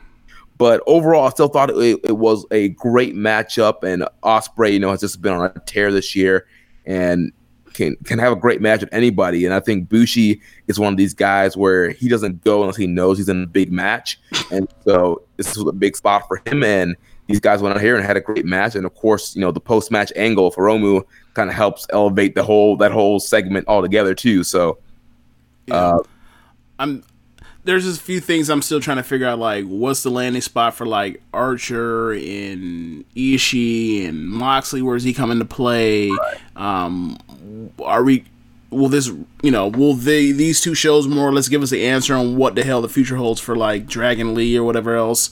But 0.57 0.82
overall, 0.86 1.26
I 1.26 1.30
still 1.30 1.48
thought 1.48 1.70
it, 1.70 2.00
it 2.05 2.16
was 2.16 2.46
a 2.52 2.68
great 2.70 3.14
matchup. 3.14 3.82
And 3.82 4.07
Ospreay, 4.22 4.72
you 4.72 4.78
know, 4.78 4.90
has 4.90 5.00
just 5.00 5.20
been 5.20 5.32
on 5.32 5.44
a 5.55 5.61
tear 5.66 5.92
this 5.92 6.14
year 6.14 6.46
and 6.86 7.32
can 7.75 7.97
can 8.05 8.18
have 8.18 8.33
a 8.33 8.37
great 8.37 8.61
match 8.61 8.81
with 8.81 8.93
anybody. 8.93 9.45
And 9.45 9.53
I 9.53 9.61
think 9.61 9.89
Bushi 9.89 10.41
is 10.68 10.79
one 10.79 10.93
of 10.93 10.97
these 10.97 11.12
guys 11.12 11.57
where 11.57 11.91
he 11.91 12.09
doesn't 12.09 12.43
go 12.45 12.62
unless 12.62 12.77
he 12.77 12.87
knows 12.87 13.18
he's 13.18 13.29
in 13.29 13.43
a 13.43 13.47
big 13.47 13.70
match. 13.70 14.18
And 14.51 14.68
so 14.85 15.22
this 15.37 15.57
was 15.57 15.66
a 15.66 15.72
big 15.72 15.97
spot 15.97 16.27
for 16.27 16.41
him. 16.47 16.64
And 16.64 16.97
these 17.27 17.41
guys 17.41 17.61
went 17.61 17.75
out 17.75 17.83
here 17.83 17.97
and 17.97 18.05
had 18.05 18.16
a 18.16 18.20
great 18.20 18.45
match. 18.45 18.75
And 18.75 18.87
of 18.87 18.95
course, 18.95 19.35
you 19.35 19.41
know, 19.41 19.51
the 19.51 19.61
post 19.61 19.91
match 19.91 20.12
angle 20.16 20.51
for 20.51 20.64
Romu 20.64 21.03
kind 21.35 21.51
of 21.51 21.57
helps 21.57 21.87
elevate 21.91 22.35
the 22.35 22.43
whole 22.45 22.77
that 22.79 22.93
whole 22.93 23.20
segment 23.20 23.68
altogether 23.68 24.14
too. 24.14 24.45
So 24.45 24.79
uh, 25.70 25.99
I'm 26.79 27.05
there's 27.64 27.85
just 27.85 28.01
a 28.01 28.05
few 28.05 28.20
things 28.20 28.51
I'm 28.51 28.62
still 28.62 28.81
trying 28.81 28.99
to 28.99 29.03
figure 29.03 29.27
out. 29.27 29.39
Like, 29.39 29.64
what's 29.64 30.03
the 30.03 30.11
landing 30.11 30.43
spot 30.43 30.75
for 30.75 30.87
like 30.87 31.22
Archer 31.33 32.12
and 32.12 33.05
Ishii 33.16 34.07
and 34.07 34.29
Moxley? 34.29 34.83
Where's 34.83 35.03
he 35.03 35.14
coming 35.14 35.39
to 35.39 35.47
play? 35.47 36.11
Um, 36.57 37.18
are 37.82 38.05
we? 38.05 38.24
Will 38.70 38.88
this? 38.88 39.11
You 39.42 39.51
know, 39.51 39.68
will 39.68 39.95
they 39.95 40.32
these 40.32 40.61
two 40.61 40.74
shows 40.74 41.07
more 41.07 41.28
or 41.28 41.32
less 41.32 41.49
give 41.49 41.62
us 41.62 41.70
the 41.70 41.86
answer 41.86 42.14
on 42.14 42.36
what 42.36 42.55
the 42.55 42.64
hell 42.64 42.82
the 42.82 42.88
future 42.88 43.16
holds 43.16 43.40
for 43.40 43.57
like 43.57 43.86
Dragon 43.86 44.34
Lee 44.34 44.57
or 44.57 44.64
whatever 44.64 44.97
else? 44.97 45.30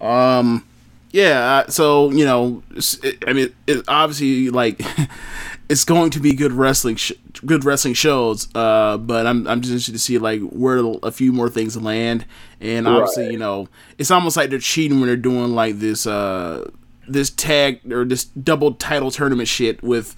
Um, 0.00 0.66
yeah. 1.10 1.66
So 1.68 2.10
you 2.10 2.24
know, 2.24 2.62
it, 2.74 3.24
I 3.26 3.32
mean, 3.32 3.54
it 3.66 3.84
obviously 3.88 4.50
like 4.50 4.80
it's 5.68 5.84
going 5.84 6.10
to 6.10 6.20
be 6.20 6.34
good 6.34 6.52
wrestling, 6.52 6.96
sh- 6.96 7.12
good 7.44 7.64
wrestling 7.64 7.94
shows. 7.94 8.48
Uh, 8.54 8.98
but 8.98 9.26
I'm 9.26 9.46
I'm 9.46 9.60
just 9.60 9.72
interested 9.72 9.92
to 9.92 9.98
see 9.98 10.18
like 10.18 10.40
where 10.42 10.78
a 11.02 11.10
few 11.10 11.32
more 11.32 11.48
things 11.48 11.76
land. 11.76 12.24
And 12.60 12.86
obviously, 12.86 13.30
you 13.32 13.38
know, 13.38 13.68
it's 13.98 14.10
almost 14.10 14.36
like 14.36 14.50
they're 14.50 14.58
cheating 14.58 15.00
when 15.00 15.08
they're 15.08 15.16
doing 15.16 15.54
like 15.54 15.78
this 15.78 16.06
uh 16.06 16.70
this 17.08 17.30
tag 17.30 17.92
or 17.92 18.04
this 18.04 18.24
double 18.24 18.74
title 18.74 19.10
tournament 19.10 19.48
shit 19.48 19.82
with. 19.82 20.14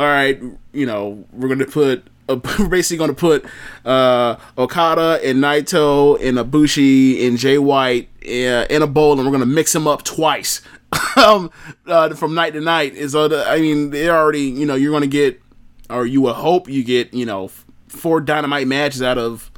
All 0.00 0.06
right, 0.06 0.40
you 0.72 0.86
know, 0.86 1.26
we're 1.30 1.48
gonna 1.48 1.66
put. 1.66 2.06
Uh, 2.26 2.40
we're 2.58 2.68
basically 2.68 2.96
going 2.96 3.10
to 3.10 3.14
put 3.14 3.44
uh, 3.84 4.36
Okada 4.56 5.20
and 5.22 5.40
Naito 5.44 6.18
and 6.26 6.38
Ibushi 6.38 7.26
and 7.26 7.36
Jay 7.36 7.58
White 7.58 8.08
uh, 8.24 8.64
in 8.70 8.80
a 8.80 8.86
bowl, 8.86 9.12
and 9.12 9.26
we're 9.26 9.30
going 9.30 9.40
to 9.40 9.46
mix 9.46 9.74
them 9.74 9.86
up 9.86 10.02
twice 10.04 10.62
um, 11.16 11.50
uh, 11.86 12.14
from 12.14 12.34
night 12.34 12.54
to 12.54 12.62
night. 12.62 12.94
Is 12.94 13.14
I 13.14 13.58
mean, 13.58 13.90
they 13.90 14.08
already 14.08 14.44
you 14.44 14.64
know 14.64 14.74
you're 14.74 14.90
going 14.90 15.02
to 15.02 15.06
get, 15.06 15.42
or 15.90 16.06
you 16.06 16.22
would 16.22 16.36
hope 16.36 16.66
you 16.66 16.82
get 16.82 17.12
you 17.12 17.26
know 17.26 17.50
four 17.88 18.22
dynamite 18.22 18.68
matches 18.68 19.02
out 19.02 19.18
of 19.18 19.50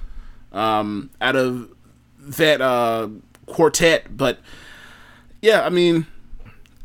um, 0.51 1.11
out 1.21 1.37
of 1.37 1.73
that 2.19 2.61
uh, 2.61 3.11
quartet. 3.47 4.17
But 4.17 4.41
yeah, 5.41 5.63
I 5.65 5.69
mean, 5.69 6.09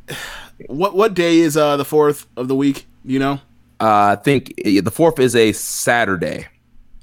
what 0.68 0.96
what 0.96 1.16
day 1.16 1.40
is 1.40 1.58
uh, 1.58 1.76
the 1.76 1.86
fourth 1.86 2.28
of 2.38 2.50
the 2.50 2.56
week? 2.56 2.86
You 3.04 3.18
know, 3.18 3.40
uh, 3.80 4.16
I 4.18 4.22
think 4.22 4.54
uh, 4.66 4.82
the 4.82 4.92
fourth 4.92 5.20
is 5.20 5.36
a 5.36 5.52
Saturday. 5.54 6.48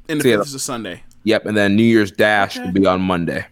and 0.08 0.20
the 0.20 0.22
So, 0.24 0.28
yeah, 0.28 0.36
fifth 0.38 0.46
is 0.48 0.54
a 0.54 0.58
Sunday. 0.58 1.02
Yep, 1.24 1.46
and 1.46 1.56
then 1.56 1.74
New 1.76 1.84
Year's 1.84 2.10
Dash 2.12 2.58
will 2.58 2.72
be 2.72 2.84
on 2.86 3.00
Monday. 3.00 3.46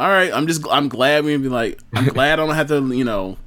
all 0.00 0.08
right, 0.08 0.32
I'm 0.32 0.46
just 0.46 0.64
I'm 0.70 0.88
glad 0.88 1.24
we 1.24 1.32
can 1.32 1.42
be 1.42 1.48
like 1.48 1.80
I'm 1.94 2.06
glad 2.14 2.32
I 2.32 2.36
don't 2.36 2.54
have 2.54 2.68
to 2.68 2.92
you 2.94 3.04
know 3.04 3.38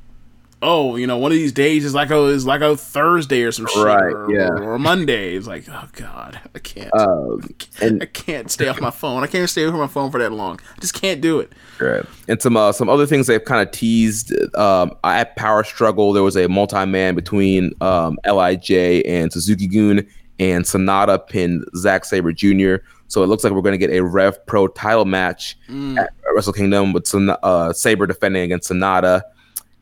oh 0.62 0.96
you 0.96 1.06
know 1.06 1.18
one 1.18 1.32
of 1.32 1.38
these 1.38 1.52
days 1.52 1.86
is 1.86 1.94
like 1.94 2.10
a 2.10 2.18
is 2.26 2.46
like 2.46 2.62
a 2.62 2.76
Thursday 2.76 3.44
or 3.44 3.52
some 3.52 3.68
shit 3.68 3.84
Right, 3.84 4.12
or, 4.14 4.32
yeah. 4.32 4.48
or, 4.50 4.74
a 4.76 4.80
Monday. 4.80 5.36
It's 5.36 5.46
like 5.48 5.66
oh 5.70 5.88
god 5.94 6.40
I 6.56 6.60
can't 6.60 6.94
Um, 6.96 7.48
and 7.82 8.02
I 8.02 8.06
can't 8.08 8.50
stay 8.50 8.68
off 8.68 8.82
my 8.82 8.90
phone. 8.92 9.24
I 9.24 9.28
can't 9.28 9.50
stay 9.50 9.66
off 9.66 9.74
my 9.76 9.88
phone 9.88 10.12
for 10.12 10.20
that 10.20 10.32
long. 10.32 10.60
I 10.76 10.80
just 10.80 10.94
can't 10.94 11.22
do 11.22 11.40
it. 11.40 11.54
Right. 11.80 12.04
And 12.28 12.42
some 12.42 12.58
uh, 12.58 12.72
some 12.72 12.90
other 12.90 13.06
things 13.06 13.28
they've 13.28 13.44
kind 13.44 13.62
of 13.68 13.72
teased 13.72 14.34
um, 14.56 14.92
at 15.04 15.36
Power 15.36 15.64
Struggle. 15.64 16.12
There 16.14 16.24
was 16.24 16.36
a 16.36 16.48
multi 16.48 16.86
man 16.86 17.14
between 17.16 17.72
um, 17.82 18.18
Lij 18.26 18.72
and 18.72 19.32
Suzuki 19.32 19.68
Gun, 19.68 20.08
and 20.40 20.64
Sanada 20.66 21.28
pinned 21.28 21.66
Zack 21.76 22.04
Sabre 22.06 22.32
Jr. 22.34 22.78
So 23.10 23.24
it 23.24 23.28
looks 23.28 23.44
like 23.44 23.54
we're 23.54 23.62
going 23.62 23.80
to 23.80 23.88
get 23.88 23.96
a 23.96 24.04
Rev 24.04 24.44
Pro 24.48 24.68
title 24.68 25.06
match 25.06 25.56
Mm. 25.70 25.98
at 26.00 26.12
Wrestle 26.36 26.52
Kingdom 26.54 26.92
with 26.94 27.06
Son- 27.08 27.38
uh, 27.44 27.72
Sabre 27.74 28.06
defending 28.08 28.42
against 28.44 28.70
Sanada, 28.72 29.22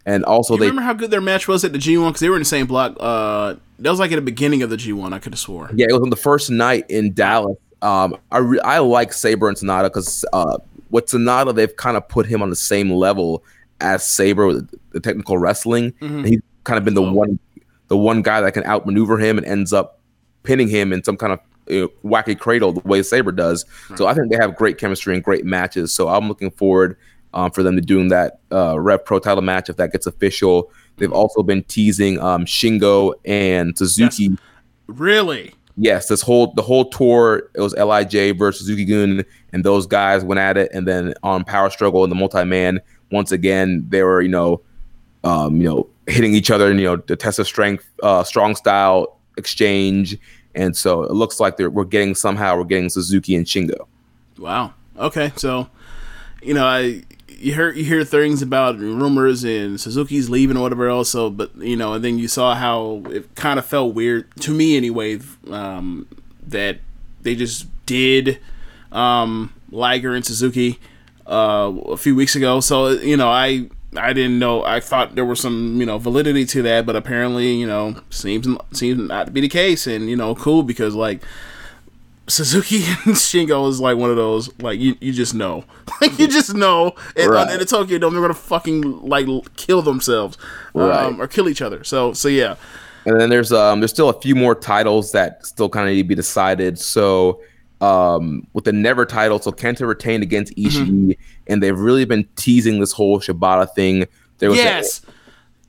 and 0.05 0.23
also 0.23 0.53
You 0.53 0.59
they 0.59 0.65
remember 0.67 0.83
how 0.83 0.93
good 0.93 1.11
their 1.11 1.21
match 1.21 1.47
was 1.47 1.63
at 1.63 1.73
the 1.73 1.79
G1 1.79 2.07
because 2.07 2.19
they 2.21 2.29
were 2.29 2.35
in 2.35 2.41
the 2.41 2.45
same 2.45 2.67
block. 2.67 2.95
Uh, 2.99 3.55
that 3.79 3.89
was 3.89 3.99
like 3.99 4.11
at 4.11 4.15
the 4.15 4.21
beginning 4.21 4.61
of 4.61 4.69
the 4.69 4.77
G1. 4.77 5.13
I 5.13 5.19
could 5.19 5.33
have 5.33 5.39
swore. 5.39 5.69
Yeah, 5.73 5.87
it 5.89 5.93
was 5.93 6.01
on 6.01 6.09
the 6.09 6.15
first 6.15 6.49
night 6.49 6.85
in 6.89 7.13
Dallas. 7.13 7.57
Um, 7.81 8.17
I 8.31 8.37
re- 8.37 8.59
I 8.61 8.79
like 8.79 9.13
Sabre 9.13 9.47
and 9.47 9.57
Sanada 9.57 9.85
because 9.85 10.23
uh, 10.31 10.57
with 10.89 11.07
Sanada 11.07 11.53
they've 11.53 11.75
kind 11.75 11.97
of 11.97 12.07
put 12.07 12.25
him 12.25 12.41
on 12.41 12.49
the 12.49 12.55
same 12.55 12.91
level 12.91 13.43
as 13.81 14.07
Sabre 14.07 14.47
with 14.47 14.69
the 14.91 14.99
technical 14.99 15.37
wrestling. 15.37 15.93
And 16.01 16.25
he's 16.25 16.41
kind 16.63 16.77
of 16.77 16.85
been 16.85 16.93
the 16.93 17.01
one 17.01 17.39
the 17.87 17.97
one 17.97 18.21
guy 18.21 18.41
that 18.41 18.53
can 18.53 18.63
outmaneuver 18.65 19.19
him 19.19 19.37
and 19.37 19.45
ends 19.45 19.73
up 19.73 19.99
pinning 20.43 20.67
him 20.67 20.93
in 20.93 21.03
some 21.03 21.17
kind 21.17 21.33
of 21.33 21.39
you 21.67 21.81
know, 21.81 22.09
wacky 22.09 22.37
cradle 22.37 22.73
the 22.73 22.87
way 22.87 23.01
Sabre 23.01 23.31
does. 23.31 23.65
So 23.95 24.07
I 24.07 24.13
think 24.13 24.31
they 24.31 24.37
have 24.37 24.55
great 24.55 24.77
chemistry 24.77 25.13
and 25.15 25.23
great 25.23 25.45
matches. 25.45 25.91
So 25.91 26.07
I'm 26.07 26.27
looking 26.27 26.51
forward 26.51 26.97
um, 27.35 27.51
for 27.51 27.61
them 27.61 27.75
to 27.75 27.81
doing 27.81 28.07
that 28.07 28.39
uh, 28.51 28.79
Rev 28.79 29.05
Pro 29.05 29.19
title 29.19 29.43
match 29.43 29.69
if 29.69 29.77
that 29.77 29.91
gets 29.91 30.07
official. 30.07 30.71
They've 30.97 31.11
also 31.11 31.43
been 31.43 31.63
teasing 31.63 32.19
um, 32.19 32.45
Shingo 32.45 33.13
and 33.25 33.77
Suzuki. 33.77 34.37
Really? 34.87 35.53
Yes, 35.77 36.07
this 36.07 36.21
whole 36.21 36.53
the 36.53 36.61
whole 36.61 36.89
tour 36.89 37.49
it 37.53 37.59
was 37.59 37.75
Lij 37.75 38.37
versus 38.37 38.61
Suzuki 38.61 38.85
Gun, 38.85 39.25
and 39.51 39.63
those 39.63 39.85
guys 39.85 40.23
went 40.23 40.39
at 40.39 40.57
it. 40.57 40.71
And 40.73 40.87
then 40.87 41.13
on 41.21 41.43
Power 41.43 41.69
Struggle 41.69 42.03
and 42.03 42.11
the 42.11 42.15
multi 42.15 42.45
man, 42.45 42.79
once 43.11 43.31
again 43.33 43.85
they 43.89 44.01
were 44.01 44.21
you 44.21 44.29
know, 44.29 44.61
um, 45.25 45.57
you 45.57 45.67
know 45.67 45.89
hitting 46.07 46.33
each 46.33 46.49
other, 46.49 46.71
and 46.71 46.79
you 46.79 46.85
know 46.85 46.95
the 46.95 47.17
test 47.17 47.39
of 47.39 47.47
strength, 47.47 47.85
uh, 48.01 48.23
strong 48.23 48.55
style 48.55 49.19
exchange. 49.37 50.17
And 50.53 50.77
so 50.77 51.03
it 51.03 51.11
looks 51.11 51.41
like 51.41 51.57
they're, 51.57 51.69
we're 51.69 51.83
getting 51.83 52.15
somehow 52.15 52.55
we're 52.57 52.63
getting 52.63 52.87
Suzuki 52.87 53.35
and 53.35 53.45
Shingo. 53.45 53.87
Wow. 54.37 54.73
Okay. 54.97 55.33
So, 55.35 55.69
you 56.41 56.53
know, 56.53 56.65
I 56.65 57.03
you 57.37 57.53
hear 57.53 57.71
you 57.71 57.83
hear 57.83 58.03
things 58.03 58.41
about 58.41 58.79
rumors 58.79 59.43
and 59.43 59.79
Suzuki's 59.79 60.29
leaving 60.29 60.57
or 60.57 60.61
whatever 60.61 60.87
else. 60.87 61.09
So, 61.09 61.29
but 61.29 61.55
you 61.57 61.75
know, 61.75 61.93
and 61.93 62.03
then 62.03 62.19
you 62.19 62.27
saw 62.27 62.55
how 62.55 63.03
it 63.09 63.33
kind 63.35 63.59
of 63.59 63.65
felt 63.65 63.93
weird 63.93 64.29
to 64.41 64.51
me 64.51 64.77
anyway. 64.77 65.19
Um, 65.49 66.07
that 66.47 66.79
they 67.21 67.35
just 67.35 67.67
did 67.85 68.39
um, 68.91 69.53
Liger 69.71 70.13
and 70.13 70.25
Suzuki 70.25 70.79
uh, 71.27 71.73
a 71.87 71.97
few 71.97 72.15
weeks 72.15 72.35
ago. 72.35 72.59
So 72.59 72.89
you 72.89 73.17
know, 73.17 73.29
I 73.29 73.69
I 73.97 74.13
didn't 74.13 74.39
know. 74.39 74.63
I 74.63 74.79
thought 74.79 75.15
there 75.15 75.25
was 75.25 75.39
some 75.39 75.79
you 75.79 75.85
know 75.85 75.97
validity 75.97 76.45
to 76.45 76.61
that, 76.63 76.85
but 76.85 76.95
apparently 76.95 77.53
you 77.53 77.67
know 77.67 78.01
seems 78.09 78.47
seems 78.71 78.99
not 78.99 79.27
to 79.27 79.31
be 79.31 79.41
the 79.41 79.49
case. 79.49 79.87
And 79.87 80.09
you 80.09 80.15
know, 80.15 80.35
cool 80.35 80.63
because 80.63 80.95
like 80.95 81.21
Suzuki 82.27 82.77
and 83.05 83.15
Shingo 83.15 83.69
is 83.69 83.79
like 83.79 83.97
one 83.97 84.09
of 84.09 84.15
those 84.15 84.49
like 84.59 84.79
you, 84.79 84.95
you 84.99 85.13
just 85.13 85.33
know 85.35 85.63
like 86.01 86.17
you 86.17 86.27
just 86.27 86.53
know 86.55 86.93
and, 87.15 87.29
Right. 87.29 87.51
in 87.51 87.59
the 87.59 87.65
Tokyo 87.65 87.97
Dome 87.99 88.13
they're 88.13 88.21
gonna 88.21 88.33
fucking 88.33 89.01
like 89.07 89.27
kill 89.57 89.81
themselves 89.81 90.37
Right. 90.73 91.05
um, 91.05 91.21
or 91.21 91.27
kill 91.27 91.47
each 91.49 91.61
other. 91.61 91.83
So 91.83 92.13
so 92.13 92.27
yeah. 92.27 92.55
And 93.05 93.19
then 93.21 93.29
there's 93.29 93.51
um 93.51 93.79
there's 93.81 93.91
still 93.91 94.09
a 94.09 94.19
few 94.19 94.33
more 94.35 94.55
titles 94.55 95.11
that 95.11 95.45
still 95.45 95.69
kind 95.69 95.87
of 95.87 95.93
need 95.95 96.01
to 96.01 96.07
be 96.07 96.15
decided. 96.15 96.79
So 96.79 97.41
um 97.81 98.47
with 98.53 98.63
the 98.63 98.73
never 98.73 99.05
title, 99.05 99.37
so 99.39 99.51
Kenta 99.51 99.87
retained 99.87 100.23
against 100.23 100.55
Ishii, 100.55 100.71
Mm-hmm. 100.87 101.11
and 101.47 101.61
they've 101.61 101.77
really 101.77 102.05
been 102.05 102.27
teasing 102.35 102.79
this 102.79 102.91
whole 102.91 103.19
Shibata 103.19 103.71
thing. 103.75 104.07
There 104.39 104.49
was 104.49 104.57
a- 104.59 104.63
Yes. 104.63 105.01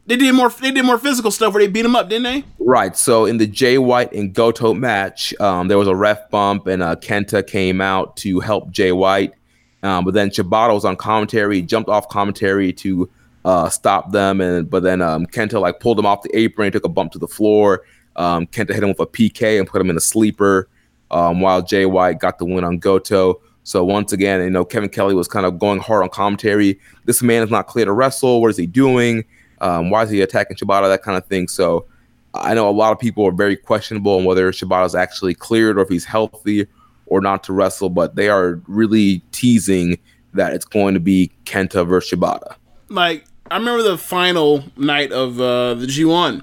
They 0.07 0.17
did 0.17 0.35
more. 0.35 0.51
They 0.51 0.71
did 0.71 0.85
more 0.85 0.99
physical 0.99 1.31
stuff 1.31 1.53
where 1.53 1.63
they 1.63 1.71
beat 1.71 1.85
him 1.85 1.97
up, 1.97 2.09
didn't 2.09 2.25
they? 2.25 2.45
Right. 2.59 2.97
So 2.97 3.27
in 3.27 3.39
the 3.39 3.47
Jay 3.47 3.77
White 3.79 4.13
and 4.13 4.33
Goto 4.33 4.73
match, 4.73 5.35
um, 5.41 5.69
there 5.69 5.79
was 5.79 5.89
a 5.89 5.97
ref 5.97 6.31
bump, 6.31 6.67
and 6.69 6.83
uh, 6.83 6.97
Kenta 6.97 7.45
came 7.45 7.81
out 7.81 8.17
to 8.19 8.41
help 8.41 8.71
Jay 8.71 8.93
White. 8.93 9.35
Um, 9.83 10.05
but 10.05 10.15
then 10.15 10.31
Shibata 10.31 10.75
was 10.75 10.85
on 10.85 10.97
commentary, 10.97 11.61
jumped 11.61 11.91
off 11.91 12.09
commentary 12.09 12.73
to 12.75 13.11
uh, 13.45 13.69
stop 13.69 14.13
them, 14.13 14.41
and 14.41 14.69
but 14.71 14.83
then 14.83 15.03
um, 15.03 15.27
Kenta 15.27 15.61
like 15.61 15.81
pulled 15.81 15.99
him 15.99 16.07
off 16.07 16.23
the 16.23 16.37
apron, 16.37 16.73
took 16.73 16.85
a 16.85 16.89
bump 16.89 17.13
to 17.13 17.19
the 17.19 17.29
floor. 17.29 17.85
Um, 18.15 18.47
Kenta 18.47 18.75
hit 18.75 18.83
him 18.83 18.89
with 18.89 19.01
a 19.01 19.07
PK 19.07 19.59
and 19.59 19.69
put 19.69 19.81
him 19.81 19.91
in 19.91 19.97
a 19.97 20.01
sleeper, 20.01 20.69
um, 21.11 21.41
while 21.41 21.63
Jay 21.63 21.85
White 21.85 22.21
got 22.21 22.39
the 22.39 22.45
win 22.45 22.65
on 22.65 22.79
Goto. 22.79 23.41
So 23.65 23.85
once 23.85 24.13
again, 24.13 24.41
you 24.43 24.51
know, 24.51 24.65
Kevin 24.65 24.89
Kelly 24.89 25.15
was 25.15 25.27
kind 25.27 25.45
of 25.45 25.59
going 25.59 25.81
hard 25.81 26.05
on 26.05 26.09
commentary. 26.11 26.79
This 27.05 27.21
man 27.21 27.43
is 27.43 27.51
not 27.51 27.67
clear 27.67 27.85
to 27.85 27.93
wrestle. 27.93 28.41
What 28.41 28.51
is 28.51 28.57
he 28.57 28.67
doing? 28.67 29.25
Um, 29.61 29.91
why 29.91 30.03
is 30.03 30.11
he 30.11 30.21
attacking 30.21 30.57
Shibata? 30.57 30.89
That 30.89 31.03
kind 31.03 31.17
of 31.17 31.27
thing. 31.27 31.49
So 31.49 31.87
I 32.35 32.55
know 32.55 32.69
a 32.69 32.71
lot 32.71 32.93
of 32.93 32.99
people 32.99 33.27
are 33.27 33.33
very 33.33 33.57
questionable 33.57 34.17
on 34.17 34.25
whether 34.25 34.51
Shibata's 34.53 34.95
actually 34.95 35.35
cleared 35.35 35.79
or 35.79 35.83
if 35.83 35.89
he's 35.89 36.05
healthy 36.05 36.67
or 37.07 37.21
not 37.21 37.45
to 37.45 37.53
wrestle, 37.53 37.89
but 37.89 38.17
they 38.17 38.29
are 38.29 38.61
really 38.67 39.23
teasing 39.33 39.99
that 40.35 40.53
it's 40.53 40.65
going 40.65 40.95
to 40.95 41.01
be 41.01 41.31
Kenta 41.45 41.87
versus 41.87 42.19
Shibata. 42.19 42.57
like 42.89 43.25
I 43.51 43.57
remember 43.57 43.83
the 43.83 43.97
final 43.97 44.65
night 44.77 45.13
of 45.13 45.41
uh, 45.41 45.75
the 45.75 45.87
G1 45.87 46.43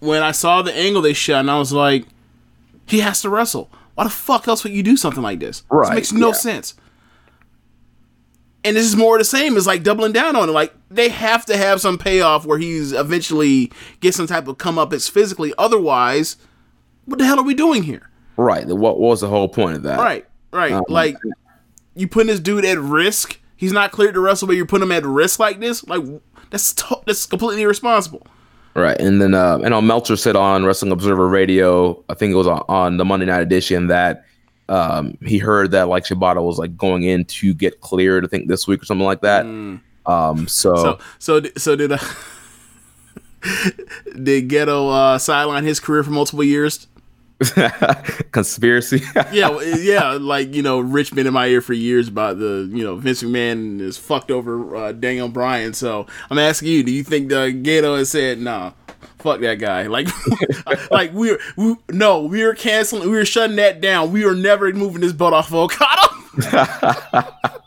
when 0.00 0.22
I 0.22 0.32
saw 0.32 0.62
the 0.62 0.74
angle 0.74 1.00
they 1.00 1.12
shot, 1.12 1.40
and 1.40 1.50
I 1.50 1.58
was 1.58 1.72
like, 1.72 2.06
he 2.86 3.00
has 3.00 3.22
to 3.22 3.30
wrestle. 3.30 3.70
Why 3.94 4.04
the 4.04 4.10
fuck 4.10 4.48
else 4.48 4.64
would 4.64 4.72
you 4.72 4.82
do 4.82 4.96
something 4.96 5.22
like 5.22 5.38
this? 5.38 5.62
Right, 5.70 5.90
This 5.90 5.94
makes 5.94 6.12
no 6.12 6.28
yeah. 6.28 6.32
sense. 6.32 6.74
And 8.64 8.74
this 8.76 8.84
is 8.84 8.96
more 8.96 9.16
of 9.16 9.20
the 9.20 9.24
same. 9.24 9.56
It's 9.56 9.66
like 9.66 9.82
doubling 9.84 10.12
down 10.12 10.34
on 10.34 10.48
it. 10.48 10.52
Like 10.52 10.74
they 10.94 11.08
have 11.08 11.44
to 11.46 11.56
have 11.56 11.80
some 11.80 11.98
payoff 11.98 12.46
where 12.46 12.58
he's 12.58 12.92
eventually 12.92 13.72
get 14.00 14.14
some 14.14 14.26
type 14.26 14.48
of 14.48 14.58
come 14.58 14.78
up 14.78 14.92
as 14.92 15.08
physically. 15.08 15.52
Otherwise, 15.58 16.36
what 17.06 17.18
the 17.18 17.24
hell 17.24 17.38
are 17.38 17.44
we 17.44 17.54
doing 17.54 17.82
here? 17.82 18.10
Right. 18.36 18.66
What, 18.66 18.78
what 18.78 18.98
was 18.98 19.20
the 19.20 19.28
whole 19.28 19.48
point 19.48 19.76
of 19.76 19.82
that? 19.84 19.98
Right, 19.98 20.26
right. 20.52 20.72
Um, 20.72 20.84
like 20.88 21.16
you 21.94 22.08
putting 22.08 22.28
this 22.28 22.40
dude 22.40 22.64
at 22.64 22.78
risk. 22.78 23.38
He's 23.56 23.72
not 23.72 23.92
cleared 23.92 24.14
to 24.14 24.20
wrestle, 24.20 24.48
but 24.48 24.56
you're 24.56 24.66
putting 24.66 24.88
him 24.88 24.92
at 24.92 25.04
risk 25.04 25.38
like 25.38 25.60
this. 25.60 25.86
Like 25.86 26.02
that's 26.50 26.72
to- 26.74 27.00
that's 27.06 27.26
completely 27.26 27.62
irresponsible. 27.62 28.26
Right, 28.74 28.98
and 28.98 29.20
then 29.20 29.34
uh, 29.34 29.58
and 29.62 29.74
on 29.74 29.86
Meltzer 29.86 30.16
said 30.16 30.34
on 30.34 30.64
Wrestling 30.64 30.92
Observer 30.92 31.28
Radio, 31.28 32.02
I 32.08 32.14
think 32.14 32.32
it 32.32 32.36
was 32.36 32.46
on, 32.46 32.64
on 32.68 32.96
the 32.96 33.04
Monday 33.04 33.26
Night 33.26 33.42
Edition 33.42 33.88
that 33.88 34.24
um, 34.70 35.18
he 35.22 35.36
heard 35.36 35.72
that 35.72 35.88
like 35.88 36.04
Shibata 36.04 36.42
was 36.42 36.58
like 36.58 36.76
going 36.76 37.02
in 37.02 37.26
to 37.26 37.52
get 37.52 37.82
cleared, 37.82 38.24
I 38.24 38.28
think 38.28 38.48
this 38.48 38.66
week 38.66 38.82
or 38.82 38.86
something 38.86 39.04
like 39.04 39.20
that. 39.20 39.44
Um, 40.06 40.48
so, 40.48 40.76
So 40.76 40.98
so 41.18 41.42
so 41.56 41.76
did 41.76 41.92
uh, 41.92 41.98
did 44.22 44.48
Gedo 44.48 44.92
uh, 44.92 45.18
sideline 45.18 45.64
his 45.64 45.80
career 45.80 46.02
for 46.02 46.10
multiple 46.10 46.44
years? 46.44 46.86
conspiracy. 48.32 49.02
Yeah, 49.32 49.60
yeah. 49.62 50.12
Like 50.20 50.54
you 50.54 50.62
know, 50.62 50.80
Rich 50.80 51.14
been 51.14 51.26
in 51.26 51.32
my 51.32 51.46
ear 51.46 51.60
for 51.60 51.72
years 51.72 52.08
about 52.08 52.38
the 52.38 52.68
you 52.70 52.84
know 52.84 52.96
Vince 52.96 53.22
McMahon 53.22 53.80
is 53.80 53.96
fucked 53.96 54.30
over 54.30 54.76
uh, 54.76 54.92
Daniel 54.92 55.28
Bryan. 55.28 55.72
So 55.72 56.06
I'm 56.30 56.38
asking 56.38 56.68
you, 56.68 56.82
do 56.82 56.92
you 56.92 57.02
think 57.02 57.28
the 57.28 57.52
Gedo 57.52 57.98
has 57.98 58.10
said 58.10 58.38
nah? 58.38 58.72
Fuck 59.18 59.40
that 59.40 59.60
guy. 59.60 59.86
Like, 59.86 60.08
like 60.90 61.12
we're 61.12 61.38
we 61.56 61.76
no, 61.90 62.22
we 62.22 62.42
are 62.42 62.54
canceling. 62.54 63.08
We 63.08 63.16
are 63.16 63.24
shutting 63.24 63.56
that 63.56 63.80
down. 63.80 64.12
We 64.12 64.24
are 64.24 64.34
never 64.34 64.72
moving 64.72 65.00
this 65.00 65.12
butt 65.12 65.32
off 65.32 65.52
of 65.52 65.54
Okada. 65.54 67.58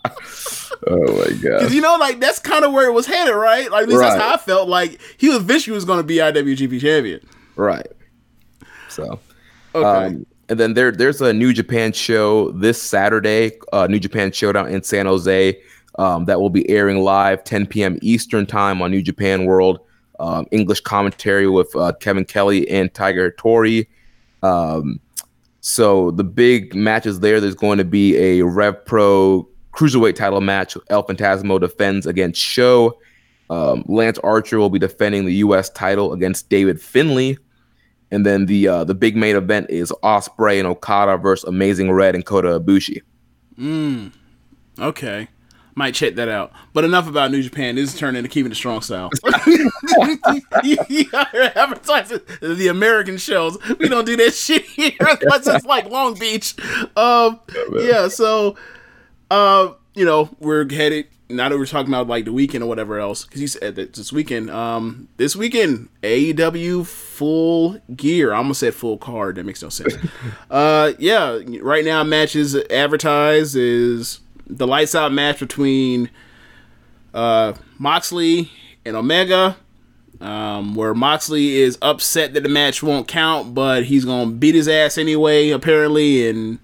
Oh 0.88 1.18
my 1.18 1.38
god. 1.38 1.62
Cause 1.62 1.74
you 1.74 1.82
know, 1.82 1.98
like 1.98 2.20
that's 2.20 2.40
kind 2.40 2.64
of 2.66 2.72
where 2.74 2.88
it 2.88 2.94
was 2.94 3.06
headed, 3.06 3.36
right? 3.36 3.70
Like 3.72 3.84
at 3.84 3.90
least 3.90 4.02
that's 4.02 4.22
how 4.22 4.34
I 4.34 4.38
felt. 4.38 4.70
Like 4.70 5.00
he 5.18 5.30
was 5.30 5.38
eventually 5.38 5.74
was 5.76 5.86
going 5.86 6.00
to 6.00 6.04
be 6.04 6.16
IWGP 6.18 6.80
champion. 6.82 7.28
Right. 7.56 7.88
So, 8.90 9.20
Okay. 9.74 9.88
um, 10.08 10.26
and 10.48 10.60
then 10.60 10.74
there 10.74 10.92
there's 10.92 11.22
a 11.22 11.34
New 11.34 11.54
Japan 11.54 11.92
show 11.92 12.52
this 12.52 12.82
Saturday, 12.82 13.54
uh, 13.74 13.88
New 13.88 14.00
Japan 14.00 14.32
Showdown 14.32 14.70
in 14.70 14.84
San 14.84 15.06
Jose. 15.06 15.60
Um, 15.98 16.26
that 16.26 16.42
will 16.42 16.50
be 16.50 16.70
airing 16.70 17.00
live 17.00 17.44
10 17.46 17.68
p.m. 17.68 17.98
Eastern 18.02 18.46
time 18.46 18.82
on 18.82 18.92
New 18.92 19.02
Japan 19.02 19.46
World. 19.46 19.80
Um, 20.20 20.46
English 20.52 20.82
commentary 20.82 21.48
with 21.48 21.74
uh, 21.76 21.94
Kevin 22.00 22.26
Kelly 22.26 22.70
and 22.70 22.94
Tiger 22.94 23.32
Tori. 23.32 23.90
Um, 24.44 25.00
so 25.62 26.12
the 26.12 26.24
big 26.24 26.76
matches 26.76 27.22
there. 27.22 27.42
There's 27.42 27.56
going 27.56 27.78
to 27.80 27.86
be 27.86 28.16
a 28.18 28.42
Rev 28.44 28.86
Pro 28.86 29.48
cruiserweight 29.76 30.16
title 30.16 30.42
match. 30.42 30.78
El 30.90 31.04
Fantasmo 31.04 31.60
defends 31.60 32.06
against 32.06 32.42
Sho. 32.42 32.98
Um, 33.50 33.84
Lance 33.88 34.18
Archer 34.20 34.58
will 34.58 34.70
be 34.70 34.80
defending 34.80 35.26
the 35.26 35.34
U.S. 35.36 35.70
title 35.70 36.14
against 36.14 36.50
David 36.50 36.82
Finlay. 36.82 37.38
And 38.12 38.26
then 38.26 38.46
the 38.46 38.68
uh, 38.68 38.84
the 38.84 38.96
big 38.96 39.16
main 39.16 39.36
event 39.36 39.70
is 39.70 39.92
Ospreay 40.04 40.60
and 40.60 40.68
Okada 40.68 41.18
versus 41.18 41.44
Amazing 41.48 41.92
Red 41.92 42.16
and 42.16 42.26
Kota 42.26 42.60
Ibushi. 42.60 43.02
Okay. 44.80 45.28
Might 45.78 45.94
check 45.94 46.16
that 46.16 46.30
out. 46.30 46.54
But 46.72 46.86
enough 46.86 47.10
about 47.10 47.32
New 47.32 47.42
Japan. 47.42 47.76
This 47.76 47.94
is 47.94 48.00
turning 48.00 48.20
into 48.20 48.30
keeping 48.30 48.50
it 48.50 48.56
strong 48.56 48.82
style. 48.82 49.10
advertising 51.56 52.22
the 52.40 52.68
American 52.70 53.18
shows. 53.18 53.58
We 53.78 53.90
don't 53.90 54.06
do 54.06 54.16
that 54.16 54.34
shit 54.34 54.64
here 54.64 54.94
it's 55.02 55.66
like 55.66 55.90
Long 55.90 56.14
Beach. 56.18 56.56
Um, 56.96 57.42
yeah, 57.74 58.08
so 58.08 58.56
uh, 59.36 59.74
you 59.94 60.06
know, 60.06 60.30
we're 60.40 60.70
headed 60.70 61.08
now 61.30 61.50
that 61.50 61.58
we're 61.58 61.66
talking 61.66 61.92
about 61.92 62.08
like 62.08 62.26
the 62.26 62.32
weekend 62.32 62.64
or 62.64 62.68
whatever 62.68 63.00
else, 63.00 63.26
because 63.26 63.42
you 63.42 63.48
said 63.48 63.76
that 63.76 63.94
this 63.94 64.14
weekend, 64.14 64.50
um, 64.50 65.08
this 65.18 65.36
weekend, 65.36 65.90
AEW 66.04 66.86
full 66.86 67.80
gear. 67.96 68.34
I 68.34 68.38
almost 68.38 68.60
said 68.60 68.74
full 68.74 68.98
card. 68.98 69.36
That 69.36 69.46
makes 69.46 69.62
no 69.62 69.70
sense. 69.70 69.96
uh, 70.50 70.94
yeah, 71.00 71.40
right 71.62 71.84
now 71.84 72.04
matches 72.04 72.56
advertised 72.70 73.56
is 73.56 74.20
the 74.48 74.68
lights 74.68 74.96
out 74.96 75.12
match 75.12 75.40
between 75.40 76.10
uh 77.14 77.54
Moxley 77.78 78.52
and 78.86 78.96
Omega. 78.96 79.58
Um, 80.22 80.76
where 80.76 80.94
Moxley 80.94 81.58
is 81.58 81.78
upset 81.82 82.34
that 82.36 82.44
the 82.44 82.50
match 82.50 82.82
won't 82.82 83.06
count, 83.06 83.54
but 83.54 83.84
he's 83.84 84.06
gonna 84.06 84.32
beat 84.32 84.56
his 84.56 84.70
ass 84.70 84.98
anyway, 84.98 85.50
apparently, 85.50 86.30
and 86.30 86.58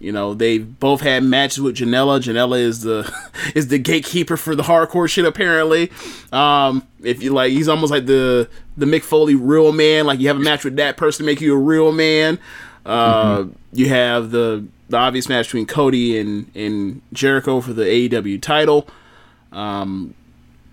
you 0.00 0.12
know 0.12 0.34
they 0.34 0.58
both 0.58 1.00
had 1.00 1.22
matches 1.24 1.60
with 1.60 1.76
Janela. 1.76 2.20
Janela 2.20 2.58
is 2.60 2.82
the 2.82 3.10
is 3.54 3.68
the 3.68 3.78
gatekeeper 3.78 4.36
for 4.36 4.54
the 4.54 4.62
hardcore 4.62 5.08
shit, 5.08 5.24
apparently. 5.24 5.90
Um, 6.32 6.86
if 7.02 7.22
you 7.22 7.32
like, 7.32 7.50
he's 7.52 7.68
almost 7.68 7.90
like 7.90 8.06
the 8.06 8.48
the 8.76 8.86
Mick 8.86 9.02
Foley 9.02 9.34
real 9.34 9.72
man. 9.72 10.06
Like 10.06 10.20
you 10.20 10.28
have 10.28 10.36
a 10.36 10.40
match 10.40 10.64
with 10.64 10.76
that 10.76 10.96
person 10.96 11.24
to 11.24 11.32
make 11.32 11.40
you 11.40 11.54
a 11.54 11.58
real 11.58 11.92
man. 11.92 12.38
Uh, 12.86 13.46
You 13.72 13.88
have 13.88 14.30
the 14.30 14.64
the 14.88 14.96
obvious 14.96 15.28
match 15.28 15.46
between 15.48 15.66
Cody 15.66 16.18
and 16.18 16.50
and 16.54 17.02
Jericho 17.12 17.60
for 17.60 17.72
the 17.74 17.82
AEW 17.84 18.40
title 18.40 18.88
Um, 19.52 20.14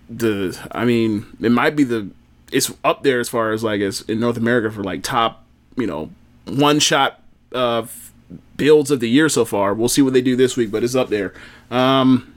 the 0.08 0.58
I 0.72 0.84
mean, 0.84 1.26
it 1.40 1.50
might 1.52 1.76
be 1.76 1.84
the 1.84 2.08
it's 2.52 2.72
up 2.84 3.02
there 3.02 3.18
as 3.20 3.28
far 3.28 3.52
as 3.52 3.64
like 3.64 3.80
as 3.80 4.02
in 4.02 4.20
North 4.20 4.36
America 4.36 4.70
for 4.70 4.82
like 4.84 5.02
top, 5.02 5.44
you 5.76 5.86
know, 5.86 6.10
one 6.46 6.78
shot 6.78 7.20
uh 7.52 7.84
builds 8.56 8.90
of 8.90 9.00
the 9.00 9.08
year 9.08 9.28
so 9.28 9.44
far. 9.44 9.74
We'll 9.74 9.88
see 9.88 10.02
what 10.02 10.12
they 10.12 10.22
do 10.22 10.36
this 10.36 10.56
week, 10.56 10.70
but 10.70 10.82
it's 10.84 10.94
up 10.94 11.08
there. 11.08 11.32
Um 11.70 12.32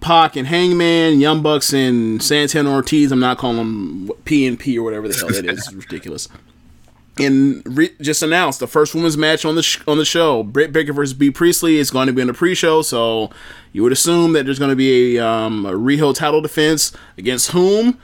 Pac 0.00 0.34
and 0.34 0.48
Hangman, 0.48 1.20
Young 1.20 1.42
Bucks 1.42 1.72
and 1.72 2.20
Santana 2.22 2.72
Ortiz. 2.72 3.12
I'm 3.12 3.20
not 3.20 3.38
calling 3.38 3.56
them 3.56 4.10
P 4.24 4.46
and 4.48 4.58
P 4.58 4.76
or 4.76 4.82
whatever 4.82 5.06
the 5.06 5.14
hell 5.14 5.28
that 5.28 5.46
is. 5.46 5.58
It's 5.60 5.72
ridiculous. 5.72 6.28
And 7.18 7.62
re- 7.76 7.94
just 8.00 8.22
announced 8.22 8.58
the 8.58 8.66
first 8.66 8.94
women's 8.94 9.16
match 9.16 9.44
on 9.44 9.54
the 9.54 9.62
sh- 9.62 9.78
on 9.86 9.98
the 9.98 10.04
show. 10.04 10.42
Britt 10.42 10.72
Baker 10.72 10.92
versus 10.92 11.12
Bea 11.14 11.30
Priestley 11.30 11.76
is 11.76 11.90
going 11.90 12.06
to 12.08 12.12
be 12.12 12.22
in 12.22 12.26
the 12.26 12.34
pre-show, 12.34 12.80
so 12.82 13.30
you 13.72 13.82
would 13.82 13.92
assume 13.92 14.32
that 14.32 14.44
there's 14.46 14.58
going 14.58 14.70
to 14.70 14.76
be 14.76 15.18
a, 15.18 15.24
um, 15.24 15.66
a 15.66 15.72
Riho 15.72 16.14
title 16.14 16.40
defense 16.40 16.90
against 17.18 17.50
whom? 17.52 17.98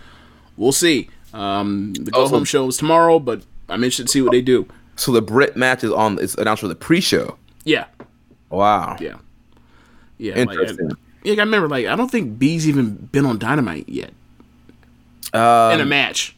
We'll 0.58 0.72
see. 0.72 1.08
Um, 1.32 1.94
the 1.94 2.10
Go 2.10 2.24
Oh. 2.24 2.28
Home 2.28 2.44
show 2.44 2.68
is 2.68 2.76
tomorrow, 2.76 3.18
but 3.18 3.42
I'm 3.70 3.82
interested 3.82 4.06
to 4.08 4.12
see 4.12 4.20
what 4.22 4.32
they 4.32 4.42
do. 4.42 4.68
So 4.98 5.12
the 5.12 5.22
Britt 5.22 5.56
match 5.56 5.84
is 5.84 5.92
on 5.92 6.18
is 6.18 6.34
announced 6.34 6.60
for 6.60 6.68
the 6.68 6.74
pre-show. 6.74 7.36
Yeah, 7.64 7.84
Wow. 8.50 8.96
yeah, 9.00 9.16
yeah. 10.18 10.34
Like, 10.36 10.48
I, 10.48 10.52
Interesting. 10.52 10.90
yeah, 11.24 11.34
I 11.34 11.36
remember. 11.44 11.68
Like, 11.68 11.86
I 11.86 11.94
don't 11.96 12.10
think 12.10 12.38
Bea's 12.38 12.68
even 12.68 12.94
been 13.12 13.24
on 13.26 13.38
Dynamite 13.38 13.88
yet 13.88 14.10
Um, 15.32 15.72
in 15.74 15.80
a 15.80 15.86
match. 15.86 16.34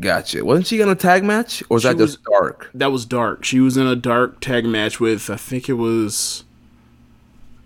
Gotcha. 0.00 0.44
Wasn't 0.44 0.66
she 0.66 0.80
in 0.80 0.88
a 0.88 0.94
tag 0.96 1.22
match, 1.24 1.62
or 1.68 1.74
was 1.76 1.82
She 1.82 1.88
that 1.88 1.98
just 1.98 2.18
dark? 2.24 2.68
That 2.74 2.90
was 2.92 3.06
dark. 3.06 3.44
She 3.44 3.60
was 3.60 3.76
in 3.76 3.86
a 3.86 3.94
dark 3.96 4.40
tag 4.40 4.64
match 4.66 4.98
with 5.00 5.30
I 5.30 5.36
think 5.36 5.68
it 5.68 5.74
was, 5.74 6.42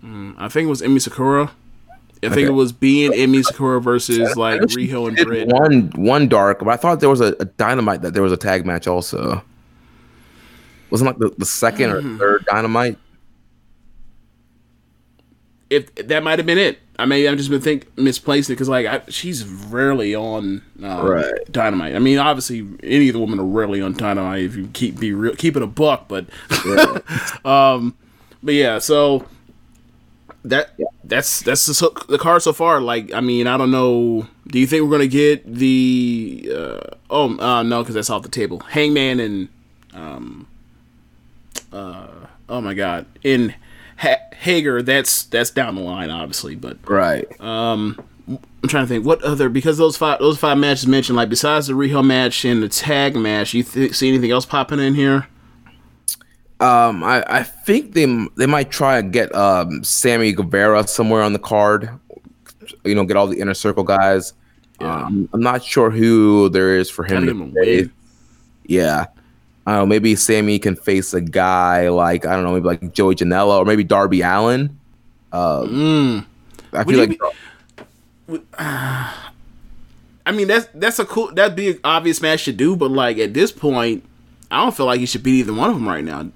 mm, 0.05 0.35
I 0.37 0.47
think 0.47 0.67
it 0.67 0.69
was 0.69 0.81
Emi 0.81 1.01
Sakura. 1.01 1.51
I 2.21 2.27
think 2.27 2.33
Okay. 2.33 2.45
it 2.47 2.51
was 2.51 2.71
B 2.71 3.05
and 3.05 3.13
Emi 3.15 3.43
Sakura 3.43 3.79
versus 3.81 4.35
like 4.35 4.61
Riho 4.61 5.07
and 5.07 5.17
Britt. 5.17 5.47
One 5.47 5.89
one 5.95 6.27
dark, 6.27 6.59
but 6.59 6.67
I 6.67 6.75
thought 6.77 6.99
there 6.99 7.09
was 7.09 7.21
a, 7.21 7.33
a 7.39 7.45
dynamite 7.45 8.01
that 8.03 8.13
there 8.13 8.21
was 8.23 8.31
a 8.33 8.37
tag 8.37 8.65
match 8.65 8.87
also. 8.87 9.41
Wasn't 10.91 11.07
like 11.07 11.17
the, 11.17 11.33
the 11.37 11.45
second 11.45 11.89
Mm-hmm. 11.91 12.15
or 12.15 12.17
third 12.17 12.45
dynamite. 12.45 12.97
If 15.69 15.93
that 15.95 16.23
might 16.23 16.39
have 16.39 16.47
been 16.47 16.57
it, 16.57 16.79
I 16.97 17.05
may 17.05 17.27
I've 17.27 17.37
just 17.37 17.51
been 17.51 17.61
think 17.61 17.95
misplaced 17.95 18.49
it 18.49 18.53
because 18.53 18.67
like 18.69 18.87
I, 18.87 19.01
she's 19.07 19.45
rarely 19.45 20.15
on 20.15 20.63
uh, 20.83 21.03
Right. 21.07 21.51
Dynamite. 21.51 21.95
I 21.95 21.99
mean, 21.99 22.17
obviously 22.17 22.67
any 22.81 23.07
of 23.09 23.13
the 23.13 23.19
women 23.19 23.39
are 23.39 23.45
rarely 23.45 23.79
on 23.79 23.93
Dynamite 23.93 24.43
if 24.43 24.55
you 24.55 24.67
keep 24.73 24.99
be 24.99 25.13
real, 25.13 25.35
keep 25.35 25.55
it 25.55 25.61
a 25.61 25.67
buck, 25.67 26.07
but 26.07 26.25
um, 27.45 27.95
but 28.41 28.55
yeah, 28.55 28.79
so 28.79 29.25
that 30.43 30.71
that's 31.03 31.41
that's 31.41 31.67
the, 31.67 32.05
the 32.09 32.17
card 32.17 32.41
so 32.41 32.51
far. 32.51 32.81
Like, 32.81 33.13
I 33.13 33.21
mean, 33.21 33.45
I 33.45 33.55
don't 33.55 33.69
know. 33.71 34.27
Do 34.47 34.57
you 34.57 34.65
think 34.65 34.83
we're 34.83 34.89
gonna 34.91 35.05
get 35.07 35.45
the? 35.53 36.51
Uh, 36.51 36.79
oh, 37.11 37.37
uh, 37.39 37.61
no, 37.61 37.83
because 37.83 37.93
that's 37.93 38.09
off 38.09 38.23
the 38.23 38.29
table. 38.29 38.59
Hangman 38.61 39.19
and 39.19 39.49
um, 39.93 40.47
uh, 41.71 42.07
oh 42.49 42.61
my 42.61 42.73
god, 42.73 43.05
in 43.23 43.53
ha- 43.97 44.17
Hager. 44.33 44.81
That's 44.81 45.23
that's 45.23 45.49
down 45.51 45.75
the 45.75 45.81
line, 45.81 46.09
obviously, 46.09 46.55
but 46.55 46.77
Right. 46.89 47.25
Uh, 47.39 47.93
I'm 48.61 48.67
trying 48.67 48.83
to 48.83 48.87
think 48.87 49.05
what 49.05 49.23
other 49.23 49.49
because 49.49 49.77
those 49.77 49.97
five 49.97 50.19
those 50.19 50.37
five 50.37 50.57
matches 50.57 50.85
mentioned 50.87 51.15
like 51.15 51.29
besides 51.29 51.67
the 51.67 51.73
Riho 51.73 52.05
match 52.05 52.45
and 52.45 52.61
the 52.61 52.69
tag 52.69 53.15
match, 53.15 53.53
you 53.53 53.63
th- 53.63 53.95
see 53.95 54.07
anything 54.09 54.31
else 54.31 54.45
popping 54.45 54.79
in 54.79 54.93
here? 54.93 55.27
Um, 56.59 57.03
I, 57.03 57.23
I 57.27 57.43
think 57.43 57.93
they 57.93 58.05
they 58.35 58.45
might 58.45 58.69
try 58.69 58.99
and 58.99 59.13
get 59.13 59.33
um 59.33 59.83
Sammy 59.83 60.33
Guevara 60.33 60.87
somewhere 60.87 61.23
on 61.23 61.33
the 61.33 61.39
card. 61.39 61.89
You 62.83 62.95
know, 62.95 63.05
get 63.05 63.15
all 63.17 63.27
the 63.27 63.39
inner 63.39 63.53
circle 63.53 63.83
guys. 63.83 64.33
Um, 64.81 65.27
I'm 65.33 65.41
not 65.41 65.63
sure 65.63 65.89
who 65.89 66.49
there 66.49 66.77
is 66.77 66.89
for 66.89 67.03
him 67.03 67.25
Kinda 67.25 67.33
to 67.33 67.37
even 67.39 67.53
face. 67.53 67.81
win. 67.85 67.91
Yeah. 68.65 69.05
I 69.69 69.73
don't 69.73 69.81
know, 69.81 69.85
maybe 69.85 70.15
Sammy 70.15 70.57
can 70.57 70.75
face 70.75 71.13
a 71.13 71.21
guy 71.21 71.89
like 71.89 72.25
I 72.25 72.33
don't 72.33 72.43
know, 72.43 72.53
maybe 72.53 72.65
like 72.65 72.91
Joey 72.91 73.13
Janela 73.13 73.59
or 73.59 73.65
maybe 73.65 73.83
Darby 73.83 74.21
Allin. 74.21 74.75
Um, 75.31 76.25
I 76.73 76.83
feel 76.83 76.97
like 76.97 77.19
be- 78.27 78.39
I 78.57 80.31
mean 80.33 80.47
that's 80.47 80.67
that's 80.73 80.97
a 80.97 81.05
cool 81.05 81.31
that'd 81.35 81.55
be 81.55 81.69
an 81.71 81.79
obvious 81.83 82.19
match 82.19 82.45
to 82.45 82.51
do, 82.51 82.75
but 82.75 82.89
like 82.89 83.19
at 83.19 83.35
this 83.35 83.51
point, 83.51 84.03
I 84.49 84.63
don't 84.63 84.75
feel 84.75 84.87
like 84.87 84.99
you 85.01 85.05
should 85.05 85.21
beat 85.21 85.35
either 85.41 85.53
one 85.53 85.69
of 85.69 85.75
them 85.75 85.87
right 85.87 86.03
now. 86.03 86.27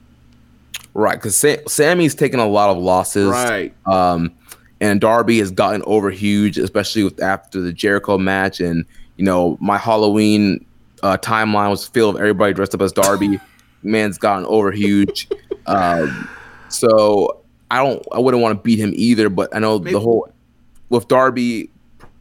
right 0.94 1.16
because 1.16 1.36
Sa- 1.36 1.68
Sammy's 1.68 2.14
taken 2.14 2.40
a 2.40 2.48
lot 2.48 2.70
of 2.70 2.78
losses. 2.78 3.30
Right. 3.30 3.74
Um, 3.88 4.32
and 4.80 5.02
Darby 5.02 5.40
has 5.40 5.50
gotten 5.50 5.82
over 5.88 6.12
huge, 6.12 6.60
especially 6.60 7.04
with 7.04 7.20
after 7.20 7.62
the 7.62 7.74
Jericho 7.74 8.20
match. 8.20 8.60
And 8.60 8.86
you 9.18 9.26
know, 9.26 9.58
my 9.60 9.80
Halloween 9.80 10.64
uh, 11.04 11.18
timeline 11.18 11.70
was 11.70 11.86
filled 11.88 12.16
with 12.16 12.22
everybody 12.22 12.54
dressed 12.54 12.74
up 12.74 12.82
as 12.82 12.92
Darby. 12.92 13.40
Man's 13.84 14.18
gotten 14.18 14.46
over 14.46 14.72
huge. 14.72 15.28
Um, 15.68 16.28
so 16.70 17.42
I 17.70 17.78
don't, 17.84 18.04
I 18.12 18.20
wouldn't 18.20 18.42
want 18.42 18.58
to 18.58 18.64
beat 18.64 18.80
him 18.80 18.92
either. 18.96 19.30
But 19.30 19.56
I 19.56 19.60
know 19.60 19.78
Maybe- 19.78 19.92
the 19.94 20.00
whole 20.00 20.28
with 20.90 21.08
Darby 21.08 21.70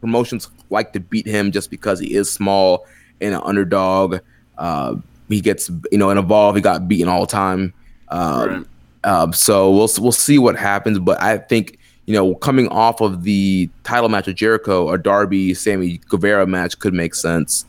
promotions 0.01 0.49
like 0.69 0.93
to 0.93 0.99
beat 0.99 1.25
him 1.25 1.51
just 1.51 1.69
because 1.71 1.99
he 1.99 2.13
is 2.13 2.29
small 2.31 2.85
and 3.21 3.33
an 3.33 3.41
underdog. 3.43 4.19
Uh, 4.57 4.95
he 5.29 5.39
gets, 5.41 5.69
you 5.91 5.97
know, 5.97 6.09
in 6.09 6.17
Evolve, 6.17 6.55
he 6.55 6.61
got 6.61 6.87
beaten 6.87 7.07
all 7.07 7.21
the 7.21 7.27
time. 7.31 7.73
Um, 8.09 8.49
Right. 8.49 8.65
um, 9.11 9.33
so 9.33 9.71
we'll 9.71 9.89
we'll 9.99 10.11
see 10.11 10.37
what 10.37 10.55
happens, 10.57 10.99
but 10.99 11.21
I 11.21 11.37
think 11.37 11.79
you 12.05 12.13
know 12.13 12.35
coming 12.35 12.67
off 12.67 12.99
of 13.01 13.23
the 13.23 13.69
title 13.83 14.09
match 14.09 14.27
with 14.27 14.35
Jericho, 14.35 14.89
a 14.89 14.97
Darby 14.97 15.53
Sammy 15.53 15.99
Guevara 16.09 16.45
match 16.45 16.77
could 16.79 16.93
make 16.93 17.15
sense. 17.15 17.65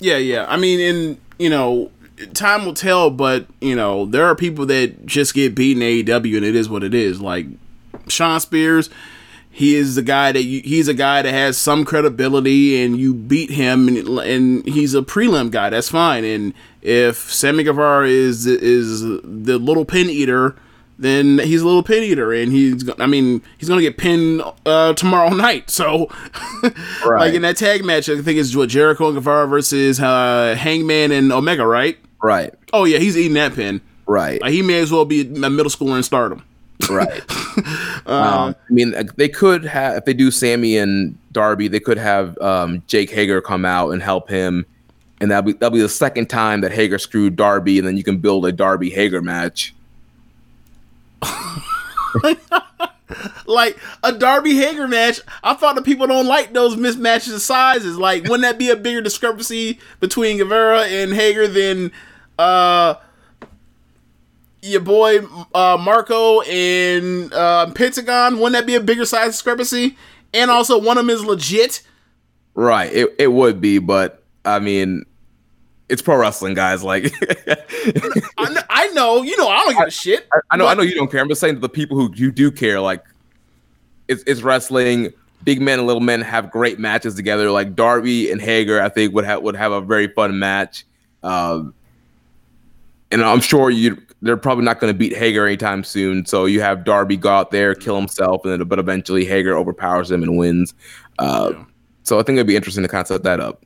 Yeah, 0.00 0.16
yeah. 0.16 0.46
I 0.48 0.56
mean, 0.56 0.80
and 0.80 1.18
you 1.38 1.50
know, 1.50 1.90
time 2.34 2.64
will 2.64 2.74
tell, 2.74 3.10
but 3.10 3.46
you 3.60 3.76
know, 3.76 4.06
there 4.06 4.24
are 4.26 4.34
people 4.34 4.66
that 4.66 5.06
just 5.06 5.34
get 5.34 5.54
beaten 5.54 5.82
AEW, 5.82 6.36
and 6.36 6.44
it 6.44 6.54
is 6.54 6.68
what 6.68 6.82
it 6.82 6.94
is. 6.94 7.20
Like 7.20 7.46
Shawn 8.08 8.40
Spears, 8.40 8.90
he 9.50 9.76
is 9.76 9.94
the 9.94 10.02
guy 10.02 10.32
that 10.32 10.42
you, 10.42 10.60
he's 10.62 10.88
a 10.88 10.94
guy 10.94 11.22
that 11.22 11.32
has 11.32 11.56
some 11.58 11.84
credibility, 11.84 12.82
and 12.82 12.98
you 12.98 13.14
beat 13.14 13.50
him, 13.50 13.88
and, 13.88 14.08
and 14.20 14.66
he's 14.66 14.94
a 14.94 15.02
prelim 15.02 15.50
guy. 15.50 15.70
That's 15.70 15.90
fine. 15.90 16.24
And 16.24 16.54
if 16.82 17.32
Sammy 17.32 17.62
Guevara 17.62 18.08
is 18.08 18.46
is 18.46 19.00
the 19.02 19.58
little 19.58 19.84
pin 19.84 20.10
eater. 20.10 20.56
Then 21.00 21.38
he's 21.38 21.62
a 21.62 21.66
little 21.66 21.82
pin 21.82 22.02
eater, 22.02 22.30
and 22.30 22.52
he's. 22.52 22.88
I 23.00 23.06
mean, 23.06 23.40
he's 23.56 23.70
gonna 23.70 23.80
get 23.80 23.96
pinned 23.96 24.42
uh, 24.66 24.92
tomorrow 24.92 25.30
night. 25.34 25.70
So, 25.70 26.10
like 27.06 27.32
in 27.32 27.40
that 27.42 27.56
tag 27.56 27.84
match, 27.86 28.10
I 28.10 28.20
think 28.20 28.38
it's 28.38 28.54
what 28.54 28.68
Jericho 28.68 29.06
and 29.06 29.14
Guevara 29.14 29.46
versus 29.48 29.98
uh, 29.98 30.54
Hangman 30.58 31.10
and 31.10 31.32
Omega, 31.32 31.66
right? 31.66 31.96
Right, 32.22 32.52
Oh 32.74 32.84
yeah, 32.84 32.98
he's 32.98 33.16
eating 33.16 33.32
that 33.34 33.54
pin. 33.54 33.80
right, 34.06 34.42
Like, 34.42 34.52
he 34.52 34.60
may 34.60 34.78
as 34.80 34.92
well 34.92 35.06
be 35.06 35.22
a 35.22 35.48
middle 35.48 35.70
schooler 35.70 35.96
in 35.96 36.02
Stardom. 36.02 36.44
right. 36.90 37.22
um, 38.06 38.54
I 38.54 38.54
mean, 38.68 38.94
they 39.16 39.30
could 39.30 39.64
have 39.64 39.96
if 39.96 40.04
they 40.04 40.12
do 40.12 40.30
Sammy 40.30 40.76
and 40.76 41.16
Darby, 41.32 41.68
they 41.68 41.80
could 41.80 41.96
have 41.96 42.36
um, 42.42 42.82
Jake 42.86 43.08
Hager 43.10 43.40
come 43.40 43.64
out 43.64 43.92
and 43.92 44.02
help 44.02 44.28
him, 44.28 44.66
and 45.22 45.30
that'll 45.30 45.44
be 45.44 45.52
that'll 45.54 45.70
be 45.74 45.80
the 45.80 45.88
second 45.88 46.28
time 46.28 46.60
that 46.60 46.72
Hager 46.72 46.98
screwed 46.98 47.36
Darby, 47.36 47.78
and 47.78 47.88
then 47.88 47.96
you 47.96 48.04
can 48.04 48.18
build 48.18 48.44
a 48.44 48.52
Darby 48.52 48.90
Hager 48.90 49.22
match. 49.22 49.74
Like 53.46 53.78
a 54.04 54.12
Darby 54.12 54.54
Hager 54.54 54.86
match, 54.86 55.20
I 55.42 55.54
thought 55.54 55.74
the 55.74 55.82
people 55.82 56.06
don't 56.06 56.26
like 56.26 56.52
those 56.52 56.76
mismatches 56.76 57.34
of 57.34 57.42
sizes. 57.42 57.98
Like, 57.98 58.22
wouldn't 58.22 58.42
that 58.42 58.58
be 58.58 58.70
a 58.70 58.76
bigger 58.76 59.00
discrepancy 59.00 59.80
between 59.98 60.38
Guevara 60.38 60.82
and 60.82 61.12
Hager 61.12 61.48
than 61.48 61.90
uh 62.38 62.94
your 64.62 64.80
boy 64.80 65.20
uh 65.54 65.76
Marko 65.80 66.42
and 66.42 67.32
uh 67.32 67.70
Pentagon? 67.72 68.34
Wouldn't 68.38 68.52
that 68.52 68.66
be 68.66 68.76
a 68.76 68.80
bigger 68.80 69.04
size 69.04 69.32
discrepancy? 69.32 69.96
And 70.32 70.50
also, 70.50 70.78
one 70.78 70.96
of 70.96 71.04
them 71.06 71.10
is 71.10 71.24
legit. 71.24 71.82
Right, 72.54 72.92
it 72.92 73.14
it 73.18 73.28
would 73.32 73.60
be, 73.60 73.78
but 73.78 74.22
I 74.44 74.60
mean, 74.60 75.04
it's 75.90 76.02
pro 76.02 76.16
wrestling, 76.16 76.54
guys. 76.54 76.82
Like. 76.82 77.12
I 78.38 78.48
know, 78.52 78.60
I 78.70 78.86
know, 78.88 79.22
you 79.22 79.36
know, 79.36 79.48
I 79.48 79.64
don't 79.64 79.78
give 79.78 79.88
a 79.88 79.90
shit. 79.90 80.28
I 80.50 80.56
know, 80.56 80.66
I 80.66 80.74
know 80.74 80.82
you 80.82 80.94
don't 80.94 81.10
care. 81.10 81.20
I'm 81.20 81.28
just 81.28 81.40
saying 81.40 81.54
to 81.56 81.60
the 81.60 81.68
people 81.68 81.96
who 81.96 82.12
you 82.14 82.30
do 82.30 82.50
care, 82.50 82.80
like 82.80 83.04
it's 84.08 84.22
it's 84.26 84.42
wrestling. 84.42 85.12
Big 85.42 85.60
men 85.60 85.78
and 85.78 85.86
little 85.86 86.02
men 86.02 86.20
have 86.20 86.50
great 86.50 86.78
matches 86.78 87.14
together. 87.14 87.50
Like 87.50 87.74
Darby 87.74 88.30
and 88.30 88.40
Hager, 88.40 88.80
I 88.82 88.88
think 88.90 89.14
would 89.14 89.24
have 89.24 89.42
would 89.42 89.56
have 89.56 89.72
a 89.72 89.80
very 89.80 90.08
fun 90.08 90.38
match. 90.38 90.84
Um, 91.22 91.74
and 93.10 93.22
I'm 93.22 93.40
sure 93.40 93.70
you 93.70 93.96
they're 94.22 94.36
probably 94.36 94.64
not 94.64 94.80
going 94.80 94.92
to 94.92 94.98
beat 94.98 95.16
Hager 95.16 95.46
anytime 95.46 95.82
soon. 95.82 96.26
So 96.26 96.44
you 96.44 96.60
have 96.60 96.84
Darby 96.84 97.16
go 97.16 97.30
out 97.30 97.50
there, 97.50 97.74
kill 97.74 97.96
himself, 97.96 98.44
and 98.44 98.52
then 98.52 98.68
but 98.68 98.78
eventually 98.78 99.24
Hager 99.24 99.56
overpowers 99.56 100.10
him 100.10 100.22
and 100.22 100.36
wins. 100.36 100.74
Uh, 101.18 101.52
So 102.02 102.18
I 102.18 102.22
think 102.22 102.36
it'd 102.36 102.46
be 102.46 102.56
interesting 102.56 102.82
to 102.82 102.88
kind 102.88 103.00
of 103.02 103.06
set 103.06 103.22
that 103.22 103.40
up. 103.40 103.64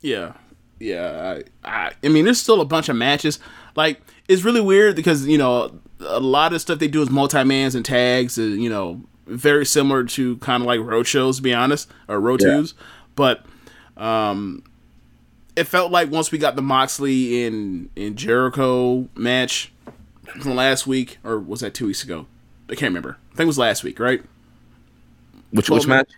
Yeah, 0.00 0.32
yeah. 0.80 1.40
I, 1.64 1.68
I, 1.86 1.92
I 2.04 2.08
mean, 2.08 2.24
there's 2.24 2.40
still 2.40 2.60
a 2.60 2.64
bunch 2.64 2.88
of 2.88 2.96
matches. 2.96 3.38
Like, 3.76 4.00
it's 4.28 4.42
really 4.42 4.60
weird 4.60 4.96
because 4.96 5.26
you 5.26 5.38
know 5.38 5.78
a 6.00 6.20
lot 6.20 6.52
of 6.52 6.60
stuff 6.60 6.78
they 6.78 6.88
do 6.88 7.02
is 7.02 7.10
multi 7.10 7.42
mans 7.44 7.74
and 7.74 7.84
tags. 7.84 8.36
You 8.38 8.68
know, 8.70 9.00
very 9.26 9.64
similar 9.66 10.04
to 10.04 10.36
kind 10.38 10.62
of 10.62 10.66
like 10.66 10.80
road 10.80 11.06
shows, 11.06 11.36
to 11.36 11.42
be 11.42 11.54
honest, 11.54 11.90
or 12.08 12.20
road 12.20 12.40
Yeah. 12.42 12.56
twos. 12.56 12.74
But 13.14 13.44
um, 13.96 14.62
it 15.56 15.64
felt 15.64 15.90
like 15.90 16.10
once 16.10 16.30
we 16.30 16.38
got 16.38 16.56
the 16.56 16.62
Moxley 16.62 17.44
in 17.44 17.90
in 17.96 18.16
Jericho 18.16 19.08
match 19.14 19.72
from 20.40 20.54
last 20.54 20.86
week, 20.86 21.18
or 21.24 21.38
was 21.38 21.60
that 21.60 21.74
two 21.74 21.86
weeks 21.86 22.04
ago? 22.04 22.26
I 22.68 22.74
can't 22.74 22.90
remember. 22.90 23.16
I 23.32 23.36
think 23.36 23.44
it 23.44 23.46
was 23.46 23.58
last 23.58 23.82
week, 23.82 23.98
right? 23.98 24.22
Which 25.50 25.70
which 25.70 25.86
match? 25.86 26.10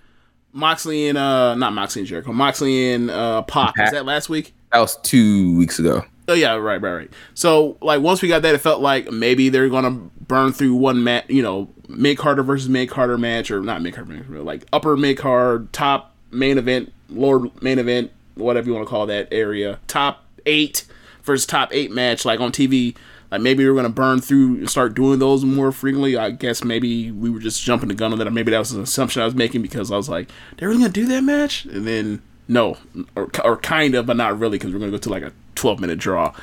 Moxley 0.53 1.09
and 1.09 1.19
uh, 1.19 1.55
not 1.55 1.73
Moxley 1.73 2.01
and 2.01 2.09
Jericho. 2.09 2.33
Moxley 2.33 2.93
and 2.93 3.11
uh, 3.11 3.43
Pac. 3.43 3.77
Was 3.77 3.93
that 3.93 4.05
last 4.05 4.29
week? 4.29 4.53
That 4.73 4.81
was 4.81 4.97
two 4.99 5.57
weeks 5.57 5.79
ago. 5.79 6.05
Oh 6.29 6.35
yeah, 6.35 6.55
right, 6.55 6.81
right, 6.81 6.93
right. 6.93 7.11
So 7.35 7.77
like 7.81 8.01
once 8.01 8.23
we 8.23 8.29
got 8.29 8.43
that, 8.43 8.55
it 8.55 8.59
felt 8.59 8.81
like 8.81 9.11
maybe 9.11 9.49
they're 9.49 9.69
gonna 9.69 9.91
burn 9.91 10.53
through 10.53 10.77
one 10.77 11.03
match, 11.03 11.25
you 11.29 11.43
know, 11.43 11.69
mid 11.89 12.19
carder 12.19 12.43
versus 12.43 12.69
mid 12.69 12.89
carder 12.89 13.19
match, 13.19 13.51
or 13.51 13.61
not 13.61 13.83
mid 13.83 13.95
carder, 13.95 14.23
like 14.43 14.65
upper 14.73 14.97
mid 14.97 15.19
card, 15.19 15.73
top 15.73 16.15
main 16.31 16.57
event, 16.57 16.93
lower 17.09 17.49
main 17.61 17.79
event, 17.79 18.13
whatever 18.37 18.69
you 18.69 18.75
want 18.75 18.87
to 18.87 18.91
call 18.91 19.07
that 19.07 19.29
area, 19.33 19.81
top 19.89 20.25
eight 20.47 20.87
versus 21.23 21.47
top 21.47 21.71
eight 21.73 21.91
match, 21.91 22.25
like 22.25 22.41
on 22.41 22.53
TV. 22.53 22.97
Like 23.31 23.43
maybe 23.43 23.63
we 23.63 23.71
are 23.71 23.75
gonna 23.75 23.89
burn 23.89 24.21
through 24.21 24.67
start 24.67 24.95
doing 24.95 25.19
those 25.21 25.45
more 25.45 25.71
frequently. 25.71 26.17
I 26.17 26.31
guess 26.31 26.65
maybe 26.65 27.11
we 27.13 27.31
were 27.31 27.39
just 27.39 27.63
jumping 27.63 27.89
the 27.89 27.95
gun 27.95 28.13
on 28.13 28.19
that. 28.19 28.31
Maybe 28.33 28.51
that 28.51 28.59
was 28.59 28.73
an 28.73 28.83
assumption 28.83 29.23
I 29.23 29.25
was 29.25 29.35
making 29.35 29.63
because 29.63 29.93
I 29.93 29.97
was 29.97 30.09
like, 30.09 30.29
they're 30.57 30.69
really 30.69 30.81
gonna 30.81 30.93
do 30.93 31.07
that 31.07 31.23
match, 31.23 31.65
and 31.67 31.87
then 31.87 32.23
no, 32.49 32.77
or 33.15 33.31
or 33.45 33.57
kind 33.59 33.95
of, 33.95 34.07
but 34.07 34.17
not 34.17 34.39
really 34.39 34.59
because 34.59 34.73
we're 34.73 34.81
gonna 34.81 34.91
go 34.91 34.99
to 34.99 35.09
like 35.09 35.23
a 35.23 35.33
twelve 35.55 35.79
minute 35.81 35.99
draw. 35.99 36.35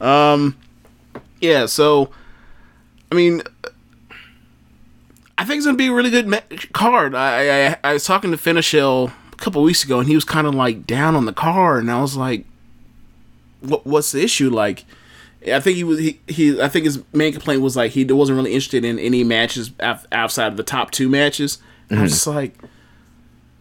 Um, 0.00 0.56
yeah. 1.40 1.66
So, 1.66 2.10
I 3.10 3.14
mean, 3.14 3.42
I 5.36 5.44
think 5.44 5.58
it's 5.58 5.66
gonna 5.66 5.76
be 5.76 5.88
a 5.88 5.92
really 5.92 6.10
good 6.10 6.26
ma- 6.26 6.40
card. 6.72 7.14
I, 7.14 7.72
I 7.72 7.76
I 7.84 7.92
was 7.92 8.04
talking 8.04 8.30
to 8.30 8.38
Finishell 8.38 9.12
a 9.32 9.36
couple 9.36 9.62
weeks 9.62 9.84
ago, 9.84 9.98
and 9.98 10.08
he 10.08 10.14
was 10.14 10.24
kind 10.24 10.46
of 10.46 10.54
like 10.54 10.86
down 10.86 11.14
on 11.14 11.26
the 11.26 11.32
card, 11.34 11.82
and 11.82 11.90
I 11.90 12.00
was 12.00 12.16
like, 12.16 12.46
"What 13.60 13.86
what's 13.86 14.12
the 14.12 14.22
issue?" 14.22 14.48
Like, 14.48 14.84
I 15.46 15.60
think 15.60 15.76
he 15.76 15.84
was 15.84 15.98
he, 15.98 16.20
he 16.28 16.60
I 16.60 16.68
think 16.68 16.84
his 16.84 17.02
main 17.12 17.32
complaint 17.32 17.62
was 17.62 17.76
like 17.76 17.92
he 17.92 18.04
wasn't 18.04 18.36
really 18.36 18.52
interested 18.52 18.84
in 18.84 18.98
any 18.98 19.24
matches 19.24 19.72
af- 19.80 20.06
outside 20.12 20.48
of 20.48 20.56
the 20.56 20.62
top 20.62 20.90
two 20.90 21.08
matches. 21.08 21.58
And 21.90 21.98
I 21.98 22.02
was 22.02 22.12
just 22.12 22.26
like, 22.26 22.54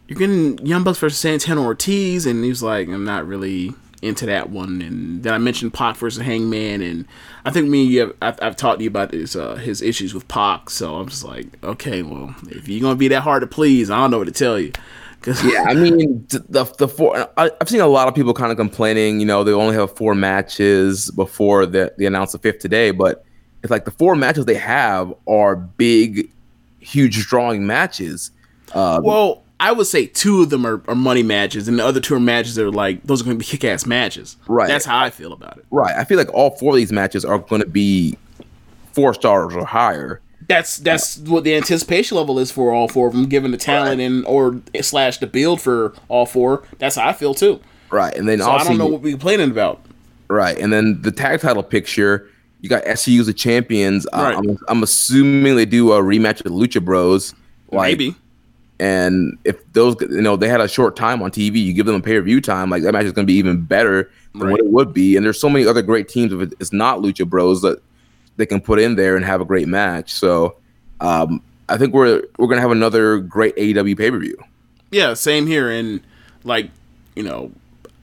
"You're 0.07 0.19
getting 0.19 0.57
Young 0.65 0.83
Bucks 0.83 0.99
versus 0.99 1.19
Santana 1.19 1.61
Ortiz," 1.61 2.25
and 2.25 2.43
he 2.43 2.49
was 2.49 2.63
like, 2.63 2.87
"I'm 2.87 3.05
not 3.05 3.27
really." 3.27 3.73
into 4.01 4.25
that 4.25 4.49
one 4.49 4.81
and 4.81 5.21
then 5.21 5.31
I 5.31 5.37
mentioned 5.37 5.75
Pac 5.75 5.95
versus 5.95 6.23
Hangman 6.23 6.81
and 6.81 7.05
I 7.45 7.51
think 7.51 7.69
me 7.69 7.83
and 7.83 7.91
you 7.91 7.99
have, 7.99 8.15
I've, 8.19 8.39
I've 8.41 8.55
talked 8.55 8.79
to 8.79 8.83
you 8.83 8.89
about 8.89 9.11
his 9.11 9.35
uh, 9.35 9.57
his 9.57 9.83
issues 9.83 10.11
with 10.11 10.27
Pac 10.27 10.71
so 10.71 10.95
I'm 10.95 11.07
just 11.07 11.23
like 11.23 11.45
okay 11.63 12.01
well 12.01 12.33
if 12.49 12.67
you're 12.67 12.81
gonna 12.81 12.95
be 12.95 13.09
that 13.09 13.21
hard 13.21 13.41
to 13.41 13.47
please 13.47 13.91
I 13.91 13.99
don't 13.99 14.09
know 14.09 14.17
what 14.17 14.25
to 14.25 14.31
tell 14.31 14.59
you 14.59 14.71
'Cause- 15.21 15.43
Yeah, 15.43 15.63
I 15.67 15.73
mean 15.73 16.25
the 16.29 16.63
the 16.77 16.87
four. 16.87 17.15
I, 17.37 17.51
I've 17.61 17.69
seen 17.69 17.81
a 17.81 17.87
lot 17.87 18.07
of 18.07 18.15
people 18.15 18.33
kind 18.33 18.51
of 18.51 18.57
complaining. 18.57 19.19
You 19.19 19.25
know, 19.25 19.43
they 19.43 19.51
only 19.53 19.75
have 19.75 19.95
four 19.95 20.15
matches 20.15 21.11
before 21.11 21.65
the 21.65 21.93
they 21.97 22.05
announced 22.05 22.33
the 22.33 22.39
fifth 22.39 22.59
today, 22.59 22.91
but 22.91 23.23
it's 23.63 23.69
like 23.71 23.85
the 23.85 23.91
four 23.91 24.15
matches 24.15 24.45
they 24.45 24.55
have 24.55 25.13
are 25.27 25.55
big, 25.55 26.31
huge 26.79 27.27
drawing 27.27 27.67
matches. 27.67 28.31
Uh, 28.73 28.99
Well, 29.03 29.43
I 29.59 29.71
would 29.71 29.85
say 29.85 30.07
two 30.07 30.41
of 30.41 30.49
them 30.49 30.65
are, 30.65 30.81
are 30.87 30.95
money 30.95 31.21
matches, 31.21 31.67
and 31.67 31.77
the 31.77 31.85
other 31.85 31.99
two 31.99 32.15
are 32.15 32.19
matches 32.19 32.55
that 32.55 32.65
are 32.65 32.71
like 32.71 33.03
those 33.03 33.21
are 33.21 33.25
going 33.25 33.37
to 33.37 33.39
be 33.39 33.45
kick 33.45 33.63
ass 33.63 33.85
matches. 33.85 34.37
Right. 34.47 34.67
That's 34.67 34.85
how 34.85 34.97
I 34.97 35.11
feel 35.11 35.33
about 35.33 35.57
it. 35.59 35.65
Right. 35.69 35.95
I 35.95 36.03
feel 36.03 36.17
like 36.17 36.33
all 36.33 36.51
four 36.57 36.71
of 36.71 36.77
these 36.77 36.91
matches 36.91 37.23
are 37.23 37.37
going 37.37 37.61
to 37.61 37.67
be 37.67 38.17
four 38.93 39.13
stars 39.13 39.53
or 39.55 39.63
higher. 39.65 40.19
That's 40.51 40.77
that's 40.77 41.17
what 41.19 41.43
the 41.43 41.55
anticipation 41.55 42.17
level 42.17 42.39
is 42.39 42.51
for 42.51 42.71
all 42.71 42.87
four 42.87 43.07
of 43.07 43.13
them, 43.13 43.27
given 43.27 43.51
the 43.51 43.57
talent 43.57 44.01
and 44.01 44.25
or 44.25 44.61
slash 44.81 45.17
the 45.17 45.27
build 45.27 45.61
for 45.61 45.93
all 46.09 46.25
four. 46.25 46.63
That's 46.77 46.95
how 46.95 47.07
I 47.07 47.13
feel 47.13 47.33
too. 47.33 47.61
Right. 47.89 48.15
And 48.15 48.27
then 48.27 48.39
So 48.39 48.51
I 48.51 48.63
don't 48.63 48.77
know 48.77 48.87
what 48.87 49.01
we're 49.01 49.11
complaining 49.11 49.51
about. 49.51 49.81
Right, 50.29 50.57
and 50.57 50.71
then 50.71 51.01
the 51.01 51.11
tag 51.11 51.41
title 51.41 51.61
picture, 51.61 52.29
you 52.61 52.69
got 52.69 52.85
SCU 52.85 53.19
as 53.19 53.25
the 53.25 53.33
champions. 53.33 54.07
Uh, 54.13 54.31
Right. 54.33 54.37
I'm, 54.37 54.57
I'm 54.69 54.81
assuming 54.83 55.57
they 55.57 55.65
do 55.65 55.91
a 55.91 56.01
rematch 56.01 56.41
with 56.41 56.53
Lucha 56.53 56.83
Bros. 56.83 57.35
Like, 57.69 57.89
Maybe. 57.91 58.15
And 58.79 59.37
if 59.43 59.57
those, 59.73 59.95
you 59.99 60.21
know, 60.21 60.37
they 60.37 60.47
had 60.47 60.61
a 60.61 60.69
short 60.69 60.95
time 60.95 61.21
on 61.21 61.31
TV, 61.31 61.63
you 61.63 61.73
give 61.73 61.85
them 61.85 61.95
a 61.95 62.01
pay 62.01 62.15
per 62.15 62.21
view 62.21 62.39
time, 62.39 62.69
like 62.69 62.81
that 62.83 62.93
match 62.93 63.05
is 63.05 63.11
going 63.11 63.27
to 63.27 63.31
be 63.31 63.37
even 63.37 63.61
better 63.61 64.09
than 64.33 64.49
what 64.49 64.59
it 64.59 64.67
would 64.67 64.93
be. 64.93 65.17
And 65.17 65.25
there's 65.25 65.39
so 65.39 65.49
many 65.49 65.67
other 65.67 65.81
great 65.81 66.07
teams 66.07 66.31
if 66.33 66.53
it's 66.59 66.73
not 66.73 66.99
Lucha 66.99 67.27
Bros 67.29 67.61
that 67.61 67.81
they 68.37 68.45
can 68.45 68.61
put 68.61 68.79
in 68.79 68.95
there 68.95 69.15
and 69.15 69.25
have 69.25 69.41
a 69.41 69.45
great 69.45 69.67
match. 69.67 70.13
So 70.13 70.55
um, 70.99 71.41
I 71.69 71.77
think 71.77 71.93
we're 71.93 72.23
we're 72.37 72.47
gonna 72.47 72.61
have 72.61 72.71
another 72.71 73.19
great 73.19 73.55
AEW 73.55 73.97
pay 73.97 74.11
per 74.11 74.19
view. 74.19 74.37
Yeah, 74.91 75.13
same 75.13 75.47
here. 75.47 75.69
And 75.69 76.01
like, 76.43 76.69
you 77.15 77.23
know, 77.23 77.51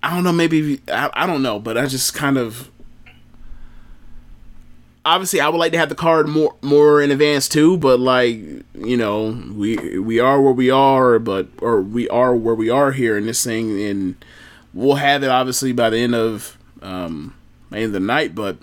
I 0.03 0.15
don't 0.15 0.25
know. 0.25 0.33
Maybe 0.33 0.81
I, 0.89 1.11
I 1.13 1.27
don't 1.27 1.43
know, 1.43 1.59
but 1.59 1.77
I 1.77 1.87
just 1.87 2.15
kind 2.15 2.39
of 2.39 2.71
obviously 5.05 5.41
I 5.41 5.49
would 5.49 5.59
like 5.59 5.73
to 5.73 5.79
have 5.79 5.89
the 5.89 5.95
card 5.95 6.29
more 6.29 6.55
more 6.63 7.03
in 7.03 7.11
advance 7.11 7.49
too. 7.49 7.77
But 7.77 8.01
like, 8.01 8.37
you 8.75 8.97
know, 8.97 9.43
we 9.55 9.99
we 9.99 10.21
are 10.21 10.41
where 10.41 10.53
we 10.53 10.71
are, 10.71 11.19
but 11.19 11.49
or 11.61 11.81
we 11.81 12.09
are 12.09 12.35
where 12.35 12.55
we 12.55 12.71
are 12.71 12.93
here 12.93 13.17
in 13.17 13.27
this 13.27 13.43
thing, 13.43 13.81
and 13.83 14.25
we'll 14.73 14.97
have 14.97 15.23
it 15.23 15.31
obviously 15.31 15.73
by 15.73 15.91
the 15.91 15.99
end 15.99 16.15
of 16.15 16.57
um 16.83 17.35
end 17.73 17.85
of 17.85 17.93
the 17.93 18.01
night. 18.01 18.35
But 18.35 18.59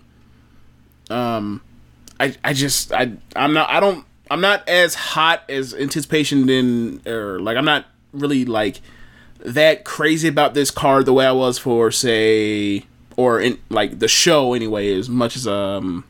um, 1.10 1.62
I 2.20 2.36
I 2.44 2.54
just 2.54 2.92
I 2.92 3.12
I'm 3.36 3.54
not 3.54 3.70
I 3.70 3.80
don't 3.80 4.06
I'm 4.30 4.42
not 4.42 4.68
as 4.68 4.96
hot 4.96 5.44
as 5.50 5.74
anticipation 5.74 6.50
in 6.50 7.02
or 7.06 7.40
like 7.40 7.58
I'm 7.58 7.66
not 7.66 7.86
really 8.14 8.46
like 8.46 8.82
that 9.40 9.84
crazy 9.84 10.28
about 10.28 10.54
this 10.54 10.72
card 10.72 11.06
the 11.06 11.14
way 11.14 11.26
I 11.26 11.32
was 11.32 11.58
for 11.58 11.92
say 11.92 12.86
or 13.18 13.40
in 13.40 13.60
like 13.70 14.00
the 14.00 14.08
show 14.08 14.54
anyway 14.54 14.94
as 14.94 15.10
much 15.10 15.36
as 15.36 15.48
um 15.48 16.04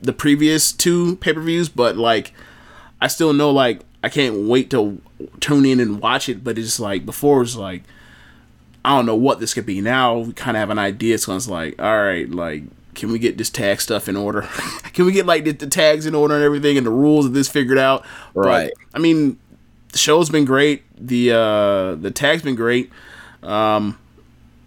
the 0.00 0.12
previous 0.12 0.70
two 0.70 1.16
pay-per-views 1.16 1.68
but 1.68 1.96
like 1.96 2.32
I 3.00 3.08
still 3.08 3.32
know 3.32 3.50
like 3.50 3.80
I 4.04 4.08
can't 4.08 4.46
wait 4.46 4.70
to 4.70 5.00
tune 5.40 5.64
in 5.64 5.80
and 5.80 6.00
watch 6.00 6.28
it 6.28 6.44
but 6.44 6.58
it's 6.58 6.78
like 6.78 7.04
before 7.04 7.38
it 7.38 7.40
was 7.40 7.56
like 7.56 7.82
I 8.84 8.94
don't 8.96 9.06
know 9.06 9.16
what 9.16 9.40
this 9.40 9.52
could 9.52 9.66
be 9.66 9.80
now. 9.80 10.18
We 10.18 10.32
kind 10.32 10.56
of 10.56 10.60
have 10.60 10.70
an 10.70 10.78
idea 10.78 11.18
so 11.18 11.34
it's 11.34 11.48
like 11.48 11.80
all 11.82 12.04
right 12.04 12.30
like 12.30 12.62
can 12.98 13.10
we 13.12 13.18
get 13.18 13.38
this 13.38 13.48
tag 13.48 13.80
stuff 13.80 14.08
in 14.08 14.16
order 14.16 14.42
can 14.92 15.06
we 15.06 15.12
get 15.12 15.24
like 15.24 15.44
the, 15.44 15.52
the 15.52 15.66
tags 15.66 16.04
in 16.04 16.14
order 16.14 16.34
and 16.34 16.42
everything 16.44 16.76
and 16.76 16.86
the 16.86 16.90
rules 16.90 17.24
of 17.24 17.32
this 17.32 17.48
figured 17.48 17.78
out 17.78 18.04
But, 18.34 18.46
Right. 18.46 18.72
I 18.92 18.98
mean 18.98 19.38
the 19.92 19.98
show's 19.98 20.28
been 20.28 20.44
great. 20.44 20.82
The 20.98 21.32
uh 21.32 21.94
the 21.94 22.10
tag's 22.10 22.42
been 22.42 22.56
great. 22.56 22.90
Um 23.42 23.98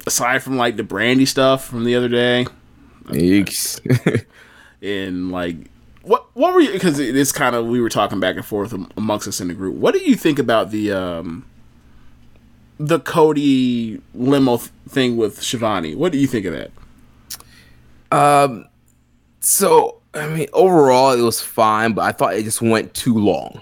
aside 0.07 0.41
from 0.41 0.57
like 0.57 0.77
the 0.77 0.83
Brandi 0.83 1.27
stuff 1.27 1.65
from 1.65 1.83
the 1.83 1.95
other 1.95 2.07
day 2.09 2.47
Yeeks. 3.07 3.79
and 4.81 5.31
like 5.31 5.57
what 6.03 6.25
what 6.35 6.53
were 6.53 6.61
you 6.61 6.71
because 6.71 6.97
it's 6.99 7.31
kind 7.31 7.55
of 7.55 7.65
we 7.67 7.79
were 7.81 7.89
talking 7.89 8.19
back 8.19 8.35
and 8.35 8.45
forth 8.45 8.73
amongst 8.97 9.27
us 9.27 9.39
in 9.41 9.49
the 9.49 9.53
group. 9.53 9.75
What 9.75 9.93
do 9.93 9.99
you 9.99 10.15
think 10.15 10.39
about 10.39 10.71
the 10.71 10.91
um 10.91 11.45
the 12.79 12.99
Cody 12.99 14.01
limo 14.15 14.57
thing 14.89 15.17
with 15.17 15.41
Schiavone? 15.41 15.93
What 15.95 16.11
do 16.11 16.17
you 16.17 16.25
think 16.27 16.45
of 16.45 16.53
that? 16.53 16.71
Um, 18.11 18.65
so 19.39 20.01
I 20.13 20.27
mean, 20.27 20.47
overall 20.53 21.11
it 21.13 21.21
was 21.21 21.41
fine, 21.41 21.93
but 21.93 22.03
I 22.03 22.11
thought 22.11 22.35
it 22.35 22.43
just 22.43 22.61
went 22.61 22.93
too 22.93 23.17
long. 23.17 23.61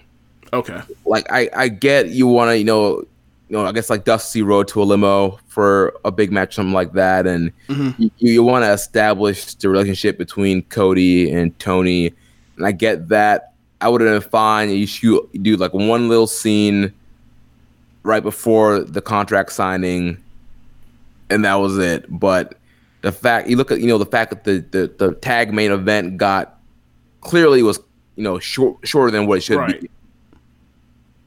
Okay. 0.52 0.82
like 1.06 1.32
I, 1.32 1.50
I 1.56 1.68
get 1.68 2.10
you 2.10 2.28
want 2.28 2.50
to 2.50 2.58
you 2.58 2.64
know 2.64 3.04
you 3.50 3.58
know 3.58 3.66
I 3.66 3.72
guess 3.72 3.90
like 3.90 4.04
Dusty 4.04 4.42
Rhodes 4.42 4.72
to 4.74 4.82
a 4.82 4.84
limo 4.84 5.40
for 5.48 5.94
a 6.06 6.12
big 6.12 6.32
match 6.32 6.56
something 6.56 6.74
like 6.74 6.94
that 6.94 7.28
and 7.28 7.52
mm-hmm. 7.68 8.02
you, 8.02 8.12
you 8.18 8.44
want 8.44 8.64
to 8.64 8.72
establish 8.72 9.54
the 9.56 9.70
relationship 9.70 10.18
between 10.18 10.64
Cody 10.64 11.32
and 11.32 11.58
Tony 11.60 12.14
and 12.58 12.66
I 12.66 12.72
get 12.72 13.10
that 13.10 13.54
I 13.82 13.90
would 13.90 14.02
have 14.02 14.22
been 14.22 14.30
fine 14.30 14.70
you 14.72 14.88
shoot 14.88 15.30
you 15.34 15.40
do 15.40 15.56
like 15.56 15.74
one 15.74 16.10
little 16.10 16.28
scene 16.28 16.94
right 18.04 18.24
before 18.24 18.80
the 18.80 19.02
contract 19.02 19.52
signing 19.52 20.18
and 21.30 21.46
that 21.46 21.56
was 21.56 21.78
it 21.78 22.06
but 22.10 22.56
the 23.02 23.12
fact 23.12 23.48
you 23.50 23.56
look 23.58 23.72
at 23.72 23.80
you 23.80 23.88
know 23.88 23.98
the 23.98 24.06
fact 24.06 24.30
that 24.32 24.44
the 24.44 24.66
the, 24.72 24.94
the 24.98 25.14
tag 25.16 25.54
main 25.54 25.72
event 25.72 26.18
got 26.18 26.60
clearly 27.22 27.64
was 27.64 27.80
you 28.16 28.24
know 28.24 28.40
short 28.40 28.78
shorter 28.88 29.12
than 29.12 29.26
what 29.28 29.38
it 29.38 29.42
should 29.42 29.58
Right. 29.58 29.82
be 29.82 29.90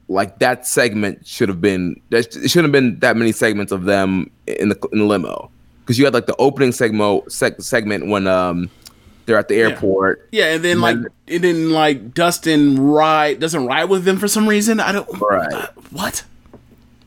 like 0.07 0.39
that 0.39 0.67
segment 0.67 1.25
should 1.25 1.49
have 1.49 1.61
been 1.61 1.99
there 2.09 2.21
shouldn't 2.23 2.63
have 2.63 2.71
been 2.71 2.99
that 2.99 3.15
many 3.17 3.31
segments 3.31 3.71
of 3.71 3.85
them 3.85 4.29
in 4.47 4.69
the 4.69 4.87
in 4.91 4.99
the 4.99 5.05
limo 5.05 5.49
because 5.79 5.97
you 5.97 6.05
had 6.05 6.13
like 6.13 6.25
the 6.25 6.35
opening 6.37 6.71
segment 6.71 7.25
seg- 7.25 7.61
segment 7.63 8.07
when 8.07 8.27
um 8.27 8.69
they're 9.25 9.37
at 9.37 9.47
the 9.47 9.55
airport 9.55 10.27
Yeah, 10.33 10.53
and 10.55 10.63
then 10.65 10.81
like 10.81 10.97
and 11.29 11.43
then 11.43 11.69
like 11.71 12.13
Dustin 12.13 12.77
ride 12.79 13.39
doesn't 13.39 13.65
ride 13.65 13.85
with 13.85 14.03
them 14.03 14.17
for 14.17 14.27
some 14.27 14.47
reason. 14.49 14.81
I 14.81 14.91
don't 14.91 15.07
Right. 15.21 15.69
what? 15.91 16.25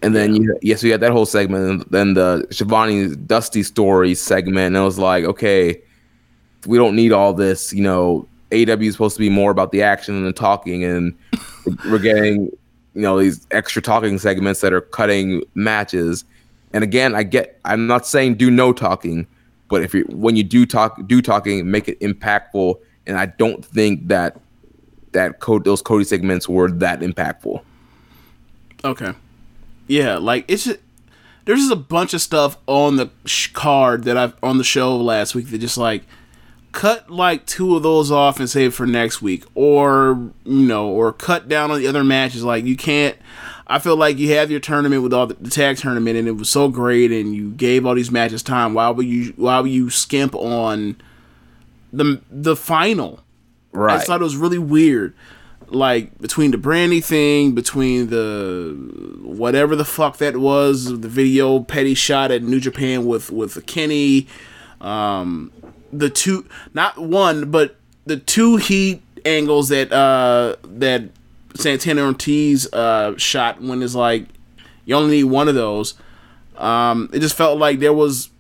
And 0.03 0.15
then 0.15 0.37
you 0.37 0.59
yes 0.63 0.83
you 0.83 0.93
had 0.93 1.01
that 1.01 1.13
whole 1.13 1.27
segment 1.27 1.65
and 1.65 1.85
then 1.91 2.15
the 2.15 2.47
Schiavone 2.51 3.17
Dusty 3.17 3.63
story 3.63 4.15
segment 4.15 4.69
and 4.69 4.77
it 4.77 4.81
was 4.81 4.99
like 4.99 5.25
okay 5.25 5.81
we 6.67 6.77
don't 6.79 6.95
need 6.95 7.13
all 7.13 7.33
this 7.33 7.73
you 7.73 7.83
know 7.83 8.29
AEW 8.51 8.87
is 8.87 8.95
supposed 8.95 9.17
to 9.17 9.21
be 9.21 9.31
more 9.31 9.51
about 9.51 9.73
the 9.73 9.83
action 9.83 10.15
and 10.15 10.27
the 10.27 10.33
talking 10.33 10.85
and 10.85 11.17
we're 11.91 11.99
getting 11.99 12.45
you 12.95 13.03
know 13.03 13.19
these 13.19 13.47
extra 13.51 13.81
talking 13.83 14.19
segments 14.19 14.61
that 14.61 14.73
are 14.73 14.81
cutting 14.81 15.43
matches. 15.55 16.25
And 16.73 16.85
again 16.85 17.15
I 17.15 17.23
get 17.23 17.59
I'm 17.65 17.87
not 17.87 18.07
saying 18.07 18.37
do 18.37 18.51
no 18.51 18.73
talking 18.73 19.27
but 19.69 19.83
if 19.83 19.95
you 19.95 20.05
when 20.11 20.37
you 20.37 20.45
do 20.45 20.67
talk 20.67 21.07
do 21.07 21.23
talking 21.23 21.71
make 21.71 21.89
it 21.89 21.99
impactful 22.01 22.79
and 23.07 23.19
I 23.19 23.27
don't 23.27 23.65
think 23.65 24.09
that 24.09 24.39
that 25.13 25.41
code 25.41 25.65
those 25.65 25.83
Cody 25.83 26.05
segments 26.05 26.49
were 26.49 26.71
that 26.71 27.01
impactful. 27.01 27.63
Okay. 28.85 29.13
Yeah, 29.87 30.19
like 30.19 30.45
it's 30.49 30.65
just, 30.65 30.81
there's 31.45 31.61
just 31.61 31.73
a 31.73 31.77
bunch 31.77 32.13
of 32.15 32.21
stuff 32.21 32.59
on 32.67 32.97
the 32.97 33.11
sh- 33.25 33.53
card 33.53 34.05
that 34.05 34.17
I've 34.17 34.35
on 34.43 34.59
the 34.59 34.65
show 34.65 34.97
last 34.97 35.35
week 35.35 35.51
that 35.51 35.59
just 35.59 35.79
like 35.79 36.03
cut 36.73 37.09
like 37.11 37.47
two 37.47 37.75
of 37.75 37.83
those 37.83 38.11
off 38.11 38.39
and 38.39 38.51
save 38.51 38.75
for 38.75 38.87
next 38.87 39.23
week, 39.23 39.45
or 39.55 40.31
you 40.45 40.67
know, 40.67 40.89
or 40.89 41.13
cut 41.13 41.49
down 41.49 41.71
on 41.71 41.79
the 41.79 41.87
other 41.87 42.05
matches. 42.05 42.45
Like 42.45 42.65
you 42.65 42.77
can't. 42.77 43.17
I 43.69 43.79
feel 43.81 43.97
like 43.97 44.19
you 44.19 44.33
have 44.35 44.51
your 44.51 44.61
tournament 44.61 45.03
with 45.03 45.13
all 45.13 45.27
the, 45.27 45.35
the 45.35 45.51
tag 45.51 45.79
tournament, 45.79 46.17
and 46.17 46.29
it 46.29 46.33
was 46.33 46.49
so 46.49 46.69
great, 46.69 47.11
and 47.11 47.35
you 47.35 47.51
gave 47.51 47.85
all 47.85 47.95
these 47.95 48.13
matches 48.13 48.43
time. 48.43 48.75
Why 48.75 48.91
would 48.91 49.07
you? 49.07 49.33
Why 49.37 49.61
would 49.61 49.71
you 49.71 49.91
skimp 49.91 50.35
on 50.35 51.01
the 51.93 52.21
the 52.31 52.57
final? 52.57 53.21
I 53.75 53.79
right 53.79 53.95
just 53.97 54.07
thought 54.07 54.21
it 54.21 54.25
was 54.25 54.37
really 54.37 54.59
weird. 54.59 55.15
Like 55.69 56.17
between 56.19 56.53
the 56.53 56.59
Brandi 56.59 57.03
thing, 57.05 57.53
between 57.53 58.09
the 58.09 58.75
whatever 59.23 59.75
the 59.75 59.85
fuck 59.85 60.19
that 60.19 60.37
was, 60.37 61.01
the 61.01 61.09
video 61.09 61.61
Petty 61.61 61.95
shot 61.95 62.31
at 62.31 62.43
New 62.43 62.61
Japan 62.61 63.05
with 63.05 63.31
with 63.31 63.67
Kenny, 63.67 64.29
um, 64.81 65.51
the 65.93 66.09
two 66.09 66.47
not 66.73 66.99
one 66.99 67.51
but 67.51 67.77
the 68.05 68.17
two 68.17 68.57
heat 68.57 69.03
angles 69.25 69.69
that 69.71 69.93
uh 69.93 70.55
that 70.63 71.03
Santana 71.55 72.03
Ortiz 72.03 72.73
uh 72.73 73.17
shot 73.17 73.61
when 73.61 73.83
it's 73.83 73.97
like 73.97 74.27
you 74.85 74.95
only 74.95 75.17
need 75.17 75.25
one 75.25 75.49
of 75.49 75.55
those. 75.55 75.95
Um, 76.57 77.11
it 77.13 77.19
just 77.19 77.37
felt 77.37 77.59
like 77.59 77.81
there 77.81 77.93
was 77.93 78.31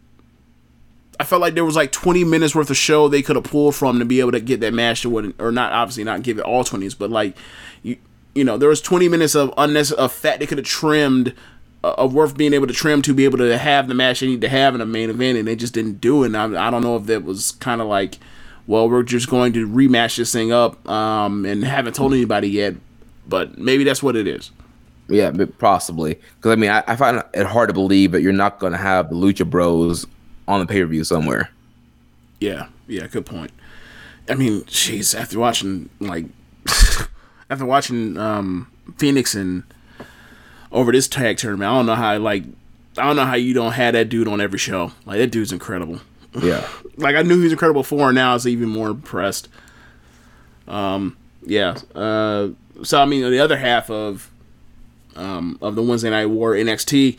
I 1.18 1.24
felt 1.24 1.40
like 1.40 1.54
there 1.54 1.64
was 1.64 1.76
like 1.76 1.92
20 1.92 2.24
minutes 2.24 2.54
worth 2.54 2.70
of 2.70 2.76
show 2.76 3.08
they 3.08 3.22
could 3.22 3.36
have 3.36 3.44
pulled 3.44 3.74
from 3.74 3.98
to 3.98 4.04
be 4.04 4.20
able 4.20 4.32
to 4.32 4.40
get 4.40 4.60
that 4.60 4.74
match 4.74 5.02
to 5.02 5.10
what, 5.10 5.32
or 5.38 5.50
not 5.50 5.72
obviously 5.72 6.04
not 6.04 6.22
give 6.22 6.38
it 6.38 6.44
all 6.44 6.64
20s, 6.64 6.96
but 6.96 7.10
like 7.10 7.36
you, 7.82 7.96
you 8.34 8.44
know, 8.44 8.58
there 8.58 8.68
was 8.68 8.80
20 8.80 9.08
minutes 9.08 9.34
of 9.34 9.52
unnecessary 9.56 10.04
of 10.04 10.12
fat 10.12 10.40
they 10.40 10.46
could 10.46 10.58
have 10.58 10.66
trimmed, 10.66 11.34
uh, 11.82 11.94
of 11.96 12.12
worth 12.12 12.36
being 12.36 12.52
able 12.52 12.66
to 12.66 12.74
trim 12.74 13.00
to 13.02 13.14
be 13.14 13.24
able 13.24 13.38
to 13.38 13.56
have 13.56 13.88
the 13.88 13.94
match 13.94 14.20
they 14.20 14.26
need 14.26 14.42
to 14.42 14.48
have 14.48 14.74
in 14.74 14.80
a 14.80 14.86
main 14.86 15.08
event, 15.08 15.38
and 15.38 15.48
they 15.48 15.56
just 15.56 15.72
didn't 15.72 16.00
do 16.00 16.22
it. 16.22 16.26
And 16.26 16.36
I, 16.36 16.68
I 16.68 16.70
don't 16.70 16.82
know 16.82 16.96
if 16.96 17.06
that 17.06 17.24
was 17.24 17.52
kind 17.52 17.80
of 17.80 17.86
like, 17.86 18.18
well, 18.66 18.88
we're 18.90 19.02
just 19.02 19.30
going 19.30 19.52
to 19.54 19.66
rematch 19.66 20.16
this 20.16 20.32
thing 20.32 20.52
up, 20.52 20.86
um, 20.88 21.46
and 21.46 21.64
haven't 21.64 21.94
told 21.94 22.12
anybody 22.12 22.48
yet, 22.48 22.74
but 23.26 23.56
maybe 23.56 23.84
that's 23.84 24.02
what 24.02 24.16
it 24.16 24.26
is. 24.26 24.50
Yeah, 25.08 25.32
possibly. 25.58 26.14
Because 26.14 26.52
I 26.52 26.56
mean, 26.56 26.70
I, 26.70 26.82
I 26.86 26.96
find 26.96 27.22
it 27.32 27.46
hard 27.46 27.68
to 27.68 27.72
believe 27.72 28.12
that 28.12 28.22
you're 28.22 28.32
not 28.32 28.58
going 28.58 28.72
to 28.72 28.78
have 28.78 29.08
the 29.08 29.14
Lucha 29.14 29.48
Bros 29.48 30.04
on 30.48 30.60
the 30.60 30.66
pay 30.66 30.80
per 30.80 30.86
view 30.86 31.04
somewhere. 31.04 31.50
Yeah, 32.40 32.66
yeah, 32.86 33.06
good 33.06 33.26
point. 33.26 33.52
I 34.28 34.34
mean, 34.34 34.62
jeez, 34.62 35.18
after 35.18 35.38
watching 35.38 35.88
like 36.00 36.26
after 37.50 37.64
watching 37.64 38.16
um 38.18 38.70
Phoenix 38.96 39.34
and 39.34 39.64
over 40.72 40.92
this 40.92 41.08
tag 41.08 41.38
tournament. 41.38 41.70
I 41.70 41.74
don't 41.74 41.86
know 41.86 41.94
how 41.94 42.18
like 42.18 42.44
I 42.98 43.06
don't 43.06 43.16
know 43.16 43.24
how 43.24 43.34
you 43.34 43.54
don't 43.54 43.72
have 43.72 43.94
that 43.94 44.08
dude 44.08 44.28
on 44.28 44.40
every 44.40 44.58
show. 44.58 44.92
Like 45.04 45.18
that 45.18 45.30
dude's 45.30 45.52
incredible. 45.52 46.00
Yeah. 46.40 46.66
Like 46.98 47.14
I 47.14 47.20
knew 47.20 47.36
he 47.36 47.42
was 47.42 47.52
incredible 47.52 47.82
before, 47.82 48.08
and 48.08 48.14
now 48.14 48.30
I 48.30 48.32
was 48.32 48.46
even 48.46 48.70
more 48.70 48.88
impressed. 48.88 49.50
Um, 50.66 51.14
yeah. 51.42 51.76
Uh, 51.94 52.52
so 52.82 53.02
I 53.02 53.04
mean, 53.04 53.30
the 53.30 53.38
other 53.38 53.58
half 53.58 53.90
of 53.90 54.30
um, 55.14 55.58
of 55.60 55.74
the 55.74 55.82
Wednesday 55.82 56.08
Night 56.08 56.24
War 56.24 56.52
NXT, 56.52 57.18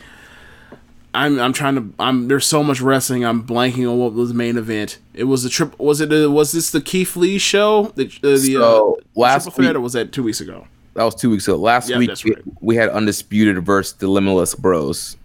I'm 1.14 1.38
I'm 1.40 1.52
trying 1.52 1.74
to 1.76 1.94
I'm 1.98 2.28
there's 2.28 2.46
so 2.46 2.62
much 2.62 2.80
wrestling. 2.80 3.24
I'm 3.24 3.42
blanking 3.46 3.90
on 3.90 3.98
what 3.98 4.12
was 4.12 4.28
the 4.28 4.34
main 4.34 4.56
event. 4.56 4.98
It 5.14 5.24
was 5.24 5.42
the 5.42 5.48
trip. 5.50 5.78
Was 5.78 6.00
it? 6.00 6.12
A, 6.12 6.30
was 6.30 6.52
this 6.52 6.70
the 6.70 6.80
Keith 6.80 7.16
Lee 7.16 7.38
show? 7.38 7.92
The 7.96 8.04
uh, 8.06 8.28
the 8.28 8.38
So, 8.38 8.94
uh, 8.94 9.00
last 9.16 9.44
triple 9.44 9.56
threat, 9.56 9.68
week- 9.70 9.76
or 9.76 9.80
was 9.80 9.92
that 9.94 10.12
two 10.12 10.22
weeks 10.22 10.40
ago? 10.40 10.66
That 10.94 11.04
was 11.04 11.14
two 11.14 11.30
weeks 11.30 11.46
ago. 11.46 11.56
Last 11.56 11.88
Yeah, 11.88 11.98
week 11.98 12.10
right. 12.10 12.36
we 12.60 12.74
had 12.76 12.88
Undisputed 12.90 13.64
versus 13.64 13.94
the 13.94 14.08
Limitless 14.08 14.54
Bros. 14.56 15.16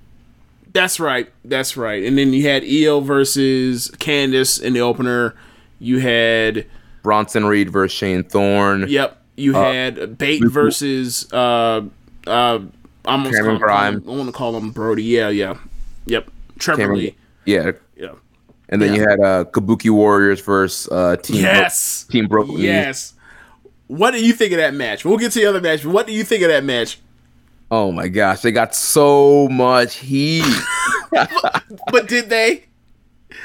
That's 0.71 0.99
right. 0.99 1.31
That's 1.43 1.75
right. 1.77 2.03
And 2.03 2.17
then 2.17 2.31
you 2.33 2.47
had 2.47 2.63
Io 2.63 2.99
versus 2.99 3.89
Candice 3.97 4.61
in 4.61 4.73
the 4.73 4.81
opener. 4.81 5.35
You 5.79 5.99
had 5.99 6.65
Bronson 7.01 7.45
Reed 7.45 7.69
versus 7.71 7.95
Shane 7.97 8.23
Thorne. 8.23 8.85
Yep. 8.87 9.19
You 9.35 9.53
had 9.53 10.17
Bate 10.17 10.43
versus 10.45 11.31
uh 11.33 11.81
uh 12.27 12.59
I'm 12.59 12.69
almost 13.05 13.35
Cameron 13.35 13.57
Grimes. 13.57 14.07
I 14.07 14.11
want 14.11 14.27
to 14.27 14.31
call 14.31 14.55
him 14.55 14.71
Brody. 14.71 15.03
Yeah, 15.03 15.29
yeah. 15.29 15.57
Yep. 16.05 16.29
Trevor 16.59 16.81
Cameron- 16.81 16.99
Lee. 16.99 17.15
Yeah. 17.45 17.71
Yeah. 17.95 18.13
And 18.69 18.81
then 18.81 18.93
you 18.95 19.01
had 19.01 19.19
uh, 19.19 19.43
Kabuki 19.45 19.89
Warriors 19.91 20.39
versus 20.41 20.91
uh, 20.91 21.15
Team 21.17 21.41
Bro- 21.41 21.51
Yes. 21.51 22.03
Team 22.09 22.27
Brooklyn. 22.27 22.61
Yes. 22.61 23.13
What 23.87 24.11
do 24.11 24.25
you 24.25 24.33
think 24.33 24.51
of 24.53 24.57
that 24.57 24.73
match? 24.73 25.05
We'll 25.05 25.17
get 25.17 25.31
to 25.33 25.39
the 25.39 25.45
other 25.45 25.61
match, 25.61 25.83
but 25.83 25.91
what 25.91 26.07
do 26.07 26.13
you 26.13 26.23
think 26.23 26.41
of 26.43 26.49
that 26.49 26.63
match? 26.63 26.99
Oh 27.69 27.91
my 27.91 28.07
gosh, 28.07 28.41
they 28.41 28.51
got 28.51 28.73
so 28.75 29.47
much 29.49 29.95
heat. 29.97 30.43
But 31.91 32.07
did 32.07 32.29
they 32.29 32.65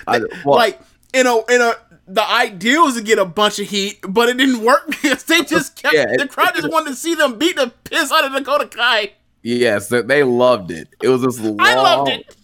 I- 0.07 0.21
well, 0.45 0.57
like 0.57 0.81
in 1.13 1.27
a 1.27 1.37
in 1.51 1.61
a 1.61 1.75
the 2.07 2.27
idea 2.31 2.81
was 2.81 2.95
to 2.95 3.03
get 3.03 3.19
a 3.19 3.25
bunch 3.27 3.59
of 3.59 3.69
heat, 3.69 3.99
but 4.09 4.29
it 4.31 4.39
didn't 4.39 4.65
work 4.65 4.87
because 4.89 5.25
they 5.25 5.43
just 5.43 5.77
kept 5.77 5.95
Yeah, 5.95 6.07
the 6.17 6.27
crowd 6.29 6.55
just 6.55 6.71
wanted 6.71 6.91
to 6.91 6.97
see 6.97 7.15
them 7.15 7.39
beat 7.39 7.57
the 7.57 7.73
piss 7.85 8.11
out 8.11 8.25
of 8.25 8.33
Dakota 8.33 8.67
Kai. 8.67 9.13
yes, 9.43 9.89
they, 9.89 10.01
they 10.03 10.23
loved 10.25 10.71
it. 10.71 10.89
It 11.03 11.09
was 11.09 11.21
this 11.23 11.39
long, 11.39 11.57
I 11.61 11.75
loved 11.75 12.11
it. 12.11 12.35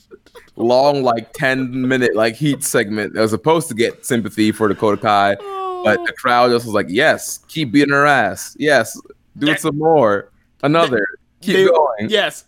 Long 0.56 1.02
like 1.02 1.32
ten 1.32 1.86
minute 1.88 2.14
like 2.14 2.34
heat 2.36 2.62
segment 2.62 3.14
that 3.14 3.20
was 3.20 3.30
supposed 3.30 3.68
to 3.68 3.74
get 3.74 4.04
sympathy 4.06 4.52
for 4.52 4.68
Dakota 4.68 5.00
Kai, 5.00 5.34
but 5.84 6.04
the 6.06 6.12
crowd 6.18 6.50
just 6.50 6.64
was 6.64 6.74
like, 6.74 6.86
"Yes, 6.88 7.38
keep 7.48 7.72
beating 7.72 7.92
her 7.92 8.06
ass. 8.06 8.56
Yes, 8.58 9.00
do 9.38 9.48
it 9.48 9.60
some 9.60 9.78
more. 9.78 10.30
Another, 10.62 11.06
keep 11.40 11.56
They- 11.56 11.66
going." 11.66 12.08
Yes, 12.08 12.44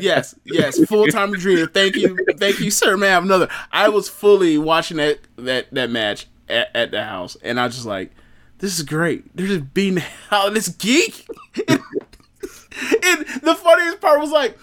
yes, 0.00 0.34
yes. 0.44 0.82
Full 0.86 1.06
time 1.08 1.32
dreamer. 1.32 1.66
Thank 1.66 1.96
you, 1.96 2.16
thank 2.38 2.60
you, 2.60 2.70
sir. 2.70 2.96
Man, 2.96 3.10
I 3.10 3.12
have 3.12 3.24
another. 3.24 3.48
I 3.72 3.88
was 3.88 4.08
fully 4.08 4.56
watching 4.58 4.96
that 4.96 5.18
that 5.36 5.72
that 5.72 5.90
match 5.90 6.26
at, 6.48 6.68
at 6.74 6.90
the 6.90 7.04
house, 7.04 7.36
and 7.42 7.60
I 7.60 7.66
was 7.66 7.74
just 7.74 7.86
like, 7.86 8.12
"This 8.58 8.76
is 8.76 8.82
great." 8.82 9.36
They're 9.36 9.46
just 9.46 9.74
beating 9.74 10.02
out 10.30 10.54
this 10.54 10.68
geek. 10.68 11.26
and, 11.68 11.80
and 13.04 13.26
the 13.42 13.54
funniest 13.54 14.00
part 14.00 14.20
was 14.20 14.30
like, 14.30 14.58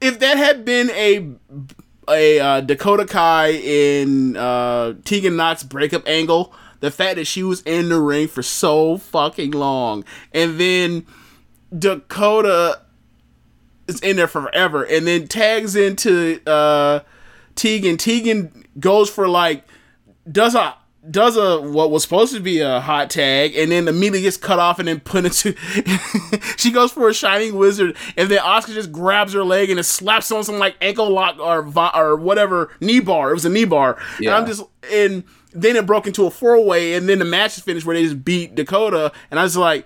if 0.00 0.18
that 0.18 0.36
had 0.36 0.64
been 0.64 0.90
a 0.90 1.30
a 2.08 2.40
uh, 2.40 2.60
Dakota 2.60 3.04
Kai 3.04 3.52
in 3.52 4.36
uh, 4.36 4.94
Tegan 5.04 5.36
Nox 5.36 5.62
breakup 5.62 6.06
angle, 6.06 6.54
the 6.80 6.90
fact 6.90 7.16
that 7.16 7.26
she 7.26 7.42
was 7.42 7.62
in 7.62 7.88
the 7.88 8.00
ring 8.00 8.28
for 8.28 8.42
so 8.42 8.96
fucking 8.96 9.52
long, 9.52 10.04
and 10.32 10.58
then 10.58 11.06
Dakota 11.76 12.80
is 13.86 14.00
in 14.00 14.16
there 14.16 14.28
forever. 14.28 14.84
And 14.84 15.06
then 15.06 15.28
tags 15.28 15.76
into 15.76 16.40
uh 16.46 17.00
Tegan. 17.54 17.96
Tegan 17.96 18.64
goes 18.78 19.10
for 19.10 19.28
like 19.28 19.64
does 20.30 20.54
a 20.54 20.76
does 21.10 21.36
a 21.36 21.60
what 21.60 21.90
was 21.90 22.02
supposed 22.04 22.32
to 22.32 22.40
be 22.40 22.60
a 22.60 22.80
hot 22.80 23.10
tag 23.10 23.56
and 23.56 23.72
then 23.72 23.88
immediately 23.88 24.22
gets 24.22 24.36
cut 24.36 24.60
off 24.60 24.78
and 24.78 24.86
then 24.86 25.00
put 25.00 25.24
into 25.24 25.52
she 26.56 26.70
goes 26.70 26.92
for 26.92 27.08
a 27.08 27.14
shining 27.14 27.56
wizard 27.56 27.96
and 28.16 28.28
then 28.30 28.38
Asuka 28.38 28.72
just 28.72 28.92
grabs 28.92 29.32
her 29.32 29.42
leg 29.42 29.68
and 29.68 29.80
it 29.80 29.84
slaps 29.84 30.30
on 30.30 30.44
some 30.44 30.58
like 30.58 30.76
ankle 30.80 31.10
lock 31.10 31.38
or 31.40 31.62
vi- 31.62 31.90
or 31.94 32.14
whatever 32.16 32.70
knee 32.80 33.00
bar. 33.00 33.30
It 33.30 33.34
was 33.34 33.44
a 33.44 33.50
knee 33.50 33.64
bar. 33.64 33.98
And 34.18 34.28
I'm 34.30 34.46
just 34.46 34.62
and 34.92 35.24
then 35.52 35.74
it 35.74 35.86
broke 35.86 36.06
into 36.06 36.24
a 36.26 36.30
four 36.30 36.64
way 36.64 36.94
and 36.94 37.08
then 37.08 37.18
the 37.18 37.24
match 37.24 37.58
is 37.58 37.64
finished 37.64 37.84
where 37.84 37.96
they 37.96 38.04
just 38.04 38.24
beat 38.24 38.54
Dakota 38.54 39.10
and 39.30 39.40
I 39.40 39.42
was 39.42 39.56
like 39.56 39.84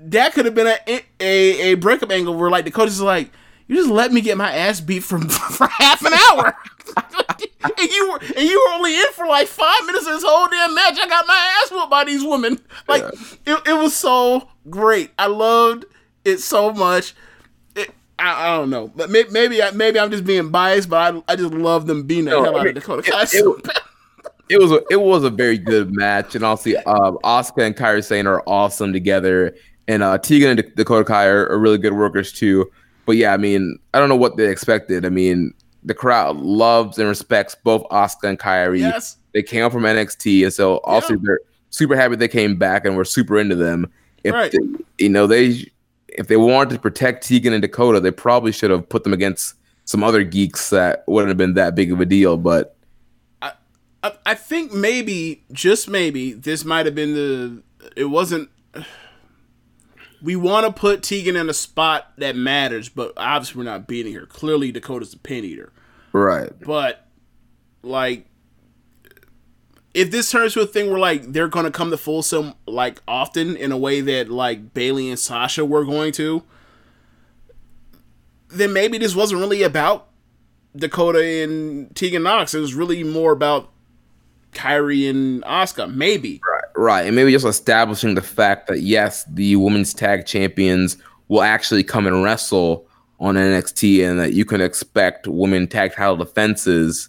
that 0.00 0.32
could 0.32 0.46
have 0.46 0.54
been 0.54 0.66
a, 0.66 1.02
a 1.20 1.72
a 1.72 1.74
breakup 1.74 2.10
angle 2.10 2.34
where 2.34 2.50
like 2.50 2.64
Dakota's 2.64 3.00
like, 3.00 3.30
you 3.66 3.76
just 3.76 3.90
let 3.90 4.12
me 4.12 4.20
get 4.20 4.36
my 4.36 4.50
ass 4.52 4.80
beat 4.80 5.02
for 5.04 5.18
for 5.28 5.66
half 5.66 6.02
an 6.04 6.12
hour, 6.14 6.56
and 7.64 7.90
you 7.90 8.10
were 8.10 8.18
and 8.18 8.48
you 8.48 8.64
were 8.68 8.74
only 8.74 8.94
in 8.96 9.12
for 9.12 9.26
like 9.26 9.46
five 9.48 9.80
minutes 9.86 10.06
of 10.06 10.14
this 10.14 10.24
whole 10.24 10.48
damn 10.48 10.74
match. 10.74 10.98
I 11.00 11.06
got 11.08 11.26
my 11.26 11.60
ass 11.64 11.70
whooped 11.70 11.90
by 11.90 12.04
these 12.04 12.24
women. 12.24 12.58
Like 12.88 13.02
it, 13.46 13.60
it 13.66 13.74
was 13.82 13.94
so 13.94 14.48
great. 14.68 15.10
I 15.18 15.26
loved 15.26 15.84
it 16.24 16.38
so 16.38 16.72
much. 16.72 17.14
It, 17.76 17.90
I, 18.18 18.48
I 18.54 18.56
don't 18.56 18.70
know, 18.70 18.88
but 18.94 19.10
may, 19.10 19.24
maybe 19.30 19.62
I, 19.62 19.70
maybe 19.70 19.98
I'm 19.98 20.10
just 20.10 20.24
being 20.24 20.50
biased, 20.50 20.88
but 20.90 21.14
I, 21.28 21.32
I 21.32 21.36
just 21.36 21.54
love 21.54 21.86
them 21.86 22.04
beating 22.06 22.26
the 22.26 22.32
No, 22.32 22.44
hell 22.44 22.56
I 22.56 22.60
out 22.60 22.66
of 22.68 22.74
Dakota 22.74 23.02
it- 23.06 23.12
Kai. 23.12 23.22
it 23.32 23.44
was- 23.46 23.60
it 24.48 24.60
was 24.60 24.72
a, 24.72 24.80
it 24.90 25.00
was 25.00 25.22
a 25.22 25.30
very 25.30 25.56
good 25.56 25.94
match, 25.94 26.34
and 26.34 26.44
obviously, 26.44 26.76
um, 26.78 27.18
Asuka 27.22 27.64
and 27.64 27.76
Kairi 27.76 28.02
Sane 28.04 28.26
are 28.26 28.42
awesome 28.48 28.92
together, 28.92 29.54
and 29.86 30.02
uh, 30.02 30.18
Tegan 30.18 30.58
and 30.58 30.74
Dakota 30.74 31.04
Kai 31.04 31.26
are, 31.26 31.46
are 31.50 31.56
really 31.60 31.78
good 31.78 31.92
workers 31.92 32.32
too. 32.32 32.68
But 33.06 33.12
yeah, 33.16 33.32
I 33.32 33.36
mean, 33.36 33.78
I 33.94 34.00
don't 34.00 34.08
know 34.08 34.16
what 34.16 34.36
they 34.36 34.50
expected. 34.50 35.06
I 35.06 35.08
mean, 35.08 35.54
the 35.82 35.94
crowd 35.94 36.36
loves 36.36 36.98
and 36.98 37.08
respects 37.08 37.54
both 37.54 37.82
Asuka 37.90 38.28
and 38.28 38.38
Kairi. 38.38 38.80
Yes. 38.80 39.16
They 39.32 39.42
came 39.42 39.64
up 39.64 39.72
from 39.72 39.82
NXT, 39.84 40.44
and 40.44 40.52
so 40.52 40.78
also 40.78 41.14
Yeah. 41.14 41.20
they're 41.22 41.40
super 41.70 41.96
happy 41.96 42.16
they 42.16 42.28
came 42.28 42.56
back, 42.56 42.84
and 42.84 42.96
we're 42.96 43.04
super 43.04 43.38
into 43.38 43.54
them. 43.54 43.90
If 44.24 44.34
Right. 44.34 44.52
they, 44.52 44.58
you 45.04 45.08
know 45.08 45.26
they 45.26 45.70
if 46.08 46.26
they 46.26 46.36
wanted 46.36 46.74
to 46.74 46.80
protect 46.80 47.26
Tegan 47.26 47.52
and 47.52 47.62
Dakota, 47.62 48.00
they 48.00 48.10
probably 48.10 48.50
should 48.52 48.70
have 48.70 48.88
put 48.88 49.04
them 49.04 49.12
against 49.12 49.54
some 49.84 50.02
other 50.02 50.24
geeks 50.24 50.70
that 50.70 51.04
wouldn't 51.06 51.28
have 51.28 51.36
been 51.38 51.54
that 51.54 51.74
big 51.76 51.92
of 51.92 52.00
a 52.00 52.04
deal. 52.04 52.36
But 52.36 52.76
I, 54.02 54.12
I 54.24 54.34
think 54.34 54.72
maybe, 54.72 55.44
just 55.52 55.88
maybe, 55.88 56.32
this 56.32 56.64
might 56.64 56.86
have 56.86 56.94
been 56.94 57.14
the. 57.14 57.62
It 57.96 58.06
wasn't. 58.06 58.48
We 60.22 60.36
want 60.36 60.66
to 60.66 60.72
put 60.72 61.02
Tegan 61.02 61.36
in 61.36 61.48
a 61.48 61.54
spot 61.54 62.12
that 62.18 62.36
matters, 62.36 62.88
but 62.88 63.12
obviously 63.16 63.58
we're 63.58 63.70
not 63.70 63.86
beating 63.86 64.14
her. 64.14 64.26
Clearly, 64.26 64.70
Dakota's 64.70 65.12
the 65.12 65.18
pin 65.18 65.44
eater. 65.44 65.72
right. 66.12 66.52
But, 66.60 67.06
like, 67.82 68.26
if 69.94 70.10
this 70.10 70.30
turns 70.30 70.54
to 70.54 70.60
a 70.60 70.66
thing 70.66 70.90
where, 70.90 70.98
like, 70.98 71.32
they're 71.32 71.48
going 71.48 71.64
to 71.64 71.70
come 71.70 71.90
to 71.90 71.96
full 71.96 72.24
like, 72.66 73.02
often 73.08 73.56
in 73.56 73.72
a 73.72 73.78
way 73.78 74.00
that, 74.00 74.28
like, 74.28 74.74
Bayley 74.74 75.08
and 75.08 75.18
Sasha 75.18 75.64
were 75.64 75.84
going 75.84 76.12
to, 76.12 76.42
then 78.48 78.72
maybe 78.72 78.98
this 78.98 79.14
wasn't 79.14 79.40
really 79.40 79.62
about 79.62 80.08
Dakota 80.76 81.24
and 81.42 81.94
Tegan 81.96 82.22
Nox. 82.24 82.54
It 82.54 82.60
was 82.60 82.74
really 82.74 83.02
more 83.02 83.32
about 83.32 83.70
Kairi 84.52 85.08
and 85.08 85.42
Asuka. 85.44 85.92
Maybe. 85.92 86.40
Right, 86.80 86.92
right, 87.00 87.06
and 87.06 87.14
maybe 87.16 87.30
just 87.32 87.46
establishing 87.46 88.14
the 88.14 88.22
fact 88.22 88.68
that 88.68 88.80
yes, 88.80 89.24
the 89.24 89.56
women's 89.56 89.92
tag 89.94 90.26
champions 90.26 90.96
will 91.28 91.42
actually 91.42 91.84
come 91.84 92.06
and 92.06 92.22
wrestle 92.22 92.86
on 93.18 93.34
NXT, 93.34 94.08
and 94.08 94.18
that 94.18 94.32
you 94.32 94.44
can 94.44 94.60
expect 94.60 95.26
women 95.28 95.66
tag 95.68 95.92
title 95.94 96.16
defenses 96.16 97.08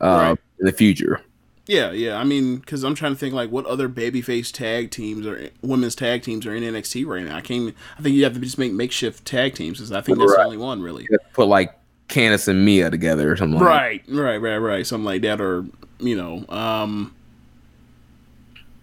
uh, 0.00 0.06
Right. 0.30 0.38
in 0.58 0.66
the 0.66 0.72
future. 0.72 1.20
Yeah, 1.66 1.92
yeah. 1.92 2.16
I 2.16 2.24
mean, 2.24 2.56
because 2.56 2.82
I'm 2.82 2.94
trying 2.94 3.12
to 3.12 3.18
think 3.18 3.34
like 3.34 3.50
what 3.50 3.66
other 3.66 3.88
babyface 3.88 4.50
tag 4.50 4.90
teams 4.90 5.26
or 5.26 5.50
women's 5.62 5.94
tag 5.94 6.22
teams 6.22 6.44
are 6.46 6.54
in 6.54 6.64
NXT 6.64 7.06
right 7.06 7.22
now. 7.22 7.36
I 7.36 7.42
can't. 7.42 7.74
I 7.98 8.02
think 8.02 8.16
you 8.16 8.24
have 8.24 8.34
to 8.34 8.40
just 8.40 8.58
make 8.58 8.72
makeshift 8.72 9.24
tag 9.24 9.54
teams. 9.54 9.78
Cause 9.78 9.92
I 9.92 10.00
think 10.00 10.18
that's 10.18 10.34
the 10.34 10.42
only 10.42 10.56
one 10.56 10.82
really. 10.82 11.02
You 11.04 11.08
have 11.12 11.28
to 11.28 11.34
Put 11.34 11.46
like 11.46 11.78
Candice 12.08 12.48
and 12.48 12.64
Mia 12.64 12.90
together 12.90 13.30
or 13.30 13.36
something. 13.36 13.60
like 13.60 13.68
Right, 13.68 14.04
right, 14.08 14.38
right, 14.38 14.56
right. 14.56 14.86
Something 14.86 15.04
like 15.04 15.22
that, 15.22 15.40
or 15.40 15.64
you 16.00 16.16
know, 16.16 16.44
um, 16.48 17.14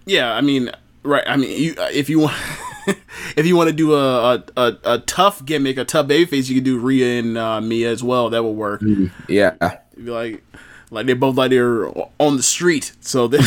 yeah. 0.08 0.34
I 0.34 0.42
mean, 0.42 0.72
right. 1.04 1.24
I 1.28 1.36
mean, 1.38 1.62
you, 1.62 1.76
uh, 1.78 1.90
if 1.92 2.10
you 2.10 2.20
want, 2.20 2.36
if 3.38 3.46
you 3.46 3.56
want 3.56 3.70
to 3.70 3.76
do 3.76 3.94
a, 3.94 4.36
a 4.36 4.44
a 4.58 4.78
a 4.84 5.00
tough 5.00 5.46
gimmick, 5.46 5.78
a 5.78 5.86
tough 5.86 6.08
babyface, 6.08 6.50
you 6.50 6.56
can 6.56 6.64
do 6.64 6.80
Rhea 6.80 7.20
and 7.20 7.38
uh, 7.38 7.62
Mia 7.62 7.92
as 7.92 8.04
well. 8.04 8.30
That 8.30 8.44
will 8.44 8.56
work. 8.56 8.82
that. 8.82 9.12
Yeah, 9.28 9.78
be 9.96 10.12
like 10.12 10.44
like 10.90 11.06
they're 11.06 11.16
both 11.16 11.36
like 11.36 11.50
they're 11.50 11.88
on 12.20 12.38
the 12.38 12.44
street 12.44 12.94
so 13.02 13.28
they, 13.28 13.40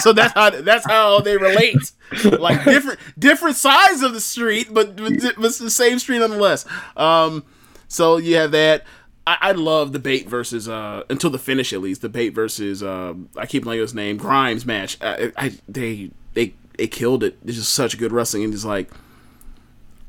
so 0.00 0.12
that's 0.12 0.34
how 0.34 0.50
that's 0.50 0.84
how 0.86 1.20
they 1.20 1.36
relate 1.36 1.92
like 2.24 2.64
different 2.64 2.98
different 3.18 3.56
sides 3.56 4.02
of 4.02 4.12
the 4.12 4.20
street 4.20 4.68
but 4.72 4.96
but 4.96 5.12
it's 5.12 5.58
the 5.58 5.70
same 5.70 5.98
street 5.98 6.18
nonetheless 6.18 6.64
um 6.96 7.44
so 7.88 8.16
you 8.16 8.36
have 8.36 8.50
that 8.52 8.84
I, 9.26 9.38
I 9.40 9.52
love 9.52 9.92
the 9.92 9.98
Bate 9.98 10.28
versus 10.28 10.68
uh 10.68 11.02
until 11.08 11.30
the 11.30 11.38
finish 11.38 11.72
at 11.72 11.80
least 11.80 12.02
the 12.02 12.08
Bate 12.08 12.34
versus 12.34 12.82
uh 12.82 13.14
I 13.36 13.46
keep 13.46 13.62
playing 13.62 13.80
his 13.80 13.94
name 13.94 14.16
Grimes 14.16 14.66
match 14.66 14.98
I, 15.00 15.32
I 15.36 15.52
they 15.68 16.10
they 16.34 16.54
they 16.76 16.86
killed 16.86 17.22
it 17.22 17.38
it's 17.44 17.56
just 17.56 17.72
such 17.72 17.98
good 17.98 18.12
wrestling 18.12 18.44
and 18.44 18.52
just 18.52 18.64
like 18.64 18.88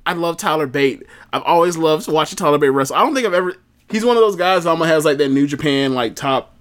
I 0.06 0.14
love 0.14 0.38
Tyler 0.38 0.68
Bate. 0.68 1.04
I've 1.32 1.44
always 1.44 1.78
loved 1.78 2.08
watching 2.12 2.36
Tyler 2.36 2.58
Bate 2.58 2.70
wrestle. 2.70 2.96
I 2.96 3.02
don't 3.04 3.14
think 3.14 3.26
I've 3.26 3.34
ever. 3.34 3.56
He's 3.90 4.04
one 4.04 4.18
of 4.18 4.22
those 4.22 4.36
guys 4.36 4.64
that 4.64 4.70
almost 4.70 4.90
has 4.90 5.06
like 5.06 5.18
that 5.18 5.30
New 5.30 5.48
Japan 5.48 5.94
like 5.94 6.16
top 6.16 6.54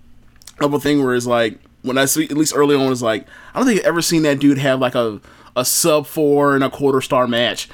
level 0.61 0.79
thing 0.79 1.03
where 1.03 1.15
it's 1.15 1.27
like 1.27 1.59
when 1.83 1.99
I 1.99 2.05
see 2.05 2.25
at 2.25 2.33
least 2.37 2.53
early 2.55 2.77
on 2.77 2.93
it's 2.93 3.03
like 3.03 3.27
I 3.55 3.59
don't 3.59 3.67
think 3.67 3.81
I've 3.81 3.87
ever 3.87 4.03
seen 4.03 4.23
that 4.23 4.39
dude 4.39 4.59
have 4.59 4.81
like 4.81 4.95
a 4.95 5.21
a 5.57 5.65
sub 5.65 6.07
four 6.07 6.55
and 6.55 6.63
a 6.63 6.71
quarter 6.71 7.01
star 7.01 7.27
match, 7.27 7.69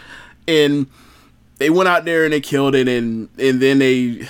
and 0.46 0.86
they 1.58 1.70
went 1.70 1.88
out 1.88 2.04
there 2.04 2.24
and 2.24 2.32
they 2.32 2.40
killed 2.40 2.74
it, 2.74 2.88
and 2.88 3.28
and 3.38 3.60
then 3.60 3.78
they 3.78 4.26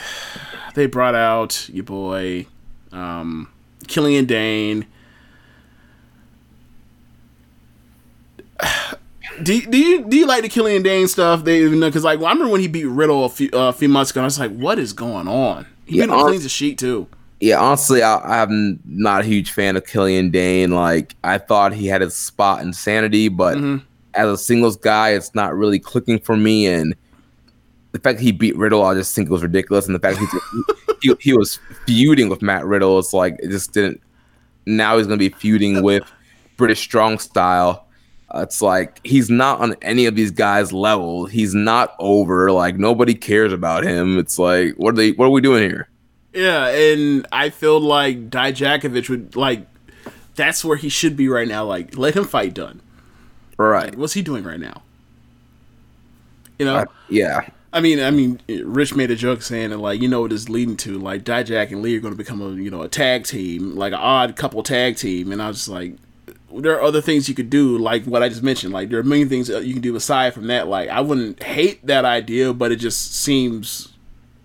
they 0.74 0.86
brought 0.86 1.14
out 1.14 1.68
your 1.70 1.84
boy, 1.84 2.46
um, 2.92 3.48
Killian 3.86 4.24
Dain. 4.26 4.86
Do, 9.42 9.60
do 9.60 9.78
you 9.78 10.04
do 10.04 10.16
you 10.16 10.26
like 10.26 10.42
the 10.42 10.48
Killian 10.48 10.82
Dain 10.82 11.06
stuff? 11.06 11.44
They 11.44 11.58
you 11.60 11.70
know 11.76 11.88
because 11.88 12.02
like 12.02 12.18
I 12.18 12.22
remember 12.32 12.48
when 12.48 12.60
he 12.60 12.66
beat 12.66 12.86
Riddle 12.86 13.24
a 13.24 13.28
few, 13.28 13.50
uh, 13.52 13.68
a 13.68 13.72
few 13.72 13.88
months 13.88 14.10
ago. 14.10 14.20
And 14.20 14.24
I 14.24 14.26
was 14.26 14.38
like, 14.38 14.56
what 14.56 14.78
is 14.78 14.92
going 14.92 15.28
on? 15.28 15.66
He 15.86 15.96
Yeah, 15.96 16.06
been 16.06 16.10
on 16.10 16.36
the 16.38 16.48
sheet 16.48 16.78
too. 16.78 17.06
Yeah, 17.40 17.60
honestly, 17.60 18.02
I, 18.02 18.42
I'm 18.42 18.80
not 18.84 19.20
a 19.20 19.24
huge 19.24 19.52
fan 19.52 19.76
of 19.76 19.86
Killian 19.86 20.30
Dain. 20.32 20.72
Like, 20.72 21.14
I 21.22 21.38
thought 21.38 21.72
he 21.72 21.86
had 21.86 22.00
his 22.00 22.16
spot 22.16 22.62
in 22.62 22.72
Sanity, 22.72 23.28
but 23.28 23.56
Mm-hmm. 23.56 23.84
as 24.14 24.28
a 24.28 24.36
singles 24.36 24.76
guy, 24.76 25.10
it's 25.10 25.32
not 25.36 25.54
really 25.54 25.78
clicking 25.78 26.18
for 26.18 26.36
me. 26.36 26.66
And 26.66 26.96
the 27.92 27.98
fact 27.98 28.18
that 28.18 28.24
he 28.24 28.32
beat 28.32 28.56
Riddle, 28.56 28.82
I 28.84 28.94
just 28.94 29.14
think 29.14 29.28
it 29.28 29.32
was 29.32 29.42
ridiculous. 29.42 29.86
And 29.86 29.94
the 29.94 29.98
fact 29.98 30.18
that 30.18 30.66
he, 31.00 31.08
he, 31.08 31.14
he 31.20 31.32
was 31.32 31.58
feuding 31.86 32.28
with 32.28 32.42
Matt 32.42 32.64
Riddle, 32.66 32.98
it's 32.98 33.12
like 33.12 33.36
it 33.40 33.48
just 33.50 33.72
didn't. 33.72 34.00
Now 34.66 34.98
he's 34.98 35.06
going 35.06 35.18
to 35.18 35.30
be 35.30 35.34
feuding 35.34 35.82
with 35.82 36.04
British 36.56 36.80
Strong 36.80 37.18
Style. 37.20 37.86
Uh, 38.34 38.40
it's 38.40 38.60
like 38.60 39.00
he's 39.04 39.30
not 39.30 39.60
on 39.60 39.74
any 39.80 40.04
of 40.04 40.14
these 40.14 40.30
guys' 40.30 40.70
level. 40.72 41.24
He's 41.24 41.54
not 41.54 41.94
over. 41.98 42.52
Like 42.52 42.76
nobody 42.76 43.14
cares 43.14 43.52
about 43.54 43.84
him. 43.84 44.18
It's 44.18 44.38
like 44.38 44.74
what 44.74 44.92
are 44.92 44.96
they? 44.96 45.12
What 45.12 45.26
are 45.26 45.30
we 45.30 45.40
doing 45.40 45.62
here? 45.62 45.88
Yeah, 46.34 46.66
and 46.68 47.26
I 47.32 47.48
feel 47.48 47.80
like 47.80 48.28
Dijakovic 48.28 49.08
would 49.08 49.34
like. 49.34 49.66
That's 50.34 50.64
where 50.64 50.76
he 50.76 50.88
should 50.90 51.16
be 51.16 51.28
right 51.28 51.48
now. 51.48 51.64
Like, 51.64 51.96
let 51.96 52.14
him 52.14 52.24
fight 52.24 52.54
done. 52.54 52.80
Right. 53.56 53.96
What's 53.96 54.12
he 54.12 54.22
doing 54.22 54.44
right 54.44 54.60
now? 54.60 54.82
You 56.58 56.66
know, 56.66 56.76
Uh, 56.76 56.84
yeah. 57.08 57.48
I 57.72 57.80
mean, 57.80 58.00
I 58.00 58.10
mean, 58.10 58.40
Rich 58.48 58.94
made 58.94 59.10
a 59.10 59.16
joke 59.16 59.42
saying 59.42 59.70
that, 59.70 59.78
like, 59.78 60.00
you 60.00 60.08
know 60.08 60.22
what 60.22 60.32
it's 60.32 60.48
leading 60.48 60.76
to. 60.78 60.98
Like, 60.98 61.24
Dijak 61.24 61.70
and 61.70 61.82
Lee 61.82 61.96
are 61.96 62.00
going 62.00 62.14
to 62.14 62.18
become 62.18 62.40
a, 62.40 62.50
you 62.50 62.70
know, 62.70 62.82
a 62.82 62.88
tag 62.88 63.24
team, 63.24 63.76
like 63.76 63.92
an 63.92 63.98
odd 63.98 64.36
couple 64.36 64.62
tag 64.62 64.96
team. 64.96 65.32
And 65.32 65.42
I 65.42 65.48
was 65.48 65.58
just 65.58 65.68
like, 65.68 65.96
there 66.54 66.74
are 66.74 66.82
other 66.82 67.02
things 67.02 67.28
you 67.28 67.34
could 67.34 67.50
do, 67.50 67.76
like 67.76 68.04
what 68.04 68.22
I 68.22 68.30
just 68.30 68.42
mentioned. 68.42 68.72
Like, 68.72 68.88
there 68.88 68.98
are 68.98 69.04
many 69.04 69.26
things 69.26 69.50
you 69.50 69.74
can 69.74 69.82
do 69.82 69.94
aside 69.96 70.32
from 70.32 70.46
that. 70.46 70.66
Like, 70.66 70.88
I 70.88 71.02
wouldn't 71.02 71.42
hate 71.42 71.86
that 71.86 72.06
idea, 72.06 72.54
but 72.54 72.72
it 72.72 72.76
just 72.76 73.14
seems 73.14 73.92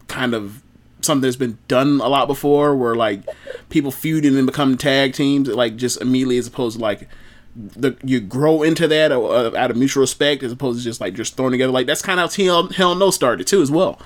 kind 0.08 0.34
of 0.34 0.62
something 1.00 1.22
that's 1.22 1.36
been 1.36 1.58
done 1.68 2.02
a 2.02 2.08
lot 2.08 2.28
before, 2.28 2.76
where 2.76 2.96
like 2.96 3.22
people 3.70 3.92
feud 3.92 4.26
and 4.26 4.36
then 4.36 4.46
become 4.46 4.78
tag 4.78 5.14
teams, 5.14 5.48
like 5.48 5.76
just 5.76 6.02
immediately, 6.02 6.38
as 6.38 6.48
opposed 6.48 6.78
to 6.78 6.82
like 6.82 7.08
the 7.56 7.96
you 8.04 8.20
grow 8.20 8.64
into 8.64 8.88
that 8.88 9.12
uh, 9.12 9.56
out 9.56 9.72
of 9.72 9.78
mutual 9.78 10.02
respect, 10.02 10.44
as 10.44 10.52
opposed 10.52 10.80
to 10.80 10.84
just 10.84 11.00
like 11.02 11.14
just 11.14 11.38
throwing 11.38 11.52
together. 11.52 11.72
Like 11.72 11.88
that's 11.88 12.02
kind 12.02 12.20
of 12.20 12.36
how 12.36 12.44
Hell, 12.44 12.68
Hell 12.70 12.96
No 12.96 13.12
started 13.12 13.48
too, 13.48 13.62
as 13.62 13.70
well. 13.72 14.00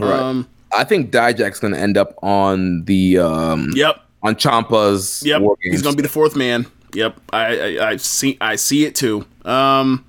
Um, 0.00 0.48
I 0.72 0.84
think 0.84 1.10
Dijak's 1.10 1.60
going 1.60 1.72
to 1.72 1.80
end 1.80 1.96
up 1.96 2.14
on 2.22 2.84
the 2.84 3.18
um 3.18 3.70
Yep. 3.74 4.00
on 4.22 4.34
Ciampa's 4.34 5.22
Yep, 5.24 5.42
he's 5.62 5.82
gonna 5.82 5.96
be 5.96 6.02
the 6.02 6.08
fourth 6.08 6.36
man. 6.36 6.66
Yep, 6.94 7.20
I, 7.32 7.58
I 7.78 7.88
I 7.90 7.96
see 7.96 8.36
I 8.40 8.56
see 8.56 8.84
it 8.84 8.94
too. 8.94 9.26
Um, 9.44 10.04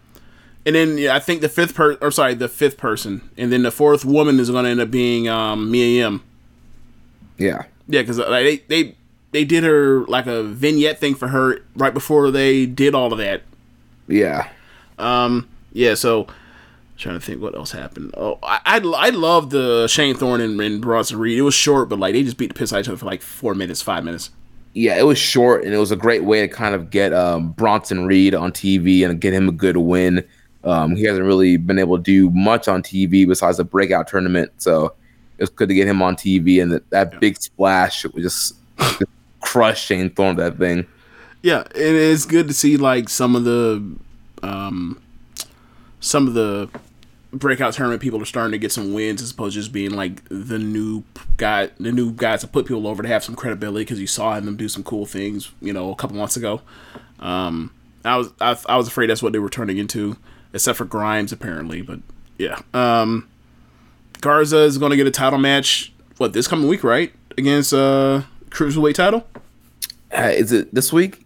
and 0.66 0.76
then 0.76 0.98
yeah, 0.98 1.16
I 1.16 1.20
think 1.20 1.42
the 1.42 1.50
fifth 1.50 1.76
per 1.76 1.94
or 1.96 2.12
sorry 2.12 2.34
the 2.34 2.50
fifth 2.50 2.78
person, 2.78 3.30
and 3.38 3.52
then 3.52 3.64
the 3.64 3.72
fourth 3.72 4.04
woman 4.06 4.40
is 4.40 4.50
gonna 4.50 4.70
end 4.70 4.80
up 4.80 4.92
being 4.92 5.28
um 5.28 5.70
Mia 5.72 5.86
Yim. 6.04 6.24
yeah. 7.38 7.64
Yeah, 7.90 8.02
because 8.02 8.18
like, 8.20 8.44
they 8.44 8.58
they 8.68 8.96
they 9.32 9.46
did 9.46 9.64
her 9.64 10.06
like 10.06 10.28
a 10.28 10.44
vignette 10.44 11.00
thing 11.00 11.16
for 11.16 11.30
her 11.30 11.60
right 11.76 11.94
before 11.94 12.32
they 12.32 12.66
did 12.66 12.96
all 12.96 13.12
of 13.12 13.20
that. 13.20 13.44
Yeah. 14.08 14.50
Um, 14.98 15.50
yeah, 15.74 15.96
so 15.96 16.28
trying 16.98 17.20
to 17.20 17.26
think 17.26 17.42
what 17.42 17.56
else 17.56 17.72
happened. 17.72 18.14
Oh, 18.18 18.40
I 18.42 18.60
I, 18.66 18.78
I 18.78 19.10
love 19.10 19.50
the 19.50 19.88
Shane 19.88 20.16
Thorne 20.16 20.42
and, 20.42 20.60
and 20.60 20.82
Bronson 20.82 21.20
Reed. 21.20 21.38
It 21.38 21.44
was 21.44 21.54
short, 21.54 21.90
but 21.90 22.00
like 22.00 22.14
they 22.14 22.24
just 22.24 22.38
beat 22.38 22.48
the 22.48 22.54
piss 22.54 22.74
out 22.74 22.80
of 22.80 22.86
each 22.86 22.90
other 22.90 22.98
for 22.98 23.06
like 23.06 23.22
four 23.22 23.54
minutes, 23.54 23.82
five 23.82 24.04
minutes. 24.04 24.32
Yeah, 24.74 24.98
it 24.98 25.04
was 25.04 25.18
short 25.18 25.64
and 25.64 25.74
it 25.74 25.78
was 25.78 25.92
a 25.92 25.96
great 25.96 26.24
way 26.24 26.42
to 26.42 26.48
kind 26.48 26.76
of 26.76 26.90
get 26.90 27.14
um, 27.14 27.52
Bronson 27.52 28.06
Reed 28.06 28.36
on 28.36 28.52
TV 28.52 29.08
and 29.08 29.20
get 29.20 29.34
him 29.34 29.50
a 29.50 29.52
good 29.52 29.78
win. 29.78 30.24
Um, 30.64 30.96
he 30.96 31.04
hasn't 31.04 31.26
really 31.26 31.58
been 31.58 31.80
able 31.80 31.98
to 31.98 32.04
do 32.04 32.30
much 32.32 32.68
on 32.68 32.84
TV 32.84 33.28
besides 33.28 33.58
the 33.58 33.64
breakout 33.64 34.08
tournament, 34.08 34.52
so 34.58 34.94
it 35.38 35.44
was 35.44 35.50
good 35.50 35.70
to 35.70 35.76
get 35.76 35.88
him 35.88 36.02
on 36.02 36.16
TV. 36.16 36.62
And 36.62 36.72
that, 36.72 36.90
that 36.90 37.20
big 37.20 37.38
splash 37.38 38.06
was 38.06 38.24
just 38.24 38.56
crushed 39.48 39.86
Shane 39.86 40.10
Thorne 40.10 40.36
that 40.36 40.58
thing. 40.58 40.86
Yeah, 41.42 41.62
and 41.62 41.96
it's 41.96 42.26
good 42.26 42.50
to 42.50 42.54
see 42.54 42.76
like 42.76 43.08
some 43.08 43.34
of 43.34 43.46
the 43.46 43.96
um 44.44 45.02
some 46.02 46.28
of 46.28 46.34
the 46.34 46.70
breakout 47.32 47.74
tournament 47.74 48.02
people 48.02 48.22
are 48.22 48.26
starting 48.26 48.52
to 48.52 48.58
get 48.58 48.72
some 48.74 48.94
wins 48.94 49.22
as 49.22 49.32
opposed 49.32 49.54
to 49.54 49.62
just 49.62 49.72
being 49.72 49.92
like 49.92 50.22
the 50.30 50.60
new 50.60 51.04
guy 51.38 51.70
the 51.80 51.92
new 51.94 52.12
guys 52.12 52.42
to 52.42 52.48
put 52.48 52.66
people 52.66 52.88
over 52.88 53.02
to 53.02 53.08
have 53.08 53.24
some 53.24 53.36
credibility 53.36 53.86
because 53.86 54.00
you 54.02 54.08
saw 54.08 54.38
them 54.40 54.58
do 54.58 54.68
some 54.68 54.84
cool 54.84 55.06
things 55.06 55.52
you 55.62 55.72
know 55.72 55.92
a 55.92 55.96
couple 55.96 56.18
months 56.18 56.36
ago. 56.36 56.62
Um 57.20 57.72
i 58.04 58.18
was 58.18 58.32
I, 58.42 58.58
I 58.68 58.76
was 58.76 58.88
afraid 58.88 59.10
that's 59.10 59.24
what 59.24 59.32
they 59.32 59.40
were 59.40 59.50
turning 59.50 59.78
into 59.78 60.18
except 60.54 60.78
for 60.78 60.86
grimes 60.86 61.32
apparently 61.32 61.82
but 61.82 62.00
yeah. 62.38 62.60
Um 62.74 63.30
garza 64.20 64.60
is 64.60 64.78
going 64.78 64.90
to 64.90 64.98
get 64.98 65.08
a 65.08 65.12
title 65.12 65.40
match 65.40 65.94
what 66.18 66.34
this 66.34 66.48
coming 66.50 66.68
week 66.68 66.84
right? 66.84 67.14
Against 67.38 67.74
uh 67.74 68.24
cruiserweight 68.50 68.96
title 68.96 69.26
Uh, 70.16 70.32
is 70.34 70.52
it 70.52 70.74
this 70.74 70.92
week? 70.94 71.24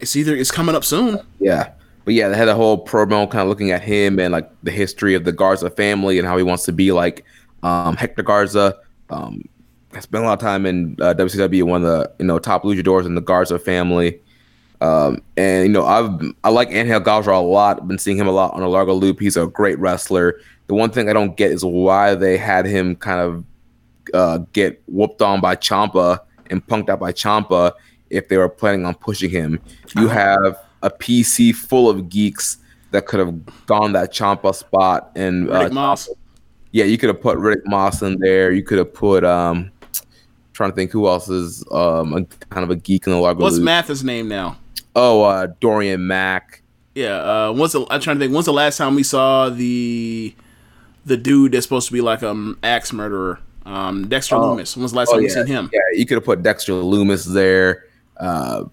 it's 0.00 0.16
either 0.16 0.34
it's 0.36 0.50
coming 0.50 0.74
up 0.74 0.84
soon 0.84 1.18
Yeah. 1.38 1.70
But 2.04 2.12
yeah, 2.12 2.28
they 2.28 2.36
had 2.36 2.48
a 2.48 2.54
whole 2.54 2.84
promo 2.84 3.30
kind 3.30 3.40
of 3.42 3.48
looking 3.48 3.70
at 3.70 3.80
him 3.80 4.18
and 4.18 4.30
like 4.30 4.50
the 4.62 4.70
history 4.70 5.14
of 5.14 5.24
the 5.24 5.32
Garza 5.32 5.70
family 5.70 6.18
and 6.18 6.28
how 6.28 6.36
he 6.36 6.42
wants 6.42 6.64
to 6.64 6.72
be 6.72 6.92
like 6.92 7.24
um, 7.62 7.96
Hector 7.96 8.22
Garza. 8.22 8.76
Um, 9.08 9.48
I 9.94 10.00
spent 10.00 10.22
a 10.22 10.26
lot 10.26 10.34
of 10.34 10.40
time 10.40 10.66
in 10.66 10.96
uh, 11.00 11.14
WCW, 11.14 11.62
one 11.62 11.82
of 11.82 11.88
the 11.88 12.12
you 12.18 12.26
know 12.26 12.38
top 12.38 12.62
luchadors 12.64 13.06
in 13.06 13.14
the 13.14 13.22
Garza 13.22 13.58
family. 13.58 14.20
Um, 14.82 15.22
and 15.38 15.64
you 15.66 15.72
know, 15.72 15.86
I've 15.86 16.20
I 16.42 16.50
like 16.50 16.68
Angel 16.72 17.00
Garza 17.00 17.30
a 17.30 17.40
lot. 17.40 17.80
I've 17.80 17.88
been 17.88 17.98
seeing 17.98 18.18
him 18.18 18.26
a 18.26 18.32
lot 18.32 18.52
on 18.52 18.60
a 18.62 18.68
Largo 18.68 18.92
Loop. 18.92 19.18
He's 19.18 19.38
a 19.38 19.46
great 19.46 19.78
wrestler. 19.78 20.38
The 20.66 20.74
one 20.74 20.90
thing 20.90 21.08
I 21.08 21.14
don't 21.14 21.38
get 21.38 21.52
is 21.52 21.64
why 21.64 22.14
they 22.14 22.36
had 22.36 22.66
him 22.66 22.96
kind 22.96 23.20
of 23.20 23.44
uh, 24.14 24.38
get 24.52 24.82
whooped 24.86 25.20
on 25.20 25.40
by 25.40 25.56
Ciampa 25.56 26.20
and 26.50 26.66
punked 26.66 26.88
out 26.88 27.00
by 27.00 27.12
Ciampa 27.12 27.72
if 28.10 28.28
they 28.28 28.36
were 28.36 28.48
planning 28.48 28.86
on 28.86 28.94
pushing 28.94 29.30
him. 29.30 29.60
You 29.96 30.08
have 30.08 30.58
a 30.82 30.90
PC 30.90 31.54
full 31.54 31.88
of 31.90 32.08
geeks 32.08 32.58
that 32.92 33.06
could 33.06 33.18
have 33.18 33.66
gone 33.66 33.92
that 33.92 34.12
Ciampa 34.12 34.54
spot 34.54 35.10
and 35.16 35.50
uh, 35.50 35.68
Moss. 35.70 36.08
yeah, 36.70 36.84
you 36.84 36.96
could 36.96 37.08
have 37.08 37.20
put 37.20 37.38
Riddick 37.38 37.62
Moss 37.66 38.02
in 38.02 38.18
there. 38.20 38.52
You 38.52 38.62
could 38.62 38.78
have 38.78 38.94
put 38.94 39.24
um 39.24 39.72
trying 40.52 40.70
to 40.70 40.76
think 40.76 40.92
who 40.92 41.08
else 41.08 41.28
is 41.28 41.64
um 41.72 42.12
a, 42.14 42.24
kind 42.50 42.62
of 42.62 42.70
a 42.70 42.76
geek 42.76 43.06
in 43.06 43.12
the 43.12 43.18
Largo 43.18 43.42
What's. 43.42 43.58
Mathis' 43.58 44.04
name 44.04 44.28
now? 44.28 44.56
Oh, 44.94 45.22
uh 45.22 45.48
Dorian 45.60 46.06
Mack. 46.06 46.62
Yeah, 46.94 47.16
uh, 47.16 47.52
the, 47.52 47.86
I'm 47.90 48.00
trying 48.00 48.16
to 48.16 48.20
think. 48.20 48.32
When's 48.32 48.46
the 48.46 48.52
last 48.52 48.76
time 48.76 48.94
we 48.94 49.02
saw 49.02 49.48
the 49.48 50.32
the 51.04 51.16
dude 51.16 51.52
that's 51.52 51.66
supposed 51.66 51.88
to 51.88 51.92
be 51.92 52.00
like 52.00 52.22
um 52.22 52.58
axe 52.62 52.92
murderer, 52.92 53.40
um 53.66 54.08
Dexter 54.08 54.36
Oh. 54.36 54.50
Loomis? 54.50 54.76
When's 54.76 54.92
the 54.92 54.98
last 54.98 55.08
Oh, 55.10 55.14
time 55.14 55.22
yeah. 55.22 55.28
seen 55.34 55.46
him? 55.46 55.70
Yeah, 55.72 55.80
you 55.94 56.06
could 56.06 56.16
have 56.16 56.24
put 56.24 56.42
Dexter 56.42 56.74
Loomis 56.74 57.24
there. 57.24 57.84
Uh 58.18 58.64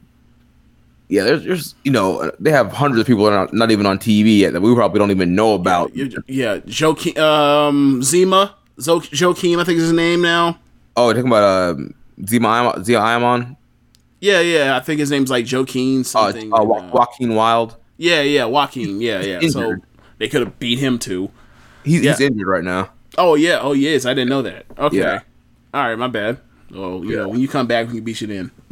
yeah, 1.09 1.23
there's, 1.26 1.43
there's, 1.43 1.76
you 1.84 1.91
know, 1.91 2.31
they 2.39 2.51
have 2.51 2.72
hundreds 2.72 3.01
of 3.01 3.05
people 3.07 3.26
that 3.26 3.34
are 3.34 3.43
not, 3.47 3.53
not 3.53 3.72
even 3.72 3.85
on 3.85 3.99
TV 3.99 4.39
yet 4.39 4.53
that 4.53 4.61
we 4.61 4.73
probably 4.73 4.97
don't 4.99 5.11
even 5.11 5.35
know 5.35 5.55
about. 5.55 5.93
Yeah, 5.93 6.07
yeah 6.26 6.59
Joaquin, 6.80 7.18
um, 7.18 8.01
Zima, 8.01 8.55
Zo- 8.80 9.01
Joaquin, 9.19 9.59
I 9.59 9.65
think 9.65 9.77
is 9.80 9.84
his 9.84 9.91
name 9.93 10.22
now. 10.22 10.57
Oh, 10.95 11.07
you're 11.07 11.15
talking 11.15 11.27
about 11.27 11.76
um, 11.76 11.93
Zima 12.26 12.81
Zia 12.81 12.99
Iamon? 12.99 13.57
Yeah, 14.22 14.39
yeah, 14.39 14.77
I 14.77 14.80
think 14.80 14.99
his 15.01 15.11
name's 15.11 15.30
like 15.30 15.51
Joaquin 15.51 15.99
Uh, 16.01 16.03
something. 16.03 16.53
uh, 16.53 16.57
uh, 16.57 16.89
Joaquin 16.93 17.35
Wild. 17.35 17.76
yeah, 17.97 18.22
yeah, 18.22 18.45
Joaquin. 18.45 19.01
Yeah, 19.01 19.19
yeah. 19.22 19.49
so 19.49 19.76
they 20.18 20.30
could 20.30 20.39
have 20.41 20.59
beat 20.59 20.80
him 20.80 20.97
too. 20.97 21.30
He's, 21.84 22.03
he's 22.03 22.22
injured 22.22 22.47
right 22.47 22.63
now. 22.63 22.89
Oh 23.17 23.35
yeah, 23.35 23.59
oh 23.61 23.73
yes, 23.73 24.05
I 24.05 24.13
didn't 24.13 24.29
know 24.29 24.41
that. 24.43 24.65
Okay, 24.77 24.97
Yeah. 24.97 25.19
all 25.73 25.83
right, 25.88 25.97
my 25.97 26.07
bad. 26.07 26.39
Oh, 26.73 27.03
you 27.03 27.17
know, 27.17 27.27
when 27.27 27.39
you 27.39 27.47
come 27.49 27.67
back, 27.67 27.88
we 27.88 27.95
can 27.95 28.03
beat 28.03 28.21
you 28.21 28.27
then. 28.27 28.51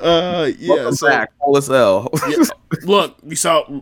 uh, 0.00 0.50
yeah. 0.58 0.74
Welcome 0.74 0.94
so 0.94 1.08
back, 1.08 1.30
L. 1.40 2.08
yeah, 2.28 2.44
look, 2.82 3.16
you 3.24 3.36
saw 3.36 3.80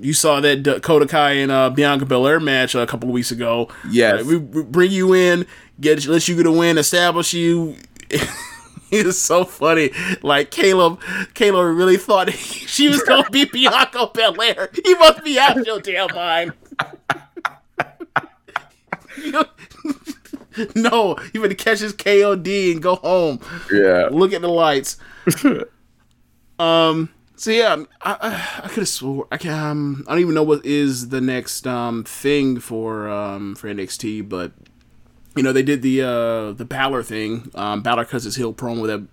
you 0.00 0.12
saw 0.12 0.40
that 0.40 0.62
Dakota 0.62 1.06
Kai 1.06 1.32
and 1.32 1.50
uh, 1.50 1.70
Bianca 1.70 2.06
Belair 2.06 2.38
match 2.38 2.74
a 2.76 2.86
couple 2.86 3.08
of 3.08 3.12
weeks 3.14 3.32
ago. 3.32 3.68
Yes. 3.90 4.22
Uh, 4.22 4.24
we, 4.26 4.36
we 4.36 4.62
bring 4.62 4.92
you 4.92 5.12
in, 5.14 5.46
get 5.80 6.06
let 6.06 6.28
you 6.28 6.36
get 6.36 6.46
a 6.46 6.52
win, 6.52 6.78
establish 6.78 7.32
you. 7.34 7.74
He 8.90 9.02
was 9.02 9.20
so 9.20 9.44
funny. 9.44 9.90
Like 10.22 10.52
Caleb, 10.52 11.00
Caleb 11.34 11.76
really 11.76 11.96
thought 11.96 12.32
she 12.32 12.88
was 12.88 13.02
gonna 13.02 13.28
be 13.30 13.44
Bianca 13.44 14.10
Belair. 14.14 14.70
He 14.84 14.94
must 14.94 15.24
be 15.24 15.38
out 15.40 15.66
your 15.66 15.80
damn 15.80 16.14
mind. 16.14 16.52
no, 20.76 21.16
he 21.32 21.38
would 21.38 21.58
catch 21.58 21.80
his 21.80 21.92
KOD 21.94 22.72
and 22.72 22.82
go 22.82 22.94
home. 22.96 23.40
Yeah. 23.72 24.08
Look 24.12 24.32
at 24.32 24.40
the 24.42 24.48
lights. 24.48 24.98
um. 26.58 27.08
So 27.38 27.50
yeah, 27.50 27.84
I 28.00 28.12
I, 28.12 28.60
I 28.64 28.68
could 28.68 28.78
have 28.78 28.88
swore 28.88 29.26
I 29.32 29.36
can. 29.36 29.52
Um, 29.52 30.04
I 30.06 30.12
don't 30.12 30.20
even 30.20 30.34
know 30.34 30.44
what 30.44 30.64
is 30.64 31.08
the 31.08 31.20
next 31.20 31.66
um 31.66 32.04
thing 32.04 32.60
for 32.60 33.08
um 33.08 33.56
for 33.56 33.68
NXT, 33.68 34.28
but 34.28 34.52
you 35.36 35.42
know 35.42 35.52
they 35.52 35.62
did 35.62 35.82
the 35.82 36.02
uh 36.02 36.52
the 36.52 36.64
Balor 36.64 37.02
thing. 37.02 37.50
Um, 37.54 37.82
Balor 37.82 38.06
cuts 38.06 38.24
his 38.24 38.36
heel 38.36 38.52
promo 38.52 38.86
that 38.86 39.06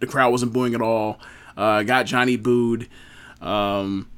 the 0.00 0.06
crowd 0.06 0.30
wasn't 0.30 0.52
booing 0.52 0.74
at 0.74 0.82
all. 0.82 1.18
Uh, 1.56 1.82
got 1.82 2.06
Johnny 2.06 2.36
booed. 2.36 2.88
Um, 3.40 4.08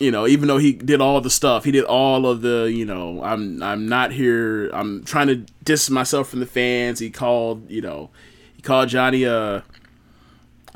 you 0.00 0.10
know, 0.10 0.26
even 0.26 0.48
though 0.48 0.58
he 0.58 0.72
did 0.72 1.00
all 1.00 1.20
the 1.20 1.30
stuff, 1.30 1.64
he 1.64 1.72
did 1.72 1.84
all 1.84 2.26
of 2.26 2.40
the, 2.40 2.70
you 2.72 2.84
know, 2.84 3.22
I'm 3.22 3.62
I'm 3.62 3.88
not 3.88 4.12
here. 4.12 4.70
I'm 4.70 5.04
trying 5.04 5.26
to 5.26 5.36
distance 5.64 5.90
myself 5.90 6.28
from 6.28 6.40
the 6.40 6.46
fans. 6.46 7.00
He 7.00 7.10
called, 7.10 7.68
you 7.70 7.80
know, 7.80 8.10
he 8.54 8.62
called 8.62 8.88
Johnny 8.88 9.24
a 9.24 9.64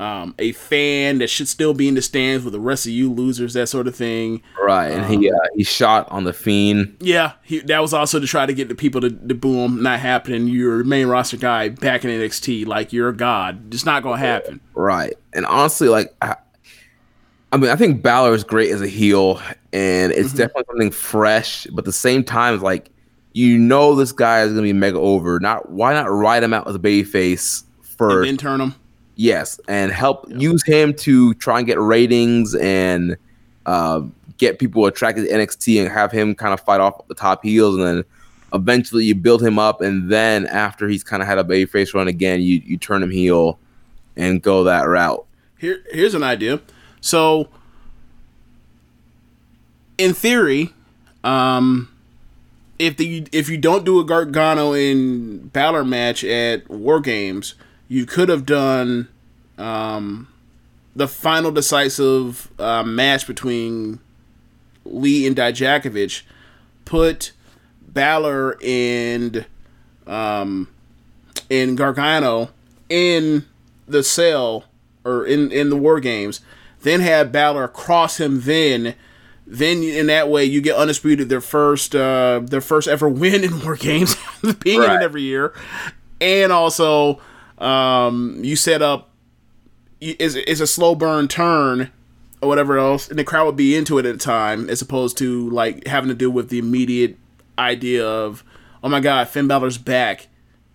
um, 0.03 0.35
a 0.39 0.51
fan 0.51 1.19
that 1.19 1.29
should 1.29 1.47
still 1.47 1.73
be 1.73 1.87
in 1.87 1.95
the 1.95 2.01
stands 2.01 2.43
with 2.43 2.51
the 2.53 2.59
rest 2.59 2.85
of 2.85 2.91
you 2.91 3.11
losers, 3.11 3.53
that 3.53 3.67
sort 3.69 3.87
of 3.87 3.95
thing. 3.95 4.41
Right, 4.61 4.89
and 4.89 5.05
he 5.05 5.31
uh, 5.31 5.35
he 5.55 5.63
shot 5.63 6.07
on 6.11 6.25
the 6.25 6.33
fiend. 6.33 6.97
Yeah, 6.99 7.33
he, 7.43 7.59
that 7.59 7.79
was 7.79 7.93
also 7.93 8.19
to 8.19 8.27
try 8.27 8.45
to 8.45 8.53
get 8.53 8.67
the 8.69 8.75
people 8.75 9.01
to, 9.01 9.09
to 9.09 9.33
boo 9.35 9.59
him. 9.65 9.81
Not 9.81 9.99
happening. 9.99 10.47
You're 10.47 10.83
main 10.83 11.07
roster 11.07 11.37
guy 11.37 11.69
back 11.69 12.03
in 12.03 12.11
NXT, 12.11 12.67
like 12.67 12.91
you're 12.91 13.09
a 13.09 13.15
god. 13.15 13.73
It's 13.73 13.85
not 13.85 14.03
gonna 14.03 14.17
happen. 14.17 14.59
Right, 14.73 15.13
and 15.33 15.45
honestly, 15.45 15.87
like 15.87 16.13
I, 16.21 16.35
I 17.51 17.57
mean, 17.57 17.69
I 17.69 17.75
think 17.75 18.01
Balor 18.01 18.33
is 18.33 18.43
great 18.43 18.71
as 18.71 18.81
a 18.81 18.87
heel, 18.87 19.41
and 19.71 20.11
it's 20.11 20.29
Mm-hmm. 20.29 20.37
definitely 20.37 20.63
something 20.67 20.91
fresh. 20.91 21.65
But 21.71 21.79
at 21.79 21.85
the 21.85 21.93
same 21.93 22.23
time, 22.23 22.59
like 22.61 22.89
you 23.33 23.57
know 23.57 23.95
this 23.95 24.11
guy 24.11 24.41
is 24.41 24.49
gonna 24.49 24.61
be 24.63 24.73
mega 24.73 24.97
over. 24.99 25.39
Not 25.39 25.69
why 25.69 25.93
not 25.93 26.05
ride 26.11 26.43
him 26.43 26.53
out 26.53 26.65
with 26.65 26.75
a 26.75 26.79
babyface 26.79 27.63
And 27.63 27.85
first? 27.97 28.25
then 28.27 28.37
turn 28.37 28.59
him. 28.61 28.75
Yes, 29.15 29.59
and 29.67 29.91
help 29.91 30.25
use 30.29 30.63
him 30.65 30.93
to 30.95 31.33
try 31.35 31.59
and 31.59 31.67
get 31.67 31.79
ratings 31.79 32.55
and 32.55 33.15
uh, 33.65 34.01
get 34.37 34.59
people 34.59 34.85
attracted 34.85 35.27
to 35.27 35.31
NXT 35.31 35.81
and 35.81 35.91
have 35.91 36.11
him 36.11 36.33
kind 36.33 36.53
of 36.53 36.59
fight 36.61 36.81
off 36.81 37.07
the 37.07 37.15
top 37.15 37.43
heels, 37.43 37.75
and 37.75 37.85
then 37.85 38.05
eventually 38.53 39.05
you 39.05 39.15
build 39.15 39.43
him 39.43 39.59
up, 39.59 39.81
and 39.81 40.11
then 40.11 40.47
after 40.47 40.87
he's 40.87 41.03
kind 41.03 41.21
of 41.21 41.27
had 41.27 41.37
a 41.37 41.43
babyface 41.43 41.93
run 41.93 42.07
again, 42.07 42.41
you 42.41 42.61
you 42.65 42.77
turn 42.77 43.03
him 43.03 43.11
heel 43.11 43.59
and 44.15 44.41
go 44.41 44.63
that 44.63 44.83
route. 44.83 45.25
Here, 45.57 45.83
here's 45.91 46.13
an 46.13 46.23
idea. 46.23 46.61
So, 47.01 47.49
in 49.97 50.13
theory, 50.13 50.73
um, 51.23 51.89
if 52.79 52.97
the 52.97 53.27
if 53.31 53.49
you 53.49 53.57
don't 53.57 53.85
do 53.85 53.99
a 53.99 54.03
Gargano 54.03 54.73
in 54.73 55.47
Balor 55.49 55.85
match 55.85 56.23
at 56.23 56.69
War 56.69 56.99
Games, 56.99 57.55
you 57.87 58.05
could 58.05 58.29
have 58.29 58.45
done 58.45 59.07
um, 59.57 60.27
the 60.95 61.07
final 61.07 61.51
decisive 61.51 62.49
uh, 62.59 62.83
match 62.83 63.27
between 63.27 63.99
Lee 64.85 65.25
and 65.27 65.35
Dijakovic. 65.35 66.23
Put 66.85 67.31
Balor 67.87 68.57
and 68.63 69.45
um, 70.05 70.67
and 71.49 71.77
Gargano 71.77 72.49
in 72.89 73.45
the 73.87 74.03
cell 74.03 74.65
or 75.05 75.25
in 75.25 75.51
in 75.51 75.69
the 75.69 75.77
war 75.77 75.99
games, 75.99 76.41
then 76.81 76.99
have 76.99 77.31
Balor 77.31 77.67
cross 77.69 78.19
him. 78.19 78.41
Then, 78.41 78.95
then 79.47 79.81
in 79.83 80.07
that 80.07 80.29
way 80.29 80.43
you 80.43 80.59
get 80.61 80.75
undisputed 80.75 81.29
their 81.29 81.39
first 81.41 81.95
uh, 81.95 82.41
their 82.43 82.61
first 82.61 82.87
ever 82.89 83.07
win 83.07 83.43
in 83.43 83.61
war 83.63 83.75
games, 83.77 84.15
being 84.59 84.81
in 84.81 84.87
Right. 84.87 85.01
it 85.01 85.03
every 85.05 85.21
year, 85.21 85.53
and 86.19 86.51
also 86.51 87.21
um, 87.63 88.39
you 88.43 88.55
set 88.55 88.81
up 88.81 89.09
is 90.01 90.35
is 90.35 90.59
a 90.61 90.67
slow 90.67 90.95
burn 90.95 91.27
turn 91.27 91.91
or 92.41 92.49
whatever 92.49 92.77
else, 92.77 93.09
and 93.09 93.17
the 93.17 93.23
crowd 93.23 93.45
would 93.45 93.55
be 93.55 93.75
into 93.75 93.97
it 93.97 94.05
at 94.05 94.11
the 94.13 94.19
time, 94.19 94.69
as 94.69 94.81
opposed 94.81 95.17
to 95.19 95.49
like 95.49 95.87
having 95.87 96.09
to 96.09 96.15
deal 96.15 96.29
with 96.29 96.49
the 96.49 96.59
immediate 96.59 97.17
idea 97.57 98.05
of 98.05 98.43
oh 98.83 98.89
my 98.89 98.99
god, 98.99 99.27
Finn 99.29 99.47
Balor's 99.47 99.77
back, 99.77 100.27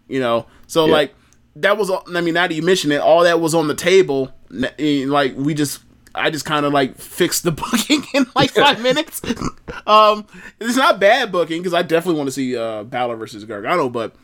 you 0.09 0.19
know. 0.21 0.47
So 0.67 0.87
Yeah. 0.87 0.93
like 0.93 1.15
that 1.57 1.77
was 1.77 1.91
I 1.91 2.21
mean 2.21 2.35
now 2.35 2.47
that 2.47 2.55
you 2.55 2.63
mention 2.63 2.91
it, 2.93 3.01
all 3.01 3.23
that 3.25 3.41
was 3.41 3.55
on 3.55 3.69
the 3.69 3.75
table. 3.75 4.33
Like 4.51 5.35
we 5.37 5.53
just 5.55 5.81
I 6.15 6.31
just 6.31 6.47
kind 6.47 6.65
of 6.65 6.73
like 6.73 6.97
fixed 6.97 7.43
the 7.45 7.53
booking 7.53 8.05
in 8.15 8.27
like 8.35 8.51
five 8.51 8.81
minutes. 8.89 9.21
um, 9.87 10.27
it's 10.59 10.77
not 10.77 10.99
bad 11.01 11.31
booking 11.31 11.61
because 11.61 11.75
I 11.75 11.83
definitely 11.83 12.17
want 12.19 12.29
to 12.29 12.33
see 12.33 12.57
uh, 12.57 12.85
Balor 12.85 13.17
versus 13.17 13.45
Gargano, 13.45 13.91
but 13.91 14.15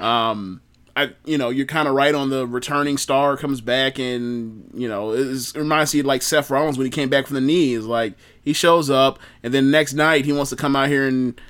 um, 0.00 0.60
I 0.96 1.12
you 1.24 1.38
know 1.38 1.50
you're 1.50 1.66
kind 1.66 1.88
of 1.88 1.94
right 1.94 2.14
on 2.14 2.30
the 2.30 2.46
returning 2.46 2.98
star 2.98 3.36
comes 3.36 3.60
back 3.60 3.98
and 3.98 4.70
you 4.74 4.88
know 4.88 5.12
it 5.12 5.52
reminds 5.54 5.92
you 5.94 6.00
of 6.00 6.06
like 6.06 6.22
Seth 6.22 6.50
Rollins 6.50 6.78
when 6.78 6.84
he 6.86 6.90
came 6.90 7.08
back 7.08 7.26
from 7.26 7.34
the 7.34 7.40
knees. 7.40 7.84
Like 7.84 8.14
he 8.42 8.52
shows 8.52 8.90
up 8.90 9.18
and 9.42 9.52
then 9.52 9.70
next 9.70 9.94
night 9.94 10.24
he 10.24 10.32
wants 10.32 10.50
to 10.50 10.56
come 10.56 10.76
out 10.76 10.88
here 10.88 11.06
and 11.06 11.40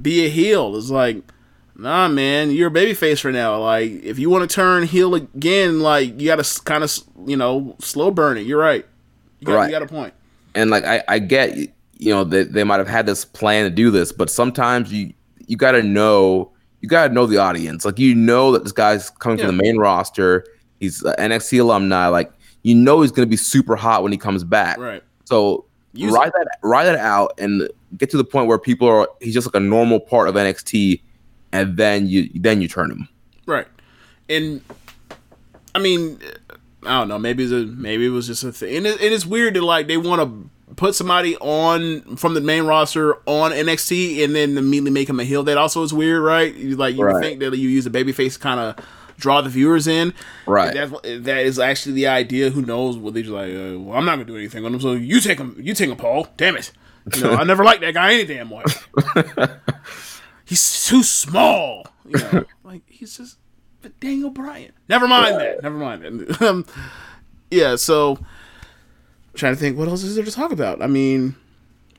be 0.00 0.26
a 0.26 0.28
heel. 0.28 0.76
It's 0.76 0.90
like 0.90 1.22
nah, 1.80 2.08
man, 2.08 2.50
you're 2.50 2.68
a 2.68 2.72
babyface 2.72 3.20
for 3.20 3.30
now. 3.30 3.60
Like, 3.60 4.02
if 4.02 4.18
you 4.18 4.28
want 4.30 4.50
to 4.50 4.52
turn 4.52 4.82
heel 4.82 5.14
again, 5.14 5.78
like 5.78 6.20
you 6.20 6.26
got 6.26 6.44
to 6.44 6.62
kind 6.64 6.82
of, 6.82 6.92
you 7.24 7.36
know, 7.36 7.76
slow 7.78 8.10
burn 8.10 8.36
it. 8.36 8.46
You're 8.46 8.58
right. 8.58 8.84
You 9.38 9.46
got, 9.46 9.54
Right. 9.54 9.66
you 9.66 9.70
got 9.70 9.82
a 9.82 9.86
point. 9.86 10.12
and 10.56 10.70
like 10.70 10.84
I, 10.84 11.04
I 11.06 11.18
get 11.20 11.56
you 11.56 12.12
know 12.12 12.24
they, 12.24 12.42
they 12.42 12.64
might 12.64 12.78
have 12.78 12.88
had 12.88 13.06
this 13.06 13.24
plan 13.24 13.64
to 13.64 13.70
do 13.70 13.90
this 13.92 14.10
but 14.10 14.28
sometimes 14.30 14.92
you 14.92 15.12
you 15.46 15.56
got 15.56 15.72
to 15.72 15.82
know 15.84 16.50
you 16.80 16.88
got 16.88 17.08
to 17.08 17.14
know 17.14 17.26
the 17.26 17.38
audience 17.38 17.84
like 17.84 17.98
you 17.98 18.14
know 18.14 18.52
that 18.52 18.62
this 18.64 18.72
guy's 18.72 19.10
coming 19.10 19.38
Yeah. 19.38 19.46
from 19.46 19.56
the 19.56 19.62
main 19.62 19.78
roster 19.78 20.44
he's 20.80 21.02
an 21.02 21.30
nxt 21.30 21.58
alumni 21.60 22.06
like 22.08 22.32
you 22.62 22.74
know 22.74 23.02
he's 23.02 23.10
going 23.12 23.26
to 23.26 23.30
be 23.30 23.36
super 23.36 23.76
hot 23.76 24.02
when 24.02 24.12
he 24.12 24.18
comes 24.18 24.44
back 24.44 24.78
Right. 24.78 25.02
so 25.24 25.64
Use 25.94 26.12
ride 26.12 26.30
that 26.32 26.46
ride 26.62 26.84
that 26.84 26.96
out 26.96 27.32
and 27.38 27.68
get 27.96 28.10
to 28.10 28.16
the 28.16 28.24
point 28.24 28.46
where 28.46 28.58
people 28.58 28.86
are 28.86 29.08
he's 29.20 29.34
just 29.34 29.46
like 29.46 29.54
a 29.56 29.60
normal 29.60 29.98
part 30.00 30.28
of 30.28 30.34
nxt 30.34 31.00
and 31.52 31.76
then 31.76 32.06
you 32.06 32.28
then 32.34 32.60
you 32.60 32.68
turn 32.68 32.90
him 32.90 33.08
Right. 33.46 33.66
And 34.28 34.60
I 35.74 35.78
mean, 35.78 36.20
I 36.84 36.98
don't 36.98 37.08
know. 37.08 37.18
Maybe 37.18 37.44
it's 37.44 37.52
a, 37.52 37.64
maybe 37.64 38.04
it 38.04 38.10
was 38.10 38.26
just 38.26 38.44
a 38.44 38.52
thing. 38.52 38.76
And 38.76 38.86
it, 38.86 39.00
it 39.00 39.10
is 39.10 39.26
weird 39.26 39.54
that 39.54 39.62
like 39.62 39.86
they 39.86 39.96
want 39.96 40.20
to 40.20 40.50
put 40.76 40.94
somebody 40.94 41.36
on 41.38 42.16
from 42.16 42.34
the 42.34 42.40
main 42.40 42.64
roster 42.64 43.16
on 43.26 43.50
NXT 43.52 44.22
and 44.24 44.34
then 44.34 44.56
immediately 44.58 44.90
make 44.90 45.08
him 45.08 45.18
a 45.20 45.24
heel. 45.24 45.42
That 45.42 45.58
also 45.58 45.82
is 45.82 45.92
weird, 45.92 46.22
right? 46.22 46.54
You, 46.54 46.76
like 46.76 46.94
you 46.96 47.02
Right. 47.04 47.22
think 47.22 47.40
that 47.40 47.56
you 47.56 47.68
use 47.68 47.86
a 47.86 47.90
babyface 47.90 48.34
to 48.34 48.38
kind 48.38 48.60
of 48.60 48.76
draw 49.16 49.40
the 49.40 49.48
viewers 49.48 49.86
in. 49.86 50.14
Right. 50.46 50.72
That's, 50.74 50.92
that 51.24 51.44
is 51.44 51.58
actually 51.58 51.92
the 51.94 52.06
idea. 52.06 52.50
Who 52.50 52.62
knows? 52.62 52.96
Well, 52.96 53.12
they're 53.12 53.22
just 53.22 53.32
like, 53.32 53.52
uh, 53.52 53.78
well, 53.80 53.98
I'm 53.98 54.04
not 54.04 54.12
gonna 54.16 54.24
do 54.26 54.36
anything 54.36 54.64
on 54.64 54.74
him. 54.74 54.80
So 54.80 54.92
you 54.92 55.20
take 55.20 55.38
him. 55.38 55.56
You 55.58 55.74
take 55.74 55.90
him, 55.90 55.96
Paul. 55.96 56.28
Damn 56.36 56.56
it. 56.56 56.70
You 57.16 57.22
know, 57.22 57.32
I 57.32 57.44
never 57.44 57.64
liked 57.64 57.80
that 57.80 57.94
guy 57.94 58.12
any 58.14 58.24
damn 58.26 58.50
way. 58.50 58.62
he's 60.44 60.86
too 60.86 61.02
small. 61.02 61.86
You 62.06 62.18
know, 62.18 62.44
like 62.64 62.82
he's 62.86 63.16
just 63.16 63.38
but 63.82 63.98
Daniel 64.00 64.30
Bryan. 64.30 64.72
Never 64.88 65.08
mind 65.08 65.36
that. 65.40 65.62
Never 65.62 65.76
mind 65.78 66.02
that. 66.02 66.40
Um, 66.48 66.66
yeah. 67.50 67.76
So 67.76 68.18
trying 69.38 69.54
to 69.54 69.60
think, 69.60 69.78
what 69.78 69.88
else 69.88 70.02
is 70.02 70.16
there 70.16 70.24
to 70.24 70.30
talk 70.30 70.52
about? 70.52 70.82
I 70.82 70.86
mean, 70.86 71.36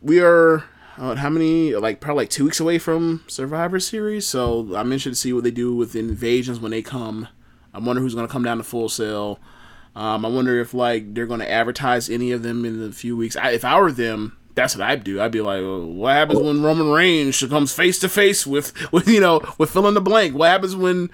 we 0.02 0.20
are 0.22 0.64
uh, 1.00 1.16
how 1.16 1.30
many? 1.30 1.74
Like 1.76 2.02
probably 2.02 2.24
like 2.24 2.30
two 2.30 2.44
weeks 2.44 2.60
away 2.60 2.78
from 2.78 3.24
Survivor 3.28 3.80
Series. 3.80 4.28
So 4.28 4.76
I'm 4.76 4.92
interested 4.92 5.12
to 5.12 5.16
see 5.16 5.34
what 5.34 5.46
they 5.46 5.52
do 5.52 5.74
with 5.74 5.96
invasions 5.96 6.60
when 6.60 6.72
they 6.72 6.82
come. 6.82 7.28
I 7.74 7.80
wonder 7.80 8.02
who's 8.02 8.16
going 8.16 8.28
to 8.28 8.32
come 8.32 8.44
down 8.44 8.58
to 8.58 8.64
Full 8.64 8.90
Sail. 8.90 9.40
Um, 9.96 10.26
I 10.26 10.30
wonder 10.30 10.60
if 10.60 10.74
like 10.74 11.14
they're 11.14 11.26
going 11.26 11.40
to 11.40 11.50
advertise 11.50 12.10
any 12.10 12.32
of 12.32 12.44
them 12.44 12.66
in 12.66 12.84
a 12.84 12.92
few 12.92 13.16
weeks. 13.16 13.38
I, 13.38 13.52
if 13.52 13.64
I 13.64 13.80
were 13.80 13.92
them, 13.92 14.38
that's 14.56 14.76
what 14.76 14.86
I'd 14.86 15.04
do. 15.04 15.22
I'd 15.22 15.32
be 15.32 15.42
like, 15.42 15.62
well, 15.62 15.86
what 15.86 16.14
happens 16.14 16.40
when 16.40 16.62
Roman 16.62 16.90
Reigns 16.90 17.42
comes 17.44 17.74
face 17.74 17.98
to 18.00 18.10
face 18.10 18.46
with, 18.46 18.74
with 18.92 19.08
you 19.08 19.22
know, 19.22 19.42
with 19.58 19.72
fill 19.72 19.88
in 19.88 19.94
the 19.94 20.02
blank? 20.02 20.36
What 20.36 20.50
happens 20.50 20.76
when? 20.76 21.10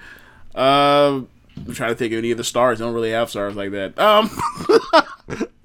Uh, 0.54 1.22
I'm 1.56 1.74
trying 1.74 1.90
to 1.90 1.96
think 1.96 2.12
of 2.12 2.18
any 2.18 2.32
of 2.32 2.38
the 2.38 2.44
stars. 2.44 2.78
They 2.78 2.84
don't 2.84 2.94
really 2.94 3.12
have 3.12 3.30
stars 3.30 3.54
like 3.54 3.70
that. 3.70 3.98
Um, 3.98 4.30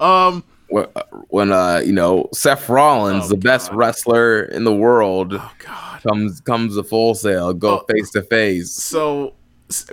um, 0.01 0.43
Wh- 0.73 0.85
when 1.29 1.51
uh 1.51 1.81
you 1.85 1.91
know 1.91 2.29
Seth 2.33 2.67
Rollins, 2.69 3.25
Oh, 3.25 3.29
the 3.29 3.37
best 3.37 3.71
wrestler 3.71 4.43
in 4.43 4.63
the 4.63 4.73
world, 4.73 5.33
oh 5.33 5.51
God. 5.59 6.01
comes 6.01 6.39
comes 6.41 6.75
to 6.77 6.83
Full 6.83 7.13
Sail, 7.15 7.53
go 7.53 7.79
Oh. 7.79 7.85
face 7.93 8.09
to 8.11 8.21
face. 8.23 8.71
So 8.71 9.33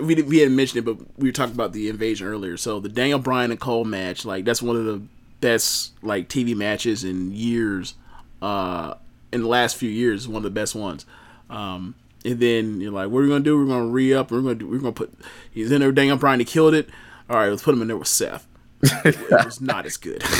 we 0.01 0.15
we 0.21 0.39
hadn't 0.39 0.55
mentioned 0.55 0.79
it, 0.79 0.85
but 0.85 0.97
we 1.17 1.27
were 1.29 1.33
talking 1.33 1.53
about 1.53 1.73
the 1.73 1.89
invasion 1.89 2.27
earlier. 2.27 2.55
So 2.57 2.79
the 2.79 2.89
Daniel 2.89 3.19
Bryan 3.19 3.51
and 3.51 3.59
Cole 3.59 3.85
match, 3.85 4.25
like 4.25 4.45
that's 4.45 4.61
one 4.61 4.75
of 4.77 4.85
the 4.85 5.01
best 5.41 5.93
like 6.01 6.27
TV 6.29 6.55
matches 6.55 7.03
in 7.03 7.31
years. 7.33 7.93
Uh, 8.41 8.93
in 9.33 9.41
the 9.41 9.47
last 9.47 9.75
few 9.77 9.89
years, 9.89 10.27
one 10.27 10.37
of 10.37 10.43
the 10.43 10.49
best 10.49 10.73
ones. 10.75 11.05
Um, 11.49 11.93
and 12.25 12.39
then 12.39 12.79
you're 12.81 12.91
like, 12.91 13.09
what 13.09 13.19
are 13.19 13.23
we 13.23 13.27
gonna 13.27 13.43
do? 13.43 13.57
We're 13.57 13.65
gonna 13.67 13.85
re 13.87 14.13
up. 14.13 14.31
We're 14.31 14.41
gonna 14.41 14.55
do, 14.55 14.67
we're 14.67 14.79
gonna 14.79 14.91
put. 14.93 15.13
He's 15.51 15.71
in 15.71 15.81
there. 15.81 15.91
Daniel 15.91 16.17
Bryan. 16.17 16.39
He 16.39 16.45
killed 16.45 16.73
it. 16.73 16.89
All 17.29 17.35
right, 17.37 17.49
let's 17.49 17.61
put 17.63 17.75
him 17.75 17.81
in 17.81 17.89
there 17.89 17.97
with 17.97 18.07
Seth. 18.07 18.47
It 18.81 19.45
was 19.45 19.61
not 19.61 19.85
as 19.85 19.97
good. 19.97 20.23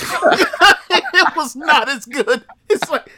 it 0.90 1.36
was 1.36 1.56
not 1.56 1.90
as 1.90 2.06
good. 2.06 2.44
It's 2.70 2.90
like 2.90 3.10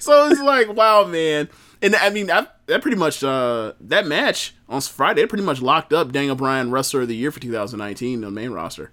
so. 0.00 0.28
It's 0.28 0.40
like 0.40 0.74
wow, 0.74 1.04
man. 1.04 1.48
And 1.82 1.94
I 1.96 2.10
mean, 2.10 2.30
I, 2.30 2.46
that 2.66 2.82
pretty 2.82 2.96
much 2.96 3.22
uh, 3.22 3.74
that 3.80 4.06
match 4.06 4.54
on 4.68 4.80
Friday 4.80 5.22
it 5.22 5.28
pretty 5.28 5.44
much 5.44 5.60
locked 5.60 5.92
up 5.92 6.10
Daniel 6.10 6.34
Bryan 6.34 6.70
Wrestler 6.70 7.02
of 7.02 7.08
the 7.08 7.16
Year 7.16 7.30
for 7.30 7.40
2019 7.40 8.24
on 8.24 8.34
the 8.34 8.40
main 8.40 8.50
roster. 8.50 8.90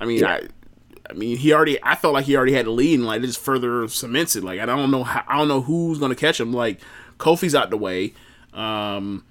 I 0.00 0.06
mean, 0.06 0.24
I, 0.24 0.48
I 1.08 1.12
mean, 1.12 1.36
he 1.36 1.52
already. 1.52 1.78
I 1.82 1.94
felt 1.94 2.14
like 2.14 2.24
he 2.24 2.36
already 2.36 2.54
had 2.54 2.66
the 2.66 2.70
lead, 2.70 2.98
and 2.98 3.06
like 3.06 3.22
it 3.22 3.26
just 3.26 3.40
further 3.40 3.86
cements 3.88 4.36
it. 4.36 4.44
Like 4.44 4.60
I 4.60 4.66
don't 4.66 4.90
know 4.90 5.04
how. 5.04 5.24
I 5.28 5.36
don't 5.38 5.48
know 5.48 5.60
who's 5.60 5.98
gonna 5.98 6.14
catch 6.14 6.40
him. 6.40 6.52
Like 6.52 6.80
Kofi's 7.18 7.54
out 7.54 7.70
the 7.70 7.76
way. 7.76 8.14
Um, 8.52 9.24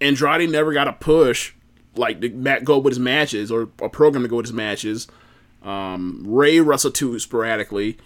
Andrade 0.00 0.50
never 0.50 0.72
got 0.72 0.88
a 0.88 0.92
push 0.92 1.54
like 1.96 2.20
to 2.20 2.28
go 2.28 2.78
with 2.78 2.92
his 2.92 2.98
matches 2.98 3.50
or 3.50 3.68
a 3.80 3.88
program 3.88 4.22
to 4.22 4.28
go 4.28 4.36
with 4.36 4.46
his 4.46 4.52
matches. 4.52 5.06
Um, 5.62 6.24
Rey 6.26 6.60
wrestled 6.60 6.94
too 6.94 7.18
sporadically. 7.18 7.98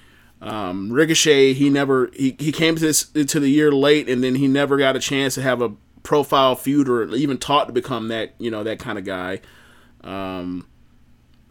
Um, 0.43 0.93
Ricochet 0.93 1.55
he 1.55 1.71
never 1.71 2.11
he, 2.15 2.37
he 2.39 2.53
came 2.53 2.77
to 2.77 2.81
this 2.81 3.05
to 3.09 3.41
the 3.41 3.49
year 3.49 3.73
late 3.73 4.09
and 4.09 4.23
then 4.23 4.35
he 4.35 4.49
never 4.49 4.77
got 4.77 4.95
a 4.95 5.01
chance 5.01 5.35
to 5.37 5.43
have 5.43 5.63
a 5.63 5.73
profile 6.03 6.55
feud 6.55 6.89
or 6.89 7.09
even 7.15 7.39
taught 7.39 7.67
to 7.67 7.73
become 7.73 8.09
that 8.09 8.35
you 8.39 8.51
know 8.51 8.63
that 8.63 8.79
kind 8.79 8.99
of 8.99 9.05
guy. 9.05 9.41
Um, 10.05 10.67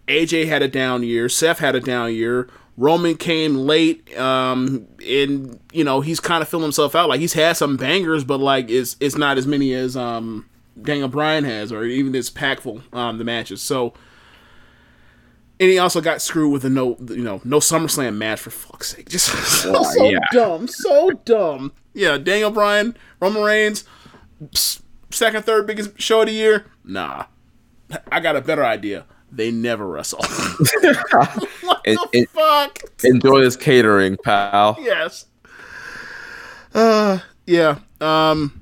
AJ 0.07 0.48
had 0.48 0.62
a 0.62 0.68
down 0.68 1.03
year. 1.03 1.30
Seth 1.30 1.60
had 1.60 1.76
a 1.76 1.80
down 1.80 2.14
year. 2.14 2.48
Roman 2.78 3.16
came 3.16 3.56
late, 3.56 4.16
um, 4.18 4.86
and 5.06 5.60
you 5.72 5.84
know 5.84 6.02
he's 6.02 6.20
kind 6.20 6.41
of 6.41 6.48
filling 6.49 6.64
himself 6.64 6.94
out. 6.94 7.10
Like 7.10 7.22
he's 7.22 7.34
had 7.34 7.57
some 7.57 7.78
bangers, 7.78 8.24
but 8.24 8.40
like 8.40 8.70
it's 8.70 8.98
it's 8.99 9.18
not 9.18 9.38
as 9.38 9.48
many 9.48 9.74
as 9.74 9.95
um, 9.95 10.48
Daniel 10.82 11.08
Bryan 11.08 11.44
has, 11.44 11.72
or 11.72 11.84
even 11.86 12.16
as 12.16 12.30
packful 12.30 12.82
um, 12.94 13.18
the 13.18 13.24
matches. 13.24 13.62
So, 13.62 13.94
and 15.60 15.70
he 15.70 15.78
also 15.80 16.02
got 16.02 16.22
screwed 16.22 16.52
with 16.52 16.66
a 16.66 16.70
no, 16.70 16.98
you 17.10 17.24
know, 17.24 17.42
no 17.46 17.60
SummerSlam 17.60 18.16
match 18.18 18.42
for 18.42 18.50
fuck's 18.50 18.90
sake. 18.96 19.08
Just 19.10 19.26
so, 19.62 19.82
so 19.84 20.04
yeah. 20.10 20.20
dumb, 20.32 20.68
so 20.68 21.12
dumb. 21.24 21.72
Yeah, 21.94 22.18
Daniel 22.18 22.52
Bryan, 22.52 22.98
Roman 23.22 23.42
Reigns, 23.44 23.86
second, 25.12 25.46
third 25.46 25.66
biggest 25.66 26.00
show 26.00 26.22
of 26.22 26.28
the 26.28 26.34
year. 26.34 26.66
Nah, 26.84 27.26
I 28.12 28.20
got 28.20 28.36
a 28.36 28.42
better 28.42 28.66
idea. 28.66 29.06
They 29.32 29.52
never 29.52 29.88
wrestle. 29.88 30.20
what 31.62 31.82
It- 31.86 31.98
the 31.98 32.10
it- 32.14 32.30
fuck? 32.30 32.80
Enjoy 33.04 33.42
this 33.42 33.56
catering, 33.56 34.18
pal. 34.18 34.78
yes. 34.80 35.26
Uh, 36.74 37.20
yeah. 37.46 37.80
Um, 38.02 38.62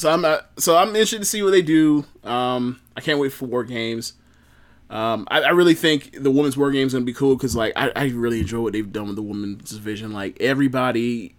so 0.00 0.10
I'm 0.10 0.24
uh, 0.24 0.38
so 0.58 0.76
I'm 0.76 0.88
interested 0.88 1.18
to 1.18 1.24
see 1.24 1.42
what 1.42 1.50
they 1.50 1.62
do. 1.62 2.04
Um, 2.24 2.80
I 2.96 3.00
can't 3.00 3.18
wait 3.18 3.32
for 3.32 3.46
War 3.46 3.64
Games. 3.64 4.14
Um, 4.88 5.28
I, 5.30 5.42
I 5.42 5.50
really 5.50 5.74
think 5.74 6.16
the 6.20 6.30
women's 6.30 6.56
War 6.56 6.70
Games 6.72 6.92
gonna 6.92 7.04
be 7.04 7.12
cool 7.12 7.36
because 7.36 7.54
like 7.54 7.72
I, 7.76 7.92
I 7.94 8.04
really 8.08 8.40
enjoy 8.40 8.60
what 8.60 8.72
they've 8.72 8.90
done 8.92 9.06
with 9.06 9.16
the 9.16 9.22
women's 9.22 9.70
division. 9.70 10.12
Like 10.12 10.36
everybody, 10.40 11.34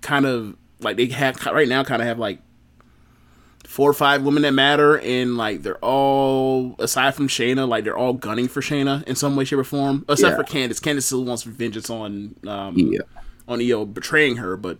kind 0.00 0.26
of 0.26 0.56
like 0.80 0.96
they 0.96 1.06
have 1.06 1.44
right 1.46 1.68
now, 1.68 1.84
kind 1.84 2.02
of 2.02 2.08
have 2.08 2.18
like 2.18 2.40
four 3.64 3.90
or 3.90 3.94
five 3.94 4.22
women 4.22 4.42
that 4.42 4.52
matter, 4.52 4.98
and 4.98 5.36
like 5.36 5.62
they're 5.62 5.78
all 5.78 6.74
aside 6.78 7.14
from 7.14 7.28
Shayna, 7.28 7.68
like 7.68 7.84
they're 7.84 7.96
all 7.96 8.12
gunning 8.12 8.48
for 8.48 8.60
Shayna 8.60 9.02
in 9.04 9.14
some 9.16 9.36
way, 9.36 9.44
shape, 9.44 9.58
or 9.58 9.64
form. 9.64 10.04
Except 10.08 10.32
Yeah. 10.32 10.36
for 10.36 10.44
Candice. 10.44 10.80
Candice 10.80 11.02
still 11.04 11.24
wants 11.24 11.42
vengeance 11.44 11.90
on 11.90 12.34
um, 12.46 12.74
Yeah. 12.76 13.00
on 13.48 13.60
Io 13.60 13.84
betraying 13.84 14.36
her, 14.36 14.56
but 14.56 14.78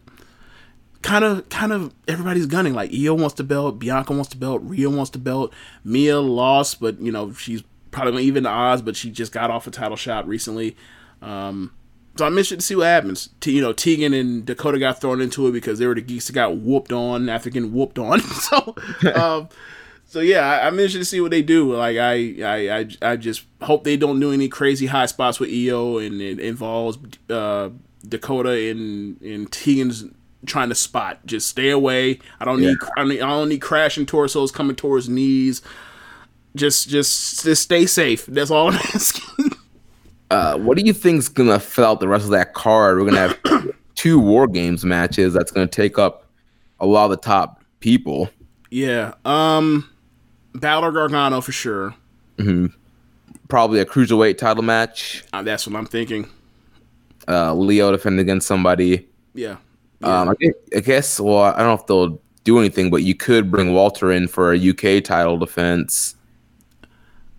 kind 1.07 1.25
of 1.25 1.49
kind 1.49 1.73
of 1.73 1.95
everybody's 2.09 2.47
gunning. 2.47 2.75
Like 2.75 2.93
Io 2.93 3.15
wants 3.15 3.35
to 3.37 3.45
belt, 3.45 3.79
Bianca 3.79 4.13
wants 4.13 4.29
to 4.31 4.37
belt, 4.37 4.61
Rio 4.65 4.91
wants 4.91 5.11
to 5.11 5.19
belt. 5.19 5.53
Mia 5.85 6.19
lost, 6.19 6.81
but 6.81 7.01
you 7.01 7.13
know 7.13 7.33
she's 7.33 7.63
probably 7.93 8.13
gonna 8.13 8.25
even 8.25 8.43
the 8.43 8.51
odds, 8.51 8.83
but 8.83 8.97
she 8.97 9.11
just 9.11 9.31
got 9.31 9.51
off 9.51 9.69
a 9.69 9.71
title 9.71 9.97
shot 9.97 10.27
recently. 10.27 10.77
Um, 11.23 11.73
so 12.17 12.27
I'm 12.27 12.33
interested 12.33 12.57
to 12.57 12.67
see 12.67 12.75
what 12.75 12.87
happens. 12.87 13.31
T- 13.41 13.53
you 13.53 13.61
know, 13.61 13.73
Tegan 13.73 14.15
and 14.15 14.45
Dakota 14.45 14.81
got 14.81 15.01
thrown 15.01 15.21
into 15.21 15.47
it 15.47 15.53
because 15.53 15.79
they 15.79 15.87
were 15.87 15.95
the 15.95 16.01
geeks 16.01 16.27
that 16.27 16.33
got 16.33 16.57
whooped 16.57 16.93
on 16.93 17.29
after 17.29 17.51
getting 17.51 17.73
whooped 17.73 17.99
on. 17.99 18.21
so, 18.21 18.75
um, 19.15 19.49
so 20.07 20.19
yeah, 20.19 20.41
I, 20.41 20.67
I'm 20.67 20.75
interested 20.75 20.99
to 20.99 21.05
see 21.05 21.21
what 21.21 21.31
they 21.31 21.43
do. 21.43 21.73
Like 21.73 21.99
I, 21.99 22.35
I, 22.43 22.79
I, 22.79 23.13
I 23.13 23.17
just 23.17 23.45
hope 23.63 23.85
they 23.85 23.97
don't 23.97 24.19
do 24.19 24.33
any 24.33 24.49
crazy 24.49 24.87
high 24.87 25.07
spots 25.07 25.39
with 25.39 25.51
Io 25.51 25.99
and 25.99 26.21
it 26.21 26.41
involves 26.41 26.99
uh, 27.31 27.71
Dakota 28.09 28.71
and 28.71 29.21
and 29.21 29.53
Tegan's 29.53 30.05
trying 30.47 30.69
to 30.71 30.75
spot. 30.75 31.25
Just 31.27 31.49
stay 31.49 31.71
away. 31.71 32.19
I 32.41 32.45
don't 32.45 32.61
need. 32.61 32.77
I, 32.97 33.05
need, 33.05 33.21
I 33.21 33.29
don't 33.29 33.49
need 33.49 33.61
crashing 33.61 34.07
torsos 34.07 34.51
coming 34.51 34.77
towards 34.77 35.09
knees. 35.09 35.63
Just, 36.55 36.89
just, 36.89 37.45
just 37.45 37.63
stay 37.63 37.85
safe. 37.87 38.25
That's 38.27 38.51
all 38.51 38.69
I'm 38.69 38.75
asking. 38.95 39.51
Uh, 40.31 40.57
what 40.59 40.77
do 40.79 40.85
you 40.85 40.93
think's 40.93 41.29
gonna 41.29 41.61
fill 41.61 41.85
out 41.85 42.01
the 42.01 42.09
rest 42.09 42.25
of 42.25 42.31
that 42.31 42.55
card? 42.55 42.99
We're 42.99 43.05
gonna 43.11 43.29
have 43.29 43.39
two 43.95 44.19
War 44.19 44.47
Games 44.47 44.85
matches. 44.85 45.35
That's 45.35 45.51
gonna 45.53 45.67
take 45.67 45.99
up 45.99 46.25
a 46.81 46.87
lot 46.87 47.05
of 47.05 47.11
the 47.11 47.17
top 47.19 47.63
people. 47.81 48.31
yeah. 48.71 49.15
Um, 49.25 49.89
Balor 50.55 50.93
Gargano 50.93 51.41
for 51.43 51.53
sure. 51.53 51.95
Hmm. 52.39 52.67
Probably 53.49 53.79
a 53.81 53.85
cruiserweight 53.85 54.39
title 54.39 54.63
match. 54.63 55.23
Uh, 55.33 55.43
that's 55.43 55.67
what 55.67 55.77
I'm 55.77 55.87
thinking. 55.87 56.29
Uh, 57.29 57.55
Lio 57.55 57.93
defending 57.93 58.21
against 58.21 58.47
somebody. 58.47 59.07
Yeah. 59.35 59.57
Um, 60.03 60.29
I, 60.29 60.35
guess, 60.39 60.55
I 60.75 60.81
guess. 60.81 61.21
Well, 61.21 61.39
I 61.39 61.59
don't 61.59 61.67
know 61.67 61.75
if 61.75 61.87
they'll 61.87 62.21
do 62.45 62.59
anything, 62.59 62.91
but 62.91 63.03
you 63.03 63.15
could 63.15 63.51
bring 63.51 63.73
Walter 63.73 64.13
in 64.13 64.29
for 64.29 64.53
a 64.53 64.71
UK 64.71 65.03
title 65.03 65.37
defense. 65.37 66.15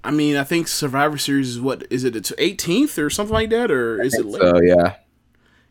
I 0.04 0.12
mean, 0.12 0.38
I 0.38 0.44
think 0.44 0.68
Survivor 0.68 1.18
Series 1.18 1.50
is 1.50 1.60
what 1.60 1.86
is 1.90 2.04
it? 2.04 2.16
It's 2.16 2.32
18th 2.32 2.98
or 2.98 3.10
something 3.10 3.34
like 3.34 3.50
that, 3.50 3.72
or 3.72 4.02
is 4.02 4.14
it 4.14 4.26
late? 4.26 4.42
So 4.42 4.62
yeah, 4.62 4.96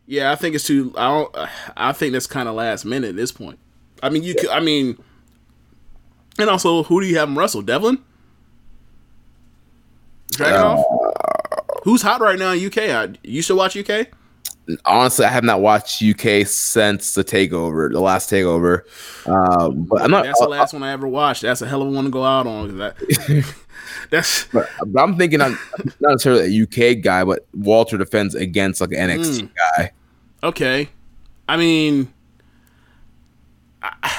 Yeah, 0.05 0.31
I 0.31 0.35
think 0.35 0.55
it's 0.55 0.65
too. 0.65 0.93
I 0.97 1.07
don't. 1.07 1.35
I 1.75 1.91
think 1.91 2.13
that's 2.13 2.27
kind 2.27 2.47
of 2.47 2.55
last 2.55 2.85
minute 2.85 3.09
at 3.09 3.15
this 3.15 3.31
point. 3.31 3.59
I 4.03 4.09
mean, 4.09 4.23
you. 4.23 4.35
Could, 4.35 4.49
I 4.49 4.59
mean, 4.59 4.97
and 6.37 6.49
also, 6.49 6.83
who 6.83 7.01
do 7.01 7.07
you 7.07 7.17
have 7.17 7.29
him 7.29 7.37
wrestle? 7.37 7.61
Devlin, 7.63 7.99
Dragunov. 10.33 10.83
Who's 11.83 12.01
hot 12.01 12.21
right 12.21 12.37
now 12.37 12.51
in 12.51 12.65
UK? 12.65 12.77
I, 12.77 13.09
you 13.23 13.41
still 13.41 13.57
watch 13.57 13.75
UK? 13.75 14.07
Honestly, 14.85 15.25
I 15.25 15.29
have 15.29 15.43
not 15.43 15.61
watched 15.61 16.01
UK 16.01 16.45
since 16.45 17.13
the 17.13 17.23
takeover, 17.23 17.91
the 17.91 17.99
last 17.99 18.29
takeover. 18.29 18.81
Um, 19.27 19.83
but 19.83 20.01
I'm 20.01 20.11
not. 20.11 20.23
That's 20.25 20.39
the 20.39 20.47
last 20.49 20.73
one 20.73 20.83
I 20.83 20.91
ever 20.91 21.07
watched. 21.07 21.41
That's 21.41 21.61
a 21.61 21.67
hell 21.67 21.81
of 21.81 21.87
a 21.87 21.91
one 21.91 22.05
to 22.05 22.09
go 22.11 22.23
out 22.23 22.47
on. 22.47 22.77
That, 22.77 22.95
that's 24.09 24.45
But, 24.53 24.69
but 24.85 25.01
I'm 25.01 25.17
thinking 25.17 25.41
I'm 25.41 25.57
not 25.99 26.11
necessarily 26.11 26.57
a 26.59 26.63
UK 26.63 27.01
guy, 27.01 27.23
but 27.23 27.45
Walter 27.53 27.97
defends 27.97 28.35
against 28.35 28.81
like 28.81 28.91
an 28.91 29.09
NXT 29.09 29.41
Hmm. 29.41 29.45
guy. 29.77 29.91
okay. 30.43 30.89
I 31.49 31.55
mean, 31.57 32.11
I, 33.81 33.93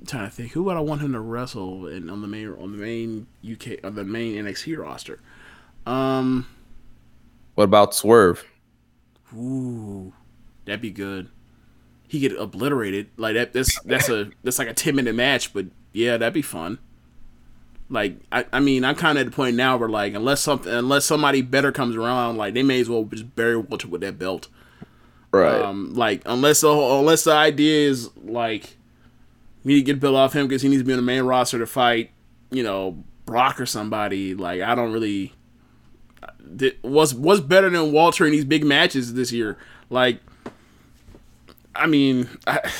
am 0.00 0.06
trying 0.06 0.28
to 0.28 0.34
think 0.34 0.52
who 0.52 0.64
would 0.64 0.76
I 0.76 0.80
want 0.80 1.00
him 1.00 1.12
to 1.12 1.20
wrestle 1.20 1.86
in, 1.86 2.10
on 2.10 2.22
the 2.22 2.28
main 2.28 2.48
on 2.60 2.72
the 2.72 2.78
main 2.78 3.26
UK 3.48 3.84
on 3.84 3.94
the 3.94 4.04
main 4.04 4.44
NXT 4.44 4.76
roster. 4.78 5.20
Um. 5.86 6.46
What 7.54 7.64
about 7.64 7.94
Swerve? 7.94 8.44
Ooh, 9.36 10.12
that'd 10.64 10.80
be 10.80 10.90
good. 10.90 11.28
He 12.06 12.20
get 12.20 12.36
obliterated 12.38 13.08
like 13.16 13.34
that. 13.34 13.52
That's 13.52 13.80
that's 13.82 14.08
a 14.08 14.30
that's 14.42 14.58
like 14.58 14.68
a 14.68 14.74
ten 14.74 14.94
minute 14.96 15.14
match, 15.14 15.52
but 15.52 15.66
yeah, 15.92 16.16
that'd 16.16 16.34
be 16.34 16.42
fun. 16.42 16.78
Like 17.90 18.16
I, 18.32 18.46
I 18.52 18.60
mean, 18.60 18.84
I'm 18.84 18.94
kind 18.94 19.18
of 19.18 19.26
at 19.26 19.30
the 19.30 19.36
point 19.36 19.56
now 19.56 19.76
where 19.76 19.88
like 19.88 20.14
unless 20.14 20.40
something 20.40 20.72
unless 20.72 21.04
somebody 21.04 21.42
better 21.42 21.72
comes 21.72 21.96
around, 21.96 22.36
like 22.36 22.54
they 22.54 22.62
may 22.62 22.80
as 22.80 22.88
well 22.88 23.04
just 23.04 23.34
bury 23.36 23.56
Walter 23.56 23.88
with 23.88 24.00
that 24.00 24.18
belt. 24.18 24.48
Right. 25.32 25.60
Um, 25.60 25.94
like 25.94 26.22
unless 26.24 26.60
the 26.62 26.70
unless 26.70 27.24
the 27.24 27.32
idea 27.32 27.88
is 27.88 28.10
like 28.16 28.76
we 29.64 29.74
need 29.74 29.80
to 29.80 29.84
get 29.84 30.00
Bill 30.00 30.16
off 30.16 30.32
him 30.32 30.46
because 30.46 30.62
he 30.62 30.68
needs 30.68 30.82
to 30.82 30.86
be 30.86 30.92
on 30.92 30.98
the 30.98 31.02
main 31.02 31.24
roster 31.24 31.58
to 31.58 31.66
fight, 31.66 32.10
you 32.50 32.62
know, 32.62 33.02
Brock 33.26 33.60
or 33.60 33.66
somebody. 33.66 34.34
Like 34.34 34.62
I 34.62 34.74
don't 34.74 34.92
really. 34.92 35.33
Th- 36.58 36.76
was 36.82 37.14
what's 37.14 37.40
better 37.40 37.70
than 37.70 37.92
Walter 37.92 38.24
in 38.26 38.32
these 38.32 38.44
big 38.44 38.64
matches 38.64 39.14
this 39.14 39.32
year? 39.32 39.56
Like, 39.90 40.20
I 41.74 41.86
mean, 41.86 42.28
I, 42.46 42.70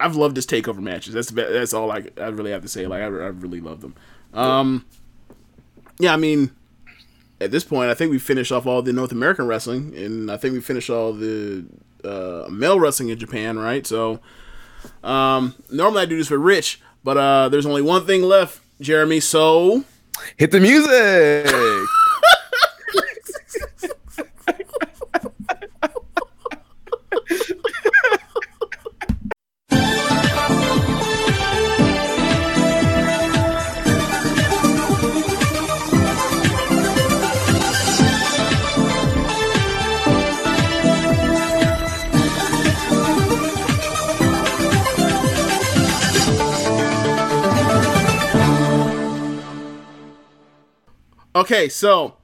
I've 0.00 0.16
loved 0.16 0.36
his 0.36 0.46
takeover 0.46 0.80
matches. 0.80 1.14
That's 1.14 1.30
that's 1.30 1.74
all 1.74 1.90
I 1.90 2.04
I 2.18 2.28
really 2.28 2.50
have 2.50 2.62
to 2.62 2.68
say. 2.68 2.86
Like 2.86 3.02
I, 3.02 3.06
I 3.06 3.08
really 3.08 3.60
love 3.60 3.80
them. 3.80 3.94
Um, 4.34 4.84
yeah, 5.98 6.12
I 6.12 6.16
mean, 6.16 6.50
at 7.40 7.50
this 7.50 7.64
point, 7.64 7.90
I 7.90 7.94
think 7.94 8.10
we 8.10 8.18
finished 8.18 8.52
off 8.52 8.66
all 8.66 8.82
the 8.82 8.92
North 8.92 9.12
American 9.12 9.46
wrestling, 9.46 9.96
and 9.96 10.30
I 10.30 10.36
think 10.36 10.54
we 10.54 10.60
finished 10.60 10.90
all 10.90 11.12
the 11.12 11.64
uh, 12.04 12.46
male 12.50 12.78
wrestling 12.78 13.08
in 13.08 13.18
Japan, 13.18 13.58
right? 13.58 13.86
So, 13.86 14.20
um, 15.02 15.54
normally 15.70 16.02
I 16.02 16.06
do 16.06 16.16
this 16.16 16.28
for 16.28 16.38
Rich, 16.38 16.80
but 17.02 17.16
uh, 17.16 17.48
there's 17.48 17.66
only 17.66 17.82
one 17.82 18.06
thing 18.06 18.22
left, 18.22 18.60
Jeremy. 18.80 19.20
So, 19.20 19.84
Hit 20.36 20.50
the 20.50 20.60
music. 20.60 21.86
Okay, 51.38 51.68
so 51.68 52.16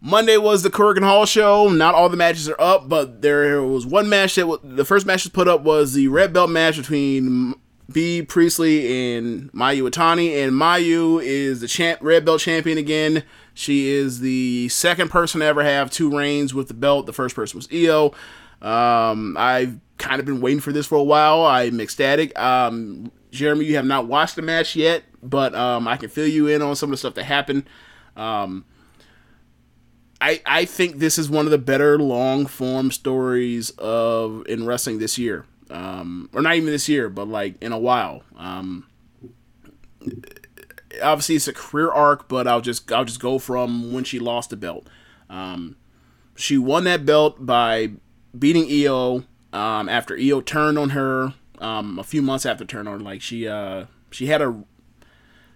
Monday 0.00 0.36
was 0.36 0.64
the 0.64 0.70
Korakuen 0.70 1.04
Hall 1.04 1.24
show. 1.24 1.68
Not 1.68 1.94
all 1.94 2.08
the 2.08 2.16
matches 2.16 2.48
are 2.48 2.60
up, 2.60 2.88
but 2.88 3.22
there 3.22 3.62
was 3.62 3.86
one 3.86 4.08
match 4.08 4.34
that 4.34 4.58
the 4.64 4.84
first 4.84 5.06
match 5.06 5.22
was 5.22 5.30
put 5.30 5.46
up 5.46 5.60
was 5.60 5.92
the 5.92 6.08
red 6.08 6.32
belt 6.32 6.50
match 6.50 6.76
between 6.76 7.54
Bea 7.92 8.22
Priestley 8.22 9.16
and 9.16 9.52
Mayu 9.52 9.88
Iwatani, 9.88 10.42
and 10.42 10.52
Mayu 10.52 11.22
is 11.22 11.60
the 11.60 11.68
champ, 11.68 12.00
red 12.02 12.24
belt 12.24 12.40
champion 12.40 12.76
again. 12.76 13.22
She 13.54 13.90
is 13.90 14.18
the 14.18 14.68
second 14.68 15.10
person 15.10 15.38
to 15.38 15.46
ever 15.46 15.62
have 15.62 15.88
two 15.88 16.10
reigns 16.10 16.52
with 16.52 16.66
the 16.66 16.74
belt. 16.74 17.06
The 17.06 17.12
first 17.12 17.36
person 17.36 17.56
was 17.56 17.68
Io. 17.72 18.12
Um, 18.62 19.36
I've 19.38 19.78
kind 19.98 20.18
of 20.18 20.26
been 20.26 20.40
waiting 20.40 20.60
for 20.60 20.72
this 20.72 20.86
for 20.86 20.96
a 20.96 21.04
while. 21.04 21.44
I'm 21.44 21.80
ecstatic. 21.80 22.36
Um, 22.36 23.12
Jeremy, 23.30 23.64
you 23.64 23.76
have 23.76 23.86
not 23.86 24.08
watched 24.08 24.34
the 24.34 24.42
match 24.42 24.74
yet, 24.74 25.04
but 25.22 25.54
um, 25.54 25.86
I 25.86 25.96
can 25.96 26.08
fill 26.08 26.26
you 26.26 26.48
in 26.48 26.62
on 26.62 26.74
some 26.74 26.88
of 26.88 26.94
the 26.94 26.96
stuff 26.96 27.14
that 27.14 27.26
happened. 27.26 27.62
Um, 28.16 28.64
I 30.20 30.40
I 30.46 30.64
think 30.64 30.98
this 30.98 31.18
is 31.18 31.28
one 31.28 31.46
of 31.46 31.50
the 31.50 31.58
better 31.58 31.98
long 31.98 32.46
form 32.46 32.90
stories 32.90 33.70
of 33.70 34.46
in 34.46 34.66
wrestling 34.66 34.98
this 34.98 35.18
year, 35.18 35.46
um, 35.70 36.30
or 36.32 36.42
not 36.42 36.54
even 36.54 36.70
this 36.70 36.88
year, 36.88 37.08
but 37.08 37.28
like 37.28 37.60
in 37.60 37.72
a 37.72 37.78
while. 37.78 38.22
Um, 38.36 38.86
obviously, 41.02 41.36
it's 41.36 41.48
a 41.48 41.52
career 41.52 41.90
arc, 41.90 42.28
but 42.28 42.46
I'll 42.46 42.60
just 42.60 42.90
I'll 42.92 43.04
just 43.04 43.20
go 43.20 43.38
from 43.38 43.92
when 43.92 44.04
she 44.04 44.18
lost 44.18 44.50
the 44.50 44.56
belt. 44.56 44.88
Um, 45.28 45.76
she 46.36 46.58
won 46.58 46.84
that 46.84 47.04
belt 47.04 47.44
by 47.44 47.92
beating 48.38 48.66
Io 48.70 49.24
um, 49.52 49.88
after 49.88 50.16
Io 50.16 50.40
turned 50.40 50.78
on 50.78 50.90
her 50.90 51.34
um, 51.58 51.98
a 51.98 52.04
few 52.04 52.22
months 52.22 52.46
after 52.46 52.64
turn 52.64 52.86
on. 52.86 53.00
Like 53.00 53.22
she 53.22 53.48
uh, 53.48 53.86
she 54.10 54.26
had 54.26 54.42
a 54.42 54.62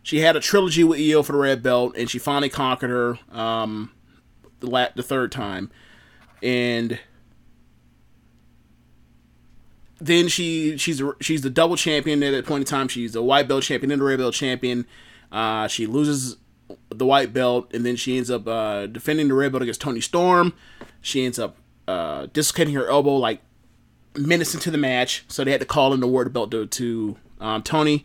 she 0.07 0.21
had 0.21 0.37
a 0.37 0.41
trilogy 0.41 0.85
with 0.85 1.01
Io 1.01 1.25
for 1.25 1.33
the 1.33 1.39
red 1.39 1.65
belt, 1.65 1.97
and 1.97 2.09
she 2.09 2.21
finally 2.21 2.49
conquered 2.49 2.91
her 2.91 3.19
um, 3.37 3.91
the 4.61 4.69
la- 4.69 4.91
the 4.95 5.03
third 5.03 5.33
time, 5.33 5.69
and 6.41 7.01
then 9.99 10.29
she 10.29 10.79
she's 10.79 11.03
she's 11.21 11.43
the 11.43 11.51
double 11.51 11.75
champion 11.75 12.23
at 12.23 12.31
that 12.31 12.47
point 12.47 12.61
in 12.61 12.67
time. 12.67 12.87
She's 12.87 13.15
the 13.15 13.23
white 13.23 13.49
belt 13.49 13.65
champion 13.65 13.91
and 13.91 14.01
the 14.01 14.05
red 14.05 14.19
belt 14.19 14.33
champion. 14.33 14.87
Uh, 15.33 15.67
she 15.67 15.87
loses 15.87 16.37
the 16.91 17.05
white 17.05 17.33
belt, 17.33 17.75
and 17.75 17.85
then 17.85 17.97
she 17.97 18.17
ends 18.17 18.31
up 18.31 18.47
uh, 18.47 18.87
defending 18.87 19.27
the 19.27 19.35
red 19.35 19.51
belt 19.51 19.63
against 19.63 19.81
Toni 19.81 20.01
Storm. 20.01 20.53
She 21.01 21.25
ends 21.25 21.41
up 21.41 21.57
uh, 21.89 22.27
dislocating 22.33 22.75
her 22.75 22.89
elbow 22.89 23.17
like 23.17 23.41
minutes 24.15 24.55
into 24.55 24.71
the 24.71 24.79
match, 24.79 25.25
so 25.27 25.43
they 25.43 25.51
had 25.51 25.61
to 25.61 25.67
call 25.67 25.93
in 25.93 25.99
the 25.99 26.07
word 26.07 26.33
belt 26.33 26.53
to, 26.53 26.67
to 26.67 27.17
um, 27.41 27.65
Toni. 27.65 28.05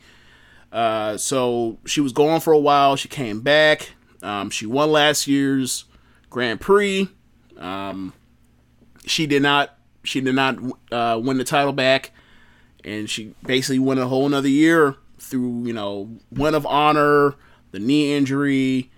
Uh, 0.72 1.18
so 1.18 1.77
she 1.85 2.02
was 2.02 2.14
gone 2.14 2.39
for 2.39 2.53
a 2.53 2.60
while. 2.60 2.95
She 2.95 3.07
came 3.07 3.41
back. 3.41 3.91
Um, 4.23 4.49
she 4.49 4.65
won 4.65 4.91
last 4.91 5.27
year's 5.27 5.85
Grand 6.30 6.61
Prix. 6.61 7.10
Um, 7.57 8.14
she 9.06 9.27
did 9.27 9.41
not. 9.41 9.77
She 10.03 10.22
did 10.22 10.35
not 10.35 10.57
uh, 10.91 11.19
win 11.22 11.38
the 11.38 11.43
title 11.43 11.73
back, 11.73 12.11
and 12.84 13.10
she 13.10 13.35
basically 13.45 13.80
went 13.80 13.99
a 13.99 14.07
whole 14.07 14.26
another 14.26 14.48
year 14.48 14.95
through 15.19 15.65
you 15.65 15.73
know 15.73 16.10
win 16.31 16.56
of 16.56 16.65
honor, 16.65 17.35
the 17.72 17.80
knee 17.80 18.15
injury, 18.15 18.89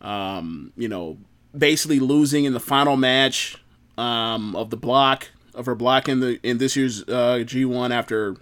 um, 0.00 0.72
you 0.76 0.88
know, 0.88 1.18
basically 1.56 2.00
losing 2.00 2.44
in 2.44 2.54
the 2.54 2.60
final 2.60 2.96
match 2.96 3.56
um, 3.96 4.56
of 4.56 4.70
the 4.70 4.76
block 4.76 5.28
of 5.54 5.66
her 5.66 5.74
block 5.74 6.08
in 6.08 6.20
the 6.20 6.38
in 6.42 6.58
this 6.58 6.76
year's 6.76 7.02
uh, 7.02 7.42
G1 7.44 7.90
after 7.90 8.36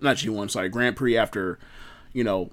not 0.00 0.16
G1 0.16 0.50
sorry 0.50 0.68
Grand 0.68 0.96
Prix 0.96 1.16
after 1.16 1.58
you 2.12 2.24
know 2.24 2.50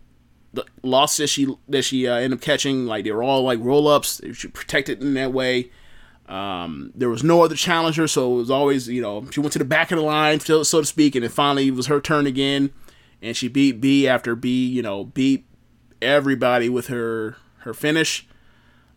the 0.53 0.65
loss 0.83 1.17
that 1.17 1.27
she 1.27 1.47
that 1.67 1.83
she 1.83 2.07
uh, 2.07 2.15
ended 2.15 2.39
up 2.39 2.41
catching 2.41 2.85
like 2.85 3.03
they 3.03 3.11
were 3.11 3.23
all 3.23 3.43
like 3.43 3.59
roll 3.61 3.87
ups 3.87 4.21
she 4.33 4.47
protected 4.47 5.01
in 5.01 5.13
that 5.15 5.33
way. 5.33 5.71
Um, 6.27 6.91
there 6.93 7.09
was 7.09 7.23
no 7.23 7.41
other 7.41 7.55
challenger 7.55 8.05
so 8.05 8.33
it 8.33 8.37
was 8.37 8.51
always 8.51 8.89
you 8.89 9.01
know 9.01 9.29
she 9.31 9.39
went 9.39 9.53
to 9.53 9.59
the 9.59 9.65
back 9.65 9.91
of 9.91 9.97
the 9.97 10.03
line 10.03 10.41
so, 10.41 10.61
so 10.63 10.81
to 10.81 10.85
speak 10.85 11.15
and 11.15 11.23
then 11.23 11.31
finally 11.31 11.69
it 11.69 11.75
was 11.75 11.87
her 11.87 12.01
turn 12.01 12.27
again. 12.27 12.71
And 13.21 13.35
she 13.35 13.47
beat 13.47 13.81
Bea 13.81 14.07
after 14.07 14.35
Bea 14.35 14.67
you 14.67 14.81
know 14.81 15.05
beat 15.05 15.45
everybody 16.01 16.69
with 16.69 16.87
her 16.87 17.37
her 17.59 17.73
finish. 17.73 18.27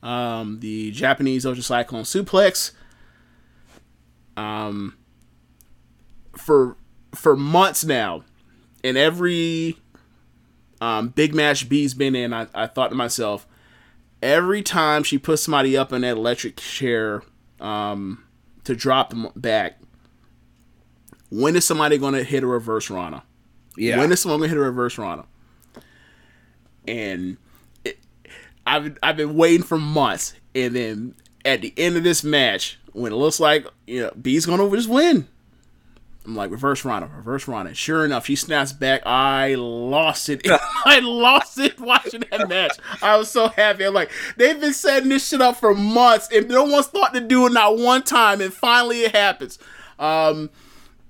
Um, 0.03 0.61
the 0.61 0.91
Japanese 0.93 1.45
Ocean 1.45 1.63
Cyclone 1.63 2.05
suplex 2.05 2.73
um, 4.41 4.97
for 6.37 6.77
for 7.15 7.37
months 7.37 7.85
now, 7.85 8.25
in 8.83 8.97
every 8.97 9.77
um, 10.81 11.09
big 11.09 11.35
match 11.35 11.69
Bea's 11.69 11.95
been 11.95 12.15
in, 12.15 12.33
I, 12.33 12.47
I 12.55 12.67
thought 12.67 12.89
to 12.89 12.95
myself, 12.95 13.47
every 14.23 14.63
time 14.63 15.03
she 15.03 15.19
puts 15.19 15.43
somebody 15.43 15.77
up 15.77 15.93
in 15.93 16.03
that 16.03 16.17
electric 16.17 16.57
chair 16.57 17.23
um, 17.61 18.25
to 18.65 18.75
drop 18.75 19.11
them 19.11 19.29
back, 19.37 19.79
when 21.31 21.55
is 21.57 21.65
somebody 21.65 21.99
going 21.99 22.15
to 22.15 22.25
hit 22.25 22.43
a 22.43 22.47
reverse 22.47 22.91
Rana? 22.91 23.23
Yeah. 23.77 23.99
When 23.99 24.11
is 24.11 24.21
someone 24.21 24.41
going 24.41 24.51
to 24.51 24.57
hit 24.57 24.61
a 24.61 24.65
reverse 24.65 24.99
Rana? 24.99 25.25
And 26.89 27.37
it, 27.85 27.99
I've 28.67 28.99
I've 29.03 29.17
been 29.17 29.37
waiting 29.37 29.63
for 29.63 29.79
months, 29.79 30.35
and 30.55 30.75
then 30.75 31.15
at 31.45 31.61
the 31.61 31.73
end 31.77 31.97
of 31.97 32.03
this 32.03 32.25
match, 32.25 32.79
when 32.93 33.13
it 33.13 33.17
looks 33.17 33.39
like 33.39 33.67
you 33.87 34.03
know 34.03 34.11
B's 34.21 34.47
going 34.47 34.59
to 34.59 34.77
just 34.77 34.89
win, 34.89 35.29
I'm 36.27 36.37
like 36.37 36.51
reverse 36.51 36.85
Rana, 36.85 37.11
reverse 37.17 37.49
Rana. 37.49 37.75
Sure 37.75 38.05
enough, 38.05 38.27
she 38.27 38.37
snaps 38.37 38.73
back. 38.73 39.03
I 39.07 39.55
lost 39.55 40.29
it. 40.29 40.43
I 40.85 41.01
lost 41.01 41.59
it 41.59 41.81
watching 41.81 42.25
that 42.31 42.49
match. 42.49 42.77
I 43.03 43.17
was 43.17 43.31
so 43.31 43.49
happy. 43.49 43.85
I'm 43.85 43.95
like, 43.95 44.11
they've 44.37 44.61
been 44.61 44.75
setting 44.75 45.09
this 45.09 45.29
shit 45.29 45.41
up 45.41 45.57
for 45.57 45.75
months, 45.75 46.29
and 46.33 46.49
no 46.49 46.65
one's 46.65 46.89
thought 46.89 47.15
to 47.15 47.21
do 47.21 47.47
it 47.47 47.53
not 47.53 47.79
one 47.79 48.03
time, 48.03 48.41
and 48.41 48.53
finally 48.53 49.03
it 49.03 49.15
happens. 49.15 49.59
Um, 49.99 50.51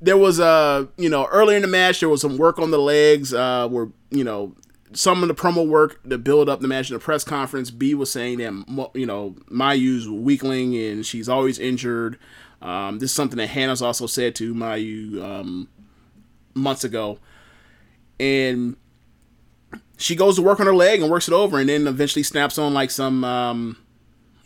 there 0.01 0.16
was 0.16 0.39
a 0.39 0.45
uh, 0.45 0.87
you 0.97 1.09
know 1.09 1.27
earlier 1.27 1.57
in 1.57 1.62
the 1.62 1.69
match 1.69 2.01
there 2.01 2.09
was 2.09 2.20
some 2.20 2.39
work 2.39 2.59
on 2.59 2.70
the 2.70 2.78
legs 2.78 3.35
uh, 3.35 3.69
where 3.69 3.89
you 4.11 4.24
know 4.24 4.55
some 4.93 5.23
of 5.23 5.28
the 5.28 5.35
promo 5.35 5.66
work 5.66 6.03
to 6.09 6.19
build 6.19 6.49
up 6.49 6.61
the 6.61 6.69
match 6.69 6.91
in 6.91 6.95
the 6.95 7.01
press 7.01 7.23
conference. 7.24 7.70
Bea 7.70 7.95
was 7.95 8.11
saying 8.11 8.39
that 8.39 8.91
you 8.95 9.07
know 9.07 9.37
Mayu's 9.49 10.09
weakling 10.09 10.77
and 10.77 11.05
she's 11.05 11.28
always 11.28 11.59
injured. 11.59 12.19
Um, 12.62 12.99
this 12.99 13.11
is 13.11 13.15
something 13.15 13.39
that 13.39 13.49
Hana's 13.49 13.82
also 13.82 14.07
said 14.07 14.35
to 14.37 14.55
Mayu 14.55 15.23
um, 15.23 15.69
months 16.55 16.85
ago, 16.85 17.19
and 18.19 18.77
she 19.97 20.15
goes 20.15 20.37
to 20.37 20.43
work 20.43 20.61
on 20.61 20.66
her 20.66 20.74
leg 20.74 21.01
and 21.01 21.11
works 21.11 21.28
it 21.28 21.35
over, 21.35 21.59
and 21.59 21.69
then 21.69 21.87
eventually 21.87 22.23
snaps 22.23 22.59
on 22.59 22.74
like 22.74 22.91
some 22.91 23.24
um, 23.24 23.77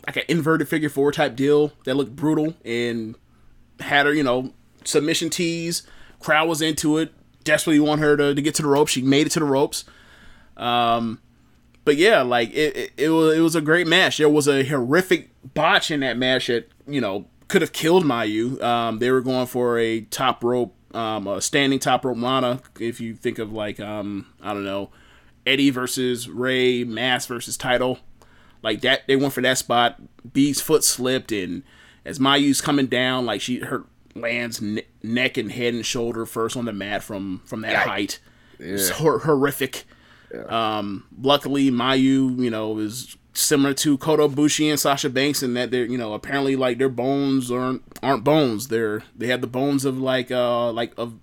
like 0.07 0.17
an 0.17 0.25
inverted 0.29 0.69
figure 0.69 0.89
four 0.89 1.13
type 1.13 1.35
deal 1.35 1.73
that 1.85 1.95
looked 1.97 2.15
brutal 2.15 2.55
and 2.65 3.17
had 3.81 4.07
her 4.07 4.15
you 4.15 4.23
know 4.23 4.53
submission 4.85 5.31
tease. 5.31 5.83
Crowd 6.21 6.49
was 6.49 6.63
into 6.63 6.99
it. 6.99 7.13
Desperately 7.43 7.81
want 7.81 8.01
her 8.01 8.17
to, 8.17 8.35
to 8.35 8.41
get 8.43 8.55
to 8.55 8.63
the 8.63 8.69
ropes. 8.69 8.93
She 8.93 9.03
made 9.03 9.27
it 9.27 9.31
to 9.31 9.41
the 9.41 9.45
ropes. 9.45 9.85
Um, 10.57 11.21
but 11.85 11.97
yeah, 11.97 12.23
like 12.23 12.51
it, 12.55 12.77
it, 12.77 12.93
it, 12.97 13.09
was 13.11 13.37
it 13.37 13.41
was 13.41 13.55
a 13.55 13.61
great 13.61 13.87
match. 13.87 14.17
There 14.19 14.29
was 14.29 14.49
a 14.49 14.65
horrific 14.65 15.31
botch 15.53 15.91
in 15.91 16.01
that 16.01 16.17
match 16.17 16.47
that 16.47 16.71
you 16.87 17.01
know 17.01 17.27
could 17.49 17.63
have 17.63 17.73
killed 17.73 18.05
Mayu. 18.05 18.63
Um, 18.63 18.99
they 18.99 19.11
were 19.11 19.21
going 19.21 19.47
for 19.47 19.79
a 19.79 20.01
top 20.03 20.43
rope, 20.45 20.75
um, 20.95 21.27
a 21.27 21.41
standing 21.41 21.79
top 21.79 22.05
rope 22.05 22.19
Lana. 22.19 22.61
If 22.81 23.01
you 23.01 23.15
think 23.15 23.39
of 23.39 23.53
like 23.53 23.81
um, 23.81 24.27
I 24.43 24.53
don't 24.55 24.65
know, 24.65 24.91
Eddie 25.47 25.71
versus 25.71 26.29
Rey, 26.29 26.85
Mass 26.85 27.27
versus 27.27 27.57
Title, 27.57 27.99
like 28.63 28.81
that. 28.83 29.07
They 29.07 29.17
went 29.17 29.33
for 29.33 29.43
that 29.43 29.59
spot. 29.59 30.01
Bea's 30.33 30.61
foot 30.61 30.85
slipped, 30.85 31.33
and 31.33 31.63
as 32.05 32.19
Mayu's 32.19 32.61
coming 32.61 32.87
down, 32.87 33.27
like 33.27 33.41
she 33.41 33.61
her 33.61 33.85
lands 34.15 34.63
ne- 34.63 34.87
neck 35.03 35.37
and 35.37 35.51
head 35.51 35.75
and 35.75 35.85
shoulder 35.85 36.25
first 36.25 36.57
on 36.57 36.65
the 36.65 36.73
mat 36.73 37.03
from 37.03 37.43
from 37.45 37.63
that 37.63 37.75
Yikes. 37.75 37.89
height. 37.89 38.19
It's 38.59 38.89
hor- 38.91 39.19
horrific. 39.19 39.85
Um, 40.49 41.05
luckily, 41.21 41.71
Mayu, 41.71 42.39
you 42.43 42.51
know, 42.51 42.79
is 42.79 43.17
similar 43.35 43.75
to 43.75 43.99
Kota 43.99 44.29
Ibushi 44.29 44.71
and 44.71 44.79
Sasha 44.79 45.11
Banks 45.11 45.43
in 45.43 45.55
that 45.55 45.71
they're, 45.71 45.85
you 45.85 45.99
know, 45.99 46.15
apparently 46.15 46.57
like 46.57 46.79
their 46.79 46.89
bones 46.89 47.51
aren't 47.51 47.83
aren't 48.03 48.25
bones. 48.25 48.69
They're 48.69 49.03
they 49.17 49.27
have 49.27 49.41
the 49.41 49.47
bones 49.47 49.85
of 49.85 49.99
like 49.99 50.31
uh 50.31 50.73
like 50.73 50.93
of 50.97 51.15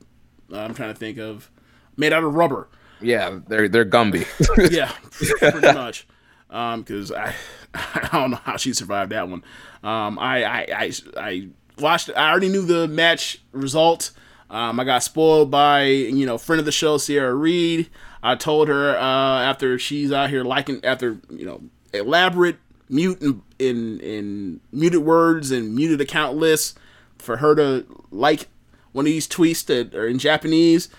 uh, 0.52 0.60
I'm 0.60 0.74
trying 0.74 0.94
to 0.94 1.00
think 1.00 1.18
of 1.18 1.50
made 1.98 2.14
out 2.14 2.24
of 2.24 2.34
rubber. 2.36 2.70
Yeah, 3.00 3.40
they're 3.48 3.68
they're 3.68 3.86
Gumby. 3.86 4.28
yeah, 4.72 4.92
pretty 5.52 5.74
much. 5.74 6.08
Um, 6.50 6.82
because 6.82 7.12
I 7.12 7.34
I 7.74 8.10
don't 8.12 8.32
know 8.32 8.40
how 8.44 8.58
she 8.58 8.74
survived 8.74 9.12
that 9.12 9.28
one. 9.28 9.44
Um, 9.84 10.20
I 10.20 10.44
I 10.44 10.68
I, 10.76 10.92
I 11.18 11.48
watched. 11.80 12.10
I 12.16 12.30
already 12.30 12.50
knew 12.50 12.66
the 12.66 12.88
match 12.88 13.42
result. 13.52 14.12
Um, 14.50 14.82
I 14.82 14.84
got 14.84 15.02
spoiled 15.02 15.50
by 15.50 15.86
you 15.86 16.26
know 16.26 16.38
friend 16.38 16.60
of 16.60 16.66
the 16.66 16.72
show 16.72 16.98
Sierra 16.98 17.34
Reed. 17.34 17.90
I 18.22 18.36
told 18.36 18.68
her 18.68 18.98
uh, 18.98 19.42
after 19.42 19.80
she's 19.80 20.12
out 20.12 20.30
here 20.30 20.44
liking 20.44 20.84
after 20.84 21.18
you 21.30 21.46
know 21.46 21.62
elaborate 21.94 22.58
mute 22.90 23.22
in, 23.22 24.00
in 24.00 24.60
muted 24.72 25.02
words 25.02 25.52
and 25.52 25.74
muted 25.74 26.02
account 26.02 26.38
lists 26.38 26.76
for 27.18 27.38
her 27.38 27.56
to 27.56 27.86
like 28.12 28.48
one 28.92 29.06
of 29.06 29.12
these 29.12 29.28
tweets 29.28 29.66
that 29.66 29.96
are 29.96 30.08
in 30.08 30.20
Japanese. 30.20 30.90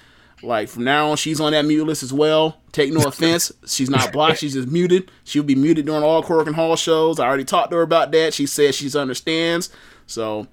Like 0.42 0.68
from 0.68 0.82
now 0.82 1.10
on, 1.10 1.16
she's 1.16 1.40
on 1.40 1.52
that 1.52 1.64
mute 1.64 1.86
list 1.86 2.02
as 2.02 2.12
well. 2.12 2.58
Take 2.72 2.92
no 2.92 3.02
offense, 3.04 3.52
she's 3.66 3.90
not 3.90 4.12
blocked. 4.12 4.38
She's 4.38 4.54
just 4.54 4.68
muted. 4.68 5.10
She'll 5.24 5.44
be 5.44 5.54
muted 5.54 5.86
during 5.86 6.02
all 6.02 6.22
Korakuen 6.22 6.54
Hall 6.54 6.74
shows. 6.74 7.20
I 7.20 7.26
already 7.26 7.44
talked 7.44 7.70
to 7.70 7.76
her 7.76 7.82
about 7.82 8.10
that. 8.12 8.34
She 8.34 8.46
said 8.46 8.74
she 8.74 8.90
understands. 8.98 9.70
So, 10.06 10.48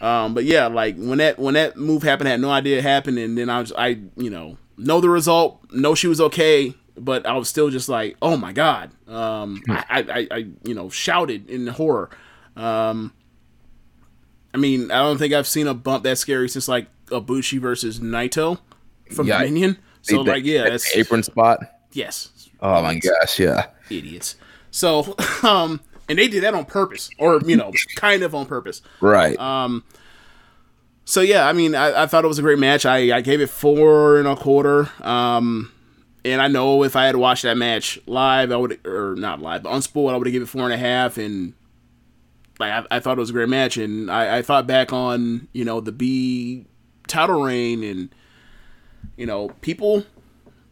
um, 0.00 0.34
but 0.34 0.44
yeah, 0.44 0.68
like 0.68 0.96
when 0.96 1.18
that 1.18 1.38
when 1.40 1.54
that 1.54 1.76
move 1.76 2.04
happened, 2.04 2.28
I 2.28 2.32
had 2.32 2.40
no 2.40 2.50
idea 2.50 2.78
it 2.78 2.84
happened, 2.84 3.18
and 3.18 3.36
then 3.36 3.50
I 3.50 3.60
was 3.60 3.72
I 3.76 3.98
you 4.16 4.30
know 4.30 4.58
know 4.76 5.00
the 5.00 5.10
result, 5.10 5.60
know 5.72 5.94
she 5.94 6.06
was 6.06 6.20
okay, 6.20 6.74
but 6.96 7.26
I 7.26 7.34
was 7.36 7.48
still 7.48 7.70
just 7.70 7.88
like, 7.88 8.16
oh 8.22 8.36
my 8.36 8.52
god. 8.52 8.90
Um, 9.08 9.62
I, 9.68 9.84
I, 9.90 10.28
I 10.30 10.36
you 10.64 10.74
know 10.74 10.88
shouted 10.90 11.48
in 11.50 11.66
horror. 11.66 12.10
Um, 12.56 13.12
I 14.54 14.58
mean, 14.58 14.90
I 14.90 14.98
don't 15.00 15.18
think 15.18 15.32
I've 15.32 15.46
seen 15.46 15.66
a 15.66 15.74
bump 15.74 16.04
that 16.04 16.18
scary 16.18 16.48
since 16.48 16.68
like 16.68 16.86
Ibushi 17.06 17.58
versus 17.60 18.00
Naito 18.00 18.58
from 19.14 19.26
Yeah, 19.26 19.38
Dominion. 19.38 19.78
So 20.02 20.22
That- 20.24 20.30
like, 20.32 20.44
yeah, 20.44 20.64
that 20.64 20.70
that's 20.70 20.96
apron 20.96 21.22
spot. 21.22 21.60
yes, 21.92 22.50
Oh 22.60 22.82
my 22.82 22.96
gosh, 22.96 23.38
yeah. 23.40 23.66
idiots. 23.90 24.36
So, 24.70 25.14
um, 25.42 25.80
and 26.08 26.18
they 26.18 26.28
did 26.28 26.42
that 26.44 26.54
on 26.54 26.64
purpose, 26.64 27.08
or 27.18 27.40
you 27.46 27.56
know, 27.56 27.72
kind 27.96 28.22
of 28.22 28.34
on 28.34 28.46
purpose. 28.46 28.82
Right. 29.00 29.38
Um. 29.38 29.84
So 31.04 31.20
yeah, 31.20 31.46
I 31.48 31.52
mean, 31.52 31.74
I, 31.74 32.02
I 32.02 32.06
thought 32.06 32.24
it 32.24 32.28
was 32.28 32.38
a 32.38 32.42
great 32.42 32.58
match. 32.58 32.86
I, 32.86 33.16
I 33.16 33.20
gave 33.22 33.40
it 33.40 33.48
four 33.50 34.18
and 34.18 34.28
a 34.28 34.36
quarter. 34.36 34.88
Um, 35.00 35.72
and 36.24 36.40
I 36.40 36.48
know 36.48 36.84
if 36.84 36.94
I 36.94 37.06
had 37.06 37.16
watched 37.16 37.42
that 37.42 37.56
match 37.56 37.98
live, 38.06 38.52
I 38.52 38.56
would, 38.56 38.86
or 38.86 39.14
not 39.16 39.40
live, 39.40 39.64
but 39.64 39.72
unspooled, 39.72 40.12
I 40.12 40.16
would 40.16 40.26
have 40.26 40.32
given 40.32 40.46
it 40.46 40.50
four 40.50 40.64
and 40.64 40.72
a 40.72 40.76
half. 40.76 41.18
And 41.18 41.54
like, 42.58 42.70
I, 42.70 42.96
I 42.96 43.00
thought 43.00 43.18
it 43.18 43.20
was 43.20 43.30
a 43.30 43.32
great 43.34 43.48
match. 43.48 43.76
And 43.76 44.10
I, 44.10 44.38
I 44.38 44.42
thought 44.42 44.66
back 44.66 44.92
on, 44.92 45.48
you 45.52 45.64
know, 45.64 45.80
the 45.80 45.92
Bea 45.92 46.66
title 47.08 47.42
reign 47.42 47.82
and, 47.82 48.14
you 49.16 49.26
know, 49.26 49.48
people, 49.60 50.04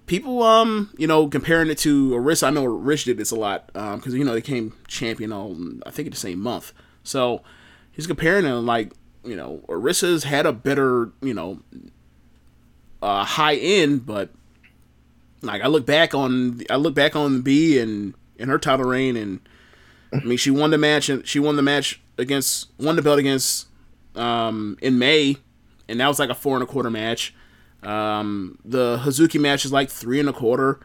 people, 0.07 0.43
um, 0.43 0.91
you 0.97 1.07
know, 1.07 1.27
comparing 1.27 1.69
it 1.69 1.79
to 1.79 2.11
Arisa. 2.11 2.45
I 2.45 2.51
know 2.51 2.65
Rich 2.65 3.05
did 3.05 3.17
this 3.17 3.33
a 3.33 3.37
lot, 3.37 3.71
um, 3.75 3.97
because 3.97 4.15
you 4.15 4.25
know 4.25 4.33
they 4.33 4.41
came 4.41 4.73
champion 4.87 5.33
on, 5.33 5.83
I 5.85 5.91
think, 5.91 6.07
in 6.07 6.13
the 6.13 6.17
same 6.17 6.41
month. 6.41 6.73
So 7.03 7.43
he's 7.91 8.07
comparing 8.07 8.45
them 8.45 8.67
like, 8.67 8.93
you 9.25 9.37
know, 9.37 9.65
Arisa's 9.69 10.25
had 10.25 10.47
a 10.47 10.53
better, 10.53 11.11
you 11.21 11.35
know, 11.35 11.61
uh, 13.03 13.25
high 13.25 13.57
end, 13.57 14.07
but 14.07 14.31
like 15.43 15.63
I 15.63 15.69
look 15.69 15.87
back 15.87 16.15
on, 16.15 16.61
I 16.71 16.77
look 16.77 16.95
back 16.95 17.17
on 17.17 17.43
Bea 17.43 17.79
and 17.79 18.15
and 18.39 18.51
her 18.51 18.59
title 18.59 18.87
reign, 18.87 19.17
and 19.17 19.41
I 20.13 20.25
mean 20.25 20.39
she 20.39 20.51
won 20.51 20.71
the 20.71 20.79
match, 20.79 21.09
and 21.09 21.27
she 21.27 21.39
won 21.39 21.57
the 21.57 21.63
match 21.63 22.01
against, 22.19 22.71
won 22.79 22.97
the 22.97 23.03
belt 23.03 23.19
against, 23.19 23.69
um, 24.15 24.79
in 24.83 24.99
May, 24.99 25.37
and 25.89 26.01
that 26.01 26.09
was 26.09 26.19
like 26.19 26.31
a 26.31 26.35
four 26.35 26.57
and 26.57 26.63
a 26.63 26.67
quarter 26.67 26.91
match. 26.91 27.35
Um, 27.83 28.59
the 28.65 28.99
Hazuki 28.99 29.41
match 29.41 29.65
is 29.65 29.73
like 29.73 29.91
three 29.91 30.21
and 30.21 30.29
a 30.29 30.33
quarter. 30.33 30.81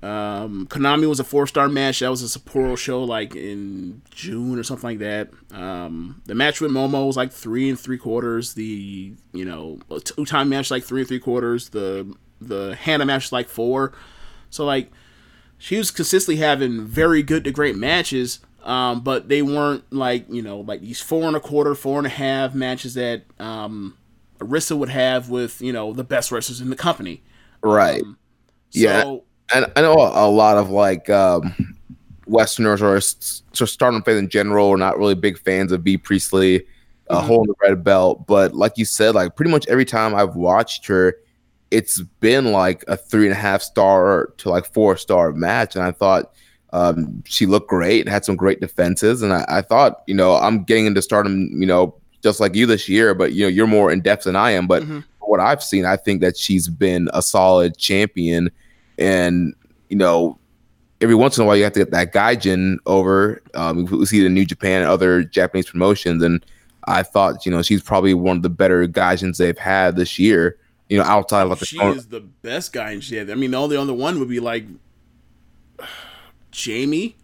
Um, 0.00 0.68
Konami 0.68 1.08
was 1.08 1.18
a 1.18 1.24
four 1.24 1.46
star 1.46 1.68
match. 1.68 2.00
That 2.00 2.10
was 2.10 2.22
a 2.22 2.38
Sapporo 2.38 2.78
show 2.78 3.02
like 3.02 3.34
in 3.34 4.02
June 4.10 4.58
or 4.58 4.62
something 4.62 4.90
like 4.90 4.98
that. 5.00 5.30
Um, 5.52 6.22
the 6.26 6.34
match 6.34 6.60
with 6.60 6.70
Momo 6.70 7.06
was 7.06 7.16
like 7.16 7.32
three 7.32 7.68
and 7.68 7.78
three 7.78 7.98
quarters. 7.98 8.54
The 8.54 9.12
you 9.32 9.44
know 9.44 9.80
time 10.24 10.50
match 10.50 10.70
like 10.70 10.84
three 10.84 11.00
and 11.00 11.08
three 11.08 11.18
quarters. 11.18 11.70
The 11.70 12.14
the 12.40 12.76
Hana 12.80 13.04
match 13.04 13.24
was 13.24 13.32
like 13.32 13.48
four. 13.48 13.92
So 14.50 14.64
like 14.64 14.90
she 15.58 15.76
was 15.76 15.90
consistently 15.90 16.40
having 16.42 16.86
very 16.86 17.22
good 17.22 17.44
to 17.44 17.50
great 17.50 17.76
matches. 17.76 18.40
Um, 18.64 19.00
but 19.00 19.28
they 19.28 19.40
weren't 19.40 19.90
like 19.92 20.26
you 20.28 20.42
know 20.42 20.60
like 20.60 20.80
these 20.80 21.00
four 21.00 21.24
and 21.24 21.36
a 21.36 21.40
quarter, 21.40 21.74
four 21.74 21.98
and 21.98 22.06
a 22.06 22.10
half 22.10 22.54
matches 22.54 22.94
that 22.94 23.22
um, 23.38 23.96
Arisa 24.40 24.76
would 24.76 24.88
have 24.90 25.30
with 25.30 25.60
you 25.62 25.72
know 25.72 25.92
the 25.92 26.04
best 26.04 26.30
wrestlers 26.30 26.60
in 26.60 26.70
the 26.70 26.76
company. 26.76 27.22
right. 27.62 28.02
Yeah. 28.72 29.02
So, 29.02 29.24
and 29.54 29.72
I 29.76 29.80
know 29.80 29.94
a 29.94 30.28
lot 30.28 30.58
of 30.58 30.68
like 30.68 31.08
um, 31.08 31.76
Westerners 32.26 32.82
or 32.82 32.96
s- 32.96 33.42
just 33.52 33.72
stardom 33.72 34.02
fans 34.02 34.18
in 34.18 34.28
general 34.28 34.68
are 34.68 34.76
not 34.76 34.98
really 34.98 35.14
big 35.14 35.38
fans 35.38 35.72
of 35.72 35.82
Bea 35.82 35.96
Priestley, 35.96 36.66
uh, 37.08 37.20
holding 37.22 37.46
the 37.46 37.68
red 37.68 37.82
belt. 37.82 38.26
But 38.26 38.54
like 38.54 38.76
you 38.76 38.84
said, 38.84 39.14
like 39.14 39.36
pretty 39.36 39.50
much 39.50 39.66
every 39.68 39.86
time 39.86 40.14
I've 40.14 40.36
watched 40.36 40.86
her, 40.88 41.16
it's 41.70 42.00
been 42.20 42.52
like 42.52 42.84
a 42.88 42.96
three 42.96 43.24
and 43.26 43.32
a 43.32 43.38
half 43.38 43.62
star 43.62 44.32
to 44.38 44.50
like 44.50 44.66
four 44.66 44.96
star 44.96 45.32
match, 45.32 45.76
and 45.76 45.84
I 45.84 45.92
thought 45.92 46.32
um, 46.72 47.22
she 47.26 47.46
looked 47.46 47.68
great, 47.68 48.08
had 48.08 48.24
some 48.24 48.36
great 48.36 48.60
defenses, 48.60 49.22
and 49.22 49.32
I, 49.32 49.44
I 49.48 49.62
thought 49.62 50.02
you 50.06 50.14
know 50.14 50.36
I'm 50.36 50.64
getting 50.64 50.86
into 50.86 51.02
stardom, 51.02 51.48
you 51.52 51.66
know, 51.66 51.94
just 52.22 52.40
like 52.40 52.54
you 52.54 52.66
this 52.66 52.88
year, 52.88 53.14
but 53.14 53.32
you 53.32 53.44
know 53.44 53.48
you're 53.48 53.66
more 53.66 53.90
in 53.90 54.00
depth 54.00 54.24
than 54.24 54.36
I 54.36 54.52
am, 54.52 54.66
but. 54.66 54.82
Mhm. 54.82 55.04
What 55.20 55.40
I've 55.40 55.62
seen, 55.62 55.84
I 55.84 55.98
think 55.98 56.22
that 56.22 56.38
she's 56.38 56.68
been 56.68 57.10
a 57.12 57.20
solid 57.20 57.76
champion 57.76 58.50
and 58.98 59.54
you 59.90 59.96
know 59.96 60.38
every 61.00 61.14
once 61.14 61.36
in 61.36 61.44
a 61.44 61.46
while 61.46 61.56
you 61.56 61.64
have 61.64 61.72
to 61.74 61.80
get 61.80 61.90
that 61.90 62.12
gaijin 62.12 62.76
over 62.86 63.40
um 63.54 63.84
we 63.84 64.06
see 64.06 64.20
it 64.20 64.26
in 64.26 64.34
new 64.34 64.44
japan 64.44 64.80
and 64.82 64.90
other 64.90 65.22
japanese 65.22 65.70
promotions 65.70 66.22
and 66.22 66.44
i 66.84 67.02
thought 67.02 67.44
you 67.46 67.52
know 67.52 67.62
she's 67.62 67.82
probably 67.82 68.14
one 68.14 68.36
of 68.38 68.42
the 68.42 68.48
better 68.48 68.86
gaijins 68.88 69.36
they've 69.36 69.58
had 69.58 69.96
this 69.96 70.18
year 70.18 70.56
you 70.88 70.98
know 70.98 71.04
outside 71.04 71.42
of 71.42 71.50
like 71.50 71.58
the 71.58 71.66
she 71.66 71.78
is 71.78 72.06
the 72.06 72.20
best 72.20 72.72
guy 72.72 72.92
in 72.92 73.00
shit. 73.00 73.30
I 73.30 73.34
mean, 73.34 73.50
the 73.50 73.58
only 73.58 73.76
other 73.76 73.94
one 73.94 74.18
would 74.18 74.28
be 74.28 74.40
like 74.40 74.66
Jamie, 76.50 77.16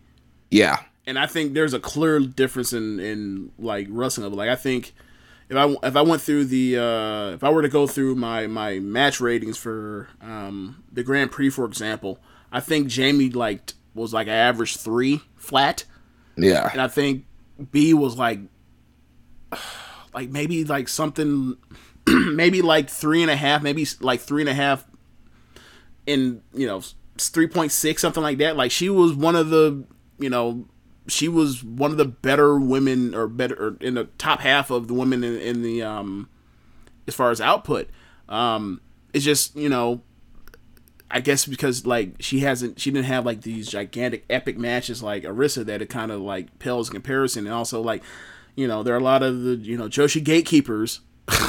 yeah. 0.51 0.81
And 1.07 1.19
I 1.19 1.27
think 1.27 1.53
there's 1.55 1.75
a 1.75 1.81
clear 1.81 2.21
difference 2.21 2.73
in 2.73 3.01
in 3.01 3.53
like 3.59 3.87
wrestling. 3.91 4.33
Like 4.33 4.49
I 4.49 4.57
think 4.57 4.95
if 5.49 5.57
I 5.57 5.75
if 5.87 5.97
I 5.97 6.03
went 6.03 6.23
through 6.23 6.47
the 6.47 6.79
uh, 6.79 7.35
if 7.35 7.45
I 7.45 7.51
were 7.51 7.63
to 7.63 7.69
go 7.69 7.87
through 7.87 8.15
my 8.15 8.47
my 8.47 8.79
match 8.79 9.21
ratings 9.21 9.57
for 9.57 10.09
um, 10.21 10.83
the 10.93 11.03
Grand 11.03 11.31
Prix, 11.31 11.51
for 11.51 11.65
example, 11.65 12.19
I 12.53 12.61
think 12.61 12.89
Jamie 12.89 13.31
like 13.31 13.73
was 13.95 14.13
like 14.13 14.27
an 14.27 14.35
average 14.35 14.77
three 14.77 15.23
flat, 15.37 15.85
yeah. 16.37 16.71
And 16.71 16.81
I 16.81 16.89
think 16.89 17.27
Bea 17.71 17.95
was 17.95 18.17
like 18.17 18.41
like 20.15 20.31
maybe 20.31 20.65
like 20.65 20.89
something 20.89 21.57
maybe 22.07 22.63
like 22.63 22.91
three 22.91 23.23
and 23.23 23.31
a 23.31 23.37
half, 23.37 23.63
maybe 23.63 23.87
like 24.01 24.21
three 24.21 24.43
and 24.43 24.49
a 24.49 24.55
half 24.55 24.85
in 26.07 26.43
you 26.53 26.67
know 26.67 26.83
three 27.19 27.47
point 27.47 27.73
six 27.73 28.03
something 28.03 28.23
like 28.23 28.39
that. 28.39 28.57
Like 28.57 28.71
she 28.71 28.91
was 28.91 29.15
one 29.15 29.37
of 29.37 29.51
the 29.51 29.85
you 30.19 30.31
know 30.31 30.67
she 31.07 31.29
was 31.29 31.63
one 31.63 31.91
of 31.91 31.97
the 31.97 32.05
better 32.05 32.59
women 32.59 33.15
or 33.15 33.29
better 33.29 33.55
or 33.55 33.77
in 33.81 33.95
the 33.95 34.05
top 34.19 34.41
half 34.41 34.71
of 34.71 34.89
the 34.89 34.95
women 34.95 35.23
in, 35.23 35.39
in 35.39 35.63
the 35.63 35.83
um 35.83 36.29
as 37.07 37.15
far 37.15 37.31
as 37.31 37.41
output. 37.41 37.89
Um, 38.29 38.81
it's 39.13 39.25
just 39.25 39.57
you 39.57 39.69
know. 39.69 40.03
I 41.11 41.21
guess 41.21 41.47
because 41.47 41.87
like 41.87 42.17
she 42.19 42.41
hasn't, 42.41 42.81
she 42.81 42.91
didn't 42.91 43.07
have 43.07 43.25
like 43.25 43.43
these 43.43 43.69
gigantic 43.69 44.25
epic 44.29 44.59
matches 44.59 45.01
like 45.01 45.23
Arisa 45.23 45.65
that 45.67 45.81
it 45.81 45.89
kind 45.89 46.11
of 46.11 46.21
like 46.21 46.59
pales 46.59 46.89
in 46.89 46.95
comparison, 46.95 47.47
and 47.47 47.55
also 47.55 47.81
like, 47.81 48.03
you 48.57 48.67
know, 48.67 48.83
there 48.83 48.95
are 48.95 48.99
a 48.99 49.03
lot 49.03 49.23
of 49.23 49.43
the 49.43 49.55
you 49.55 49.77
know 49.77 49.87
Joshi 49.87 50.25
gatekeepers 50.25 51.03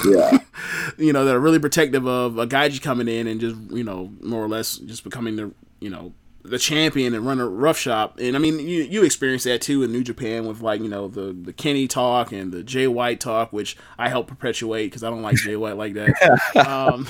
yeah 0.10 0.38
you 0.98 1.12
know, 1.12 1.26
that 1.26 1.36
are 1.36 1.40
really 1.40 1.60
protective 1.60 2.08
of 2.08 2.38
a 2.38 2.48
Gaiji 2.48 2.82
coming 2.82 3.08
in 3.08 3.28
and 3.28 3.40
just, 3.42 3.56
you 3.72 3.84
know, 3.84 4.12
more 4.22 4.44
or 4.44 4.48
less 4.48 4.78
just 4.78 5.04
becoming 5.04 5.36
the, 5.36 5.52
you 5.80 5.90
know, 5.90 6.14
the 6.44 6.60
champion 6.60 7.14
and 7.14 7.26
run 7.26 7.40
a 7.40 7.48
rough 7.48 7.78
shop. 7.78 8.20
And 8.20 8.36
I 8.36 8.40
mean, 8.40 8.60
you 8.60 8.84
you 8.84 9.04
experience 9.04 9.44
that 9.46 9.62
too 9.62 9.84
in 9.84 9.92
New 9.92 10.04
Japan 10.04 10.46
with 10.46 10.62
like, 10.62 10.80
you 10.80 10.88
know, 10.88 11.08
the 11.08 11.34
the 11.34 11.52
Kenny 11.52 11.88
talk 11.88 12.32
and 12.32 12.52
the 12.52 12.64
Jay 12.64 12.88
White 12.88 13.20
talk, 13.20 13.52
which 13.52 13.76
I 13.98 14.10
help 14.10 14.28
perpetuate 14.28 14.86
because 14.88 15.04
I 15.04 15.10
don't 15.10 15.24
like 15.24 15.36
Jay 15.38 15.56
White 15.56 15.76
like 15.76 15.96
that. 15.96 16.14
um, 16.68 17.08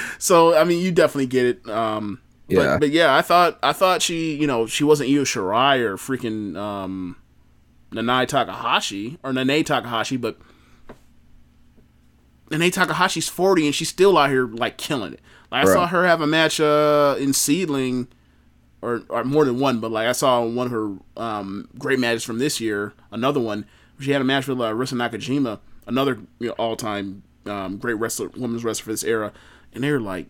so 0.18 0.56
I 0.56 0.64
mean, 0.64 0.80
you 0.82 0.92
definitely 0.92 1.26
get 1.26 1.46
it. 1.46 1.68
Um, 1.68 2.20
but, 2.48 2.54
Yeah. 2.56 2.76
but 2.78 2.90
yeah, 2.90 3.14
I 3.14 3.22
thought 3.22 3.58
I 3.62 3.72
thought 3.72 4.02
she, 4.02 4.36
you 4.36 4.46
know, 4.46 4.66
she 4.66 4.84
wasn't 4.84 5.10
Io 5.10 5.22
Shirai 5.24 5.80
or 5.80 5.96
freaking 5.96 6.56
um, 6.56 7.16
Nanai 7.92 8.26
Takahashi 8.26 9.18
or 9.22 9.32
Nanae 9.32 9.66
Takahashi, 9.66 10.16
but 10.16 10.38
Nanae 12.50 12.72
Takahashi's 12.72 13.28
40 13.28 13.66
and 13.66 13.74
she's 13.74 13.88
still 13.88 14.18
out 14.18 14.30
here 14.30 14.46
like 14.46 14.76
killing 14.76 15.14
it. 15.14 15.20
Like 15.50 15.66
I 15.66 15.72
saw 15.72 15.86
her 15.86 16.06
have 16.06 16.20
a 16.20 16.26
match 16.26 16.60
uh 16.60 17.16
in 17.18 17.30
SEAdLINNNG 17.32 18.08
or, 18.82 19.02
or 19.08 19.24
more 19.24 19.44
than 19.44 19.58
one, 19.58 19.78
but 19.80 19.90
like 19.90 20.06
I 20.06 20.12
saw 20.12 20.44
one 20.44 20.66
of 20.66 20.72
her 20.72 20.96
um 21.16 21.68
great 21.78 21.98
matches 21.98 22.24
from 22.24 22.38
this 22.38 22.60
year, 22.60 22.92
another 23.10 23.40
one. 23.40 23.66
She 23.98 24.12
had 24.12 24.20
a 24.20 24.24
match 24.24 24.48
with 24.48 24.60
uh, 24.60 24.72
Risa 24.72 24.94
Nakajima, 24.94 25.60
another 25.86 26.20
you 26.38 26.48
know, 26.48 26.54
all-time 26.54 27.22
um, 27.46 27.76
great 27.76 27.94
wrestler, 27.94 28.28
women's 28.28 28.64
wrestler 28.64 28.84
for 28.84 28.90
this 28.92 29.04
era, 29.04 29.32
and 29.74 29.84
they 29.84 29.92
were 29.92 30.00
like 30.00 30.26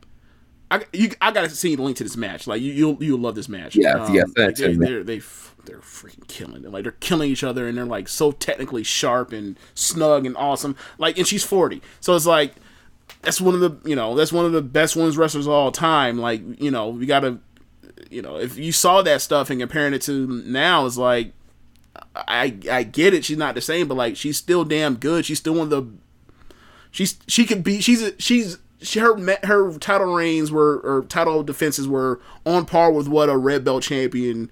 I, 0.70 0.84
you, 0.92 1.10
I 1.20 1.32
gotta 1.32 1.50
see 1.50 1.74
the 1.74 1.82
link 1.82 1.96
to 1.96 2.04
this 2.04 2.16
match. 2.16 2.46
Like 2.46 2.62
you, 2.62 2.72
you'll 2.72 3.02
you'll 3.02 3.18
love 3.18 3.34
this 3.34 3.48
match. 3.48 3.74
Yes, 3.74 4.08
um, 4.08 4.14
yes, 4.14 4.30
like, 4.36 4.54
they, 4.54 4.74
they're, 4.74 5.02
they 5.02 5.20
they're 5.64 5.78
freaking 5.78 6.26
killing 6.28 6.64
it. 6.64 6.70
Like 6.70 6.84
they're 6.84 6.92
killing 6.92 7.30
each 7.30 7.42
other, 7.42 7.66
and 7.66 7.76
they're 7.76 7.84
like 7.84 8.08
so 8.08 8.32
technically 8.32 8.84
sharp 8.84 9.32
and 9.32 9.58
snug 9.74 10.26
and 10.26 10.36
awesome. 10.36 10.76
Like, 10.98 11.18
and 11.18 11.26
she's 11.26 11.44
forty, 11.44 11.82
so 11.98 12.14
it's 12.14 12.26
like 12.26 12.54
that's 13.22 13.40
one 13.40 13.54
of 13.54 13.60
the 13.60 13.88
you 13.88 13.96
know 13.96 14.14
that's 14.14 14.32
one 14.32 14.44
of 14.44 14.52
the 14.52 14.62
best 14.62 14.96
women's 14.96 15.16
wrestlers 15.16 15.46
of 15.46 15.52
all 15.52 15.72
time. 15.72 16.18
Like 16.18 16.40
you 16.60 16.70
know 16.70 16.90
we 16.90 17.06
gotta 17.06 17.38
you 18.08 18.22
know 18.22 18.36
if 18.36 18.56
you 18.56 18.70
saw 18.70 19.02
that 19.02 19.22
stuff 19.22 19.50
and 19.50 19.60
comparing 19.60 19.92
it 19.92 20.02
to 20.02 20.26
now, 20.46 20.86
it's 20.86 20.96
like 20.96 21.32
I 22.14 22.56
I 22.70 22.84
get 22.84 23.12
it. 23.12 23.24
She's 23.24 23.36
not 23.36 23.54
the 23.54 23.60
same, 23.60 23.88
but 23.88 23.96
like 23.96 24.16
she's 24.16 24.36
still 24.36 24.64
damn 24.64 24.96
good. 24.96 25.26
She's 25.26 25.38
still 25.38 25.54
one 25.54 25.64
of 25.64 25.70
the 25.70 25.86
she's 26.90 27.18
she 27.26 27.44
could 27.44 27.64
be 27.64 27.80
she's 27.80 28.02
a, 28.02 28.20
she's 28.20 28.58
she 28.82 28.98
her 28.98 29.16
her 29.44 29.78
title 29.78 30.14
reigns 30.14 30.50
were 30.50 30.80
or 30.80 31.04
title 31.08 31.42
defenses 31.42 31.86
were 31.86 32.20
on 32.46 32.66
par 32.66 32.92
with 32.92 33.08
what 33.08 33.28
a 33.28 33.36
red 33.36 33.64
belt 33.64 33.82
champion 33.82 34.50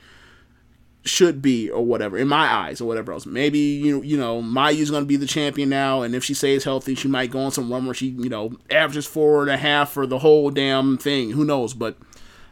should 1.04 1.40
be 1.40 1.70
or 1.70 1.84
whatever 1.84 2.18
in 2.18 2.28
my 2.28 2.46
eyes 2.46 2.80
or 2.80 2.84
whatever 2.84 3.12
else. 3.12 3.26
Maybe 3.26 3.58
you 3.58 4.02
you 4.02 4.16
know 4.16 4.42
Mayu's 4.42 4.90
gonna 4.90 5.06
be 5.06 5.16
the 5.16 5.26
champion 5.26 5.68
now, 5.68 6.02
and 6.02 6.14
if 6.14 6.24
she 6.24 6.34
stays 6.34 6.64
healthy, 6.64 6.94
she 6.94 7.08
might 7.08 7.30
go 7.30 7.40
on 7.40 7.50
some 7.50 7.72
run 7.72 7.86
where 7.86 7.94
she 7.94 8.08
you 8.08 8.28
know 8.28 8.52
averages 8.70 9.06
four 9.06 9.42
and 9.42 9.50
a 9.50 9.56
half 9.56 9.90
for 9.90 10.06
the 10.06 10.18
whole 10.18 10.50
damn 10.50 10.98
thing. 10.98 11.30
Who 11.30 11.44
knows? 11.44 11.74
But 11.74 11.96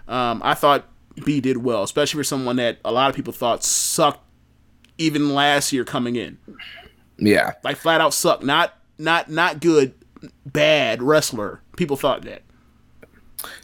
um, 0.09 0.41
I 0.45 0.55
thought 0.55 0.87
Bea 1.25 1.41
did 1.41 1.59
well, 1.59 1.83
especially 1.83 2.19
for 2.19 2.25
someone 2.25 2.57
that 2.57 2.79
a 2.85 2.93
lot 2.93 3.11
of 3.11 3.17
people 3.17 3.33
thought 3.33 3.65
sucked 3.65 4.21
even 4.99 5.35
last 5.35 5.73
year 5.73 5.85
coming 5.85 6.17
in. 6.17 6.39
Yeah. 7.19 7.53
Like 7.63 7.77
flat 7.77 8.01
out 8.01 8.15
sucked. 8.15 8.45
Not 8.45 8.75
not 8.99 9.31
not 9.31 9.61
good, 9.61 9.95
bad 10.45 11.03
wrestler. 11.03 11.61
People 11.77 11.97
thought 11.97 12.23
that. 12.23 12.43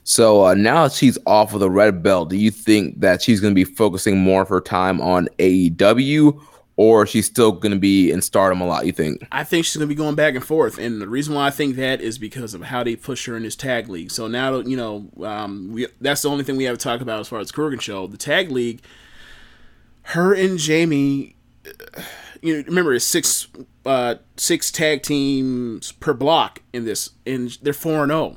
So 0.04 0.46
uh, 0.46 0.54
now 0.54 0.84
that 0.84 0.92
she's 0.92 1.18
off 1.26 1.54
of 1.54 1.60
the 1.60 1.70
red 1.70 2.02
belt, 2.02 2.30
do 2.30 2.36
you 2.36 2.50
think 2.50 3.00
that 3.00 3.22
she's 3.22 3.40
going 3.40 3.52
to 3.52 3.54
be 3.54 3.64
focusing 3.64 4.18
more 4.18 4.42
of 4.42 4.48
her 4.48 4.60
time 4.60 5.00
on 5.00 5.28
AEW, 5.38 6.40
or 6.76 7.06
she's 7.06 7.26
still 7.26 7.52
going 7.52 7.72
to 7.72 7.78
be 7.78 8.10
in 8.10 8.20
Stardom 8.20 8.60
a 8.60 8.66
lot? 8.66 8.86
You 8.86 8.92
think? 8.92 9.26
I 9.32 9.44
think 9.44 9.64
she's 9.64 9.76
gonna 9.76 9.86
be 9.86 9.94
going 9.94 10.14
back 10.14 10.34
and 10.34 10.44
forth, 10.44 10.78
and 10.78 11.00
the 11.00 11.08
reason 11.08 11.34
why 11.34 11.46
I 11.46 11.50
think 11.50 11.76
that 11.76 12.00
is 12.00 12.18
because 12.18 12.54
of 12.54 12.62
how 12.62 12.82
they 12.82 12.96
push 12.96 13.26
her 13.26 13.36
in 13.36 13.42
this 13.42 13.56
tag 13.56 13.88
league. 13.88 14.10
So 14.10 14.26
now, 14.26 14.58
you 14.58 14.76
know, 14.76 15.08
um, 15.22 15.72
we 15.72 15.86
that's 16.00 16.22
the 16.22 16.30
only 16.30 16.44
thing 16.44 16.56
we 16.56 16.64
have 16.64 16.78
to 16.78 16.82
talk 16.82 17.00
about 17.00 17.20
as 17.20 17.28
far 17.28 17.40
as 17.40 17.52
Korakuen 17.52 17.80
show. 17.80 18.06
The 18.06 18.16
tag 18.16 18.50
league, 18.50 18.82
her 20.02 20.34
and 20.34 20.58
Jamie, 20.58 21.36
uh, 21.66 22.02
you 22.42 22.56
know, 22.58 22.64
remember 22.66 22.92
it's 22.92 23.04
six, 23.04 23.48
uh, 23.86 24.16
six 24.36 24.70
tag 24.70 25.02
teams 25.02 25.92
per 25.92 26.12
block 26.12 26.60
in 26.72 26.84
this, 26.84 27.10
and 27.24 27.56
they're 27.62 27.72
four 27.72 28.02
and 28.02 28.10
zero, 28.10 28.36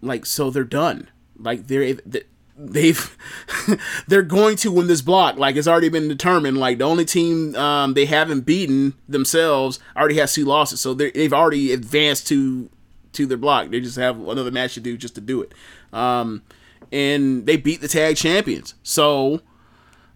like 0.00 0.26
so 0.26 0.50
they're 0.50 0.64
done. 0.64 1.08
Like 1.38 1.66
they're 1.66 1.96
they've 2.56 3.16
they're 4.08 4.22
going 4.22 4.56
to 4.56 4.72
win 4.72 4.86
this 4.86 5.02
block. 5.02 5.36
Like 5.36 5.56
it's 5.56 5.68
already 5.68 5.90
been 5.90 6.08
determined. 6.08 6.58
Like 6.58 6.78
the 6.78 6.84
only 6.84 7.04
team 7.04 7.54
um, 7.56 7.94
they 7.94 8.06
haven't 8.06 8.40
beaten 8.40 8.94
themselves 9.08 9.78
already 9.96 10.16
has 10.16 10.32
two 10.32 10.44
losses. 10.44 10.80
So 10.80 10.94
they've 10.94 11.32
already 11.32 11.72
advanced 11.72 12.26
to 12.28 12.70
to 13.12 13.26
their 13.26 13.38
block. 13.38 13.70
They 13.70 13.80
just 13.80 13.96
have 13.96 14.18
another 14.18 14.50
match 14.50 14.74
to 14.74 14.80
do 14.80 14.96
just 14.96 15.14
to 15.16 15.20
do 15.20 15.42
it. 15.42 15.52
Um, 15.92 16.42
and 16.92 17.46
they 17.46 17.56
beat 17.56 17.80
the 17.80 17.88
tag 17.88 18.16
champions. 18.16 18.74
So 18.82 19.40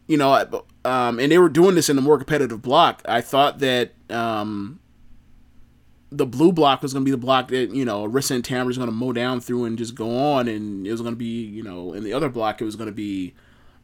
you 0.06 0.16
know 0.16 0.62
um, 0.84 1.18
and 1.18 1.30
they 1.30 1.38
were 1.38 1.48
doing 1.48 1.74
this 1.74 1.88
in 1.88 1.98
a 1.98 2.00
more 2.00 2.18
competitive 2.18 2.62
block 2.62 3.02
i 3.06 3.20
thought 3.20 3.58
that 3.58 3.92
um, 4.10 4.80
the 6.10 6.26
blue 6.26 6.52
block 6.52 6.82
was 6.82 6.92
going 6.92 7.04
to 7.04 7.04
be 7.04 7.10
the 7.10 7.16
block 7.16 7.48
that 7.48 7.70
you 7.70 7.84
know 7.84 8.06
Arisa 8.06 8.32
and 8.32 8.44
Tamara 8.44 8.66
was 8.66 8.76
going 8.76 8.88
to 8.88 8.94
mow 8.94 9.12
down 9.12 9.40
through 9.40 9.64
and 9.64 9.78
just 9.78 9.94
go 9.94 10.16
on, 10.16 10.48
and 10.48 10.86
it 10.86 10.90
was 10.90 11.00
going 11.00 11.12
to 11.12 11.18
be 11.18 11.44
you 11.44 11.62
know 11.62 11.92
in 11.92 12.04
the 12.04 12.12
other 12.12 12.28
block 12.28 12.60
it 12.60 12.64
was 12.64 12.76
going 12.76 12.88
to 12.88 12.94
be 12.94 13.34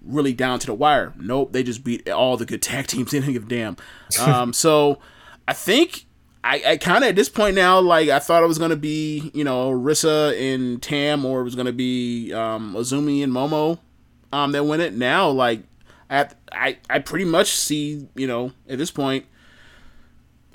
really 0.02 0.32
down 0.32 0.58
to 0.60 0.66
the 0.66 0.74
wire. 0.74 1.14
Nope, 1.16 1.52
they 1.52 1.62
just 1.62 1.84
beat 1.84 2.08
all 2.08 2.36
the 2.36 2.46
good 2.46 2.62
tag 2.62 2.86
teams. 2.88 3.10
They 3.12 3.20
didn't 3.20 3.32
give 3.32 3.44
a 3.44 3.46
damn. 3.46 3.76
Um, 4.20 4.52
so 4.52 4.98
I 5.46 5.52
think 5.52 6.06
I, 6.42 6.62
I 6.66 6.76
kind 6.76 7.04
of 7.04 7.10
at 7.10 7.16
this 7.16 7.28
point 7.28 7.54
now 7.54 7.80
like 7.80 8.08
I 8.08 8.18
thought 8.18 8.42
it 8.42 8.46
was 8.46 8.58
going 8.58 8.70
to 8.70 8.76
be 8.76 9.30
you 9.32 9.44
know 9.44 9.70
Arisa 9.70 10.36
and 10.38 10.82
Tam, 10.82 11.24
or 11.24 11.40
it 11.40 11.44
was 11.44 11.54
going 11.54 11.66
to 11.66 11.72
be 11.72 12.32
um, 12.32 12.74
Azumi 12.74 13.22
and 13.22 13.32
Momo 13.32 13.78
um, 14.32 14.52
that 14.52 14.64
win 14.64 14.80
it. 14.80 14.94
Now 14.94 15.28
like 15.28 15.60
I 16.10 16.28
I 16.52 16.78
I 16.88 16.98
pretty 16.98 17.24
much 17.24 17.50
see 17.50 18.08
you 18.14 18.26
know 18.26 18.52
at 18.68 18.78
this 18.78 18.90
point 18.90 19.26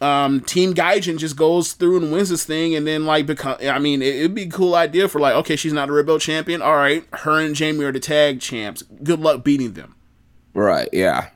um, 0.01 0.41
Team 0.41 0.73
Gaijin 0.73 1.19
just 1.19 1.35
goes 1.35 1.73
through 1.73 1.97
and 1.97 2.11
wins 2.11 2.29
this 2.29 2.43
thing, 2.43 2.75
and 2.75 2.87
then 2.87 3.05
like 3.05 3.27
become. 3.27 3.57
I 3.61 3.77
mean, 3.77 4.01
it, 4.01 4.23
would 4.23 4.33
be 4.33 4.43
a 4.43 4.49
cool 4.49 4.73
idea 4.73 5.07
for 5.07 5.21
like, 5.21 5.35
okay, 5.35 5.55
she's 5.55 5.73
not 5.73 5.89
a 5.89 5.93
red 5.93 6.19
champion. 6.19 6.61
All 6.61 6.75
right, 6.75 7.05
her 7.13 7.39
and 7.39 7.53
Jamie 7.53 7.85
are 7.85 7.91
the 7.91 7.99
tag 7.99 8.41
champs. 8.41 8.81
Good 8.81 9.19
luck 9.19 9.43
beating 9.43 9.73
them. 9.73 9.95
Right. 10.53 10.89
Yeah. 10.91 11.29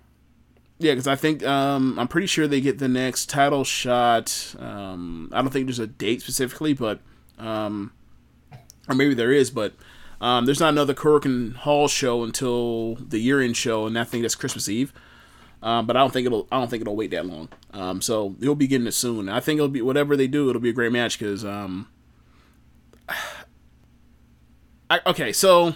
Yeah, 0.80 0.92
because 0.92 1.08
I 1.08 1.16
think 1.16 1.46
um, 1.46 1.98
I'm 1.98 2.08
pretty 2.08 2.28
sure 2.28 2.48
they 2.48 2.60
get 2.60 2.80
the 2.80 2.90
next 2.90 3.30
title 3.30 3.64
shot. 3.64 4.56
Um, 4.60 5.30
I 5.32 5.42
don't 5.42 5.52
think 5.52 5.68
there's 5.68 5.80
a 5.80 5.88
date 5.88 6.22
specifically, 6.22 6.74
but 6.74 7.00
um, 7.38 7.94
or 8.90 8.96
maybe 8.96 9.14
there 9.14 9.32
is, 9.32 9.52
but 9.52 9.74
um, 10.22 10.46
there's 10.46 10.60
not 10.60 10.70
another 10.70 10.94
Korakuen 10.94 11.56
Hall 11.56 11.88
show 11.88 12.24
until 12.24 12.96
the 12.96 13.20
year-end 13.20 13.58
show, 13.58 13.86
and 13.86 13.98
I 13.98 14.04
think 14.04 14.24
that's 14.24 14.36
Christmas 14.36 14.70
Eve. 14.70 14.94
Um, 15.62 15.86
but 15.88 15.98
I 15.98 16.00
don't 16.00 16.14
think 16.14 16.28
it'll. 16.28 16.48
I 16.52 16.60
don't 16.60 16.70
think 16.70 16.82
it'll 16.82 16.96
wait 16.96 17.12
that 17.12 17.26
long. 17.26 17.50
Um, 17.74 18.02
so 18.02 18.36
you'll 18.40 18.56
be 18.56 18.68
getting 18.68 18.88
it 18.88 18.94
soon. 18.94 19.30
I 19.30 19.40
think 19.40 19.58
it'll 19.58 19.68
be 19.68 19.82
whatever 19.82 20.16
they 20.16 20.28
do. 20.28 20.50
It'll 20.50 20.62
be 20.62 20.70
a 20.70 20.74
great 20.74 20.92
match 20.92 21.18
because. 21.18 21.44
Um, 21.44 21.88
I, 24.88 25.00
okay, 25.08 25.34
so 25.34 25.74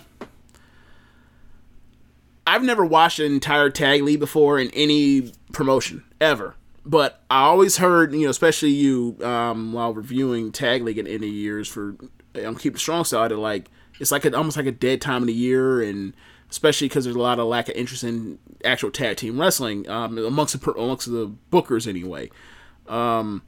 I've 2.45 2.63
never 2.63 2.85
watched 2.85 3.19
an 3.19 3.31
entire 3.31 3.69
tag 3.69 4.03
league 4.03 4.19
before 4.19 4.59
in 4.59 4.69
any 4.71 5.33
promotion 5.51 6.03
ever. 6.21 6.55
But 6.85 7.21
I 7.29 7.41
always 7.41 7.77
heard, 7.77 8.13
you 8.13 8.21
know, 8.21 8.29
especially 8.29 8.69
you, 8.69 9.17
um, 9.21 9.73
while 9.73 9.93
reviewing 9.93 10.51
tag 10.51 10.83
league 10.83 10.97
in 10.97 11.05
any 11.05 11.27
years 11.27 11.67
for 11.67 11.95
um, 12.43 12.55
Keeping 12.55 12.77
It 12.77 12.79
Strong 12.79 13.05
Style, 13.05 13.29
like 13.37 13.69
it's 13.99 14.11
like 14.11 14.25
a, 14.25 14.35
almost 14.35 14.57
like 14.57 14.65
a 14.65 14.71
dead 14.71 15.01
time 15.01 15.23
of 15.23 15.27
the 15.27 15.33
year, 15.33 15.81
and 15.81 16.13
especially 16.49 16.87
because 16.87 17.03
there's 17.03 17.15
a 17.15 17.19
lot 17.21 17.39
of 17.39 17.47
lack 17.47 17.69
of 17.69 17.75
interest 17.75 18.03
in 18.03 18.39
actual 18.65 18.91
tag 18.91 19.17
team 19.17 19.39
wrestling 19.39 19.87
um, 19.89 20.17
amongst 20.17 20.59
the 20.59 20.71
amongst 20.71 21.11
the 21.11 21.31
bookers 21.51 21.87
anyway. 21.87 22.29
Um, 22.87 23.43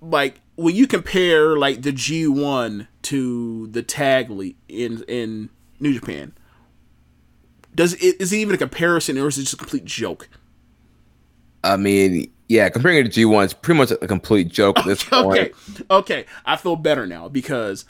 like 0.00 0.40
when 0.56 0.74
you 0.74 0.86
compare 0.86 1.56
like 1.56 1.82
the 1.82 1.92
G1 1.92 2.86
to 3.02 3.66
the 3.68 3.82
tag 3.82 4.30
league 4.30 4.56
in 4.68 5.02
in 5.08 5.50
New 5.80 5.94
Japan, 5.94 6.34
does 7.74 7.94
it 7.94 8.20
is 8.20 8.32
it 8.32 8.36
even 8.36 8.54
a 8.54 8.58
comparison 8.58 9.18
or 9.18 9.28
is 9.28 9.38
it 9.38 9.42
just 9.42 9.54
a 9.54 9.58
complete 9.58 9.84
joke? 9.84 10.28
I 11.64 11.76
mean, 11.76 12.30
yeah, 12.48 12.68
comparing 12.68 13.04
it 13.04 13.12
to 13.12 13.26
G1, 13.26 13.46
is 13.46 13.54
pretty 13.54 13.78
much 13.78 13.90
a 13.90 14.06
complete 14.06 14.48
joke 14.48 14.78
at 14.78 14.84
this 14.84 15.02
point. 15.08 15.26
Okay, 15.26 15.52
okay, 15.90 16.26
I 16.44 16.56
feel 16.56 16.76
better 16.76 17.06
now 17.06 17.28
because 17.28 17.84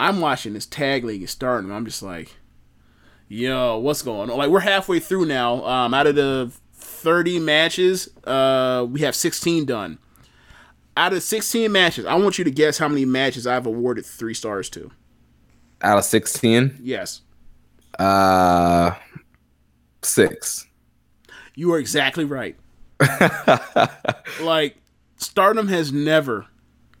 I'm 0.00 0.20
watching 0.20 0.54
this 0.54 0.66
tag 0.66 1.04
league 1.04 1.28
starting. 1.28 1.68
And 1.70 1.76
I'm 1.76 1.84
just 1.84 2.02
like, 2.02 2.34
yo, 3.28 3.78
what's 3.78 4.02
going 4.02 4.30
on? 4.30 4.36
Like 4.38 4.50
we're 4.50 4.60
halfway 4.60 4.98
through 4.98 5.26
now. 5.26 5.64
Um, 5.64 5.94
out 5.94 6.06
of 6.06 6.14
the 6.16 6.50
30 6.74 7.38
matches, 7.38 8.08
uh, 8.24 8.86
we 8.90 9.00
have 9.00 9.14
16 9.14 9.64
done. 9.66 9.98
Out 10.96 11.12
of 11.12 11.22
16 11.22 11.70
matches, 11.70 12.04
I 12.06 12.14
want 12.16 12.38
you 12.38 12.44
to 12.44 12.50
guess 12.50 12.78
how 12.78 12.88
many 12.88 13.04
matches 13.04 13.46
I've 13.46 13.66
awarded 13.66 14.04
three 14.04 14.34
stars 14.34 14.68
to. 14.70 14.90
Out 15.82 15.96
of 15.98 16.04
16, 16.04 16.78
Yes, 16.82 17.22
uh, 17.98 18.92
six. 20.02 20.66
you 21.54 21.72
are 21.72 21.78
exactly 21.78 22.24
right. 22.24 22.56
like 24.42 24.76
Stardom 25.16 25.68
has 25.68 25.90
never 25.92 26.46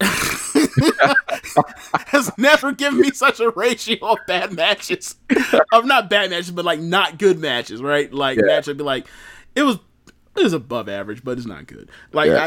has 2.06 2.30
never 2.38 2.72
given 2.72 3.00
me 3.00 3.10
such 3.10 3.40
a 3.40 3.50
ratio 3.50 3.96
of 4.02 4.18
bad 4.26 4.52
matches. 4.52 5.16
of 5.72 5.84
not 5.84 6.10
bad 6.10 6.30
matches, 6.30 6.50
but 6.50 6.64
like 6.64 6.80
not 6.80 7.18
good 7.18 7.38
matches, 7.38 7.82
right? 7.82 8.12
Like 8.12 8.36
Yeah. 8.38 8.44
match 8.46 8.68
I'd 8.68 8.76
be 8.78 8.84
like, 8.84 9.06
it 9.54 9.62
was 9.62 9.78
it 10.36 10.42
was 10.42 10.52
above 10.52 10.88
average, 10.88 11.24
but 11.24 11.38
it's 11.38 11.46
not 11.46 11.66
good. 11.66 11.90
Like 12.12 12.30
Yeah. 12.30 12.44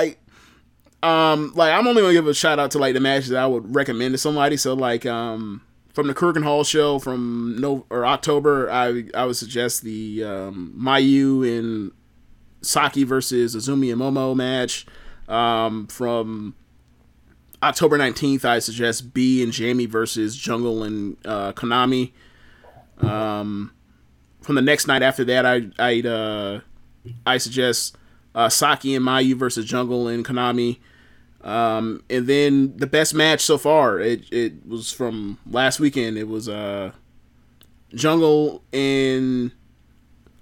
I 1.04 1.32
um 1.34 1.52
like 1.56 1.74
I'm 1.74 1.88
only 1.88 2.02
gonna 2.02 2.14
give 2.14 2.28
a 2.28 2.34
shout 2.34 2.60
out 2.60 2.72
to 2.72 2.78
like 2.80 2.94
the 2.94 3.00
matches 3.00 3.30
that 3.30 3.40
I 3.44 3.48
would 3.48 3.76
recommend 3.76 4.14
to 4.14 4.18
somebody. 4.18 4.58
So 4.58 4.74
like 4.74 5.06
um 5.06 5.62
from 5.94 6.08
the 6.08 6.14
Korakuen 6.14 6.44
Hall 6.44 6.64
show 6.64 6.98
from 7.00 7.58
no 7.60 7.86
or 7.90 8.06
October, 8.06 8.70
I 8.72 9.06
I 9.14 9.26
would 9.26 9.36
suggest 9.36 9.84
the 9.84 10.24
um 10.24 10.74
Mayu 10.78 11.46
and 11.58 11.92
Saki 12.62 13.04
versus 13.04 13.56
Azumi 13.56 13.92
and 13.92 14.02
Momo 14.02 14.36
match. 14.36 14.86
Um, 15.28 15.88
from 15.88 16.54
October 17.64 17.98
19th, 17.98 18.46
I 18.46 18.60
suggest 18.60 19.14
Bea 19.14 19.42
and 19.42 19.52
Jamie 19.52 19.86
versus 19.86 20.36
Jungle 20.36 20.84
and 20.84 21.18
uh, 21.26 21.54
Konami. 21.54 22.12
Um, 23.00 23.72
from 24.42 24.56
the 24.56 24.62
next 24.62 24.88
night 24.88 25.02
after 25.02 25.24
that, 25.26 25.46
I 25.46 25.70
I 25.80 26.02
uh, 26.02 26.60
I 27.26 27.38
suggest 27.38 27.98
uh, 28.36 28.50
Saki 28.50 28.96
and 28.96 29.06
Mayu 29.06 29.36
versus 29.36 29.66
Jungle 29.66 30.08
and 30.08 30.26
Konami. 30.26 30.80
Um, 31.42 32.04
and 32.10 32.28
then 32.28 32.78
the 32.78 32.88
best 32.88 33.14
match 33.14 33.42
so 33.42 33.58
far, 33.58 34.00
it, 34.00 34.24
it 34.32 34.66
was 34.66 34.92
from 34.92 35.40
last 35.50 35.80
weekend. 35.80 36.18
It 36.18 36.28
was 36.30 36.48
uh, 36.48 36.92
Jungle 37.94 38.64
and 38.72 39.52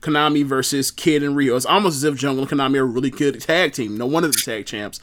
Konami 0.01 0.45
versus 0.45 0.91
Kid 0.91 1.23
and 1.23 1.35
Rio. 1.35 1.55
It's 1.55 1.65
almost 1.65 1.95
as 1.95 2.03
if 2.03 2.15
Jungle 2.15 2.43
and 2.43 2.51
Konami 2.51 2.77
are 2.77 2.85
really 2.85 3.09
good 3.09 3.39
tag 3.41 3.73
team. 3.73 3.97
No 3.97 4.05
one 4.05 4.23
of 4.23 4.31
the 4.31 4.39
tag 4.39 4.67
champs. 4.67 4.99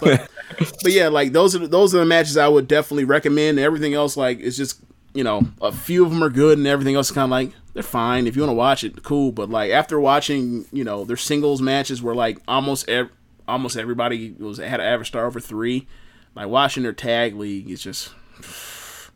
But, 0.00 0.30
but 0.58 0.92
yeah, 0.92 1.08
like 1.08 1.32
those 1.32 1.54
are 1.54 1.60
the- 1.60 1.66
those 1.68 1.94
are 1.94 1.98
the 1.98 2.04
matches 2.04 2.36
I 2.36 2.48
would 2.48 2.68
definitely 2.68 3.04
recommend. 3.04 3.58
Everything 3.58 3.94
else, 3.94 4.16
like, 4.16 4.38
is 4.40 4.56
just 4.56 4.80
you 5.14 5.24
know 5.24 5.42
a 5.60 5.72
few 5.72 6.04
of 6.04 6.10
them 6.10 6.22
are 6.24 6.30
good, 6.30 6.58
and 6.58 6.66
everything 6.66 6.94
else 6.94 7.08
is 7.08 7.14
kind 7.14 7.24
of 7.24 7.30
like 7.30 7.52
they're 7.74 7.82
fine. 7.82 8.26
If 8.26 8.36
you 8.36 8.42
want 8.42 8.50
to 8.50 8.54
watch 8.54 8.84
it, 8.84 9.02
cool. 9.02 9.32
But 9.32 9.50
like 9.50 9.70
after 9.70 9.98
watching, 10.00 10.66
you 10.72 10.84
know, 10.84 11.04
their 11.04 11.16
singles 11.16 11.60
matches 11.62 12.02
where 12.02 12.14
like 12.14 12.38
almost 12.48 12.88
ev- 12.88 13.10
almost 13.48 13.76
everybody 13.76 14.34
was 14.38 14.58
had 14.58 14.80
an 14.80 14.86
average 14.86 15.08
star 15.08 15.26
over 15.26 15.40
three. 15.40 15.86
Like 16.34 16.48
watching 16.48 16.82
their 16.82 16.92
tag 16.94 17.34
league 17.36 17.70
is 17.70 17.82
just 17.82 18.10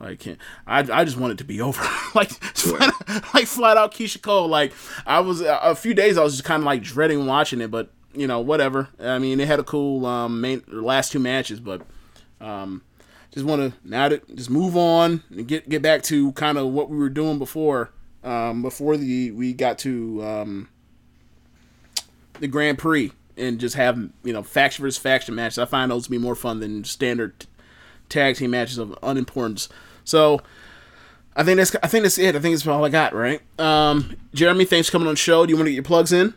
Like, 0.00 0.20
can't- 0.20 0.38
I, 0.64 0.78
I 0.92 1.04
just 1.04 1.16
want 1.16 1.32
it 1.32 1.38
to 1.38 1.44
be 1.44 1.60
over. 1.60 1.82
like, 2.14 2.30
flat, 2.30 2.94
like 3.34 3.46
flat 3.48 3.76
out 3.76 3.92
Keyshia 3.92 4.22
Cole. 4.22 4.46
Like, 4.46 4.72
I 5.04 5.18
was 5.20 5.40
a 5.40 5.74
few 5.74 5.92
days 5.92 6.16
I 6.16 6.22
was 6.22 6.34
just 6.34 6.44
kind 6.44 6.60
of 6.62 6.66
like 6.66 6.82
dreading 6.82 7.26
watching 7.26 7.60
it, 7.60 7.70
but 7.72 7.90
you 8.14 8.26
know, 8.26 8.40
whatever. 8.40 8.88
I 9.00 9.18
mean, 9.18 9.38
they 9.38 9.46
had 9.46 9.60
a 9.60 9.64
cool 9.64 10.06
um 10.06 10.40
main 10.40 10.62
last 10.68 11.12
two 11.12 11.18
matches, 11.18 11.60
but 11.60 11.82
um, 12.40 12.82
just 13.32 13.46
want 13.46 13.72
to 13.72 13.78
now 13.88 14.08
to 14.08 14.20
just 14.34 14.50
move 14.50 14.76
on 14.76 15.22
and 15.30 15.46
get 15.46 15.68
get 15.68 15.82
back 15.82 16.02
to 16.04 16.32
kind 16.32 16.58
of 16.58 16.68
what 16.68 16.90
we 16.90 16.96
were 16.96 17.10
doing 17.10 17.38
before. 17.38 17.90
Um, 18.24 18.62
before 18.62 18.96
the 18.96 19.30
we 19.30 19.52
got 19.52 19.78
to 19.80 20.22
um 20.24 20.68
the 22.40 22.48
Grand 22.48 22.78
Prix 22.78 23.12
and 23.36 23.58
just 23.60 23.76
have 23.76 23.96
you 24.24 24.32
know 24.32 24.42
faction 24.42 24.82
versus 24.82 24.98
faction 24.98 25.34
matches. 25.34 25.58
I 25.58 25.64
find 25.64 25.90
those 25.90 26.04
to 26.04 26.10
be 26.10 26.18
more 26.18 26.34
fun 26.34 26.60
than 26.60 26.84
standard 26.84 27.46
tag 28.08 28.36
team 28.36 28.50
matches 28.50 28.78
of 28.78 28.98
unimportance. 29.02 29.68
So 30.04 30.40
I 31.36 31.44
think 31.44 31.58
that's 31.58 31.74
I 31.82 31.86
think 31.86 32.02
that's 32.02 32.18
it. 32.18 32.34
I 32.34 32.40
think 32.40 32.56
that's 32.56 32.66
all 32.66 32.84
I 32.84 32.88
got. 32.88 33.14
Right, 33.14 33.40
um, 33.58 34.16
Jeremy. 34.34 34.64
Thanks 34.64 34.88
for 34.88 34.92
coming 34.92 35.08
on 35.08 35.14
the 35.14 35.18
show. 35.18 35.46
Do 35.46 35.50
you 35.50 35.56
want 35.56 35.66
to 35.66 35.70
get 35.70 35.76
your 35.76 35.84
plugs 35.84 36.12
in? 36.12 36.34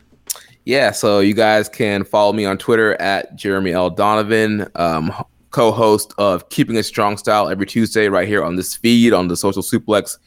Yeah, 0.64 0.92
so 0.92 1.18
you 1.18 1.34
guys 1.34 1.68
can 1.68 2.04
follow 2.04 2.32
me 2.32 2.44
on 2.44 2.56
Twitter 2.56 2.94
at 3.00 3.34
Jeremy 3.34 3.72
L. 3.72 3.90
Donovan, 3.90 4.68
um, 4.76 5.12
co-host 5.50 6.14
of 6.18 6.48
Keeping 6.50 6.76
It 6.76 6.84
Strong 6.84 7.16
Style 7.16 7.48
every 7.48 7.66
Tuesday 7.66 8.08
right 8.08 8.28
here 8.28 8.44
on 8.44 8.54
this 8.54 8.76
feed 8.76 9.12
on 9.12 9.26
the 9.26 9.36
Social 9.36 9.62
Suplex 9.62 10.18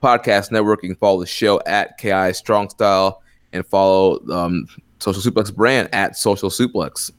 Podcast 0.00 0.52
Network. 0.52 0.82
You 0.84 0.90
can 0.90 0.96
follow 0.96 1.18
the 1.18 1.26
show 1.26 1.60
at 1.66 1.98
KI 1.98 2.32
Strong 2.32 2.70
Style 2.70 3.20
and 3.52 3.66
follow 3.66 4.20
um, 4.30 4.68
Social 5.00 5.22
Suplex 5.22 5.52
brand 5.52 5.88
at 5.92 6.16
Social 6.16 6.50
Suplex. 6.50 7.10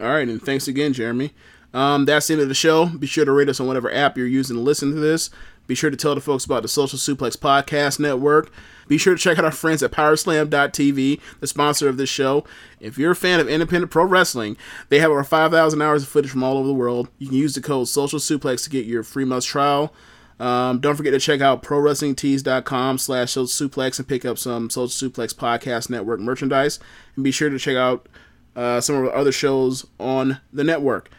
All 0.00 0.08
right, 0.08 0.26
and 0.26 0.42
thanks 0.42 0.66
again, 0.66 0.92
Jeremy. 0.92 1.32
Um, 1.72 2.06
that's 2.06 2.26
the 2.26 2.34
end 2.34 2.42
of 2.42 2.48
the 2.48 2.54
show. 2.54 2.86
Be 2.86 3.06
sure 3.06 3.24
to 3.24 3.30
rate 3.30 3.48
us 3.48 3.60
on 3.60 3.68
whatever 3.68 3.92
app 3.92 4.16
you're 4.16 4.26
using 4.26 4.56
to 4.56 4.62
listen 4.62 4.92
to 4.92 4.98
this. 4.98 5.30
Be 5.70 5.76
sure 5.76 5.88
to 5.88 5.96
tell 5.96 6.16
the 6.16 6.20
folks 6.20 6.44
about 6.44 6.62
the 6.62 6.68
Social 6.68 6.98
Suplex 6.98 7.36
Podcast 7.36 8.00
Network. 8.00 8.50
Be 8.88 8.98
sure 8.98 9.14
to 9.14 9.20
check 9.20 9.38
out 9.38 9.44
our 9.44 9.52
friends 9.52 9.84
at 9.84 9.92
Powerslam.tv, 9.92 11.20
the 11.38 11.46
sponsor 11.46 11.88
of 11.88 11.96
this 11.96 12.10
show. 12.10 12.44
If 12.80 12.98
you're 12.98 13.12
a 13.12 13.14
fan 13.14 13.38
of 13.38 13.48
independent 13.48 13.92
pro 13.92 14.02
wrestling, 14.02 14.56
they 14.88 14.98
have 14.98 15.12
over 15.12 15.22
5,000 15.22 15.80
hours 15.80 16.02
of 16.02 16.08
footage 16.08 16.32
from 16.32 16.42
all 16.42 16.58
over 16.58 16.66
the 16.66 16.74
world. 16.74 17.08
You 17.18 17.28
can 17.28 17.36
use 17.36 17.54
the 17.54 17.60
code 17.60 17.86
Social 17.86 18.18
Suplex 18.18 18.64
to 18.64 18.70
get 18.70 18.84
your 18.84 19.04
free 19.04 19.24
month 19.24 19.44
trial. 19.44 19.94
Um, 20.40 20.80
don't 20.80 20.96
forget 20.96 21.12
to 21.12 21.20
check 21.20 21.40
out 21.40 21.62
ProWrestlingTees.com 21.62 22.98
slash 22.98 23.30
Social 23.30 23.68
Suplex 23.68 24.00
and 24.00 24.08
pick 24.08 24.24
up 24.24 24.38
some 24.38 24.70
Social 24.70 25.08
Suplex 25.08 25.32
Podcast 25.32 25.88
Network 25.88 26.18
merchandise. 26.18 26.80
And 27.14 27.22
be 27.22 27.30
sure 27.30 27.48
to 27.48 27.60
check 27.60 27.76
out 27.76 28.08
uh, 28.56 28.80
some 28.80 28.96
of 28.96 29.04
our 29.04 29.14
other 29.14 29.30
shows 29.30 29.86
on 30.00 30.40
the 30.52 30.64
network. 30.64 31.10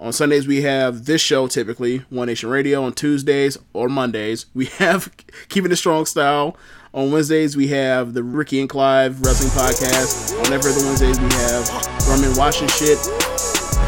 On 0.00 0.14
Sundays, 0.14 0.48
we 0.48 0.62
have 0.62 1.04
this 1.04 1.20
show 1.20 1.46
typically, 1.46 1.98
One 2.08 2.28
Nation 2.28 2.48
Radio. 2.48 2.82
On 2.84 2.92
Tuesdays 2.94 3.58
or 3.74 3.86
Mondays, 3.90 4.46
we 4.54 4.64
have 4.78 5.14
Keeping 5.50 5.70
It 5.70 5.76
Strong 5.76 6.06
Style. 6.06 6.56
On 6.94 7.12
Wednesdays, 7.12 7.54
we 7.54 7.68
have 7.68 8.14
the 8.14 8.22
Ricky 8.22 8.60
and 8.60 8.68
Clive 8.68 9.20
Wrestling 9.20 9.50
Podcast. 9.50 10.32
On 10.46 10.52
every 10.52 10.72
other 10.72 10.84
Wednesdays, 10.86 11.20
we 11.20 11.28
have 11.44 11.68
Grown 12.06 12.22
Men 12.22 12.34
Watch 12.36 12.60
This 12.60 12.78
Shit. 12.78 12.98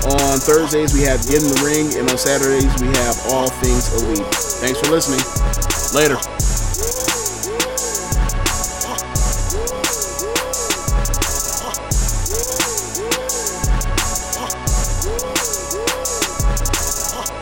On 0.05 0.39
Thursdays, 0.39 0.93
we 0.93 1.01
have 1.01 1.19
Get 1.27 1.43
in 1.43 1.49
the 1.49 1.63
Ring. 1.65 1.99
And 1.99 2.09
on 2.11 2.19
Saturdays, 2.19 2.71
we 2.83 2.89
have 2.89 3.17
All 3.33 3.49
Things 3.49 3.91
Elite. 4.03 4.27
Thanks 4.61 4.81
for 4.81 4.91
listening. 4.93 5.25
Later. 5.97 6.52